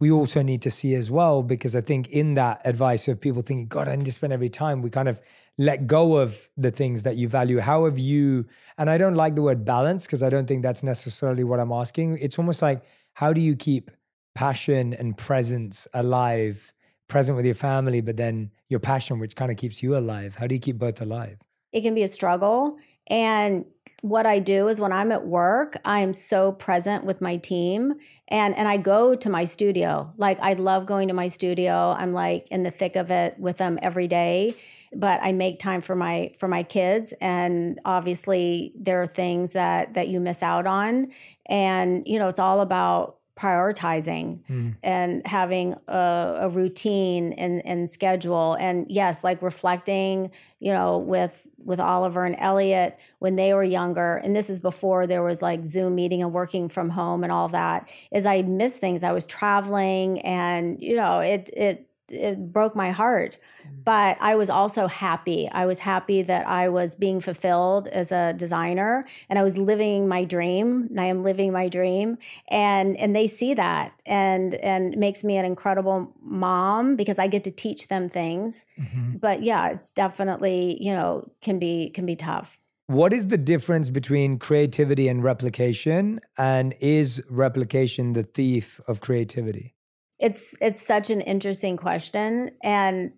we 0.00 0.10
also 0.10 0.42
need 0.42 0.62
to 0.62 0.70
see 0.70 0.94
as 0.94 1.10
well, 1.10 1.42
because 1.42 1.76
I 1.76 1.82
think 1.82 2.08
in 2.08 2.34
that 2.34 2.62
advice 2.64 3.06
of 3.06 3.20
people 3.20 3.42
thinking, 3.42 3.66
God, 3.66 3.86
I 3.86 3.94
need 3.96 4.06
to 4.06 4.12
spend 4.12 4.32
every 4.32 4.48
time, 4.48 4.80
we 4.80 4.88
kind 4.88 5.08
of 5.08 5.20
let 5.58 5.86
go 5.86 6.16
of 6.16 6.48
the 6.56 6.70
things 6.70 7.02
that 7.02 7.16
you 7.16 7.28
value. 7.28 7.60
How 7.60 7.84
have 7.84 7.98
you, 7.98 8.46
and 8.78 8.88
I 8.88 8.96
don't 8.96 9.14
like 9.14 9.34
the 9.34 9.42
word 9.42 9.64
balance 9.64 10.06
because 10.06 10.22
I 10.22 10.30
don't 10.30 10.46
think 10.46 10.62
that's 10.62 10.82
necessarily 10.82 11.44
what 11.44 11.60
I'm 11.60 11.70
asking. 11.70 12.16
It's 12.18 12.38
almost 12.38 12.62
like, 12.62 12.82
how 13.14 13.34
do 13.34 13.42
you 13.42 13.54
keep 13.54 13.90
passion 14.34 14.94
and 14.94 15.18
presence 15.18 15.86
alive, 15.92 16.72
present 17.08 17.36
with 17.36 17.44
your 17.44 17.54
family, 17.54 18.00
but 18.00 18.16
then 18.16 18.52
your 18.70 18.80
passion, 18.80 19.18
which 19.18 19.36
kind 19.36 19.50
of 19.50 19.58
keeps 19.58 19.82
you 19.82 19.98
alive? 19.98 20.36
How 20.36 20.46
do 20.46 20.54
you 20.54 20.60
keep 20.60 20.78
both 20.78 21.02
alive? 21.02 21.36
It 21.72 21.82
can 21.82 21.94
be 21.94 22.04
a 22.04 22.08
struggle. 22.08 22.78
And 23.08 23.66
what 24.02 24.26
I 24.26 24.38
do 24.38 24.68
is 24.68 24.80
when 24.80 24.92
I'm 24.92 25.12
at 25.12 25.26
work, 25.26 25.76
I'm 25.84 26.14
so 26.14 26.52
present 26.52 27.04
with 27.04 27.20
my 27.20 27.36
team 27.36 27.94
and 28.28 28.56
and 28.56 28.66
I 28.66 28.76
go 28.76 29.14
to 29.14 29.30
my 29.30 29.44
studio. 29.44 30.12
Like 30.16 30.38
I 30.40 30.54
love 30.54 30.86
going 30.86 31.08
to 31.08 31.14
my 31.14 31.28
studio. 31.28 31.94
I'm 31.96 32.12
like 32.12 32.48
in 32.50 32.62
the 32.62 32.70
thick 32.70 32.96
of 32.96 33.10
it 33.10 33.38
with 33.38 33.58
them 33.58 33.78
every 33.82 34.08
day, 34.08 34.56
but 34.94 35.20
I 35.22 35.32
make 35.32 35.58
time 35.58 35.80
for 35.80 35.94
my 35.94 36.32
for 36.38 36.48
my 36.48 36.62
kids 36.62 37.12
and 37.20 37.80
obviously 37.84 38.72
there 38.74 39.02
are 39.02 39.06
things 39.06 39.52
that 39.52 39.94
that 39.94 40.08
you 40.08 40.18
miss 40.18 40.42
out 40.42 40.66
on 40.66 41.12
and 41.46 42.06
you 42.06 42.18
know 42.18 42.28
it's 42.28 42.40
all 42.40 42.60
about 42.60 43.19
prioritizing 43.40 44.38
mm. 44.50 44.76
and 44.82 45.26
having 45.26 45.74
a, 45.88 46.38
a, 46.42 46.48
routine 46.50 47.32
and, 47.34 47.64
and 47.64 47.88
schedule 47.88 48.54
and 48.60 48.84
yes 48.90 49.24
like 49.24 49.40
reflecting 49.40 50.30
you 50.58 50.70
know 50.70 50.98
with 50.98 51.46
with 51.64 51.80
oliver 51.80 52.24
and 52.24 52.36
elliot 52.38 52.98
when 53.18 53.36
they 53.36 53.54
were 53.54 53.64
younger 53.64 54.16
and 54.16 54.36
this 54.36 54.50
is 54.50 54.60
before 54.60 55.06
there 55.06 55.22
was 55.22 55.40
like 55.40 55.64
zoom 55.64 55.94
meeting 55.94 56.22
and 56.22 56.34
working 56.34 56.68
from 56.68 56.90
home 56.90 57.22
and 57.22 57.32
all 57.32 57.48
that 57.48 57.88
is 58.12 58.26
i 58.26 58.42
missed 58.42 58.78
things 58.78 59.02
i 59.02 59.12
was 59.12 59.26
traveling 59.26 60.20
and 60.20 60.82
you 60.82 60.94
know 60.94 61.20
it 61.20 61.48
it 61.56 61.89
it 62.10 62.52
broke 62.52 62.74
my 62.76 62.90
heart 62.90 63.38
mm. 63.62 63.84
but 63.84 64.16
i 64.20 64.34
was 64.34 64.50
also 64.50 64.86
happy. 64.86 65.48
I 65.52 65.66
was 65.66 65.78
happy 65.78 66.22
that 66.22 66.46
i 66.46 66.68
was 66.68 66.94
being 66.94 67.20
fulfilled 67.20 67.88
as 67.88 68.12
a 68.12 68.32
designer 68.34 69.06
and 69.28 69.38
i 69.38 69.42
was 69.42 69.56
living 69.56 70.08
my 70.08 70.24
dream 70.24 70.88
and 70.90 71.00
i 71.00 71.04
am 71.04 71.22
living 71.22 71.52
my 71.52 71.68
dream 71.68 72.18
and 72.48 72.96
and 72.96 73.14
they 73.14 73.26
see 73.26 73.54
that 73.54 73.92
and 74.06 74.54
and 74.56 74.96
makes 74.96 75.24
me 75.24 75.36
an 75.36 75.44
incredible 75.44 76.12
mom 76.22 76.96
because 76.96 77.18
i 77.18 77.26
get 77.26 77.44
to 77.44 77.50
teach 77.50 77.88
them 77.88 78.08
things. 78.08 78.64
Mm-hmm. 78.78 79.16
but 79.18 79.42
yeah 79.42 79.68
it's 79.68 79.92
definitely 79.92 80.82
you 80.82 80.92
know 80.92 81.30
can 81.40 81.58
be 81.58 81.90
can 81.90 82.06
be 82.06 82.16
tough. 82.16 82.58
What 82.86 83.12
is 83.12 83.28
the 83.28 83.38
difference 83.38 83.88
between 83.88 84.38
creativity 84.38 85.06
and 85.06 85.22
replication? 85.22 86.20
And 86.36 86.74
is 86.80 87.22
replication 87.30 88.14
the 88.14 88.24
thief 88.24 88.80
of 88.88 89.00
creativity 89.00 89.74
it's 90.20 90.54
it's 90.60 90.82
such 90.86 91.10
an 91.10 91.20
interesting 91.22 91.76
question 91.76 92.50
and 92.62 93.12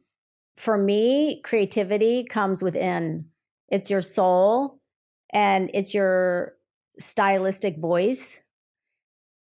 for 0.56 0.78
me 0.78 1.40
creativity 1.42 2.24
comes 2.24 2.62
within. 2.62 3.26
It's 3.68 3.90
your 3.90 4.02
soul 4.02 4.80
and 5.32 5.70
it's 5.74 5.94
your 5.94 6.54
stylistic 6.98 7.78
voice 7.78 8.40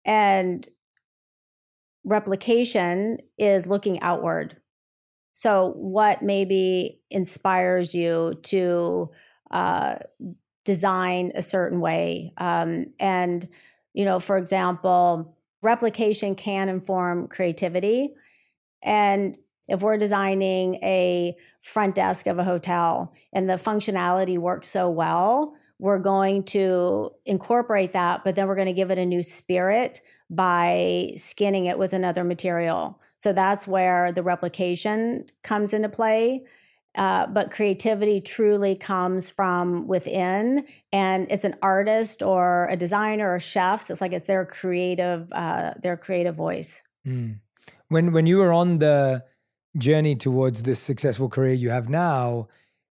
and 0.05 0.67
replication 2.03 3.17
is 3.37 3.67
looking 3.67 4.01
outward. 4.01 4.57
So, 5.33 5.73
what 5.75 6.23
maybe 6.23 7.01
inspires 7.11 7.93
you 7.93 8.39
to 8.43 9.11
uh, 9.51 9.97
design 10.65 11.31
a 11.35 11.43
certain 11.43 11.79
way? 11.79 12.33
Um, 12.37 12.87
and, 12.99 13.47
you 13.93 14.03
know, 14.03 14.19
for 14.19 14.37
example, 14.37 15.36
replication 15.61 16.35
can 16.35 16.69
inform 16.69 17.27
creativity. 17.27 18.13
And 18.83 19.37
if 19.67 19.81
we're 19.81 19.97
designing 19.97 20.75
a 20.75 21.35
front 21.61 21.95
desk 21.95 22.27
of 22.27 22.39
a 22.39 22.43
hotel 22.43 23.13
and 23.33 23.49
the 23.49 23.55
functionality 23.55 24.37
works 24.37 24.67
so 24.67 24.89
well, 24.89 25.55
we're 25.79 25.99
going 25.99 26.43
to 26.43 27.11
incorporate 27.25 27.93
that, 27.93 28.23
but 28.23 28.35
then 28.35 28.47
we're 28.47 28.55
going 28.55 28.67
to 28.67 28.73
give 28.73 28.91
it 28.91 28.97
a 28.97 29.05
new 29.05 29.21
spirit 29.21 30.01
by 30.29 31.11
skinning 31.17 31.65
it 31.65 31.77
with 31.77 31.93
another 31.93 32.23
material. 32.23 32.99
So 33.19 33.33
that's 33.33 33.67
where 33.67 34.11
the 34.11 34.23
replication 34.23 35.25
comes 35.43 35.73
into 35.73 35.89
play. 35.89 36.45
Uh, 36.97 37.27
but 37.27 37.51
creativity 37.51 38.19
truly 38.19 38.75
comes 38.75 39.29
from 39.29 39.87
within. 39.87 40.65
And 40.91 41.27
it's 41.31 41.43
an 41.43 41.55
artist 41.61 42.23
or 42.23 42.67
a 42.69 42.75
designer 42.75 43.33
or 43.33 43.39
chefs. 43.39 43.89
It's 43.89 44.01
like 44.01 44.13
it's 44.13 44.27
their 44.27 44.45
creative 44.45 45.31
uh, 45.31 45.73
their 45.81 45.95
creative 45.95 46.35
voice. 46.35 46.83
Mm. 47.07 47.39
when 47.87 48.11
when 48.11 48.25
you 48.25 48.37
were 48.37 48.51
on 48.51 48.79
the 48.79 49.23
journey 49.77 50.15
towards 50.15 50.63
this 50.63 50.79
successful 50.79 51.29
career 51.29 51.53
you 51.53 51.69
have 51.69 51.87
now 51.87 52.47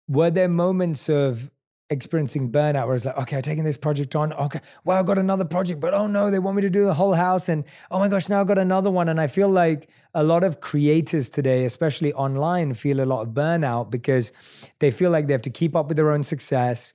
were 0.07 0.31
there 0.31 0.49
moments 0.49 1.09
of 1.09 1.51
experiencing 1.89 2.51
burnout 2.51 2.85
where 2.85 2.95
it's 2.95 3.05
like, 3.05 3.17
okay, 3.17 3.37
I've 3.37 3.43
taken 3.43 3.65
this 3.65 3.77
project 3.77 4.15
on. 4.15 4.31
Okay, 4.33 4.59
well, 4.83 4.97
I've 4.97 5.05
got 5.05 5.17
another 5.17 5.45
project, 5.45 5.79
but 5.79 5.93
oh 5.93 6.07
no, 6.07 6.29
they 6.29 6.39
want 6.39 6.55
me 6.55 6.61
to 6.61 6.69
do 6.69 6.85
the 6.85 6.93
whole 6.93 7.13
house. 7.13 7.49
And 7.49 7.63
oh 7.89 7.99
my 7.99 8.07
gosh, 8.07 8.29
now 8.29 8.41
I've 8.41 8.47
got 8.47 8.57
another 8.57 8.91
one. 8.91 9.09
And 9.09 9.19
I 9.19 9.27
feel 9.27 9.49
like 9.49 9.89
a 10.13 10.23
lot 10.23 10.43
of 10.43 10.61
creators 10.61 11.29
today, 11.29 11.65
especially 11.65 12.13
online, 12.13 12.73
feel 12.73 13.01
a 13.01 13.05
lot 13.05 13.21
of 13.21 13.29
burnout 13.29 13.89
because 13.89 14.31
they 14.79 14.91
feel 14.91 15.09
like 15.09 15.27
they 15.27 15.33
have 15.33 15.41
to 15.43 15.49
keep 15.49 15.75
up 15.75 15.87
with 15.87 15.97
their 15.97 16.11
own 16.11 16.23
success. 16.23 16.93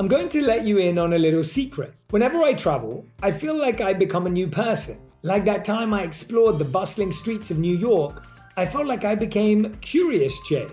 I'm 0.00 0.08
going 0.08 0.28
to 0.30 0.42
let 0.42 0.64
you 0.64 0.78
in 0.78 0.98
on 0.98 1.12
a 1.12 1.18
little 1.18 1.42
secret. 1.42 1.94
Whenever 2.10 2.42
I 2.42 2.54
travel, 2.54 3.04
I 3.22 3.32
feel 3.32 3.58
like 3.58 3.80
I 3.80 3.92
become 3.92 4.26
a 4.26 4.30
new 4.30 4.48
person. 4.48 4.98
Like 5.22 5.44
that 5.46 5.64
time 5.64 5.92
I 5.92 6.02
explored 6.02 6.58
the 6.58 6.64
bustling 6.64 7.10
streets 7.10 7.50
of 7.50 7.58
New 7.58 7.76
York, 7.76 8.24
I 8.56 8.64
felt 8.64 8.86
like 8.86 9.04
I 9.04 9.14
became 9.14 9.74
Curious 9.76 10.38
Jay 10.48 10.68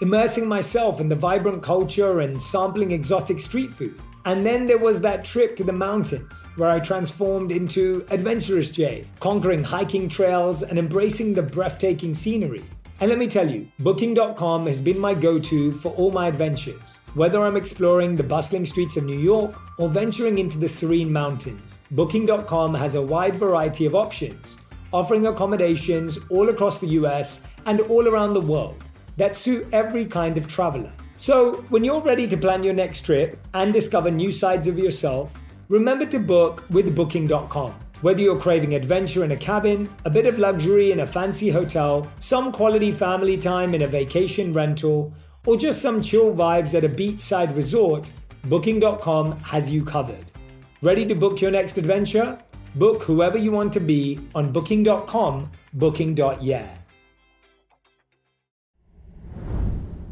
immersing 0.00 0.46
myself 0.46 1.00
in 1.00 1.08
the 1.08 1.16
vibrant 1.16 1.62
culture 1.62 2.20
and 2.20 2.40
sampling 2.40 2.92
exotic 2.92 3.40
street 3.40 3.74
food. 3.74 4.00
And 4.24 4.44
then 4.44 4.66
there 4.66 4.78
was 4.78 5.00
that 5.00 5.24
trip 5.24 5.56
to 5.56 5.64
the 5.64 5.72
mountains 5.72 6.44
where 6.56 6.70
I 6.70 6.80
transformed 6.80 7.50
into 7.50 8.06
Adventurous 8.10 8.70
Jay, 8.70 9.06
conquering 9.20 9.64
hiking 9.64 10.08
trails 10.08 10.62
and 10.62 10.78
embracing 10.78 11.34
the 11.34 11.42
breathtaking 11.42 12.14
scenery. 12.14 12.64
And 13.00 13.08
let 13.08 13.18
me 13.18 13.26
tell 13.26 13.48
you, 13.48 13.68
Booking.com 13.78 14.66
has 14.66 14.80
been 14.80 14.98
my 14.98 15.14
go 15.14 15.38
to 15.38 15.72
for 15.72 15.92
all 15.92 16.10
my 16.10 16.28
adventures. 16.28 16.98
Whether 17.14 17.42
I'm 17.42 17.56
exploring 17.56 18.16
the 18.16 18.22
bustling 18.22 18.66
streets 18.66 18.96
of 18.96 19.04
New 19.04 19.18
York 19.18 19.58
or 19.78 19.88
venturing 19.88 20.38
into 20.38 20.58
the 20.58 20.68
serene 20.68 21.12
mountains, 21.12 21.80
Booking.com 21.92 22.74
has 22.74 22.96
a 22.96 23.02
wide 23.02 23.36
variety 23.36 23.86
of 23.86 23.94
options, 23.94 24.58
offering 24.92 25.26
accommodations 25.26 26.18
all 26.28 26.50
across 26.50 26.80
the 26.80 26.88
US 26.88 27.40
and 27.66 27.80
all 27.82 28.08
around 28.08 28.34
the 28.34 28.40
world 28.40 28.84
that 29.18 29.36
suit 29.36 29.68
every 29.72 30.06
kind 30.06 30.38
of 30.38 30.48
traveler. 30.48 30.92
So, 31.16 31.64
when 31.68 31.84
you're 31.84 32.02
ready 32.02 32.26
to 32.28 32.36
plan 32.36 32.62
your 32.62 32.74
next 32.74 33.04
trip 33.04 33.38
and 33.52 33.72
discover 33.72 34.10
new 34.10 34.30
sides 34.30 34.66
of 34.68 34.78
yourself, 34.78 35.40
remember 35.68 36.06
to 36.06 36.18
book 36.18 36.64
with 36.70 36.94
Booking.com. 36.94 37.74
Whether 38.00 38.20
you're 38.20 38.40
craving 38.40 38.76
adventure 38.76 39.24
in 39.24 39.32
a 39.32 39.36
cabin, 39.36 39.92
a 40.04 40.10
bit 40.10 40.26
of 40.26 40.38
luxury 40.38 40.92
in 40.92 41.00
a 41.00 41.06
fancy 41.06 41.50
hotel, 41.50 42.08
some 42.20 42.52
quality 42.52 42.92
family 42.92 43.36
time 43.36 43.74
in 43.74 43.82
a 43.82 43.88
vacation 43.88 44.52
rental, 44.54 45.12
or 45.44 45.56
just 45.56 45.82
some 45.82 46.00
chill 46.00 46.32
vibes 46.32 46.74
at 46.74 46.84
a 46.84 46.88
beachside 46.88 47.56
resort, 47.56 48.08
Booking.com 48.44 49.40
has 49.40 49.72
you 49.72 49.84
covered. 49.84 50.24
Ready 50.80 51.04
to 51.06 51.16
book 51.16 51.40
your 51.40 51.50
next 51.50 51.76
adventure? 51.76 52.38
Book 52.76 53.02
whoever 53.02 53.36
you 53.36 53.50
want 53.50 53.72
to 53.72 53.80
be 53.80 54.20
on 54.36 54.52
Booking.com, 54.52 55.50
Booking.yeah. 55.72 56.77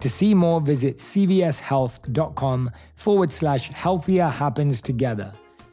To 0.00 0.10
see 0.10 0.34
more, 0.34 0.60
visit 0.60 0.96
cvshealth.com 0.96 2.70
forward 2.94 3.32
slash 3.32 3.70
healthier 3.70 4.28
happens 4.28 4.80
together. 4.80 5.32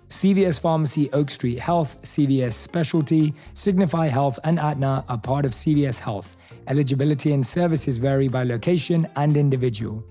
CVS 0.10 0.60
Pharmacy, 0.60 1.12
Oak 1.12 1.30
Street 1.30 1.60
Health, 1.60 2.02
CVS 2.04 2.54
Specialty, 2.54 3.34
Signify 3.56 4.08
Health, 4.08 4.40
and 4.44 4.60
Aetna 4.60 5.04
are 5.10 5.18
part 5.18 5.44
of 5.44 5.54
CVS 5.54 6.00
Health. 6.00 6.38
Eligibility 6.68 7.34
and 7.34 7.46
services 7.46 7.98
vary 7.98 8.28
by 8.28 8.44
location 8.44 9.08
and 9.16 9.36
individual. 9.36 10.04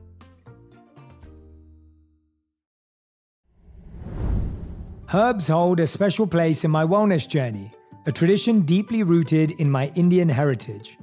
Herbs 5.14 5.48
hold 5.48 5.78
a 5.78 5.86
special 5.86 6.26
place 6.26 6.64
in 6.64 6.70
my 6.70 6.84
wellness 6.84 7.28
journey. 7.28 7.72
a 8.06 8.10
tradition 8.12 8.62
deeply 8.62 9.02
rooted 9.04 9.52
in 9.52 9.70
my 9.70 9.92
Indian 9.94 10.28
heritage. 10.28 10.98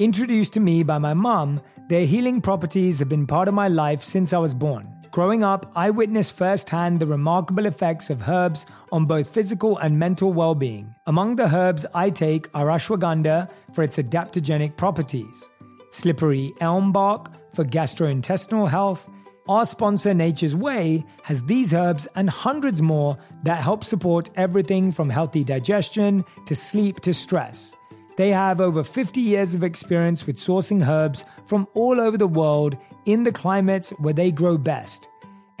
Introduced 0.00 0.54
to 0.54 0.60
me 0.60 0.82
by 0.82 0.96
my 0.96 1.12
mom, 1.12 1.60
their 1.88 2.04
healing 2.04 2.42
properties 2.42 2.98
have 2.98 3.08
been 3.08 3.26
part 3.26 3.48
of 3.48 3.54
my 3.54 3.68
life 3.68 4.02
since 4.02 4.34
I 4.34 4.38
was 4.38 4.52
born. 4.52 4.94
Growing 5.10 5.42
up, 5.42 5.72
I 5.74 5.88
witnessed 5.88 6.36
firsthand 6.36 7.00
the 7.00 7.06
remarkable 7.06 7.64
effects 7.64 8.10
of 8.10 8.28
herbs 8.28 8.66
on 8.92 9.06
both 9.06 9.32
physical 9.32 9.78
and 9.78 9.98
mental 9.98 10.32
well 10.32 10.54
being. 10.54 10.94
Among 11.06 11.36
the 11.36 11.54
herbs 11.54 11.86
I 11.94 12.10
take 12.10 12.46
are 12.54 12.66
ashwagandha 12.66 13.50
for 13.72 13.82
its 13.82 13.96
adaptogenic 13.96 14.76
properties, 14.76 15.48
slippery 15.90 16.52
elm 16.60 16.92
bark 16.92 17.30
for 17.54 17.64
gastrointestinal 17.64 18.68
health. 18.68 19.08
Our 19.48 19.64
sponsor, 19.64 20.12
Nature's 20.12 20.54
Way, 20.54 21.06
has 21.22 21.44
these 21.44 21.72
herbs 21.72 22.06
and 22.14 22.28
hundreds 22.28 22.82
more 22.82 23.16
that 23.44 23.62
help 23.62 23.82
support 23.82 24.28
everything 24.36 24.92
from 24.92 25.08
healthy 25.08 25.42
digestion 25.42 26.26
to 26.44 26.54
sleep 26.54 27.00
to 27.00 27.14
stress. 27.14 27.74
They 28.18 28.30
have 28.30 28.60
over 28.60 28.82
50 28.82 29.20
years 29.20 29.54
of 29.54 29.62
experience 29.62 30.26
with 30.26 30.38
sourcing 30.38 30.84
herbs 30.84 31.24
from 31.46 31.68
all 31.74 32.00
over 32.00 32.18
the 32.18 32.26
world 32.26 32.76
in 33.06 33.22
the 33.22 33.30
climates 33.30 33.90
where 33.90 34.12
they 34.12 34.32
grow 34.32 34.58
best. 34.58 35.06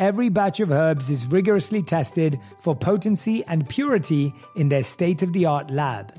Every 0.00 0.28
batch 0.28 0.58
of 0.58 0.72
herbs 0.72 1.08
is 1.08 1.28
rigorously 1.28 1.84
tested 1.84 2.40
for 2.58 2.74
potency 2.74 3.44
and 3.46 3.68
purity 3.68 4.34
in 4.56 4.68
their 4.68 4.82
state 4.82 5.22
of 5.22 5.32
the 5.32 5.46
art 5.46 5.70
lab. 5.70 6.12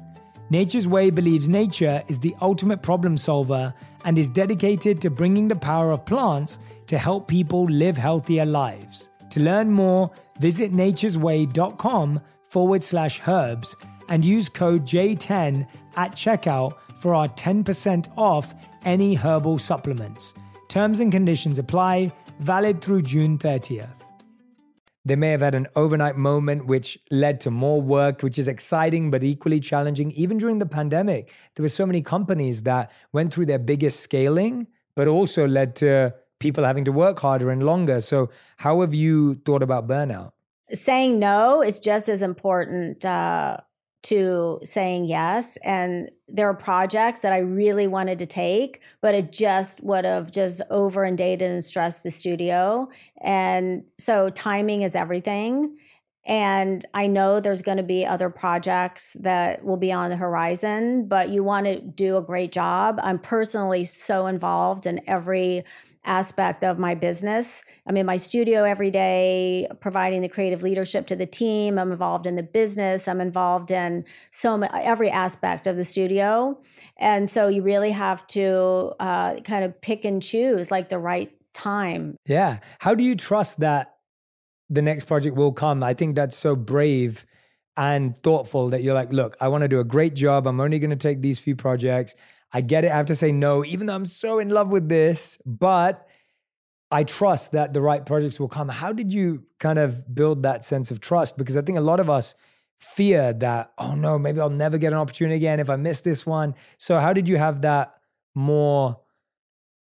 Nature's 0.50 0.88
Way 0.88 1.10
believes 1.10 1.50
nature 1.50 2.02
is 2.08 2.22
the 2.22 2.36
ultimate 2.42 2.82
problem 2.82 3.18
solver 3.18 3.74
and 4.06 4.18
is 4.18 4.30
dedicated 4.30 5.02
to 5.02 5.10
bringing 5.10 5.50
the 5.50 5.58
power 5.58 5.92
of 5.92 6.06
plants 6.06 6.58
to 6.88 6.98
help 6.98 7.28
people 7.28 7.66
live 7.66 7.98
healthier 7.98 8.46
lives. 8.46 9.10
To 9.32 9.42
learn 9.42 9.72
more, 9.72 10.10
visit 10.40 10.72
nature'sway.com 10.72 12.22
forward 12.44 12.82
slash 12.82 13.20
herbs 13.28 13.76
and 14.10 14.26
use 14.26 14.50
code 14.50 14.86
J10 14.86 15.68
at 15.96 16.12
checkout 16.12 16.74
for 16.98 17.16
our 17.16 17.30
10% 17.30 18.12
off 18.18 18.54
any 18.84 19.16
herbal 19.16 19.60
supplements. 19.60 20.34
Terms 20.68 21.00
and 21.00 21.12
conditions 21.12 21.58
apply, 21.58 22.12
valid 22.40 22.82
through 22.82 23.04
June 23.04 23.38
30th. 23.38 24.00
They 25.06 25.16
may 25.16 25.32
have 25.32 25.42
had 25.42 25.56
an 25.56 25.68
overnight 25.76 26.18
moment 26.18 26.68
which 26.68 27.00
led 27.10 27.40
to 27.42 27.52
more 27.52 27.82
work, 27.82 28.22
which 28.22 28.38
is 28.38 28.48
exciting 28.48 29.10
but 29.10 29.24
equally 29.24 29.60
challenging. 29.60 30.12
Even 30.12 30.38
during 30.38 30.60
the 30.60 30.66
pandemic, 30.66 31.34
there 31.56 31.64
were 31.64 31.70
so 31.70 31.86
many 31.86 32.02
companies 32.02 32.64
that 32.64 32.92
went 33.14 33.34
through 33.34 33.46
their 33.48 33.60
biggest 33.60 34.02
scaling, 34.02 34.68
but 34.96 35.08
also 35.08 35.48
led 35.48 35.76
to 35.78 36.14
people 36.40 36.64
having 36.64 36.86
to 36.86 36.92
work 36.92 37.20
harder 37.20 37.50
and 37.50 37.64
longer. 37.64 38.02
So, 38.02 38.30
how 38.58 38.82
have 38.82 38.94
you 38.94 39.36
thought 39.36 39.64
about 39.64 39.88
burnout? 39.88 40.32
Saying 40.72 41.18
no 41.18 41.64
is 41.64 41.80
just 41.80 42.10
as 42.10 42.22
important 42.22 43.04
uh, 43.04 43.58
to 44.02 44.60
saying 44.64 45.04
yes 45.06 45.58
and 45.58 46.10
there 46.30 46.48
are 46.48 46.54
projects 46.54 47.20
that 47.20 47.34
i 47.34 47.40
really 47.40 47.88
wanted 47.88 48.18
to 48.18 48.26
take 48.26 48.82
but 49.02 49.14
it 49.14 49.32
just 49.32 49.84
would 49.84 50.06
have 50.06 50.32
just 50.32 50.62
over 50.70 51.04
inundated 51.04 51.52
and 51.52 51.64
stressed 51.64 52.04
the 52.04 52.12
studio. 52.12 52.90
And 53.22 53.84
so 53.98 54.30
timing 54.30 54.82
is 54.84 54.96
everything 54.96 55.78
and 56.26 56.86
i 56.94 57.08
know 57.08 57.40
there's 57.40 57.62
going 57.62 57.78
to 57.78 57.84
be 57.84 58.06
other 58.06 58.30
projects 58.30 59.16
that 59.22 59.64
will 59.64 59.78
be 59.78 59.92
on 59.92 60.10
the 60.10 60.18
horizon 60.18 61.08
but 61.08 61.30
you 61.30 61.44
want 61.44 61.66
to 61.66 61.80
do 61.80 62.18
a 62.18 62.22
great 62.22 62.52
job. 62.52 63.00
I'm 63.02 63.20
personally 63.20 63.86
so 63.86 64.28
involved 64.28 64.86
in 64.86 65.02
every 65.08 65.64
aspect 66.06 66.64
of 66.64 66.80
my 66.80 66.96
business. 66.96 67.64
I'm 67.86 67.98
in 67.98 68.06
my 68.06 68.18
studio 68.18 68.64
every 68.64 68.90
day, 68.90 69.68
providing 69.80 70.22
the 70.22 70.30
creative 70.30 70.64
leadership 70.64 71.08
to 71.08 71.16
the 71.16 71.26
team. 71.26 71.78
I'm 71.78 71.92
involved 71.92 72.26
in 72.26 72.36
the 72.36 72.44
business. 72.44 73.08
I'm 73.08 73.22
involved 73.22 73.70
in 73.70 74.06
so 74.32 74.58
many, 74.58 74.72
every 74.82 75.10
aspect 75.10 75.68
of 75.68 75.76
the 75.76 75.84
studio, 75.84 76.60
and 76.98 77.30
so 77.30 77.48
you 77.48 77.62
really 77.62 77.92
have 77.92 78.26
to 78.28 78.94
uh, 79.00 79.36
kind 79.42 79.64
of 79.64 79.80
pick 79.82 80.06
and 80.06 80.22
choose 80.22 80.72
like 80.72 80.90
the 80.90 81.00
right 81.00 81.32
time. 81.54 82.16
Yeah. 82.26 82.60
How 82.80 82.96
do 82.96 83.04
you 83.04 83.16
trust 83.16 83.60
that 83.60 83.96
the 84.70 84.82
next 84.82 85.06
project 85.06 85.36
will 85.36 85.52
come? 85.52 85.84
I 85.84 85.94
think 85.94 86.16
that's 86.16 86.38
so 86.38 86.56
brave 86.56 87.26
and 87.76 88.18
thoughtful 88.24 88.70
that 88.70 88.84
you're 88.84 88.94
like, 88.94 89.12
look, 89.12 89.38
I 89.40 89.48
want 89.48 89.62
to 89.62 89.68
do 89.68 89.80
a 89.80 89.86
great 89.86 90.14
job. 90.14 90.48
I'm 90.48 90.60
only 90.60 90.80
going 90.80 90.90
to 90.90 90.96
take 90.96 91.22
these 91.22 91.40
few 91.40 91.56
projects. 91.56 92.16
I 92.52 92.62
get 92.62 92.86
it. 92.86 92.92
I 92.92 92.98
have 92.98 93.06
to 93.08 93.16
say 93.16 93.32
no, 93.32 93.64
even 93.64 93.88
though 93.88 93.96
I'm 93.96 94.06
so 94.06 94.40
in 94.40 94.50
love 94.50 94.70
with 94.70 94.90
this, 94.90 95.38
but 95.46 96.08
I 96.92 97.04
trust 97.04 97.52
that 97.52 97.74
the 97.74 97.82
right 97.82 98.04
projects 98.06 98.40
will 98.40 98.48
come. 98.48 98.70
How 98.70 98.92
did 98.92 99.14
you 99.14 99.44
kind 99.60 99.78
of 99.78 100.14
build 100.14 100.44
that 100.44 100.66
sense 100.66 100.90
of 100.90 101.00
trust? 101.00 101.38
Because 101.38 101.56
I 101.56 101.62
think 101.62 101.78
a 101.78 101.82
lot 101.82 102.00
of 102.00 102.10
us 102.10 102.34
fear 102.80 103.34
that, 103.34 103.72
oh 103.78 103.94
no, 103.96 104.18
maybe 104.18 104.40
I'll 104.40 104.50
never 104.50 104.78
get 104.78 104.94
an 104.94 105.00
opportunity 105.00 105.36
again 105.36 105.60
if 105.60 105.70
I 105.70 105.76
miss 105.76 106.02
this 106.02 106.26
one. 106.26 106.56
So, 106.78 107.00
how 107.00 107.14
did 107.14 107.28
you 107.28 107.38
have 107.38 107.62
that 107.62 107.94
more 108.34 109.00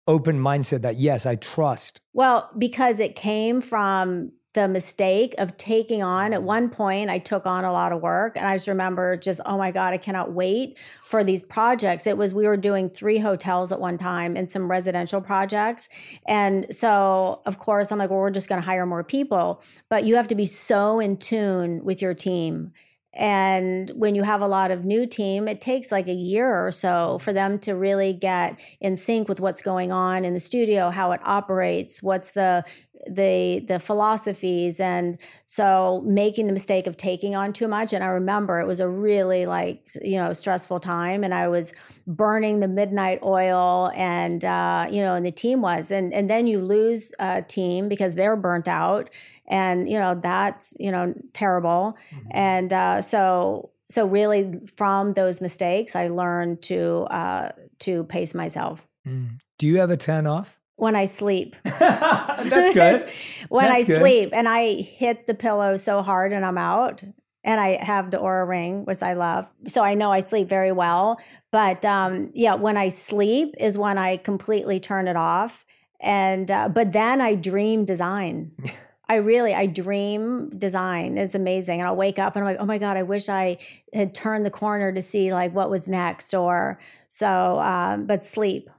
open 0.07 0.39
mindset 0.39 0.81
that, 0.81 0.97
yes, 0.97 1.25
I 1.25 1.35
trust? 1.35 2.01
Well, 2.13 2.49
because 2.57 2.99
it 2.99 3.15
came 3.15 3.61
from 3.61 4.31
the 4.57 4.67
mistake 4.67 5.35
of 5.37 5.55
taking 5.55 6.01
on 6.01 6.33
at 6.33 6.41
one 6.41 6.67
point 6.67 7.11
i 7.11 7.19
took 7.19 7.45
on 7.45 7.63
a 7.63 7.71
lot 7.71 7.91
of 7.91 8.01
work 8.01 8.35
and 8.35 8.47
i 8.47 8.55
just 8.55 8.67
remember 8.67 9.15
just 9.15 9.39
oh 9.45 9.55
my 9.55 9.69
god 9.69 9.93
i 9.93 9.97
cannot 9.97 10.31
wait 10.31 10.79
for 11.05 11.23
these 11.23 11.43
projects. 11.43 12.07
It 12.07 12.17
was 12.17 12.33
we 12.33 12.47
were 12.47 12.57
doing 12.57 12.89
three 12.89 13.19
hotels 13.19 13.71
at 13.71 13.79
one 13.79 13.99
time 13.99 14.35
and 14.35 14.49
some 14.49 14.69
residential 14.69 15.21
projects 15.21 15.89
and 16.27 16.65
so 16.71 17.43
of 17.45 17.59
course 17.59 17.91
i'm 17.91 17.99
like 17.99 18.09
well 18.09 18.17
we're 18.17 18.31
just 18.31 18.49
going 18.49 18.59
to 18.59 18.65
hire 18.65 18.87
more 18.87 19.03
people 19.03 19.61
but 19.89 20.05
you 20.05 20.15
have 20.15 20.27
to 20.29 20.35
be 20.35 20.47
so 20.47 20.99
in 20.99 21.17
tune 21.17 21.83
with 21.83 22.01
your 22.01 22.15
team 22.15 22.73
and 23.17 23.89
when 23.95 24.13
you 24.13 24.21
have 24.21 24.41
a 24.41 24.47
lot 24.47 24.69
of 24.69 24.85
new 24.85 25.07
team, 25.07 25.47
it 25.47 25.59
takes 25.59 25.91
like 25.91 26.07
a 26.07 26.13
year 26.13 26.67
or 26.67 26.71
so 26.71 27.17
for 27.17 27.33
them 27.33 27.57
to 27.59 27.73
really 27.73 28.13
get 28.13 28.59
in 28.79 28.95
sync 28.95 29.27
with 29.27 29.39
what's 29.39 29.63
going 29.63 29.91
on 29.91 30.23
in 30.23 30.35
the 30.35 30.39
studio, 30.39 30.91
how 30.91 31.11
it 31.13 31.21
operates, 31.23 32.03
what's 32.03 32.31
the 32.31 32.63
the 33.09 33.63
the 33.67 33.79
philosophies 33.79 34.79
and 34.79 35.17
so 35.45 36.03
making 36.05 36.47
the 36.47 36.53
mistake 36.53 36.87
of 36.87 36.97
taking 36.97 37.35
on 37.35 37.53
too 37.53 37.67
much. 37.67 37.93
And 37.93 38.03
i 38.03 38.07
remember 38.07 38.59
it 38.59 38.67
was 38.67 38.79
a 38.79 38.89
really 38.89 39.45
like 39.45 39.89
you 40.01 40.17
know 40.17 40.33
stressful 40.33 40.79
time 40.79 41.23
and 41.23 41.33
i 41.33 41.47
was 41.47 41.73
burning 42.05 42.59
the 42.59 42.67
midnight 42.67 43.19
oil 43.23 43.91
and 43.95 44.43
uh, 44.45 44.87
you 44.89 45.01
know 45.01 45.15
and 45.15 45.25
the 45.25 45.31
team 45.31 45.61
was. 45.61 45.91
And 45.91 46.13
and 46.13 46.29
then 46.29 46.47
you 46.47 46.59
lose 46.59 47.13
a 47.19 47.41
team 47.41 47.87
because 47.89 48.15
they're 48.15 48.35
burnt 48.35 48.67
out 48.67 49.09
and 49.47 49.89
you 49.89 49.99
know 49.99 50.15
that's 50.15 50.75
you 50.79 50.91
know 50.91 51.13
terrible. 51.33 51.97
Mm-hmm. 52.11 52.27
and 52.31 52.73
uh, 52.73 53.01
so 53.01 53.71
so 53.89 54.05
really 54.05 54.59
from 54.75 55.13
those 55.13 55.39
mistakes 55.39 55.95
i 55.95 56.07
learned 56.07 56.61
to 56.63 57.07
uh, 57.09 57.51
to 57.79 58.03
pace 58.05 58.33
myself. 58.33 58.85
Mm. 59.07 59.39
do 59.57 59.67
you 59.67 59.77
ever 59.77 59.95
turn 59.95 60.27
off 60.27 60.59
when 60.77 60.95
I 60.95 61.05
sleep. 61.05 61.55
That's 61.63 62.73
good. 62.73 63.09
when 63.49 63.65
That's 63.65 63.83
I 63.83 63.85
good. 63.85 63.99
sleep 63.99 64.29
and 64.31 64.47
I 64.47 64.73
hit 64.75 65.27
the 65.27 65.33
pillow 65.33 65.75
so 65.75 66.01
hard 66.01 66.31
and 66.31 66.45
I'm 66.45 66.57
out. 66.57 67.03
And 67.43 67.61
I 67.61 67.81
have 67.81 68.11
the 68.11 68.17
Oura 68.17 68.45
ring, 68.45 68.83
which 68.83 69.01
I 69.01 69.13
love. 69.13 69.47
So 69.67 69.81
I 69.81 69.93
know 69.93 70.11
I 70.11 70.19
sleep 70.19 70.49
very 70.49 70.73
well. 70.73 71.17
But 71.51 71.85
um, 71.85 72.31
yeah, 72.33 72.55
when 72.55 72.75
I 72.75 72.89
sleep 72.89 73.55
is 73.57 73.77
when 73.77 73.97
I 73.97 74.17
completely 74.17 74.81
turn 74.81 75.07
it 75.07 75.15
off. 75.15 75.65
And 76.01 76.51
uh, 76.51 76.67
but 76.67 76.91
then 76.91 77.21
I 77.21 77.35
dream 77.35 77.85
design. 77.85 78.51
I 79.09 79.15
really, 79.15 79.53
I 79.53 79.67
dream 79.67 80.49
design. 80.57 81.17
It's 81.17 81.35
amazing. 81.35 81.79
And 81.79 81.87
I'll 81.87 81.95
wake 81.95 82.19
up 82.19 82.35
and 82.35 82.43
I'm 82.43 82.53
like, 82.53 82.61
oh 82.61 82.65
my 82.65 82.77
God, 82.77 82.97
I 82.97 83.03
wish 83.03 83.29
I 83.29 83.59
had 83.93 84.13
turned 84.13 84.45
the 84.45 84.51
corner 84.51 84.91
to 84.91 85.01
see 85.01 85.33
like 85.33 85.53
what 85.53 85.69
was 85.69 85.87
next. 85.87 86.33
Or 86.33 86.77
so, 87.07 87.59
um, 87.61 88.05
but 88.05 88.25
sleep 88.25 88.69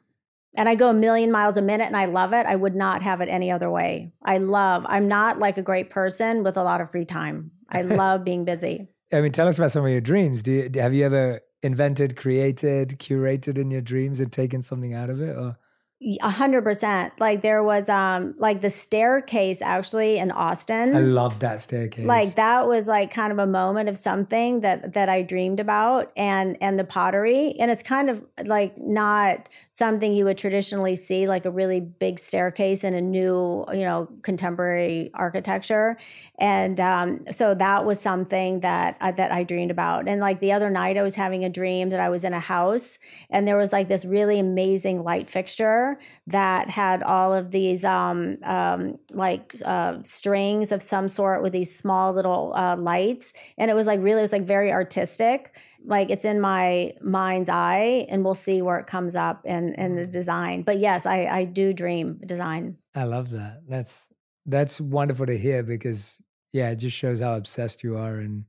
and 0.59 0.69
I 0.69 0.75
go 0.75 0.91
a 0.91 0.95
million 0.95 1.31
miles 1.31 1.57
a 1.57 1.63
minute 1.63 1.87
and 1.87 1.97
I 1.97 2.07
love 2.07 2.33
it. 2.33 2.45
I 2.45 2.57
would 2.57 2.75
not 2.75 3.03
have 3.05 3.21
it 3.21 3.29
any 3.29 3.53
other 3.53 3.71
way. 3.71 4.11
I 4.25 4.39
love, 4.39 4.85
I'm 4.89 5.07
not 5.07 5.39
like 5.39 5.57
a 5.57 5.63
great 5.63 5.89
person 5.89 6.43
with 6.43 6.57
a 6.57 6.65
lot 6.65 6.81
of 6.81 6.91
free 6.91 7.05
time. 7.05 7.53
I 7.71 7.83
love 7.83 8.25
being 8.25 8.45
busy. 8.45 8.89
I 9.13 9.21
mean, 9.21 9.31
tell 9.31 9.47
us 9.47 9.57
about 9.57 9.71
some 9.71 9.85
of 9.85 9.91
your 9.93 10.01
dreams. 10.01 10.43
Do 10.43 10.51
you, 10.51 10.71
have 10.75 10.93
you 10.93 11.07
ever 11.07 11.41
invented, 11.63 12.17
created, 12.17 12.99
curated 12.99 13.57
in 13.57 13.71
your 13.71 13.81
dreams 13.81 14.19
and 14.19 14.33
taken 14.33 14.61
something 14.61 14.93
out 14.93 15.11
of 15.11 15.21
it? 15.21 15.37
Or? 15.37 15.57
A 16.01 16.31
hundred 16.31 16.63
percent. 16.63 17.13
Like 17.19 17.43
there 17.43 17.61
was 17.65 17.89
um 17.89 18.37
like 18.39 18.61
the 18.61 18.71
staircase 18.71 19.61
actually 19.61 20.19
in 20.19 20.31
Austin. 20.31 20.95
I 20.95 21.01
love 21.01 21.41
that 21.41 21.61
staircase. 21.61 22.07
Like 22.07 22.37
that 22.37 22.69
was 22.69 22.87
like 22.87 23.11
kind 23.11 23.33
of 23.33 23.41
a 23.41 23.49
moment 23.49 23.89
of 23.89 23.99
something 23.99 24.61
that 24.61 24.93
that 24.93 25.09
I 25.09 25.23
dreamed 25.23 25.59
about 25.59 26.13
and 26.17 26.57
and 26.61 26.79
the 26.79 26.85
pottery. 26.85 27.57
And 27.59 27.69
it's 27.69 27.83
kind 27.83 28.11
of 28.11 28.25
like 28.45 28.79
not 28.79 29.49
something 29.73 30.13
you 30.13 30.25
would 30.25 30.39
traditionally 30.39 30.95
see, 30.95 31.27
like 31.27 31.45
a 31.45 31.51
really 31.51 31.81
big 31.81 32.21
staircase 32.21 32.85
in 32.85 32.95
a 32.95 33.01
new, 33.01 33.65
you 33.73 33.81
know, 33.81 34.09
contemporary 34.23 35.11
architecture. 35.15 35.97
And 36.39 36.79
um, 36.79 37.25
so 37.33 37.55
that 37.57 37.85
was 37.85 37.99
something 37.99 38.61
that 38.61 38.99
uh, 39.01 39.11
that 39.13 39.33
I 39.33 39.43
dreamed 39.43 39.73
about. 39.73 40.07
And 40.07 40.21
like 40.21 40.39
the 40.39 40.53
other 40.53 40.71
night 40.71 40.97
I 40.97 41.03
was 41.03 41.17
having 41.17 41.45
a 41.45 41.51
dream 41.51 41.89
that 41.91 41.99
I 41.99 42.09
was 42.09 42.23
in 42.23 42.33
a 42.33 42.39
house 42.39 43.01
and 43.31 43.49
there 43.49 43.57
was 43.57 43.73
like 43.73 43.89
this 43.89 44.05
really 44.05 44.39
amazing 44.39 45.03
light 45.03 45.29
fixture 45.29 45.88
that 46.27 46.69
had 46.69 47.03
all 47.03 47.33
of 47.33 47.51
these 47.51 47.85
um, 47.85 48.37
um, 48.45 48.99
like 49.11 49.55
uh, 49.65 49.99
strings 50.03 50.73
of 50.73 50.83
some 50.83 51.09
sort 51.09 51.43
with 51.43 51.53
these 51.53 51.75
small 51.75 52.13
little 52.13 52.53
uh, 52.55 52.77
lights, 52.77 53.33
and 53.57 53.71
it 53.71 53.75
was 53.75 53.87
like 53.87 54.01
really, 54.01 54.19
it 54.19 54.23
was 54.23 54.33
like 54.33 54.47
very 54.47 54.73
artistic. 54.73 55.57
Like 55.85 56.11
it's 56.11 56.25
in 56.25 56.41
my 56.41 56.95
mind's 57.01 57.49
eye, 57.49 58.07
and 58.09 58.25
we'll 58.25 58.35
see 58.35 58.63
where 58.63 58.79
it 58.79 58.87
comes 58.87 59.17
up 59.17 59.45
in 59.45 59.75
in 59.75 59.97
the 59.97 60.07
design. 60.07 60.63
But 60.63 60.79
yes, 60.79 61.07
I 61.07 61.27
I 61.27 61.45
do 61.45 61.73
dream 61.73 62.21
design. 62.27 62.77
I 62.95 63.05
love 63.05 63.31
that. 63.31 63.63
That's 63.69 64.09
that's 64.47 64.81
wonderful 64.81 65.27
to 65.27 65.39
hear 65.39 65.63
because 65.63 66.21
yeah, 66.53 66.71
it 66.71 66.77
just 66.77 66.97
shows 66.97 67.21
how 67.21 67.37
obsessed 67.37 67.85
you 67.85 67.97
are 67.97 68.19
and 68.19 68.45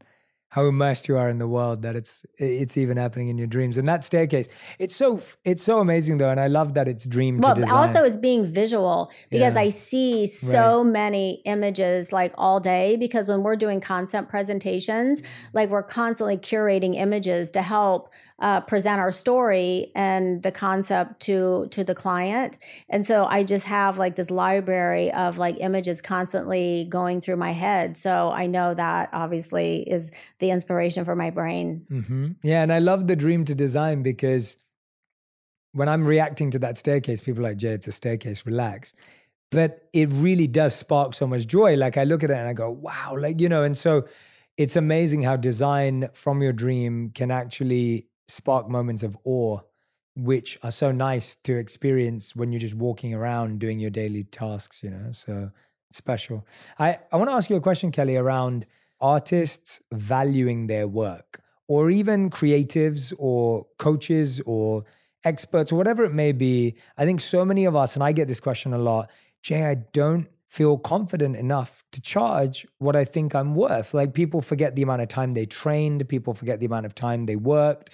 how 0.49 0.65
immersed 0.65 1.07
you 1.07 1.15
are 1.15 1.29
in 1.29 1.37
the 1.37 1.47
world 1.47 1.83
that 1.83 1.95
it's 1.95 2.25
it's 2.37 2.75
even 2.77 2.97
happening 2.97 3.27
in 3.27 3.37
your 3.37 3.47
dreams. 3.47 3.77
And 3.77 3.87
that 3.87 4.03
staircase, 4.03 4.49
it's 4.79 4.95
so 4.95 5.19
it's 5.45 5.61
so 5.63 5.79
amazing 5.79 6.17
though, 6.17 6.29
and 6.29 6.39
I 6.39 6.47
love 6.47 6.73
that 6.73 6.87
it's 6.87 7.05
dream 7.05 7.37
well, 7.39 7.53
to 7.55 7.61
design. 7.61 7.77
also 7.77 8.03
it's 8.03 8.17
being 8.17 8.45
visual 8.45 9.11
because 9.29 9.55
Yeah. 9.55 9.61
I 9.61 9.69
see 9.69 10.25
so 10.27 10.83
many 10.83 11.41
images 11.45 12.11
like 12.11 12.33
all 12.37 12.59
day. 12.59 12.95
Because 12.97 13.29
when 13.29 13.43
we're 13.43 13.55
doing 13.55 13.79
concept 13.79 14.29
presentations, 14.29 15.21
like 15.53 15.69
we're 15.69 15.83
constantly 15.83 16.37
curating 16.37 16.95
images 16.95 17.51
to 17.51 17.61
help 17.61 18.11
uh, 18.39 18.61
present 18.61 18.99
our 18.99 19.11
story 19.11 19.91
and 19.95 20.41
the 20.43 20.51
concept 20.51 21.19
to 21.21 21.67
to 21.71 21.83
the 21.83 21.95
client. 21.95 22.57
And 22.89 23.05
so 23.05 23.25
I 23.25 23.43
just 23.43 23.65
have 23.65 23.97
like 23.97 24.15
this 24.15 24.31
library 24.31 25.11
of 25.11 25.37
like 25.37 25.57
images 25.59 26.01
constantly 26.01 26.85
going 26.89 27.21
through 27.21 27.37
my 27.37 27.51
head. 27.51 27.97
So 27.97 28.31
I 28.31 28.47
know 28.47 28.73
that 28.73 29.09
obviously 29.13 29.81
is 29.89 30.11
the 30.39 30.51
inspiration 30.51 31.05
for 31.05 31.15
my 31.15 31.29
brain. 31.29 31.85
hmm 31.89 32.27
Yeah, 32.43 32.63
and 32.63 32.71
I 32.71 32.79
love 32.79 33.07
the 33.07 33.15
dream 33.15 33.45
to 33.45 33.55
design 33.55 34.03
because 34.03 34.57
when 35.71 35.87
I'm 35.87 36.05
reacting 36.05 36.51
to 36.51 36.59
that 36.59 36.77
staircase, 36.77 37.21
people 37.21 37.43
like, 37.43 37.57
Jay, 37.57 37.69
it's 37.69 37.87
a 37.87 37.91
staircase, 37.91 38.45
relax. 38.45 38.93
But 39.51 39.87
it 39.93 40.09
really 40.11 40.47
does 40.47 40.75
spark 40.75 41.13
so 41.13 41.25
much 41.27 41.47
joy. 41.47 41.75
Like 41.75 41.97
I 41.97 42.03
look 42.03 42.23
at 42.23 42.31
it 42.31 42.37
and 42.37 42.47
I 42.47 42.53
go, 42.53 42.69
wow, 42.69 43.15
like, 43.17 43.39
you 43.41 43.49
know, 43.49 43.63
and 43.63 43.75
so 43.75 44.07
it's 44.57 44.75
amazing 44.75 45.23
how 45.23 45.37
design 45.37 46.09
from 46.13 46.41
your 46.41 46.53
dream 46.53 47.11
can 47.11 47.31
actually 47.31 48.08
spark 48.29 48.69
moments 48.69 49.03
of 49.03 49.17
awe, 49.25 49.59
which 50.15 50.57
are 50.63 50.71
so 50.71 50.91
nice 50.91 51.35
to 51.35 51.57
experience 51.57 52.35
when 52.35 52.51
you're 52.51 52.59
just 52.59 52.75
walking 52.75 53.13
around 53.13 53.59
doing 53.59 53.79
your 53.79 53.89
daily 53.89 54.23
tasks, 54.23 54.83
you 54.83 54.89
know. 54.89 55.11
So 55.11 55.51
special. 55.91 56.45
I, 56.77 56.99
I 57.11 57.17
want 57.17 57.29
to 57.29 57.33
ask 57.33 57.49
you 57.49 57.55
a 57.55 57.61
question, 57.61 57.91
Kelly, 57.91 58.15
around 58.15 58.65
artists 59.01 59.81
valuing 59.91 60.67
their 60.67 60.87
work, 60.87 61.41
or 61.67 61.89
even 61.89 62.29
creatives 62.29 63.13
or 63.17 63.65
coaches 63.77 64.41
or 64.45 64.83
experts 65.23 65.71
or 65.71 65.75
whatever 65.75 66.03
it 66.03 66.13
may 66.13 66.31
be. 66.31 66.75
I 66.97 67.05
think 67.05 67.21
so 67.21 67.43
many 67.43 67.65
of 67.65 67.75
us, 67.75 67.95
and 67.95 68.03
I 68.03 68.11
get 68.11 68.27
this 68.27 68.39
question 68.39 68.73
a 68.73 68.77
lot, 68.77 69.09
Jay, 69.41 69.65
I 69.65 69.75
don't 69.93 70.27
feel 70.47 70.77
confident 70.77 71.35
enough 71.35 71.83
to 71.91 72.01
charge 72.01 72.65
what 72.79 72.95
I 72.95 73.05
think 73.05 73.35
I'm 73.35 73.55
worth. 73.55 73.93
Like 73.93 74.13
people 74.13 74.41
forget 74.41 74.75
the 74.75 74.81
amount 74.81 75.01
of 75.01 75.07
time 75.07 75.33
they 75.33 75.45
trained, 75.45 76.07
people 76.09 76.33
forget 76.33 76.59
the 76.59 76.65
amount 76.65 76.87
of 76.87 76.95
time 76.95 77.25
they 77.25 77.35
worked. 77.35 77.91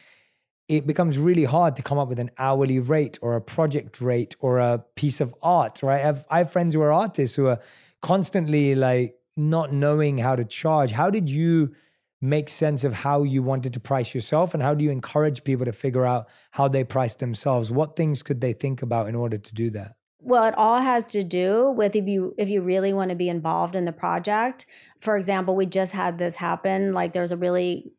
It 0.68 0.88
becomes 0.88 1.18
really 1.18 1.46
hard 1.46 1.76
to 1.76 1.84
come 1.84 1.98
up 1.98 2.08
with 2.08 2.20
an 2.20 2.32
hourly 2.40 2.80
rate 2.80 3.20
or 3.22 3.36
a 3.36 3.42
project 3.42 4.02
rate 4.02 4.36
or 4.40 4.60
a 4.60 4.84
piece 4.96 5.22
of 5.22 5.34
art, 5.44 5.84
right? 5.84 6.02
I 6.02 6.06
have, 6.06 6.26
I 6.30 6.38
have 6.40 6.52
friends 6.52 6.74
who 6.74 6.82
are 6.82 6.92
artists 6.92 7.36
who 7.36 7.48
are 7.48 7.60
constantly 8.02 8.76
like 8.76 9.16
not 9.38 9.72
knowing 9.72 10.18
how 10.18 10.36
to 10.36 10.44
charge. 10.44 10.92
How 10.92 11.10
did 11.10 11.30
you 11.30 11.76
make 12.22 12.50
sense 12.50 12.84
of 12.84 12.94
how 12.94 13.24
you 13.24 13.44
wanted 13.44 13.74
to 13.74 13.80
price 13.80 14.16
yourself 14.16 14.54
and 14.54 14.64
how 14.64 14.74
do 14.74 14.84
you 14.84 14.92
encourage 14.92 15.44
people 15.44 15.66
to 15.66 15.74
figure 15.74 16.06
out 16.06 16.28
how 16.52 16.68
they 16.68 16.84
price 16.84 17.16
themselves? 17.16 17.72
What 17.72 17.96
things 17.96 18.24
could 18.24 18.42
they 18.42 18.54
think 18.54 18.82
about 18.82 19.08
in 19.08 19.16
order 19.16 19.38
to 19.38 19.54
do 19.54 19.70
that? 19.72 19.96
Well, 20.20 20.46
it 20.46 20.56
all 20.58 20.80
has 20.80 21.12
to 21.12 21.24
do 21.24 21.70
with 21.70 21.96
if 21.96 22.08
you 22.08 22.34
if 22.40 22.50
you 22.50 22.62
really 22.62 22.94
want 22.94 23.12
to 23.12 23.16
be 23.16 23.30
involved 23.30 23.76
in 23.76 23.86
the 23.86 23.92
project. 23.92 24.66
For 25.00 25.18
example, 25.18 25.56
we 25.56 25.68
just 25.68 25.92
had 25.92 26.18
this 26.18 26.36
happen. 26.36 26.94
Like 26.94 27.14
there's 27.14 27.32
a 27.32 27.38
really 27.38 27.92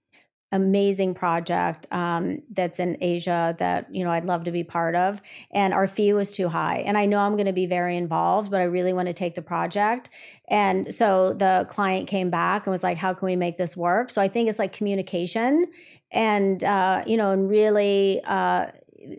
amazing 0.57 1.15
project 1.15 1.87
um, 1.93 2.43
that's 2.51 2.81
in 2.81 2.97
Asia 3.01 3.55
that 3.59 3.95
you 3.95 4.03
know 4.03 4.11
I'd 4.11 4.25
love 4.25 4.45
to 4.45 4.51
be 4.51 4.65
part 4.65 4.97
of, 4.97 5.23
and 5.53 5.73
our 5.73 5.87
fee 5.87 6.13
was 6.13 6.33
too 6.33 6.49
high. 6.49 6.79
And 6.79 6.99
I 6.99 7.07
know 7.07 7.21
I'm 7.21 7.37
going 7.37 7.47
to 7.47 7.53
be 7.53 7.67
very 7.67 7.97
involved, 7.97 8.51
but 8.51 8.61
I 8.61 8.65
really 8.65 8.93
want 8.93 9.07
to 9.07 9.15
take 9.15 9.37
the 9.37 9.43
project. 9.43 10.11
And 10.49 10.93
so 10.93 11.33
the 11.33 11.67
client 11.69 12.09
came 12.09 12.31
back 12.31 12.67
and 12.67 12.73
was 12.73 12.83
like, 12.83 12.97
"How 12.97 13.15
can 13.15 13.27
we 13.27 13.37
make 13.37 13.57
this 13.57 13.77
work?" 13.77 14.11
So 14.11 14.21
I 14.21 14.27
think 14.27 14.49
it's 14.49 14.59
like 14.59 14.73
communication, 14.73 15.67
and 16.11 16.65
uh, 16.65 17.05
you 17.07 17.17
know, 17.17 17.31
and 17.31 17.49
really. 17.49 18.21
Uh, 18.25 18.67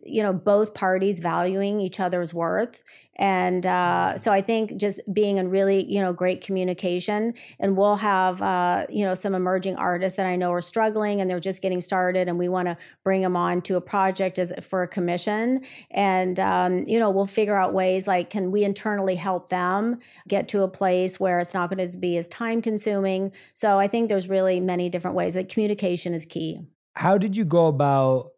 you 0.03 0.21
know 0.23 0.33
both 0.33 0.73
parties 0.73 1.19
valuing 1.19 1.79
each 1.79 1.99
other's 1.99 2.33
worth. 2.33 2.83
And 3.15 3.65
uh, 3.65 4.17
so 4.17 4.31
i 4.31 4.41
think 4.41 4.77
just 4.77 4.99
being 5.11 5.37
in 5.37 5.49
really 5.49 5.85
you 5.91 6.01
know 6.01 6.13
great 6.13 6.41
communication 6.41 7.33
and 7.59 7.75
we'll 7.75 7.95
have 7.95 8.41
uh, 8.41 8.85
you 8.89 9.03
know 9.05 9.15
some 9.15 9.33
emerging 9.33 9.75
artists 9.75 10.17
that 10.17 10.25
i 10.25 10.35
know 10.35 10.51
are 10.51 10.61
struggling 10.61 11.19
and 11.19 11.29
they're 11.29 11.39
just 11.39 11.61
getting 11.61 11.81
started 11.81 12.27
and 12.27 12.37
we 12.37 12.47
want 12.47 12.67
to 12.67 12.77
bring 13.03 13.21
them 13.21 13.35
on 13.35 13.61
to 13.63 13.75
a 13.75 13.81
project 13.81 14.37
as 14.39 14.53
for 14.61 14.83
a 14.83 14.87
commission. 14.87 15.63
And 15.91 16.39
um, 16.39 16.87
you 16.87 16.99
know 16.99 17.09
we'll 17.09 17.25
figure 17.25 17.57
out 17.57 17.73
ways 17.73 18.07
like 18.07 18.29
can 18.29 18.51
we 18.51 18.63
internally 18.63 19.15
help 19.15 19.49
them 19.49 19.99
get 20.27 20.47
to 20.49 20.63
a 20.63 20.67
place 20.67 21.19
where 21.19 21.39
it's 21.39 21.53
not 21.53 21.69
going 21.69 21.85
to 21.85 21.97
be 21.97 22.17
as 22.17 22.27
time 22.27 22.61
consuming? 22.61 23.31
So 23.53 23.79
i 23.79 23.87
think 23.87 24.09
there's 24.09 24.29
really 24.29 24.59
many 24.59 24.89
different 24.89 25.15
ways 25.15 25.33
that 25.33 25.49
communication 25.49 26.13
is 26.13 26.25
key. 26.25 26.59
How 26.95 27.17
did 27.17 27.37
you 27.37 27.45
go 27.45 27.67
about 27.67 28.31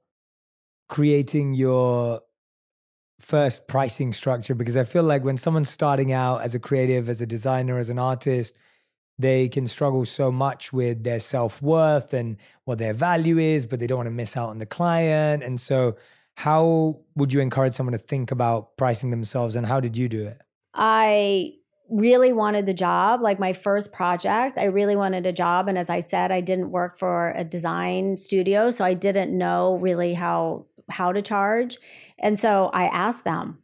creating 0.90 1.54
your 1.54 2.22
first 3.20 3.68
pricing 3.68 4.12
structure? 4.12 4.56
Because 4.56 4.76
I 4.76 4.84
feel 4.84 5.04
like 5.04 5.24
when 5.24 5.38
someone's 5.38 5.70
starting 5.70 6.12
out 6.12 6.42
as 6.42 6.56
a 6.56 6.60
creative, 6.60 7.08
as 7.08 7.22
a 7.22 7.26
designer, 7.26 7.78
as 7.78 7.90
an 7.90 8.00
artist, 8.00 8.56
they 9.18 9.50
can 9.50 9.68
struggle 9.68 10.06
so 10.06 10.32
much 10.32 10.74
with 10.74 11.04
their 11.04 11.20
self 11.20 11.62
worth 11.62 12.14
and 12.14 12.38
what 12.64 12.80
their 12.80 12.94
value 12.94 13.38
is, 13.38 13.66
but 13.66 13.80
they 13.80 13.88
don't 13.88 13.98
want 13.98 14.08
to 14.08 14.12
miss 14.12 14.36
out 14.36 14.50
on 14.50 14.58
the 14.58 14.66
client. 14.66 15.44
And 15.44 15.60
so, 15.60 15.98
how 16.36 17.02
would 17.16 17.34
you 17.34 17.42
encourage 17.42 17.74
someone 17.74 17.92
to 17.92 18.00
think 18.00 18.32
about 18.32 18.78
pricing 18.78 19.12
themselves 19.12 19.56
and 19.56 19.66
how 19.66 19.82
did 19.82 19.98
you 19.98 20.08
do 20.08 20.26
it? 20.26 20.42
I 20.74 21.56
really 21.90 22.32
wanted 22.32 22.66
the 22.66 22.74
job 22.74 23.22
like 23.22 23.40
my 23.40 23.52
first 23.52 23.92
project 23.92 24.58
i 24.58 24.66
really 24.66 24.96
wanted 24.96 25.26
a 25.26 25.34
job 25.34 25.68
and 25.68 25.78
as 25.78 25.90
i 25.90 26.00
said 26.00 26.32
i 26.32 26.40
didn't 26.40 26.70
work 26.70 26.98
for 26.98 27.34
a 27.36 27.44
design 27.44 28.16
studio 28.16 28.70
so 28.70 28.86
i 28.86 28.94
didn't 28.94 29.36
know 29.36 29.76
really 29.82 30.14
how 30.14 30.66
how 30.90 31.12
to 31.12 31.22
charge 31.22 31.78
and 32.20 32.38
so 32.40 32.70
i 32.74 32.86
asked 32.86 33.24
them 33.24 33.58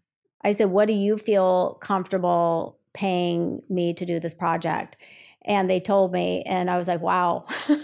i 0.43 0.51
said 0.51 0.69
what 0.69 0.87
do 0.87 0.93
you 0.93 1.17
feel 1.17 1.75
comfortable 1.81 2.79
paying 2.95 3.61
me 3.69 3.93
to 3.93 4.05
do 4.05 4.19
this 4.19 4.33
project? 4.33 4.97
And 5.47 5.69
they 5.69 5.79
told 5.79 6.11
me 6.11 6.41
and 6.47 6.71
i 6.71 6.77
was 6.77 6.87
like 6.87 7.01
wow. 7.01 7.45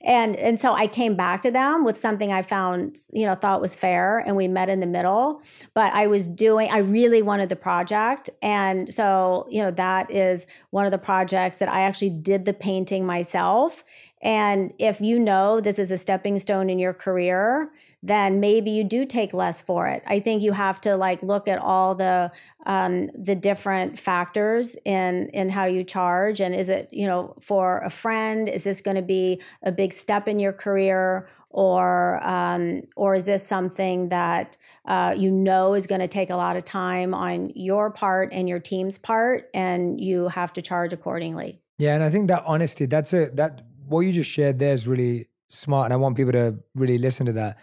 And 0.00 0.36
and 0.36 0.60
so 0.60 0.72
i 0.72 0.86
came 0.86 1.16
back 1.16 1.40
to 1.42 1.50
them 1.50 1.82
with 1.84 1.96
something 1.96 2.30
i 2.30 2.42
found 2.42 2.98
you 3.12 3.24
know 3.24 3.34
thought 3.34 3.60
was 3.60 3.74
fair 3.74 4.18
and 4.18 4.36
we 4.36 4.48
met 4.48 4.68
in 4.68 4.80
the 4.80 4.86
middle 4.86 5.42
but 5.72 5.92
i 5.94 6.06
was 6.06 6.28
doing 6.28 6.70
i 6.70 6.78
really 6.78 7.22
wanted 7.22 7.48
the 7.48 7.56
project 7.56 8.28
and 8.42 8.92
so 8.92 9.46
you 9.50 9.62
know 9.62 9.70
that 9.70 10.10
is 10.10 10.46
one 10.70 10.84
of 10.84 10.90
the 10.90 10.98
projects 10.98 11.56
that 11.56 11.70
i 11.70 11.80
actually 11.80 12.10
did 12.10 12.44
the 12.44 12.52
painting 12.52 13.06
myself 13.06 13.82
and 14.20 14.74
if 14.78 15.00
you 15.00 15.18
know 15.18 15.58
this 15.58 15.78
is 15.78 15.90
a 15.90 15.96
stepping 15.96 16.38
stone 16.38 16.68
in 16.68 16.78
your 16.78 16.92
career 16.92 17.70
then 18.04 18.38
maybe 18.38 18.70
you 18.70 18.84
do 18.84 19.06
take 19.06 19.32
less 19.32 19.62
for 19.62 19.88
it. 19.88 20.02
I 20.06 20.20
think 20.20 20.42
you 20.42 20.52
have 20.52 20.78
to 20.82 20.94
like 20.94 21.22
look 21.22 21.48
at 21.48 21.58
all 21.58 21.94
the 21.94 22.30
um, 22.66 23.10
the 23.14 23.34
different 23.34 23.98
factors 23.98 24.76
in 24.84 25.30
in 25.30 25.48
how 25.48 25.64
you 25.64 25.82
charge, 25.84 26.42
and 26.42 26.54
is 26.54 26.68
it 26.68 26.90
you 26.92 27.06
know 27.06 27.34
for 27.40 27.78
a 27.78 27.88
friend? 27.88 28.46
Is 28.46 28.62
this 28.64 28.82
going 28.82 28.96
to 28.96 29.02
be 29.02 29.40
a 29.62 29.72
big 29.72 29.94
step 29.94 30.28
in 30.28 30.38
your 30.38 30.52
career, 30.52 31.26
or 31.48 32.20
um, 32.22 32.82
or 32.94 33.14
is 33.14 33.24
this 33.24 33.46
something 33.46 34.10
that 34.10 34.58
uh, 34.84 35.14
you 35.16 35.30
know 35.30 35.72
is 35.72 35.86
going 35.86 36.02
to 36.02 36.08
take 36.08 36.28
a 36.28 36.36
lot 36.36 36.56
of 36.56 36.64
time 36.64 37.14
on 37.14 37.50
your 37.54 37.90
part 37.90 38.28
and 38.34 38.50
your 38.50 38.60
team's 38.60 38.98
part, 38.98 39.48
and 39.54 39.98
you 39.98 40.28
have 40.28 40.52
to 40.52 40.60
charge 40.60 40.92
accordingly? 40.92 41.58
Yeah, 41.78 41.94
and 41.94 42.04
I 42.04 42.10
think 42.10 42.28
that 42.28 42.42
honesty, 42.44 42.84
that's 42.84 43.14
a 43.14 43.30
that 43.30 43.62
what 43.86 44.00
you 44.00 44.12
just 44.12 44.30
shared 44.30 44.58
there 44.58 44.74
is 44.74 44.86
really 44.86 45.24
smart, 45.48 45.86
and 45.86 45.94
I 45.94 45.96
want 45.96 46.18
people 46.18 46.32
to 46.32 46.58
really 46.74 46.98
listen 46.98 47.24
to 47.24 47.32
that. 47.32 47.56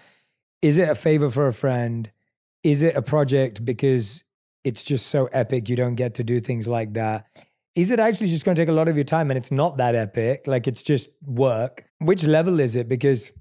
Is 0.61 0.77
it 0.77 0.89
a 0.89 0.95
favor 0.95 1.29
for 1.29 1.47
a 1.47 1.53
friend? 1.53 2.11
Is 2.63 2.81
it 2.81 2.95
a 2.95 3.01
project 3.01 3.65
because 3.65 4.23
it's 4.63 4.83
just 4.83 5.07
so 5.07 5.25
epic 5.27 5.69
you 5.69 5.75
don't 5.75 5.95
get 5.95 6.13
to 6.15 6.23
do 6.23 6.39
things 6.39 6.67
like 6.67 6.93
that? 6.93 7.25
Is 7.73 7.89
it 7.89 7.99
actually 7.99 8.27
just 8.27 8.45
going 8.45 8.55
to 8.55 8.61
take 8.61 8.69
a 8.69 8.73
lot 8.73 8.88
of 8.88 8.95
your 8.95 9.05
time 9.05 9.31
and 9.31 9.38
it's 9.38 9.51
not 9.51 9.77
that 9.77 9.95
epic? 9.95 10.45
Like 10.45 10.67
it's 10.67 10.83
just 10.83 11.09
work. 11.25 11.85
Which 11.99 12.23
level 12.23 12.59
is 12.59 12.75
it? 12.75 12.88
Because 12.88 13.31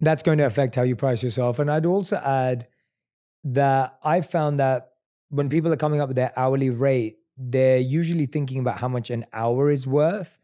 that's 0.00 0.22
going 0.22 0.38
to 0.38 0.46
affect 0.46 0.74
how 0.74 0.82
you 0.82 0.96
price 0.96 1.22
yourself. 1.22 1.58
And 1.58 1.70
I'd 1.70 1.86
also 1.86 2.16
add 2.16 2.68
that 3.44 3.98
I 4.02 4.20
found 4.20 4.60
that 4.60 4.90
when 5.28 5.48
people 5.48 5.72
are 5.72 5.76
coming 5.76 6.00
up 6.00 6.08
with 6.08 6.16
their 6.16 6.32
hourly 6.36 6.70
rate, 6.70 7.14
they're 7.36 7.78
usually 7.78 8.26
thinking 8.26 8.60
about 8.60 8.78
how 8.78 8.88
much 8.88 9.10
an 9.10 9.24
hour 9.32 9.70
is 9.70 9.86
worth. 9.86 10.38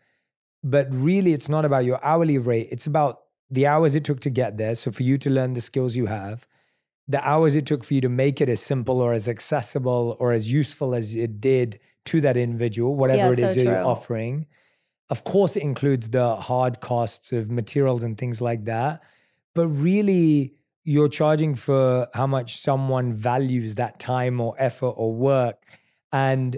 But 0.65 0.89
really, 0.91 1.33
it's 1.33 1.49
not 1.49 1.65
about 1.65 1.85
your 1.85 2.05
hourly 2.05 2.39
rate. 2.39 2.69
It's 2.71 2.87
about 2.87 3.19
the 3.53 3.67
hours 3.67 3.95
it 3.95 4.03
took 4.03 4.19
to 4.21 4.31
get 4.31 4.57
there. 4.57 4.75
So 4.75 4.91
for 4.91 5.03
you 5.03 5.19
to 5.19 5.31
learn 5.31 5.53
the 5.53 5.61
skills 5.61 5.95
you 5.95 6.07
have, 6.07 6.49
the 7.07 7.23
hours 7.29 7.55
it 7.55 7.67
took 7.67 7.85
for 7.85 7.93
you 7.95 8.01
to 8.01 8.09
make 8.09 8.41
it 8.41 8.49
as 8.49 8.61
simple 8.61 9.01
or 9.01 9.13
as 9.13 9.29
accessible 9.29 10.17
or 10.19 10.33
as 10.33 10.51
useful 10.51 10.95
as 10.95 11.15
it 11.15 11.41
did 11.41 11.79
to 12.07 12.21
that 12.23 12.37
individual, 12.37 12.97
whatever 12.97 13.19
Yeah, 13.19 13.33
it 13.33 13.39
is 13.39 13.55
so 13.63 13.71
you're 13.71 13.85
offering. 13.85 14.47
Of 15.11 15.25
course, 15.25 15.57
it 15.57 15.63
includes 15.63 16.09
the 16.09 16.37
hard 16.37 16.81
costs 16.81 17.31
of 17.33 17.51
materials 17.51 18.03
and 18.03 18.17
things 18.17 18.41
like 18.41 18.65
that. 18.65 19.03
But 19.55 19.69
really, 19.69 20.55
you're 20.85 21.11
charging 21.11 21.55
for 21.55 22.09
how 22.15 22.27
much 22.27 22.57
someone 22.57 23.13
values 23.13 23.75
that 23.75 23.99
time 23.99 24.41
or 24.41 24.55
effort 24.59 24.95
or 24.97 25.13
work. 25.13 25.63
And 26.11 26.57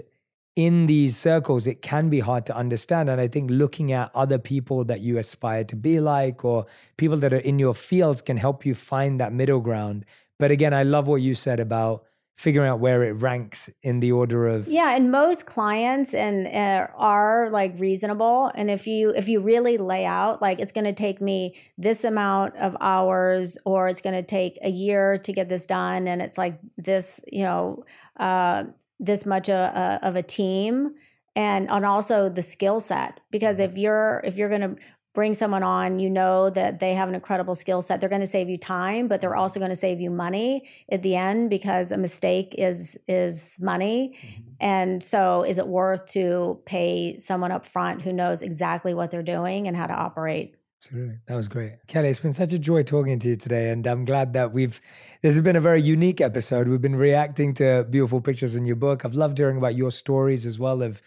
in 0.55 0.85
these 0.85 1.17
circles, 1.17 1.67
it 1.67 1.81
can 1.81 2.09
be 2.09 2.21
hard 2.21 2.45
to 2.45 2.55
understand. 2.55 3.09
And 3.09 3.19
I 3.19 3.27
think 3.27 3.51
looking 3.51 3.91
at 3.91 4.09
other 4.15 4.39
people 4.39 4.85
that 4.85 5.01
you 5.01 5.17
aspire 5.17 5.63
to 5.65 5.75
be 5.75 5.99
like 5.99 6.45
or 6.45 6.65
people 6.97 7.17
that 7.17 7.33
are 7.33 7.37
in 7.37 7.59
your 7.59 7.73
fields 7.73 8.21
can 8.21 8.37
help 8.37 8.65
you 8.65 8.73
find 8.73 9.19
that 9.19 9.33
middle 9.33 9.59
ground. 9.59 10.05
But 10.39 10.51
again, 10.51 10.73
I 10.73 10.83
love 10.83 11.07
what 11.07 11.21
you 11.21 11.35
said 11.35 11.59
about 11.59 12.05
figuring 12.37 12.69
out 12.69 12.81
where 12.81 13.03
it 13.03 13.13
ranks 13.13 13.69
in 13.81 14.01
the 14.01 14.11
order 14.11 14.47
of 14.47 14.67
Yeah, 14.67 14.93
and 14.95 15.09
most 15.09 15.45
clients 15.45 16.13
and 16.13 16.47
uh, 16.47 16.87
are 16.95 17.49
like 17.49 17.73
reasonable. 17.77 18.51
And 18.55 18.69
if 18.69 18.87
you 18.87 19.11
if 19.11 19.29
you 19.29 19.39
really 19.39 19.77
lay 19.77 20.05
out 20.05 20.41
like 20.41 20.59
it's 20.59 20.73
going 20.73 20.85
to 20.85 20.93
take 20.93 21.21
me 21.21 21.55
this 21.77 22.03
amount 22.03 22.57
of 22.57 22.75
hours, 22.81 23.57
or 23.65 23.87
it's 23.87 24.01
going 24.01 24.15
to 24.15 24.23
take 24.23 24.57
a 24.61 24.69
year 24.69 25.17
to 25.19 25.31
get 25.31 25.47
this 25.47 25.65
done, 25.65 26.07
and 26.07 26.21
it's 26.21 26.37
like 26.37 26.59
this, 26.77 27.21
you 27.31 27.43
know, 27.43 27.85
uh, 28.17 28.65
this 28.99 29.25
much 29.25 29.49
a, 29.49 29.99
a, 30.03 30.07
of 30.07 30.15
a 30.15 30.23
team, 30.23 30.95
and 31.35 31.69
and 31.69 31.85
also 31.85 32.29
the 32.29 32.41
skill 32.41 32.79
set. 32.79 33.19
Because 33.31 33.59
mm-hmm. 33.59 33.71
if 33.71 33.77
you're 33.77 34.21
if 34.23 34.37
you're 34.37 34.49
going 34.49 34.61
to 34.61 34.75
bring 35.15 35.33
someone 35.33 35.63
on, 35.63 35.97
you 35.97 36.09
know 36.09 36.49
that 36.49 36.79
they 36.79 36.93
have 36.93 37.07
an 37.07 37.15
incredible 37.15 37.55
skill 37.55 37.81
set. 37.81 38.01
They're 38.01 38.09
going 38.09 38.21
to 38.21 38.27
save 38.27 38.49
you 38.49 38.57
time, 38.57 39.07
but 39.07 39.21
they're 39.21 39.35
also 39.35 39.59
going 39.59 39.69
to 39.69 39.75
save 39.75 40.01
you 40.01 40.11
money 40.11 40.69
at 40.91 41.01
the 41.01 41.15
end 41.15 41.49
because 41.49 41.91
a 41.91 41.97
mistake 41.97 42.53
is 42.57 42.97
is 43.07 43.57
money. 43.59 44.15
Mm-hmm. 44.17 44.41
And 44.59 45.03
so 45.03 45.43
is 45.43 45.57
it 45.57 45.67
worth 45.67 46.05
to 46.07 46.61
pay 46.65 47.17
someone 47.17 47.51
up 47.51 47.65
front 47.65 48.01
who 48.01 48.13
knows 48.13 48.41
exactly 48.41 48.93
what 48.93 49.09
they're 49.09 49.23
doing 49.23 49.67
and 49.67 49.75
how 49.75 49.87
to 49.87 49.93
operate? 49.93 50.55
Absolutely. 50.85 51.17
That 51.25 51.35
was 51.35 51.47
great. 51.47 51.73
Kelly, 51.87 52.09
it's 52.09 52.19
been 52.19 52.33
such 52.33 52.53
a 52.53 52.59
joy 52.59 52.83
talking 52.83 53.17
to 53.19 53.29
you 53.29 53.35
today. 53.35 53.69
And 53.71 53.85
I'm 53.87 54.05
glad 54.05 54.33
that 54.33 54.53
we've, 54.53 54.79
this 55.21 55.33
has 55.33 55.41
been 55.41 55.55
a 55.55 55.61
very 55.61 55.81
unique 55.81 56.21
episode. 56.21 56.67
We've 56.67 56.81
been 56.81 56.95
reacting 56.95 57.55
to 57.55 57.85
beautiful 57.89 58.21
pictures 58.21 58.55
in 58.55 58.65
your 58.65 58.75
book. 58.75 59.03
I've 59.03 59.15
loved 59.15 59.37
hearing 59.37 59.57
about 59.57 59.75
your 59.75 59.91
stories 59.91 60.45
as 60.45 60.59
well 60.59 60.83
of 60.83 61.01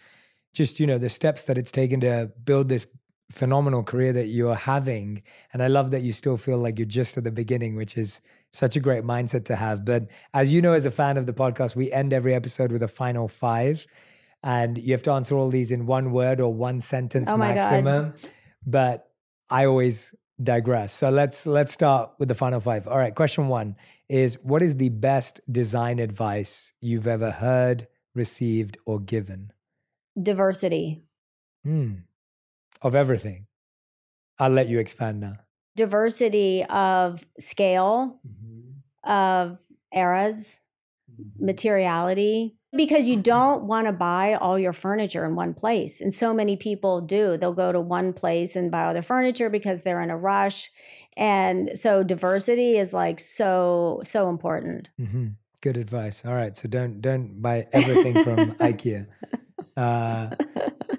just, 0.53 0.79
you 0.79 0.87
know, 0.87 0.97
the 0.97 1.09
steps 1.09 1.45
that 1.45 1.57
it's 1.57 1.71
taken 1.71 2.01
to 2.01 2.31
build 2.43 2.67
this 2.67 2.87
phenomenal 3.31 3.83
career 3.83 4.11
that 4.11 4.27
you're 4.27 4.55
having. 4.55 5.23
And 5.53 5.63
I 5.63 5.67
love 5.67 5.91
that 5.91 6.01
you 6.01 6.11
still 6.11 6.35
feel 6.35 6.57
like 6.57 6.77
you're 6.77 6.85
just 6.85 7.17
at 7.17 7.23
the 7.23 7.31
beginning, 7.31 7.75
which 7.75 7.97
is 7.97 8.21
such 8.51 8.75
a 8.75 8.79
great 8.79 9.03
mindset 9.03 9.45
to 9.45 9.55
have. 9.55 9.85
But 9.85 10.07
as 10.33 10.51
you 10.51 10.61
know, 10.61 10.73
as 10.73 10.85
a 10.85 10.91
fan 10.91 11.15
of 11.15 11.25
the 11.25 11.33
podcast, 11.33 11.75
we 11.75 11.91
end 11.91 12.11
every 12.11 12.33
episode 12.33 12.71
with 12.71 12.83
a 12.83 12.87
final 12.87 13.27
five. 13.27 13.85
And 14.43 14.77
you 14.77 14.93
have 14.93 15.03
to 15.03 15.11
answer 15.11 15.35
all 15.35 15.49
these 15.49 15.71
in 15.71 15.85
one 15.85 16.11
word 16.11 16.41
or 16.41 16.53
one 16.53 16.79
sentence 16.79 17.29
Oh 17.29 17.37
my 17.37 17.53
God. 17.53 17.55
maximum. 17.55 18.13
But 18.65 19.08
I 19.49 19.65
always 19.65 20.13
digress. 20.41 20.93
So 20.93 21.09
let's 21.09 21.45
let's 21.45 21.71
start 21.71 22.11
with 22.19 22.27
the 22.29 22.35
final 22.35 22.59
five. 22.59 22.87
All 22.87 22.97
right, 22.97 23.13
question 23.13 23.47
one 23.47 23.75
is 24.07 24.37
what 24.41 24.61
is 24.61 24.75
the 24.75 24.89
best 24.89 25.41
design 25.51 25.99
advice 25.99 26.73
you've 26.81 27.07
ever 27.07 27.31
heard, 27.31 27.87
received, 28.15 28.77
or 28.85 28.99
given? 28.99 29.51
Diversity. 30.21 31.03
Hmm. 31.63 31.93
Of 32.81 32.95
everything. 32.95 33.47
I'll 34.39 34.51
let 34.51 34.69
you 34.69 34.79
expand 34.79 35.19
now. 35.19 35.37
Diversity 35.75 36.63
of 36.63 37.25
scale, 37.37 38.21
of 39.03 39.59
eras, 39.93 40.61
materiality. 41.37 42.55
Because 42.75 43.09
you 43.09 43.17
don't 43.17 43.63
want 43.63 43.87
to 43.87 43.93
buy 43.93 44.35
all 44.35 44.59
your 44.59 44.73
furniture 44.73 45.25
in 45.25 45.35
one 45.35 45.55
place. 45.55 46.01
And 46.01 46.13
so 46.13 46.33
many 46.33 46.55
people 46.55 47.01
do. 47.01 47.35
They'll 47.35 47.53
go 47.53 47.71
to 47.71 47.81
one 47.81 48.13
place 48.13 48.55
and 48.55 48.69
buy 48.69 48.85
all 48.85 48.93
their 48.93 49.01
furniture 49.01 49.49
because 49.49 49.81
they're 49.81 50.01
in 50.01 50.11
a 50.11 50.17
rush. 50.17 50.69
And 51.17 51.71
so 51.73 52.03
diversity 52.03 52.77
is 52.77 52.93
like 52.93 53.19
so, 53.19 54.01
so 54.03 54.29
important. 54.29 54.89
hmm 54.97 55.29
Good 55.61 55.75
advice. 55.75 56.23
All 56.23 56.33
right, 56.33 56.55
so 56.55 56.69
don't 56.69 57.01
don't 57.01 57.41
buy 57.41 57.67
everything 57.73 58.23
from 58.23 58.51
IKEA. 58.61 59.07
Uh, 59.75 60.29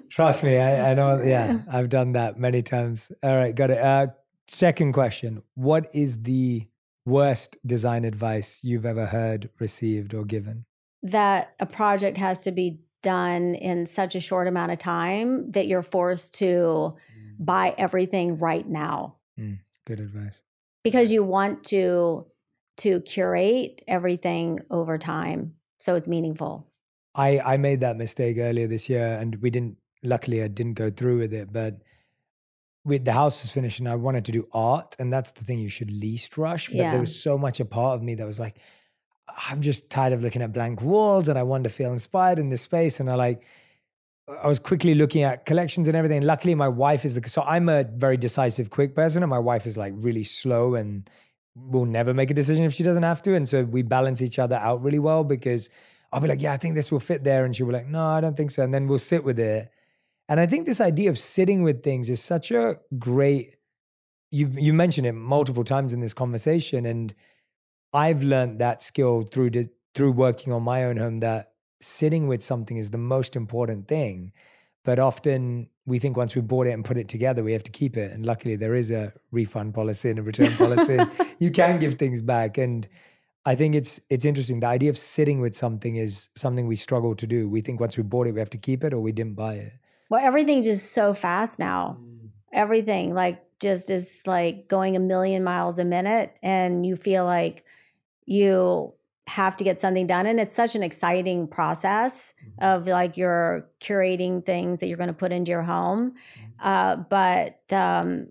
trust 0.09 0.43
me, 0.43 0.57
I, 0.57 0.91
I 0.91 0.93
know. 0.93 1.19
Yeah, 1.23 1.61
I've 1.71 1.89
done 1.89 2.11
that 2.11 2.39
many 2.39 2.61
times. 2.61 3.11
All 3.23 3.35
right, 3.35 3.55
got 3.55 3.71
it. 3.71 3.79
Uh, 3.79 4.07
second 4.47 4.93
question: 4.93 5.41
What 5.55 5.87
is 5.95 6.21
the 6.23 6.67
worst 7.05 7.57
design 7.65 8.05
advice 8.05 8.59
you've 8.61 8.85
ever 8.85 9.07
heard, 9.07 9.49
received, 9.59 10.13
or 10.13 10.25
given? 10.25 10.65
That 11.03 11.53
a 11.59 11.65
project 11.65 12.17
has 12.17 12.43
to 12.43 12.51
be 12.51 12.79
done 13.01 13.55
in 13.55 13.85
such 13.85 14.15
a 14.15 14.19
short 14.19 14.47
amount 14.47 14.71
of 14.71 14.77
time 14.77 15.51
that 15.51 15.67
you're 15.67 15.81
forced 15.81 16.35
to 16.35 16.45
mm. 16.45 16.95
buy 17.39 17.73
everything 17.77 18.37
right 18.37 18.67
now 18.67 19.15
mm, 19.39 19.57
Good 19.85 19.99
advice. 19.99 20.43
because 20.83 21.11
you 21.11 21.23
want 21.23 21.63
to 21.65 22.27
to 22.77 23.01
curate 23.01 23.81
everything 23.87 24.59
over 24.69 24.97
time 24.97 25.55
so 25.81 25.95
it's 25.95 26.07
meaningful. 26.07 26.67
I 27.15 27.39
I 27.39 27.57
made 27.57 27.81
that 27.81 27.97
mistake 27.97 28.37
earlier 28.37 28.67
this 28.67 28.87
year, 28.87 29.17
and 29.19 29.35
we 29.41 29.49
didn't. 29.49 29.77
Luckily, 30.03 30.41
I 30.41 30.47
didn't 30.47 30.75
go 30.75 30.89
through 30.89 31.17
with 31.19 31.33
it, 31.33 31.51
but. 31.51 31.81
With 32.83 33.05
the 33.05 33.13
house 33.13 33.43
was 33.43 33.51
finished, 33.51 33.77
and 33.77 33.87
I 33.87 33.93
wanted 33.93 34.25
to 34.25 34.31
do 34.31 34.47
art, 34.53 34.95
and 34.97 35.13
that's 35.13 35.31
the 35.33 35.43
thing 35.43 35.59
you 35.59 35.69
should 35.69 35.91
least 35.91 36.35
rush. 36.35 36.65
But 36.67 36.77
Yeah. 36.77 36.89
there 36.89 36.99
was 36.99 37.15
so 37.15 37.37
much 37.37 37.59
a 37.59 37.65
part 37.65 37.93
of 37.95 38.01
me 38.01 38.15
that 38.15 38.25
was 38.25 38.39
like, 38.39 38.57
I'm 39.49 39.61
just 39.61 39.89
tired 39.89 40.13
of 40.13 40.21
looking 40.21 40.41
at 40.41 40.53
blank 40.53 40.81
walls 40.81 41.27
and 41.27 41.37
I 41.37 41.43
want 41.43 41.63
to 41.65 41.69
feel 41.69 41.91
inspired 41.91 42.39
in 42.39 42.49
this 42.49 42.61
space. 42.61 42.99
And 42.99 43.09
I 43.09 43.15
like, 43.15 43.43
I 44.43 44.47
was 44.47 44.59
quickly 44.59 44.95
looking 44.95 45.23
at 45.23 45.45
collections 45.45 45.87
and 45.87 45.97
everything. 45.97 46.21
Luckily, 46.21 46.55
my 46.55 46.67
wife 46.67 47.05
is 47.05 47.15
the, 47.15 47.27
so 47.27 47.41
I'm 47.41 47.67
a 47.69 47.83
very 47.83 48.17
decisive, 48.17 48.69
quick 48.69 48.95
person, 48.95 49.23
and 49.23 49.29
my 49.29 49.39
wife 49.39 49.65
is 49.65 49.77
like 49.77 49.93
really 49.97 50.23
slow 50.23 50.75
and 50.75 51.09
will 51.55 51.85
never 51.85 52.13
make 52.13 52.31
a 52.31 52.33
decision 52.33 52.63
if 52.63 52.73
she 52.73 52.83
doesn't 52.83 53.03
have 53.03 53.21
to. 53.23 53.35
And 53.35 53.47
so 53.47 53.63
we 53.63 53.81
balance 53.81 54.21
each 54.21 54.39
other 54.39 54.55
out 54.55 54.81
really 54.81 54.99
well 54.99 55.23
because 55.23 55.69
I'll 56.11 56.21
be 56.21 56.27
like, 56.27 56.41
yeah, 56.41 56.53
I 56.53 56.57
think 56.57 56.75
this 56.75 56.91
will 56.91 56.99
fit 56.99 57.23
there. 57.23 57.45
And 57.45 57.55
she'll 57.55 57.67
be 57.67 57.73
like, 57.73 57.87
no, 57.87 58.05
I 58.05 58.21
don't 58.21 58.37
think 58.37 58.51
so. 58.51 58.63
And 58.63 58.73
then 58.73 58.87
we'll 58.87 58.99
sit 58.99 59.23
with 59.23 59.39
it. 59.39 59.69
And 60.29 60.39
I 60.39 60.45
think 60.45 60.65
this 60.65 60.79
idea 60.79 61.09
of 61.09 61.17
sitting 61.17 61.61
with 61.63 61.83
things 61.83 62.09
is 62.09 62.23
such 62.23 62.51
a 62.51 62.77
great, 62.97 63.47
you've, 64.29 64.57
you 64.57 64.71
mentioned 64.71 65.07
it 65.07 65.13
multiple 65.13 65.65
times 65.65 65.91
in 65.91 65.99
this 65.99 66.13
conversation. 66.13 66.85
And 66.85 67.13
I've 67.93 68.23
learned 68.23 68.59
that 68.59 68.81
skill 68.81 69.23
through 69.23 69.51
the, 69.51 69.69
through 69.95 70.13
working 70.13 70.53
on 70.53 70.63
my 70.63 70.83
own 70.83 70.97
home 70.97 71.19
that 71.19 71.47
sitting 71.81 72.27
with 72.27 72.41
something 72.41 72.77
is 72.77 72.91
the 72.91 72.97
most 72.97 73.35
important 73.35 73.87
thing. 73.87 74.31
But 74.83 74.97
often 74.97 75.69
we 75.85 75.99
think 75.99 76.17
once 76.17 76.35
we 76.35 76.41
bought 76.41 76.67
it 76.67 76.71
and 76.71 76.83
put 76.83 76.97
it 76.97 77.07
together, 77.07 77.43
we 77.43 77.53
have 77.53 77.63
to 77.63 77.71
keep 77.71 77.97
it. 77.97 78.11
And 78.11 78.25
luckily, 78.25 78.55
there 78.55 78.73
is 78.73 78.89
a 78.89 79.11
refund 79.31 79.73
policy 79.73 80.09
and 80.09 80.19
a 80.19 80.23
return 80.23 80.51
policy. 80.53 80.99
you 81.39 81.51
can 81.51 81.79
give 81.79 81.95
things 81.95 82.21
back. 82.21 82.57
And 82.57 82.87
I 83.45 83.55
think 83.55 83.75
it's 83.75 83.99
it's 84.09 84.25
interesting. 84.25 84.59
The 84.59 84.67
idea 84.67 84.89
of 84.89 84.97
sitting 84.97 85.39
with 85.39 85.55
something 85.55 85.97
is 85.97 86.29
something 86.35 86.67
we 86.67 86.75
struggle 86.75 87.15
to 87.15 87.27
do. 87.27 87.47
We 87.49 87.61
think 87.61 87.79
once 87.79 87.97
we 87.97 88.03
bought 88.03 88.27
it, 88.27 88.33
we 88.33 88.39
have 88.39 88.49
to 88.51 88.57
keep 88.57 88.83
it, 88.83 88.93
or 88.93 89.01
we 89.01 89.11
didn't 89.11 89.35
buy 89.35 89.55
it. 89.55 89.73
Well, 90.09 90.23
everything's 90.23 90.65
just 90.65 90.93
so 90.93 91.13
fast 91.13 91.59
now. 91.59 91.97
Mm. 92.01 92.29
Everything 92.53 93.13
like 93.13 93.43
just 93.59 93.89
is 93.89 94.23
like 94.25 94.67
going 94.67 94.95
a 94.95 94.99
million 94.99 95.43
miles 95.43 95.79
a 95.79 95.85
minute 95.85 96.37
and 96.41 96.85
you 96.85 96.95
feel 96.95 97.23
like 97.23 97.63
you 98.25 98.93
have 99.27 99.55
to 99.57 99.63
get 99.63 99.79
something 99.79 100.07
done 100.07 100.25
and 100.25 100.39
it's 100.39 100.53
such 100.53 100.75
an 100.75 100.83
exciting 100.83 101.47
process 101.47 102.33
of 102.59 102.87
like 102.87 103.17
you're 103.17 103.69
curating 103.79 104.45
things 104.45 104.79
that 104.79 104.87
you're 104.87 104.97
going 104.97 105.07
to 105.07 105.13
put 105.13 105.31
into 105.31 105.51
your 105.51 105.61
home 105.61 106.13
uh, 106.59 106.95
but 106.95 107.61
um, 107.71 108.27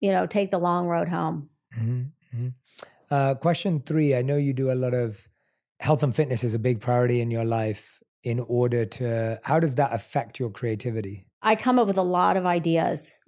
you 0.00 0.12
know 0.12 0.26
take 0.26 0.50
the 0.50 0.58
long 0.58 0.86
road 0.86 1.08
home 1.08 1.48
Mhm, 1.76 2.10
mhm. 2.34 2.54
Uh, 3.10 3.34
question 3.34 3.80
three 3.80 4.14
I 4.14 4.22
know 4.22 4.36
you 4.36 4.52
do 4.52 4.70
a 4.70 4.74
lot 4.74 4.94
of 4.94 5.28
health 5.80 6.02
and 6.02 6.14
fitness 6.14 6.44
is 6.44 6.54
a 6.54 6.58
big 6.58 6.80
priority 6.80 7.20
in 7.20 7.30
your 7.30 7.44
life. 7.44 8.00
In 8.22 8.40
order 8.40 8.86
to, 8.86 9.38
how 9.44 9.60
does 9.60 9.74
that 9.74 9.92
affect 9.92 10.40
your 10.40 10.48
creativity? 10.48 11.26
I 11.42 11.56
come 11.56 11.78
up 11.78 11.86
with 11.86 11.98
a 11.98 12.02
lot 12.02 12.38
of 12.38 12.46
ideas. 12.46 13.18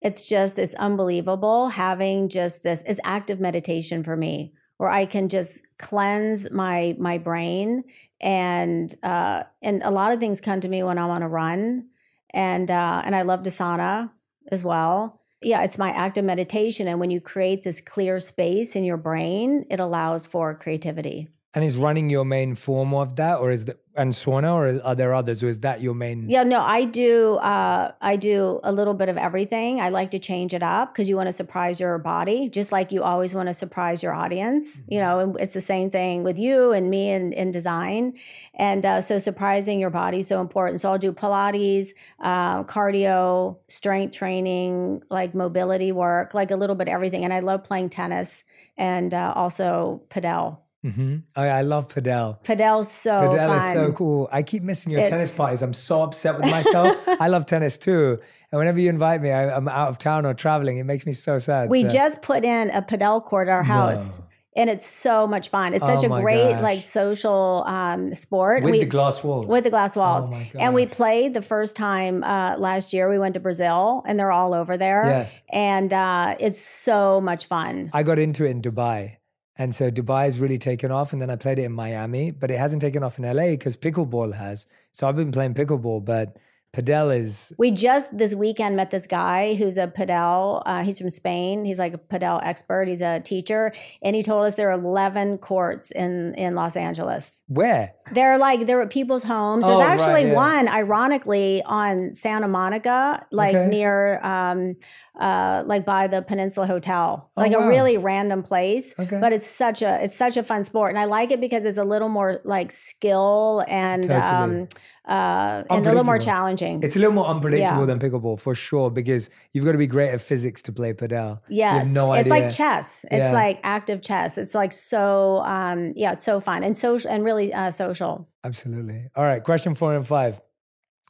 It's 0.00 0.28
just, 0.28 0.56
it's 0.56 0.74
unbelievable 0.74 1.68
having 1.68 2.28
just 2.28 2.62
this 2.62 2.82
is 2.82 3.00
active 3.02 3.40
meditation 3.40 4.04
for 4.04 4.16
me, 4.16 4.52
where 4.78 4.90
I 4.90 5.06
can 5.06 5.28
just 5.28 5.62
cleanse 5.78 6.50
my 6.50 6.96
my 6.98 7.18
brain 7.18 7.84
and 8.20 8.94
uh, 9.02 9.44
and 9.62 9.82
a 9.82 9.90
lot 9.90 10.12
of 10.12 10.20
things 10.20 10.40
come 10.40 10.60
to 10.60 10.68
me 10.68 10.82
when 10.82 10.98
I'm 10.98 11.10
on 11.10 11.22
a 11.22 11.28
run, 11.28 11.88
and 12.30 12.70
uh, 12.70 13.02
and 13.04 13.14
I 13.14 13.22
love 13.22 13.42
Dasana 13.42 14.10
as 14.50 14.64
well. 14.64 15.20
Yeah, 15.42 15.62
it's 15.62 15.78
my 15.78 15.90
active 15.90 16.24
meditation, 16.24 16.88
and 16.88 16.98
when 16.98 17.10
you 17.10 17.20
create 17.20 17.62
this 17.62 17.80
clear 17.80 18.20
space 18.20 18.74
in 18.74 18.84
your 18.84 18.96
brain, 18.96 19.66
it 19.70 19.80
allows 19.80 20.26
for 20.26 20.54
creativity. 20.54 21.28
And 21.56 21.64
is 21.64 21.78
running 21.78 22.10
your 22.10 22.26
main 22.26 22.54
form 22.54 22.92
of 22.92 23.16
that, 23.16 23.38
or 23.38 23.50
is 23.50 23.64
that 23.64 23.76
and 23.96 24.12
sauna, 24.12 24.52
or 24.52 24.86
are 24.86 24.94
there 24.94 25.14
others, 25.14 25.42
or 25.42 25.48
is 25.48 25.60
that 25.60 25.80
your 25.80 25.94
main? 25.94 26.28
Yeah, 26.28 26.42
no, 26.42 26.60
I 26.60 26.84
do. 26.84 27.36
Uh, 27.36 27.92
I 28.02 28.16
do 28.16 28.60
a 28.62 28.70
little 28.70 28.92
bit 28.92 29.08
of 29.08 29.16
everything. 29.16 29.80
I 29.80 29.88
like 29.88 30.10
to 30.10 30.18
change 30.18 30.52
it 30.52 30.62
up 30.62 30.92
because 30.92 31.08
you 31.08 31.16
want 31.16 31.28
to 31.28 31.32
surprise 31.32 31.80
your 31.80 31.96
body, 31.96 32.50
just 32.50 32.72
like 32.72 32.92
you 32.92 33.02
always 33.02 33.34
want 33.34 33.48
to 33.48 33.54
surprise 33.54 34.02
your 34.02 34.12
audience. 34.12 34.82
You 34.86 35.00
know, 35.00 35.34
it's 35.40 35.54
the 35.54 35.62
same 35.62 35.90
thing 35.90 36.24
with 36.24 36.38
you 36.38 36.72
and 36.72 36.90
me 36.90 37.10
in, 37.10 37.32
in 37.32 37.52
design. 37.52 38.18
And 38.52 38.84
uh, 38.84 39.00
so, 39.00 39.16
surprising 39.16 39.80
your 39.80 39.88
body 39.88 40.18
is 40.18 40.26
so 40.26 40.42
important. 40.42 40.82
So, 40.82 40.90
I'll 40.90 40.98
do 40.98 41.10
Pilates, 41.10 41.94
uh, 42.20 42.64
cardio, 42.64 43.56
strength 43.68 44.14
training, 44.14 45.04
like 45.08 45.34
mobility 45.34 45.90
work, 45.90 46.34
like 46.34 46.50
a 46.50 46.56
little 46.56 46.76
bit 46.76 46.88
of 46.88 46.92
everything. 46.92 47.24
And 47.24 47.32
I 47.32 47.40
love 47.40 47.64
playing 47.64 47.88
tennis 47.88 48.44
and 48.76 49.14
uh, 49.14 49.32
also 49.34 50.02
padel. 50.10 50.58
Mm-hmm. 50.86 51.16
Oh, 51.36 51.44
yeah, 51.44 51.56
I 51.56 51.62
love 51.62 51.88
padel. 51.88 52.42
Padel's 52.44 52.90
so 52.90 53.10
Padel 53.10 53.48
fun. 53.48 53.56
is 53.68 53.72
so 53.74 53.92
cool. 53.92 54.28
I 54.32 54.42
keep 54.42 54.62
missing 54.62 54.92
your 54.92 55.00
It's- 55.00 55.10
tennis 55.10 55.34
parties. 55.34 55.62
I'm 55.62 55.74
so 55.74 56.02
upset 56.02 56.36
with 56.36 56.44
myself. 56.56 56.96
I 57.20 57.28
love 57.28 57.44
tennis 57.46 57.76
too, 57.78 58.18
and 58.50 58.58
whenever 58.58 58.78
you 58.80 58.88
invite 58.90 59.20
me, 59.22 59.30
I, 59.30 59.42
I'm 59.56 59.68
out 59.68 59.88
of 59.88 59.98
town 59.98 60.24
or 60.26 60.34
traveling. 60.34 60.78
It 60.78 60.84
makes 60.84 61.04
me 61.06 61.12
so 61.12 61.38
sad. 61.38 61.68
We 61.70 61.82
so- 61.82 61.88
just 61.88 62.22
put 62.22 62.44
in 62.44 62.70
a 62.70 62.82
padel 62.82 63.24
court 63.24 63.48
at 63.48 63.52
our 63.52 63.62
house. 63.64 64.20
And 64.58 64.70
it's 64.70 64.86
so 64.86 65.26
much 65.26 65.50
fun. 65.50 65.74
It's 65.74 65.84
such 65.84 66.02
Oh 66.02 66.14
a 66.14 66.22
great 66.22 66.52
gosh. 66.54 66.62
like 66.62 66.80
social 66.80 67.62
um, 67.66 68.14
sport. 68.14 68.62
with 68.62 68.72
we, 68.72 68.80
the 68.80 68.86
glass 68.86 69.22
walls. 69.22 69.44
with 69.46 69.64
the 69.64 69.68
glass 69.76 69.94
walls. 69.94 70.28
Oh 70.28 70.30
my 70.30 70.50
and 70.58 70.72
we 70.72 70.86
played 70.86 71.34
the 71.34 71.42
first 71.42 71.76
time 71.76 72.24
uh, 72.24 72.56
last 72.56 72.94
year. 72.94 73.10
We 73.10 73.18
went 73.18 73.34
to 73.34 73.40
Brazil, 73.40 74.02
and 74.06 74.18
they're 74.18 74.32
all 74.32 74.54
over 74.54 74.78
there. 74.78 75.04
Yes. 75.04 75.42
and 75.52 75.92
uh, 75.92 76.36
it's 76.40 76.58
so 76.58 77.20
much 77.20 77.44
fun. 77.48 77.90
I 77.92 78.02
got 78.02 78.18
into 78.18 78.46
it 78.46 78.50
in 78.52 78.62
Dubai. 78.62 79.18
And 79.58 79.74
so 79.74 79.90
Dubai 79.90 80.24
has 80.24 80.38
really 80.38 80.58
taken 80.58 80.90
off. 80.90 81.12
And 81.12 81.20
then 81.22 81.30
I 81.30 81.36
played 81.36 81.58
it 81.58 81.64
in 81.64 81.72
Miami, 81.72 82.30
but 82.30 82.50
it 82.50 82.58
hasn't 82.58 82.82
taken 82.82 83.02
off 83.02 83.18
in 83.18 83.24
LA 83.24 83.50
because 83.52 83.76
pickleball 83.76 84.34
has. 84.34 84.66
So 84.92 85.08
I've 85.08 85.16
been 85.16 85.32
playing 85.32 85.54
pickleball, 85.54 86.04
but 86.04 86.36
padel 86.74 87.16
is. 87.16 87.54
We 87.56 87.70
just 87.70 88.18
this 88.18 88.34
weekend 88.34 88.76
met 88.76 88.90
this 88.90 89.06
guy 89.06 89.54
who's 89.54 89.78
a 89.78 89.86
padel. 89.88 90.62
Uh, 90.66 90.82
he's 90.82 90.98
from 90.98 91.08
Spain. 91.08 91.64
He's 91.64 91.78
like 91.78 91.94
a 91.94 91.98
padel 91.98 92.38
expert. 92.42 92.86
He's 92.88 93.00
a 93.00 93.20
teacher, 93.20 93.72
and 94.02 94.14
he 94.14 94.22
told 94.22 94.44
us 94.44 94.56
there 94.56 94.68
are 94.68 94.78
eleven 94.78 95.38
courts 95.38 95.90
in 95.90 96.34
in 96.34 96.54
Los 96.54 96.76
Angeles. 96.76 97.40
Where? 97.48 97.94
They're 98.12 98.36
like 98.36 98.66
they're 98.66 98.82
at 98.82 98.90
people's 98.90 99.22
homes. 99.24 99.64
There's 99.64 99.78
Oh, 99.78 99.80
right, 99.80 99.98
actually 99.98 100.26
yeah. 100.26 100.34
one, 100.34 100.68
ironically, 100.68 101.62
on 101.64 102.12
Santa 102.12 102.46
Monica, 102.48 103.24
like 103.32 103.54
Okay. 103.56 103.68
near, 103.70 104.20
um, 104.22 104.76
uh, 105.18 105.62
like 105.66 105.84
by 105.86 106.06
the 106.06 106.20
Peninsula 106.22 106.66
Hotel, 106.66 107.30
Oh, 107.36 107.40
like 107.40 107.52
wow. 107.52 107.60
a 107.60 107.68
really 107.68 107.96
random 107.96 108.42
place. 108.42 108.94
Okay. 108.98 109.18
But 109.18 109.32
it's 109.32 109.46
such 109.46 109.80
a 109.82 110.02
it's 110.04 110.14
such 110.16 110.36
a 110.36 110.42
fun 110.42 110.62
sport, 110.64 110.90
and 110.90 110.98
I 110.98 111.04
like 111.04 111.30
it 111.32 111.40
because 111.40 111.64
it's 111.64 111.78
a 111.78 111.84
little 111.84 112.08
more 112.10 112.40
like 112.44 112.70
skill 112.70 113.64
and 113.68 114.02
Totally. 114.02 114.20
um, 114.20 114.68
uh, 115.06 115.62
and 115.70 115.86
a 115.86 115.88
little 115.88 116.04
more 116.04 116.18
challenging. 116.18 116.82
It's 116.82 116.96
a 116.96 116.98
little 116.98 117.14
more 117.14 117.26
unpredictable 117.26 117.80
Yeah. 117.82 117.86
than 117.86 117.98
pickleball 117.98 118.38
for 118.40 118.54
sure 118.54 118.90
because 118.90 119.30
you've 119.52 119.64
got 119.64 119.72
to 119.72 119.78
be 119.78 119.86
great 119.86 120.10
at 120.10 120.20
physics 120.20 120.60
to 120.62 120.72
play 120.72 120.92
padel. 120.92 121.40
Yes, 121.48 121.86
no 121.86 122.12
it's 122.12 122.28
like 122.28 122.50
chess. 122.50 123.04
It's 123.04 123.30
Yeah. 123.30 123.32
like 123.32 123.60
active 123.62 124.02
chess. 124.02 124.36
It's 124.36 124.54
like 124.54 124.72
so, 124.72 125.42
um, 125.44 125.92
yeah, 125.96 126.12
it's 126.12 126.24
so 126.24 126.40
fun 126.40 126.62
and 126.64 126.76
social 126.76 127.10
and 127.10 127.24
really 127.24 127.54
uh, 127.54 127.70
social. 127.70 128.28
Absolutely. 128.44 129.08
All 129.16 129.24
right. 129.24 129.42
Question 129.42 129.74
four 129.74 129.94
and 129.94 130.06
five. 130.06 130.40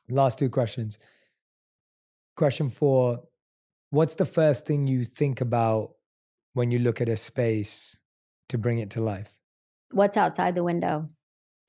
Last 0.09 0.39
two 0.39 0.51
questions. 0.51 0.99
Question 2.37 2.69
four 2.71 3.23
What's 3.97 4.15
the 4.17 4.27
first 4.27 4.67
thing 4.67 4.87
you 4.87 5.05
think 5.05 5.41
about 5.41 5.95
when 6.53 6.71
you 6.71 6.79
look 6.79 7.01
at 7.01 7.09
a 7.09 7.17
space 7.17 7.99
to 8.51 8.59
bring 8.59 8.79
it 8.79 8.91
to 8.91 9.01
life? 9.01 9.35
What's 9.91 10.19
outside 10.19 10.55
the 10.55 10.63
window? 10.65 11.09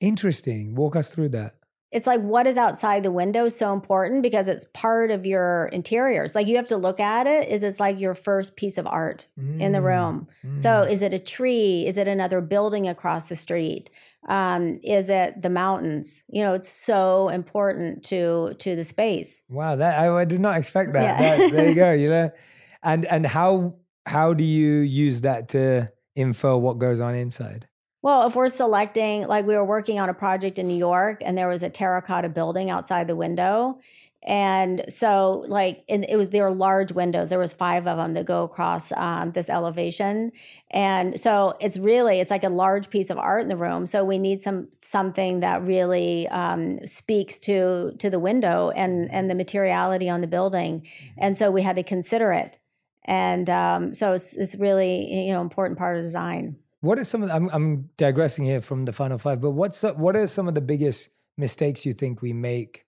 Interesting. 0.00 0.74
Walk 0.74 0.94
us 0.94 1.08
through 1.08 1.30
that. 1.30 1.52
it's 1.90 2.06
like 2.06 2.20
what 2.20 2.46
is 2.46 2.58
outside 2.58 3.02
the 3.02 3.10
window 3.10 3.46
is 3.46 3.56
so 3.56 3.72
important 3.72 4.20
because 4.22 4.46
it's 4.46 4.66
part 4.74 5.10
of 5.10 5.24
your 5.24 5.70
interiors 5.72 6.34
like 6.34 6.46
you 6.46 6.56
have 6.56 6.68
to 6.68 6.76
look 6.76 7.00
at 7.00 7.26
it 7.26 7.48
is 7.48 7.62
it's 7.62 7.80
like 7.80 7.98
your 7.98 8.14
first 8.14 8.56
piece 8.60 8.76
of 8.76 8.86
art 8.86 9.26
in 9.64 9.72
the 9.72 9.78
Mm, 9.78 9.88
room 9.92 10.16
so 10.64 10.68
mm. 10.68 10.90
is 10.94 11.00
it 11.00 11.14
a 11.14 11.18
tree 11.18 11.86
is 11.90 11.96
it 11.96 12.06
another 12.06 12.42
building 12.42 12.86
across 12.86 13.30
the 13.30 13.36
street 13.46 13.88
um, 14.26 14.80
is 14.82 15.08
it 15.08 15.40
the 15.40 15.50
mountains 15.50 16.22
you 16.28 16.42
know 16.42 16.52
it's 16.54 16.68
so 16.68 17.28
important 17.28 18.02
to 18.04 18.54
to 18.58 18.74
the 18.74 18.84
space 18.84 19.44
Wow, 19.48 19.76
that 19.76 19.98
I, 19.98 20.14
I 20.14 20.24
did 20.24 20.40
not 20.40 20.56
expect 20.58 20.92
that. 20.94 21.20
Yeah. 21.20 21.36
That- 21.36 21.52
there 21.52 21.68
you 21.68 21.74
go. 21.74 21.92
You 21.92 22.10
know, 22.10 22.30
and 22.82 23.04
and 23.06 23.26
how 23.26 23.76
how 24.06 24.34
do 24.34 24.44
you 24.44 24.78
use 24.80 25.20
that 25.22 25.48
to 25.50 25.88
infer 26.14 26.56
what 26.56 26.78
goes 26.78 27.00
on 27.00 27.14
inside? 27.14 27.68
Well, 28.00 28.26
if 28.28 28.36
we're 28.36 28.48
selecting, 28.48 29.26
like 29.26 29.46
we 29.46 29.54
were 29.56 29.64
working 29.64 29.98
on 29.98 30.08
a 30.08 30.14
project 30.14 30.58
in 30.58 30.68
New 30.68 30.76
York 30.76 31.20
and 31.24 31.36
there 31.36 31.48
was 31.48 31.62
a 31.62 31.68
terracotta 31.68 32.28
building 32.28 32.70
outside 32.70 33.08
the 33.08 33.16
window. 33.16 33.78
And 34.26 34.84
so, 34.88 35.44
like, 35.46 35.84
and 35.88 36.04
it 36.08 36.16
was 36.16 36.30
there 36.30 36.44
were 36.44 36.50
large 36.50 36.90
windows. 36.90 37.30
There 37.30 37.38
was 37.38 37.52
five 37.52 37.86
of 37.86 37.98
them 37.98 38.14
that 38.14 38.26
go 38.26 38.42
across 38.42 38.90
um, 38.92 39.30
this 39.30 39.48
elevation, 39.48 40.32
and 40.72 41.18
so 41.18 41.56
it's 41.60 41.78
really 41.78 42.18
it's 42.18 42.30
like 42.30 42.42
a 42.42 42.48
large 42.48 42.90
piece 42.90 43.10
of 43.10 43.18
art 43.18 43.42
in 43.42 43.48
the 43.48 43.56
room. 43.56 43.86
So 43.86 44.04
we 44.04 44.18
need 44.18 44.42
some 44.42 44.68
something 44.82 45.40
that 45.40 45.62
really 45.62 46.26
um, 46.28 46.84
speaks 46.84 47.38
to 47.40 47.92
to 47.98 48.10
the 48.10 48.18
window 48.18 48.70
and 48.70 49.10
and 49.12 49.30
the 49.30 49.36
materiality 49.36 50.10
on 50.10 50.20
the 50.20 50.26
building. 50.26 50.86
And 51.16 51.38
so 51.38 51.52
we 51.52 51.62
had 51.62 51.76
to 51.76 51.84
consider 51.84 52.32
it, 52.32 52.58
and 53.04 53.48
um, 53.48 53.94
so 53.94 54.14
it's 54.14 54.34
it's 54.34 54.56
really 54.56 55.26
you 55.26 55.32
know 55.32 55.42
important 55.42 55.78
part 55.78 55.96
of 55.96 56.02
design. 56.02 56.56
What 56.80 56.98
are 56.98 57.04
some 57.04 57.22
of 57.22 57.28
the, 57.28 57.36
I'm 57.36 57.48
I'm 57.50 57.90
digressing 57.96 58.44
here 58.44 58.60
from 58.60 58.84
the 58.84 58.92
final 58.92 59.16
five, 59.16 59.40
but 59.40 59.52
what's 59.52 59.82
what 59.82 60.16
are 60.16 60.26
some 60.26 60.48
of 60.48 60.56
the 60.56 60.60
biggest 60.60 61.10
mistakes 61.36 61.86
you 61.86 61.92
think 61.92 62.20
we 62.20 62.32
make 62.32 62.84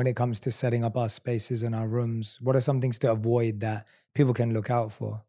when 0.00 0.06
it 0.06 0.16
comes 0.16 0.40
to 0.40 0.50
setting 0.50 0.82
up 0.82 0.96
our 0.96 1.10
spaces 1.10 1.62
and 1.62 1.74
our 1.74 1.86
rooms? 1.86 2.38
What 2.40 2.56
are 2.56 2.62
some 2.62 2.80
things 2.80 2.98
to 3.00 3.12
avoid 3.12 3.60
that 3.60 3.86
people 4.14 4.32
can 4.32 4.54
look 4.54 4.70
out 4.70 4.92
for? 4.92 5.24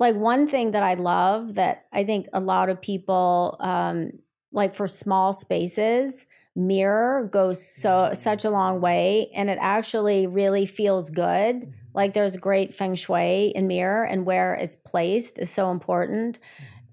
like 0.00 0.14
one 0.14 0.46
thing 0.46 0.72
that 0.72 0.82
I 0.82 0.94
love 0.94 1.54
that 1.54 1.86
I 1.92 2.04
think 2.04 2.28
a 2.32 2.40
lot 2.40 2.68
of 2.68 2.80
people 2.80 3.56
um, 3.60 4.12
like 4.52 4.74
for 4.74 4.86
small 4.86 5.32
spaces, 5.32 6.26
mirror 6.54 7.28
goes 7.30 7.64
so 7.64 8.10
such 8.14 8.44
a 8.44 8.50
long 8.50 8.80
way, 8.80 9.30
and 9.34 9.50
it 9.50 9.58
actually 9.60 10.26
really 10.26 10.66
feels 10.66 11.10
good. 11.10 11.72
Like 11.94 12.14
there's 12.14 12.36
great 12.36 12.74
feng 12.74 12.94
shui 12.94 13.52
in 13.54 13.66
mirror, 13.66 14.04
and 14.04 14.24
where 14.24 14.54
it's 14.54 14.76
placed 14.76 15.38
is 15.38 15.50
so 15.50 15.70
important, 15.70 16.38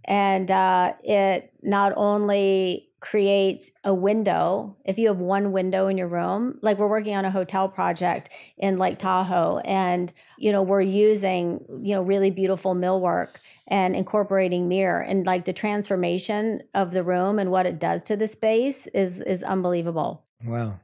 and 0.04 0.50
uh, 0.52 0.94
it 1.04 1.54
not 1.62 1.94
only 1.96 2.90
creates 3.00 3.72
a 3.84 3.94
window. 3.94 4.76
If 4.86 4.98
you 4.98 5.08
have 5.10 5.20
one 5.20 5.52
window 5.52 5.88
in 5.88 5.98
your 5.98 6.08
room 6.08 6.60
like 6.62 6.78
we're 6.78 6.88
working 6.88 7.16
on 7.16 7.26
a 7.26 7.32
hotel 7.32 7.68
project 7.70 8.30
in 8.58 8.78
lake 8.78 8.98
tahoe 8.98 9.60
and 9.60 10.12
you 10.38 10.52
know 10.52 10.62
we're 10.62 10.82
using 10.82 11.64
you 11.82 11.96
know 11.96 12.02
really 12.02 12.32
beautiful 12.32 12.74
millwork 12.74 13.36
and 13.68 13.96
incorporating 13.96 14.68
mirror 14.68 15.02
and 15.02 15.26
like 15.26 15.46
the 15.46 15.54
transformation 15.54 16.62
of 16.74 16.92
the 16.92 17.04
room 17.04 17.40
and 17.40 17.52
what 17.52 17.66
it 17.66 17.80
does 17.80 18.04
to 18.04 18.16
the 18.16 18.28
space 18.28 18.88
is 18.88 19.20
is 19.22 19.44
unbelievable. 19.44 20.24
Wow, 20.44 20.80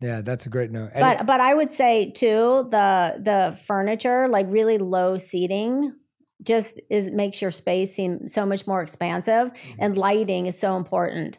yeah, 0.00 0.20
that's 0.20 0.46
a 0.46 0.48
great 0.48 0.70
note. 0.70 0.90
And 0.94 1.18
but 1.18 1.26
but 1.26 1.40
i 1.40 1.54
would 1.54 1.70
say 1.70 2.10
too 2.10 2.68
the 2.70 3.20
the 3.20 3.58
furniture 3.64 4.28
like 4.28 4.46
really 4.48 4.78
low 4.78 5.18
seating 5.18 5.94
just 6.42 6.80
is 6.90 7.10
makes 7.10 7.42
your 7.42 7.50
space 7.50 7.94
seem 7.94 8.26
so 8.26 8.46
much 8.46 8.66
more 8.66 8.80
expansive 8.82 9.50
and 9.78 9.96
lighting 9.96 10.46
is 10.46 10.58
so 10.58 10.76
important. 10.76 11.38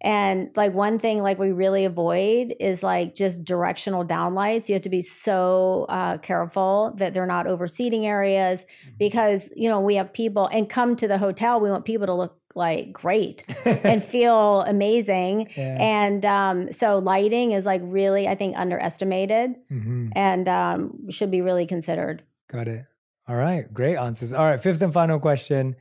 And 0.00 0.50
like 0.54 0.72
one 0.74 1.00
thing 1.00 1.22
like 1.24 1.40
we 1.40 1.50
really 1.50 1.84
avoid 1.84 2.54
is 2.60 2.84
like 2.84 3.16
just 3.16 3.42
directional 3.44 4.04
downlights. 4.04 4.68
You 4.68 4.74
have 4.74 4.82
to 4.82 4.88
be 4.88 5.00
so 5.02 5.86
uh, 5.88 6.18
careful 6.18 6.92
that 6.98 7.14
they're 7.14 7.26
not 7.26 7.48
over 7.48 7.66
seating 7.66 8.06
areas 8.06 8.64
because 8.96 9.50
you 9.56 9.68
know 9.68 9.80
we 9.80 9.96
have 9.96 10.12
people 10.12 10.46
and 10.52 10.68
come 10.68 10.94
to 10.96 11.08
the 11.08 11.18
hotel 11.18 11.60
we 11.60 11.68
want 11.68 11.84
people 11.84 12.06
to 12.06 12.14
look 12.14 12.36
like 12.54 12.92
great 12.92 13.42
and 13.64 14.02
feel 14.02 14.62
amazing. 14.62 15.48
Yeah. 15.56 15.76
and 15.80 16.24
um, 16.24 16.70
so 16.72 16.98
lighting 17.00 17.50
is 17.52 17.66
like 17.66 17.80
really 17.84 18.26
i 18.28 18.34
think 18.36 18.56
underestimated 18.56 19.56
Mhm. 19.70 20.12
and 20.14 20.48
um, 20.48 21.10
should 21.10 21.30
be 21.32 21.40
really 21.42 21.66
considered. 21.66 22.22
Got 22.48 22.68
it. 22.68 22.84
All 23.28 23.36
right, 23.36 23.72
great 23.72 23.96
answers. 23.96 24.32
All 24.32 24.44
right, 24.46 24.60
fifth 24.60 24.80
and 24.82 24.92
final 24.92 25.18
question: 25.20 25.76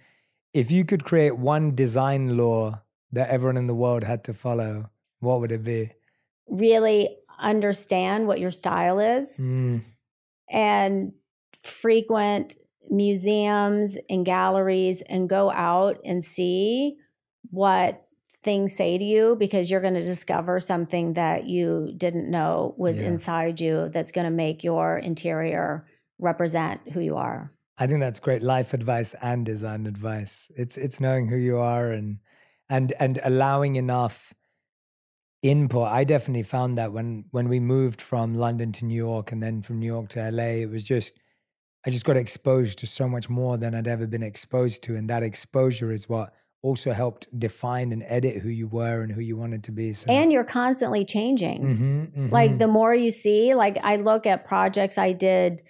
If 0.54 0.70
you 0.72 0.84
could 0.86 1.04
create 1.06 1.38
one 1.38 1.76
design 1.76 2.38
law 2.38 2.82
that 3.14 3.30
everyone 3.30 3.58
in 3.58 3.68
the 3.68 3.76
world 3.76 4.04
had 4.04 4.24
to 4.26 4.34
follow, 4.34 4.90
what 5.20 5.40
would 5.40 5.52
it 5.52 5.64
be? 5.64 5.92
really 6.50 7.18
understand 7.40 8.26
what 8.26 8.40
your 8.40 8.50
style 8.52 9.00
is 9.00 9.38
Mm, 9.38 9.82
and 10.50 11.12
frequent 11.62 12.56
museums 12.90 13.98
and 14.10 14.26
galleries 14.26 15.02
and 15.04 15.30
go 15.30 15.52
out 15.52 16.00
and 16.06 16.24
see 16.24 16.96
what 17.52 18.08
things 18.44 18.74
say 18.74 18.98
to 18.98 19.04
you 19.04 19.36
because 19.36 19.70
you're 19.70 19.82
going 19.82 19.94
to 19.94 20.02
discover 20.02 20.58
something 20.60 21.14
that 21.14 21.48
you 21.48 21.94
didn't 21.98 22.32
know 22.32 22.74
was 22.78 23.00
Yeah. 23.02 23.08
inside 23.08 23.60
you 23.60 23.90
that's 23.90 24.14
going 24.14 24.26
to 24.26 24.32
make 24.32 24.64
your 24.64 24.98
interior 24.98 25.86
represent 26.20 26.82
who 26.92 27.00
you 27.00 27.16
are. 27.16 27.52
I 27.78 27.88
think 27.88 28.00
that's 28.00 28.20
great 28.20 28.42
life 28.42 28.74
advice 28.74 29.14
and 29.22 29.46
design 29.46 29.86
advice. 29.86 30.52
It's 30.56 30.78
it's 30.78 31.00
knowing 31.00 31.28
who 31.28 31.38
you 31.38 31.58
are 31.58 31.92
and 31.92 32.20
and 32.70 32.94
and 33.00 33.20
allowing 33.24 33.76
enough 33.76 34.34
input. 35.44 35.88
I 35.88 36.04
definitely 36.04 36.44
found 36.44 36.78
that 36.78 36.92
when 36.92 37.26
when 37.32 37.50
we 37.50 37.60
moved 37.60 38.02
from 38.02 38.34
London 38.34 38.72
to 38.74 38.86
New 38.86 38.96
York 38.96 39.32
and 39.32 39.42
then 39.44 39.62
from 39.62 39.80
New 39.80 39.86
York 39.86 40.10
to 40.10 40.32
LA, 40.32 40.62
it 40.64 40.70
was 40.70 40.84
just 40.84 41.20
I 41.86 41.90
just 41.90 42.06
got 42.06 42.18
exposed 42.18 42.80
to 42.80 42.88
so 42.88 43.08
much 43.08 43.30
more 43.30 43.58
than 43.58 43.76
I'd 43.76 43.88
ever 43.88 44.08
been 44.08 44.24
exposed 44.24 44.84
to, 44.84 44.96
and 44.96 45.10
that 45.10 45.24
exposure 45.24 45.92
is 45.92 46.10
what 46.10 46.34
also 46.64 46.92
helped 46.92 47.28
define 47.40 47.92
and 47.92 48.04
edit 48.08 48.42
who 48.42 48.50
you 48.50 48.68
were 48.68 49.02
and 49.02 49.12
who 49.12 49.22
you 49.22 49.38
wanted 49.38 49.64
to 49.66 49.72
be. 49.72 49.94
So. 49.94 50.12
And 50.12 50.34
you're 50.34 50.44
constantly 50.44 51.06
changing. 51.06 51.62
Mhm, 51.62 52.12
mhm. 52.14 52.32
Like 52.32 52.58
the 52.58 52.68
more 52.68 52.94
you 52.94 53.12
see, 53.12 53.54
like 53.54 53.78
I 53.84 53.98
look 53.98 54.26
at 54.26 54.44
projects 54.46 54.98
I 54.98 55.14
did 55.14 55.62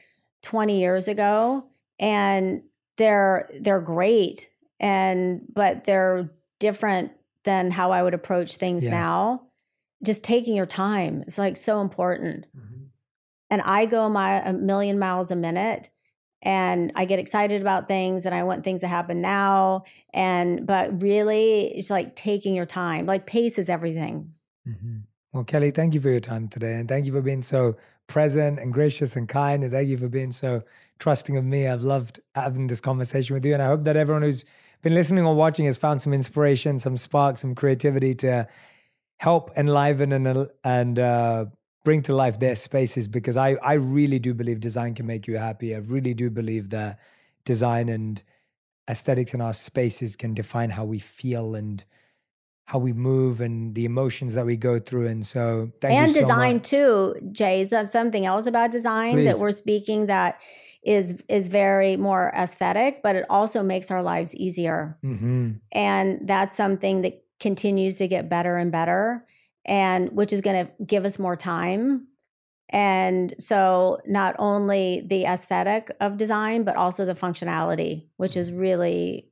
20 0.44 0.80
years 0.80 1.08
ago 1.08 1.66
and 2.00 2.62
they're 2.98 3.50
they're 3.60 3.82
great 3.82 4.50
and 4.80 5.42
but 5.54 5.84
they're 5.84 6.30
different 6.60 7.12
than 7.44 7.72
how 7.72 7.92
I 7.92 8.04
would 8.04 8.14
approach 8.14 8.58
things 8.58 8.84
Yes. 8.84 8.92
now. 8.92 9.44
Just 10.04 10.24
taking 10.24 10.56
your 10.56 10.66
time 10.66 11.24
is 11.28 11.38
like 11.38 11.58
so 11.58 11.82
important. 11.82 12.46
Mhm. 12.56 12.88
And 13.50 13.62
I 13.62 13.86
go 13.86 14.10
my 14.10 14.42
a 14.48 14.54
million 14.54 15.00
miles 15.00 15.32
a 15.32 15.36
minute 15.36 15.90
and 16.42 16.92
I 16.96 17.06
get 17.06 17.20
excited 17.20 17.62
about 17.62 17.88
things 17.88 18.26
and 18.26 18.36
I 18.36 18.44
want 18.44 18.64
things 18.64 18.82
to 18.82 18.88
happen 18.88 19.22
now 19.22 19.84
and 20.14 20.66
but 20.68 21.02
really 21.02 21.66
it's 21.76 21.90
like 21.90 22.16
taking 22.16 22.54
your 22.54 22.66
time. 22.68 23.06
Like 23.06 23.26
pace 23.26 23.58
is 23.58 23.70
everything. 23.70 24.34
Mhm. 24.68 25.04
Well, 25.34 25.44
Kelly, 25.44 25.72
thank 25.72 25.94
you 25.94 26.02
for 26.02 26.10
your 26.10 26.20
time 26.20 26.48
today, 26.48 26.76
and 26.76 26.88
thank 26.88 27.06
you 27.06 27.12
for 27.12 27.22
being 27.22 27.42
so 27.42 27.76
present 28.08 28.60
and 28.60 28.74
gracious 28.74 29.16
and 29.16 29.28
kind, 29.28 29.64
and 29.64 29.72
thank 29.72 29.88
you 29.88 29.98
for 29.98 30.10
being 30.10 30.32
so 30.32 30.64
trusting 31.00 31.38
of 31.38 31.46
me. 31.46 31.68
I've 31.68 31.84
loved 31.84 32.20
having 32.36 32.68
this 32.68 32.82
conversation 32.82 33.34
with 33.34 33.46
you, 33.46 33.54
and 33.54 33.62
I 33.62 33.68
hope 33.68 33.84
that 33.84 33.96
everyone 33.96 34.24
who's 34.24 34.46
been 34.82 34.94
listening 34.94 35.26
or 35.26 35.36
watching 35.36 35.66
has 35.66 35.78
found 35.78 36.02
some 36.02 36.14
inspiration, 36.14 36.80
some 36.80 36.98
spark, 36.98 37.38
some 37.38 37.56
creativity 37.56 38.14
to 38.16 38.48
help 39.18 39.52
enliven 39.58 40.12
and 40.12 40.48
and 40.64 41.00
uh, 41.00 41.46
bring 41.84 42.02
to 42.04 42.16
life 42.16 42.40
their 42.40 42.56
spaces. 42.56 43.08
Because 43.08 43.38
I 43.38 43.58
I 43.64 43.74
really 43.74 44.20
do 44.20 44.34
believe 44.34 44.60
design 44.60 44.96
can 44.96 45.06
make 45.06 45.28
you 45.28 45.38
happy. 45.38 45.76
I 45.76 45.80
really 45.80 46.14
do 46.14 46.30
believe 46.30 46.70
that 46.70 47.00
design 47.46 47.90
and 47.90 48.22
aesthetics 48.90 49.34
in 49.34 49.42
our 49.42 49.54
spaces 49.54 50.16
can 50.16 50.34
define 50.34 50.70
how 50.70 50.86
we 50.86 51.00
feel 51.00 51.56
and 51.56 51.84
how 52.68 52.78
we 52.80 52.92
move 52.92 53.40
and 53.40 53.74
the 53.76 53.86
emotions 53.86 54.34
that 54.34 54.46
we 54.46 54.58
go 54.58 54.78
through. 54.78 55.08
And 55.08 55.26
so, 55.26 55.72
thank 55.80 55.98
and 55.98 56.10
you 56.10 56.14
so 56.14 56.20
design 56.20 56.56
much. 56.56 56.64
too, 56.64 57.16
Jay. 57.32 57.62
Is 57.62 57.70
that 57.70 57.90
something 57.90 58.26
else 58.26 58.46
about 58.46 58.72
design 58.72 59.24
that 59.24 59.40
we're 59.40 59.52
speaking 59.52 60.08
that 60.08 60.42
is 60.84 61.24
is 61.30 61.48
very 61.48 61.96
more 61.96 62.32
aesthetic, 62.36 63.02
but 63.02 63.16
it 63.16 63.26
also 63.30 63.64
makes 63.64 63.90
our 63.90 64.04
lives 64.04 64.36
easier. 64.36 64.98
hmm 65.02 65.54
And 65.72 66.28
that's 66.28 66.56
something 66.56 67.02
that 67.02 67.24
continues 67.40 67.98
to 67.98 68.08
get 68.08 68.30
better 68.30 68.58
and 68.58 68.72
better, 68.72 69.26
and 69.66 70.12
which 70.12 70.34
is 70.34 70.42
going 70.42 70.66
to 70.66 70.72
give 70.84 71.06
us 71.06 71.18
more 71.18 71.38
time. 71.38 72.08
And 72.70 73.34
so, 73.40 74.00
not 74.06 74.36
only 74.40 75.06
the 75.08 75.24
aesthetic 75.24 75.90
of 76.02 76.18
design, 76.18 76.64
but 76.64 76.76
also 76.76 77.06
the 77.06 77.16
functionality, 77.16 78.08
which 78.18 78.36
is 78.36 78.52
really, 78.52 79.30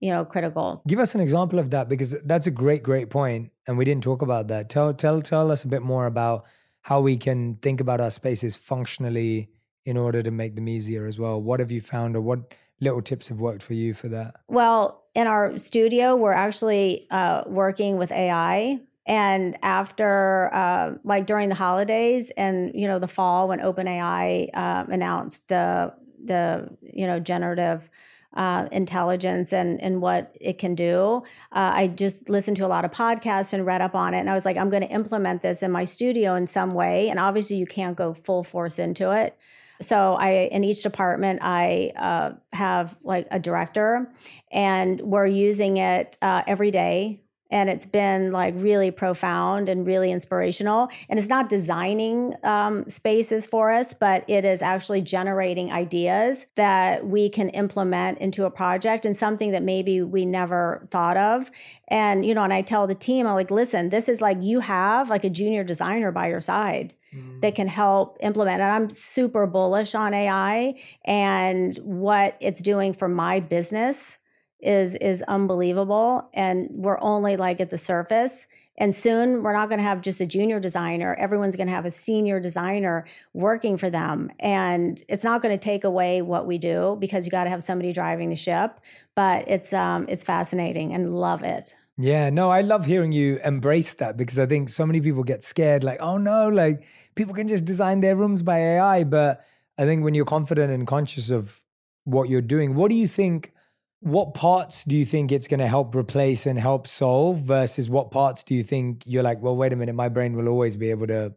you 0.00 0.10
know, 0.10 0.24
critical. 0.24 0.82
Give 0.86 0.98
us 0.98 1.14
an 1.14 1.20
example 1.20 1.58
of 1.58 1.70
that 1.70 1.88
because 1.88 2.14
that's 2.24 2.46
a 2.46 2.50
great, 2.50 2.82
great 2.82 3.10
point, 3.10 3.50
and 3.66 3.76
we 3.76 3.84
didn't 3.84 4.04
talk 4.04 4.22
about 4.22 4.48
that. 4.48 4.68
Tell, 4.68 4.94
tell, 4.94 5.20
tell 5.20 5.50
us 5.50 5.64
a 5.64 5.68
bit 5.68 5.82
more 5.82 6.06
about 6.06 6.44
how 6.82 7.00
we 7.00 7.16
can 7.16 7.56
think 7.56 7.80
about 7.80 8.00
our 8.00 8.10
spaces 8.10 8.56
functionally 8.56 9.50
in 9.84 9.96
order 9.96 10.22
to 10.22 10.30
make 10.30 10.54
them 10.54 10.68
easier 10.68 11.06
as 11.06 11.18
well. 11.18 11.40
What 11.40 11.60
have 11.60 11.70
you 11.70 11.80
found, 11.80 12.16
or 12.16 12.20
what 12.20 12.54
little 12.80 13.02
tips 13.02 13.28
have 13.28 13.40
worked 13.40 13.62
for 13.62 13.74
you 13.74 13.94
for 13.94 14.08
that? 14.08 14.36
Well, 14.48 15.04
in 15.14 15.26
our 15.26 15.58
studio, 15.58 16.14
we're 16.14 16.32
actually 16.32 17.06
uh, 17.10 17.42
working 17.46 17.96
with 17.96 18.12
AI. 18.12 18.80
And 19.06 19.56
after, 19.62 20.54
uh, 20.54 20.94
like 21.02 21.26
during 21.26 21.48
the 21.48 21.54
holidays 21.54 22.30
and 22.36 22.72
you 22.74 22.86
know 22.86 22.98
the 22.98 23.08
fall, 23.08 23.48
when 23.48 23.58
OpenAI 23.58 24.50
uh, 24.52 24.84
announced 24.88 25.48
the 25.48 25.94
the 26.22 26.68
you 26.82 27.06
know 27.06 27.18
generative 27.18 27.88
uh, 28.34 28.68
intelligence 28.72 29.52
and 29.52 29.80
and 29.80 30.00
what 30.02 30.36
it 30.40 30.58
can 30.58 30.74
do, 30.74 31.22
uh, 31.52 31.72
I 31.74 31.88
just 31.88 32.28
listened 32.28 32.56
to 32.58 32.66
a 32.66 32.68
lot 32.68 32.84
of 32.84 32.90
podcasts 32.90 33.52
and 33.52 33.64
read 33.64 33.80
up 33.80 33.94
on 33.94 34.14
it. 34.14 34.18
And 34.18 34.30
I 34.30 34.34
was 34.34 34.44
like, 34.44 34.56
I'm 34.56 34.70
going 34.70 34.82
to 34.82 34.90
implement 34.90 35.42
this 35.42 35.62
in 35.62 35.70
my 35.70 35.84
studio 35.84 36.34
in 36.34 36.46
some 36.46 36.72
way. 36.72 37.08
And 37.08 37.18
obviously, 37.18 37.56
you 37.56 37.66
can't 37.66 37.96
go 37.96 38.12
full 38.12 38.42
force 38.42 38.78
into 38.78 39.10
it. 39.12 39.36
So 39.80 40.14
I 40.14 40.48
in 40.50 40.64
each 40.64 40.82
department 40.82 41.40
I 41.42 41.92
uh, 41.96 42.32
have 42.52 42.96
like 43.02 43.28
a 43.30 43.38
director, 43.38 44.12
and 44.50 45.00
we're 45.00 45.26
using 45.26 45.76
it 45.76 46.18
uh, 46.20 46.42
every 46.46 46.70
day. 46.70 47.22
And 47.50 47.70
it's 47.70 47.86
been 47.86 48.32
like 48.32 48.54
really 48.56 48.90
profound 48.90 49.68
and 49.68 49.86
really 49.86 50.12
inspirational. 50.12 50.88
And 51.08 51.18
it's 51.18 51.28
not 51.28 51.48
designing 51.48 52.34
um, 52.44 52.88
spaces 52.88 53.46
for 53.46 53.70
us, 53.70 53.94
but 53.94 54.24
it 54.28 54.44
is 54.44 54.60
actually 54.60 55.00
generating 55.00 55.72
ideas 55.72 56.46
that 56.56 57.06
we 57.06 57.28
can 57.28 57.48
implement 57.50 58.18
into 58.18 58.44
a 58.44 58.50
project 58.50 59.06
and 59.06 59.16
something 59.16 59.52
that 59.52 59.62
maybe 59.62 60.02
we 60.02 60.26
never 60.26 60.86
thought 60.90 61.16
of. 61.16 61.50
And, 61.88 62.24
you 62.24 62.34
know, 62.34 62.42
and 62.42 62.52
I 62.52 62.62
tell 62.62 62.86
the 62.86 62.94
team, 62.94 63.26
I'm 63.26 63.34
like, 63.34 63.50
listen, 63.50 63.88
this 63.88 64.08
is 64.08 64.20
like 64.20 64.42
you 64.42 64.60
have 64.60 65.08
like 65.08 65.24
a 65.24 65.30
junior 65.30 65.64
designer 65.64 66.12
by 66.12 66.28
your 66.28 66.40
side 66.40 66.94
that 67.40 67.54
can 67.54 67.68
help 67.68 68.18
implement. 68.20 68.60
And 68.60 68.70
I'm 68.70 68.90
super 68.90 69.46
bullish 69.46 69.94
on 69.94 70.12
AI 70.12 70.74
and 71.04 71.74
what 71.78 72.36
it's 72.40 72.60
doing 72.60 72.92
for 72.92 73.08
my 73.08 73.40
business 73.40 74.18
is 74.60 74.94
is 74.96 75.22
unbelievable. 75.22 76.28
And 76.34 76.68
we're 76.70 77.00
only 77.00 77.36
like 77.36 77.60
at 77.60 77.70
the 77.70 77.78
surface. 77.78 78.46
And 78.76 78.94
soon 78.94 79.42
we're 79.42 79.52
not 79.52 79.68
going 79.68 79.78
to 79.78 79.84
have 79.84 80.00
just 80.00 80.20
a 80.20 80.26
junior 80.26 80.60
designer. 80.60 81.14
Everyone's 81.18 81.56
going 81.56 81.66
to 81.66 81.74
have 81.74 81.84
a 81.84 81.90
senior 81.90 82.38
designer 82.38 83.04
working 83.34 83.76
for 83.76 83.90
them. 83.90 84.30
And 84.38 85.02
it's 85.08 85.24
not 85.24 85.42
going 85.42 85.56
to 85.56 85.62
take 85.62 85.84
away 85.84 86.22
what 86.22 86.46
we 86.46 86.58
do 86.58 86.96
because 87.00 87.24
you 87.24 87.30
got 87.30 87.44
to 87.44 87.50
have 87.50 87.62
somebody 87.62 87.92
driving 87.92 88.30
the 88.30 88.36
ship. 88.36 88.80
But 89.14 89.48
it's 89.48 89.72
um 89.72 90.06
it's 90.08 90.24
fascinating 90.24 90.92
and 90.92 91.14
love 91.16 91.42
it. 91.42 91.74
Yeah, 92.00 92.30
no, 92.30 92.48
I 92.48 92.60
love 92.60 92.86
hearing 92.86 93.10
you 93.10 93.40
embrace 93.44 93.94
that 93.94 94.16
because 94.16 94.38
I 94.38 94.46
think 94.46 94.68
so 94.68 94.86
many 94.86 95.00
people 95.00 95.24
get 95.24 95.42
scared, 95.42 95.82
like, 95.82 95.98
oh 96.00 96.16
no, 96.16 96.48
like 96.48 96.84
people 97.16 97.34
can 97.34 97.48
just 97.48 97.64
design 97.64 98.00
their 98.00 98.14
rooms 98.14 98.40
by 98.42 98.58
AI. 98.58 99.02
But 99.02 99.40
I 99.76 99.84
think 99.84 100.04
when 100.04 100.14
you're 100.14 100.24
confident 100.24 100.72
and 100.72 100.86
conscious 100.86 101.28
of 101.28 101.60
what 102.04 102.28
you're 102.28 102.40
doing, 102.40 102.76
what 102.76 102.88
do 102.88 102.94
you 102.94 103.08
think? 103.08 103.52
What 104.00 104.32
parts 104.32 104.84
do 104.84 104.96
you 104.96 105.04
think 105.04 105.32
it's 105.32 105.48
going 105.48 105.60
to 105.60 105.66
help 105.66 105.94
replace 105.94 106.46
and 106.46 106.58
help 106.58 106.86
solve 106.86 107.40
versus 107.40 107.90
what 107.90 108.10
parts 108.10 108.44
do 108.44 108.54
you 108.54 108.62
think 108.62 109.02
you're 109.06 109.24
like, 109.24 109.40
well, 109.42 109.56
wait 109.56 109.72
a 109.72 109.76
minute, 109.76 109.94
my 109.94 110.08
brain 110.08 110.34
will 110.34 110.48
always 110.48 110.76
be 110.76 110.90
able 110.90 111.08
to, 111.08 111.34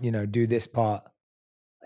you 0.00 0.10
know, 0.10 0.26
do 0.26 0.46
this 0.46 0.66
part? 0.66 1.02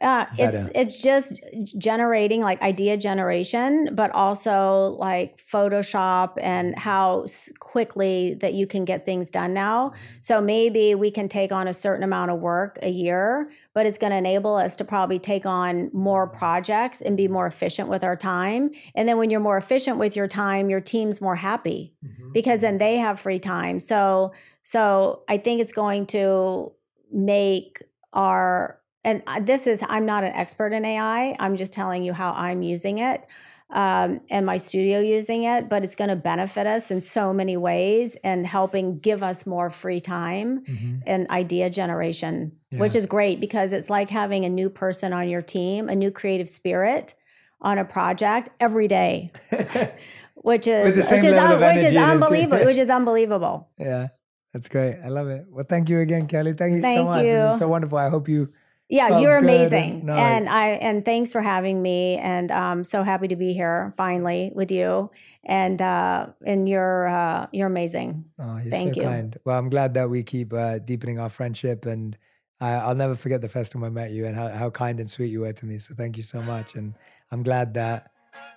Uh, 0.03 0.27
it's 0.37 0.71
it's 0.75 1.03
just 1.03 1.43
generating 1.79 2.43
like 2.43 2.61
idea 2.61 2.99
generation, 2.99 3.89
but 3.95 4.11
also 4.11 4.97
like 4.99 5.39
Photoshop 5.39 6.35
and 6.37 6.79
how 6.79 7.23
s- 7.23 7.51
quickly 7.61 8.35
that 8.35 8.53
you 8.53 8.67
can 8.67 8.85
get 8.85 9.07
things 9.07 9.31
done 9.31 9.55
now. 9.55 9.89
Mm-hmm. 9.89 10.17
So 10.21 10.41
maybe 10.43 10.95
we 10.95 11.11
can 11.11 11.29
take 11.29 11.51
on 11.51 11.67
a 11.67 11.73
certain 11.73 12.05
amount 12.05 12.31
of 12.31 12.41
work 12.41 12.79
a 12.83 12.91
year, 12.91 13.51
but 13.73 13.87
it's 13.87 13.97
going 13.97 14.11
to 14.11 14.19
enable 14.19 14.55
us 14.55 14.77
to 14.77 14.85
probably 14.85 15.19
take 15.19 15.47
on 15.47 15.91
more 15.95 16.27
mm-hmm. 16.27 16.39
projects 16.39 17.01
and 17.01 17.17
be 17.17 17.25
mm-hmm. 17.25 17.33
more 17.33 17.47
efficient 17.47 17.89
with 17.89 18.05
our 18.05 18.17
time. 18.17 18.71
And 18.95 19.09
then 19.09 19.17
when 19.17 19.31
you're 19.31 19.41
more 19.41 19.57
efficient 19.57 19.97
with 19.97 20.15
your 20.15 20.29
time, 20.29 20.69
your 20.69 20.83
team's 20.83 21.23
more 21.23 21.37
happy 21.37 21.95
because 22.33 22.61
then 22.61 22.77
they 22.77 22.99
have 22.99 23.19
free 23.19 23.39
time. 23.39 23.81
So 23.81 24.33
so 24.63 25.23
I 25.29 25.39
think 25.39 25.61
it's 25.61 25.73
going 25.73 26.07
to 26.09 26.73
make 27.11 27.83
our 28.13 28.79
and 29.07 29.23
this 29.47 29.67
is 29.67 29.83
i'm 29.89 30.05
not 30.05 30.23
an 30.25 30.33
expert 30.35 30.73
in 30.75 30.85
ai 30.85 31.35
i'm 31.41 31.57
just 31.57 31.73
telling 31.73 32.03
you 32.03 32.13
how 32.13 32.33
i'm 32.33 32.61
using 32.63 32.99
it 32.99 33.27
um, 33.71 34.21
and 34.31 34.47
my 34.47 34.59
studio 34.59 35.01
using 35.01 35.45
it 35.45 35.69
but 35.69 35.83
it's 35.83 35.95
going 35.95 36.11
to 36.11 36.17
benefit 36.17 36.67
us 36.67 36.91
in 36.91 37.01
so 37.01 37.33
many 37.33 37.57
ways 37.57 38.17
and 38.23 38.47
helping 38.47 38.99
give 38.99 39.23
us 39.23 39.47
more 39.47 39.71
free 39.71 39.99
time 40.01 40.61
Mhm. 40.69 41.03
and 41.07 41.31
idea 41.31 41.71
generation 41.71 42.53
which 42.83 42.95
is 42.95 43.07
great 43.07 43.41
because 43.41 43.73
it's 43.73 43.89
like 43.89 44.11
having 44.11 44.45
a 44.45 44.51
new 44.51 44.69
person 44.69 45.13
on 45.15 45.29
your 45.29 45.41
team 45.43 45.89
a 45.89 45.97
new 45.97 46.11
creative 46.11 46.49
spirit 46.49 47.15
on 47.63 47.79
a 47.79 47.85
project 47.85 48.51
every 48.61 48.87
day 48.87 49.33
which 50.35 50.67
is 50.67 50.85
With 50.85 50.97
the 50.97 51.03
same 51.03 51.23
which 51.23 51.33
is, 51.33 51.39
un- 51.39 51.61
which 51.61 51.85
is 51.85 51.97
unbelievable 51.97 52.65
which 52.71 52.77
is 52.77 52.91
unbelievable 52.91 53.69
Yeah, 53.79 54.09
that's 54.53 54.69
great. 54.69 54.97
I 55.05 55.09
love 55.09 55.29
it. 55.29 55.47
Well, 55.51 55.67
thank 55.69 55.89
you 55.91 56.01
again, 56.01 56.27
Kelly. 56.29 56.53
Thank 56.55 56.77
you 56.77 56.83
so 56.83 56.89
Thank 56.89 57.07
much. 57.07 57.25
This 57.25 57.53
is 57.53 57.59
so 57.59 57.69
wonderful. 57.69 57.99
I 57.99 58.09
hope 58.09 58.27
you. 58.29 58.53
Yeah, 58.89 59.19
you're 59.19 59.37
amazing, 59.37 60.09
and 60.09 60.49
I 60.49 60.69
and 60.69 61.05
thanks 61.05 61.33
for 61.33 61.41
having 61.41 61.83
me, 61.83 62.19
and 62.19 62.53
I'm 62.53 62.85
so 62.85 63.03
happy 63.03 63.27
to 63.29 63.37
be 63.37 63.53
here 63.53 63.93
finally 63.97 64.53
with 64.55 64.71
you, 64.71 65.11
and 65.45 65.83
uh, 65.83 66.29
and 66.45 66.69
you're 66.69 67.09
uh, 67.09 67.49
you're 67.51 67.67
amazing. 67.67 68.27
Oh, 68.39 68.59
you're 68.59 68.71
Thank 68.71 68.95
so 68.95 69.01
you. 69.01 69.09
kind. 69.09 69.37
Well, 69.45 69.59
I'm 69.59 69.71
glad 69.71 69.95
that 69.95 70.09
we 70.09 70.23
keep 70.23 70.53
uh, 70.53 70.79
deepening 70.79 71.19
our 71.19 71.29
friendship, 71.29 71.85
and 71.85 72.17
I, 72.61 72.75
I'll 72.75 72.95
never 72.95 73.17
forget 73.17 73.41
the 73.41 73.49
first 73.49 73.73
time 73.73 73.83
I 73.83 73.91
met 73.91 74.13
you 74.13 74.25
and 74.25 74.37
how, 74.37 74.49
how 74.49 74.71
kind 74.71 75.01
and 75.01 75.11
sweet 75.11 75.33
you 75.33 75.41
were 75.41 75.53
to 75.53 75.67
me. 75.67 75.79
So 75.79 75.95
thank 75.95 76.17
you 76.17 76.23
so 76.23 76.41
much, 76.43 76.77
and 76.77 76.95
I'm 77.33 77.43
glad 77.43 77.75
that 77.75 78.13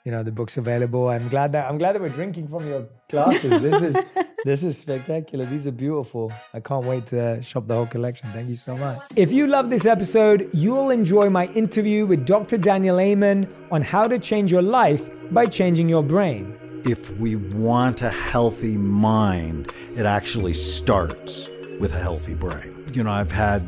you 0.06 0.12
know 0.12 0.22
the 0.22 0.32
book's 0.32 0.58
available. 0.58 1.10
I'm 1.10 1.28
glad 1.30 1.54
that 1.54 1.68
I'm 1.68 1.80
glad 1.80 1.96
that 1.96 2.04
we're 2.04 2.10
drinking 2.10 2.50
from 2.50 2.68
your 2.68 2.88
glasses. 3.10 3.62
This 3.64 3.82
is 3.82 4.00
this 4.46 4.64
is 4.64 4.78
spectacular. 4.78 5.46
These 5.46 5.68
are 5.68 5.72
beautiful. 5.72 6.32
I 6.54 6.60
can't 6.60 6.86
wait 6.86 7.06
to 7.08 7.22
uh, 7.22 7.42
shop 7.42 7.68
the 7.68 7.76
whole 7.76 7.88
collection. 7.88 8.30
Thank 8.32 8.50
you 8.50 8.56
so 8.56 8.78
much. 8.78 9.00
If 9.16 9.32
you 9.32 9.48
love 9.48 9.70
this 9.70 9.86
episode, 9.86 10.50
you'll 10.54 10.92
enjoy 10.92 11.30
my 11.30 11.46
interview 11.48 12.06
with 12.06 12.26
Dr. 12.26 12.58
Daniel 12.58 13.00
Amen 13.00 13.52
on 13.72 13.82
how 13.82 14.08
to 14.08 14.18
change 14.20 14.52
your 14.52 14.62
life 14.62 15.10
by 15.32 15.46
changing 15.46 15.90
your 15.90 16.04
brain. 16.04 16.58
If 16.86 17.12
we 17.18 17.36
want 17.36 18.02
a 18.02 18.10
healthy 18.10 18.78
mind, 18.78 19.74
it 19.96 20.06
actually 20.06 20.54
starts 20.54 21.50
with 21.80 21.94
a 21.94 22.00
healthy 22.00 22.36
brain. 22.36 22.90
You 22.94 23.04
know, 23.04 23.12
I've 23.12 23.32
had 23.32 23.62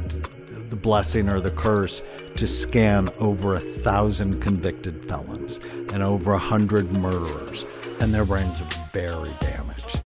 the 0.72 0.76
blessing 0.76 1.28
or 1.30 1.42
the 1.42 1.52
curse 1.52 2.02
to 2.38 2.48
scan 2.48 3.10
over 3.20 3.56
a 3.56 3.60
thousand 3.60 4.42
convicted 4.42 5.06
felons 5.06 5.60
and 5.92 6.02
over 6.02 6.34
a 6.34 6.40
hundred 6.40 6.92
murderers, 6.94 7.66
and 8.00 8.14
their 8.14 8.26
brains 8.26 8.62
are 8.62 8.70
very 8.94 9.32
damaged. 9.42 10.01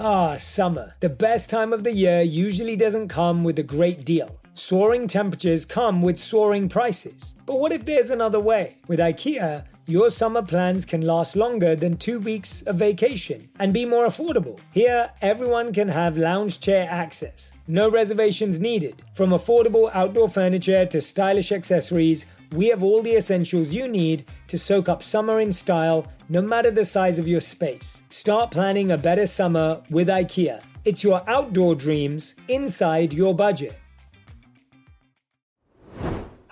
Ah, 0.00 0.36
summer. 0.36 0.94
The 1.00 1.08
best 1.08 1.50
time 1.50 1.72
of 1.72 1.82
the 1.82 1.92
year 1.92 2.20
usually 2.20 2.76
doesn't 2.76 3.08
come 3.08 3.42
with 3.42 3.58
a 3.58 3.64
great 3.64 4.04
deal. 4.04 4.38
Soaring 4.54 5.08
temperatures 5.08 5.64
come 5.64 6.02
with 6.02 6.18
soaring 6.18 6.68
prices. 6.68 7.34
But 7.46 7.58
what 7.58 7.72
if 7.72 7.84
there's 7.84 8.10
another 8.10 8.38
way? 8.38 8.76
With 8.86 9.00
IKEA, 9.00 9.64
your 9.86 10.10
summer 10.10 10.42
plans 10.42 10.84
can 10.84 11.00
last 11.00 11.34
longer 11.34 11.74
than 11.74 11.96
two 11.96 12.20
weeks 12.20 12.62
of 12.62 12.76
vacation 12.76 13.48
and 13.58 13.74
be 13.74 13.84
more 13.84 14.06
affordable. 14.06 14.60
Here, 14.72 15.10
everyone 15.20 15.72
can 15.72 15.88
have 15.88 16.16
lounge 16.16 16.60
chair 16.60 16.86
access. 16.88 17.52
No 17.66 17.90
reservations 17.90 18.60
needed. 18.60 19.02
From 19.14 19.30
affordable 19.30 19.90
outdoor 19.92 20.28
furniture 20.28 20.86
to 20.86 21.00
stylish 21.00 21.50
accessories, 21.50 22.24
we 22.52 22.68
have 22.68 22.84
all 22.84 23.02
the 23.02 23.16
essentials 23.16 23.74
you 23.74 23.88
need 23.88 24.24
to 24.46 24.58
soak 24.58 24.88
up 24.88 25.02
summer 25.02 25.40
in 25.40 25.52
style, 25.52 26.06
no 26.28 26.42
matter 26.42 26.70
the 26.70 26.84
size 26.84 27.18
of 27.18 27.28
your 27.28 27.40
space. 27.40 28.02
Start 28.10 28.50
planning 28.50 28.90
a 28.90 28.98
better 28.98 29.26
summer 29.26 29.82
with 29.90 30.08
IKEA. 30.08 30.62
It's 30.84 31.02
your 31.02 31.22
outdoor 31.28 31.74
dreams 31.74 32.34
inside 32.48 33.12
your 33.12 33.34
budget. 33.34 33.78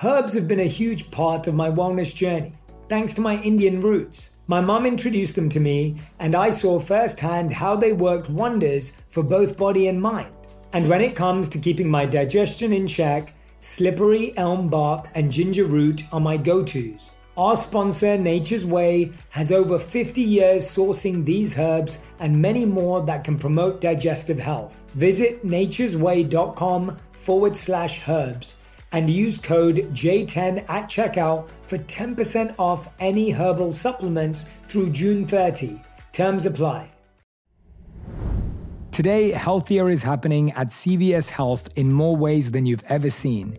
Herbs 0.02 0.34
have 0.34 0.46
been 0.46 0.60
a 0.60 0.64
huge 0.64 1.10
part 1.10 1.46
of 1.46 1.54
my 1.54 1.70
wellness 1.70 2.14
journey 2.14 2.52
thanks 2.88 3.14
to 3.14 3.20
my 3.20 3.36
Indian 3.42 3.80
roots. 3.80 4.30
My 4.46 4.60
mum 4.60 4.86
introduced 4.86 5.34
them 5.34 5.48
to 5.48 5.60
me, 5.60 5.96
and 6.20 6.34
I 6.36 6.50
saw 6.50 6.78
firsthand 6.78 7.52
how 7.52 7.74
they 7.74 7.92
worked 7.92 8.30
wonders 8.30 8.92
for 9.10 9.22
both 9.22 9.56
body 9.56 9.88
and 9.88 10.00
mind. 10.00 10.32
And 10.72 10.88
when 10.88 11.00
it 11.00 11.16
comes 11.16 11.48
to 11.48 11.58
keeping 11.58 11.88
my 11.88 12.06
digestion 12.06 12.72
in 12.72 12.86
check, 12.86 13.34
slippery 13.58 14.36
elm 14.36 14.68
bark 14.68 15.08
and 15.14 15.32
ginger 15.32 15.64
root 15.64 16.02
are 16.12 16.20
my 16.20 16.36
go 16.36 16.62
tos. 16.62 17.10
Our 17.36 17.54
sponsor, 17.56 18.16
Nature's 18.16 18.64
Way, 18.64 19.12
has 19.28 19.52
over 19.52 19.78
50 19.78 20.22
years 20.22 20.64
sourcing 20.64 21.26
these 21.26 21.58
herbs 21.58 21.98
and 22.18 22.40
many 22.40 22.64
more 22.64 23.04
that 23.04 23.24
can 23.24 23.38
promote 23.38 23.82
digestive 23.82 24.38
health. 24.38 24.82
Visit 24.94 25.46
nature'sway.com 25.46 26.96
forward 27.12 27.54
slash 27.54 28.08
herbs 28.08 28.56
and 28.92 29.10
use 29.10 29.36
code 29.36 29.76
J10 29.92 30.64
at 30.70 30.88
checkout 30.88 31.48
for 31.60 31.76
10% 31.76 32.54
off 32.58 32.88
any 33.00 33.30
herbal 33.30 33.74
supplements 33.74 34.48
through 34.68 34.90
June 34.90 35.26
30. 35.26 35.82
Terms 36.12 36.46
apply. 36.46 36.90
Today, 38.92 39.32
healthier 39.32 39.90
is 39.90 40.02
happening 40.02 40.52
at 40.52 40.68
CVS 40.68 41.28
Health 41.28 41.68
in 41.76 41.92
more 41.92 42.16
ways 42.16 42.52
than 42.52 42.64
you've 42.64 42.84
ever 42.84 43.10
seen. 43.10 43.58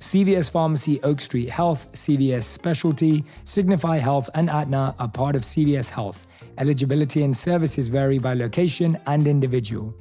CVS 0.00 0.50
Pharmacy, 0.50 1.00
Oak 1.02 1.20
Street 1.20 1.50
Health, 1.50 1.92
CVS 1.92 2.44
Specialty, 2.44 3.22
Signify 3.44 3.98
Health, 3.98 4.30
and 4.34 4.48
Aetna 4.48 4.94
are 4.98 5.08
part 5.08 5.36
of 5.36 5.42
CVS 5.42 5.90
Health. 5.90 6.26
Eligibility 6.56 7.22
and 7.22 7.36
services 7.36 7.88
vary 7.88 8.18
by 8.18 8.32
location 8.32 8.98
and 9.06 9.28
individual. 9.28 9.94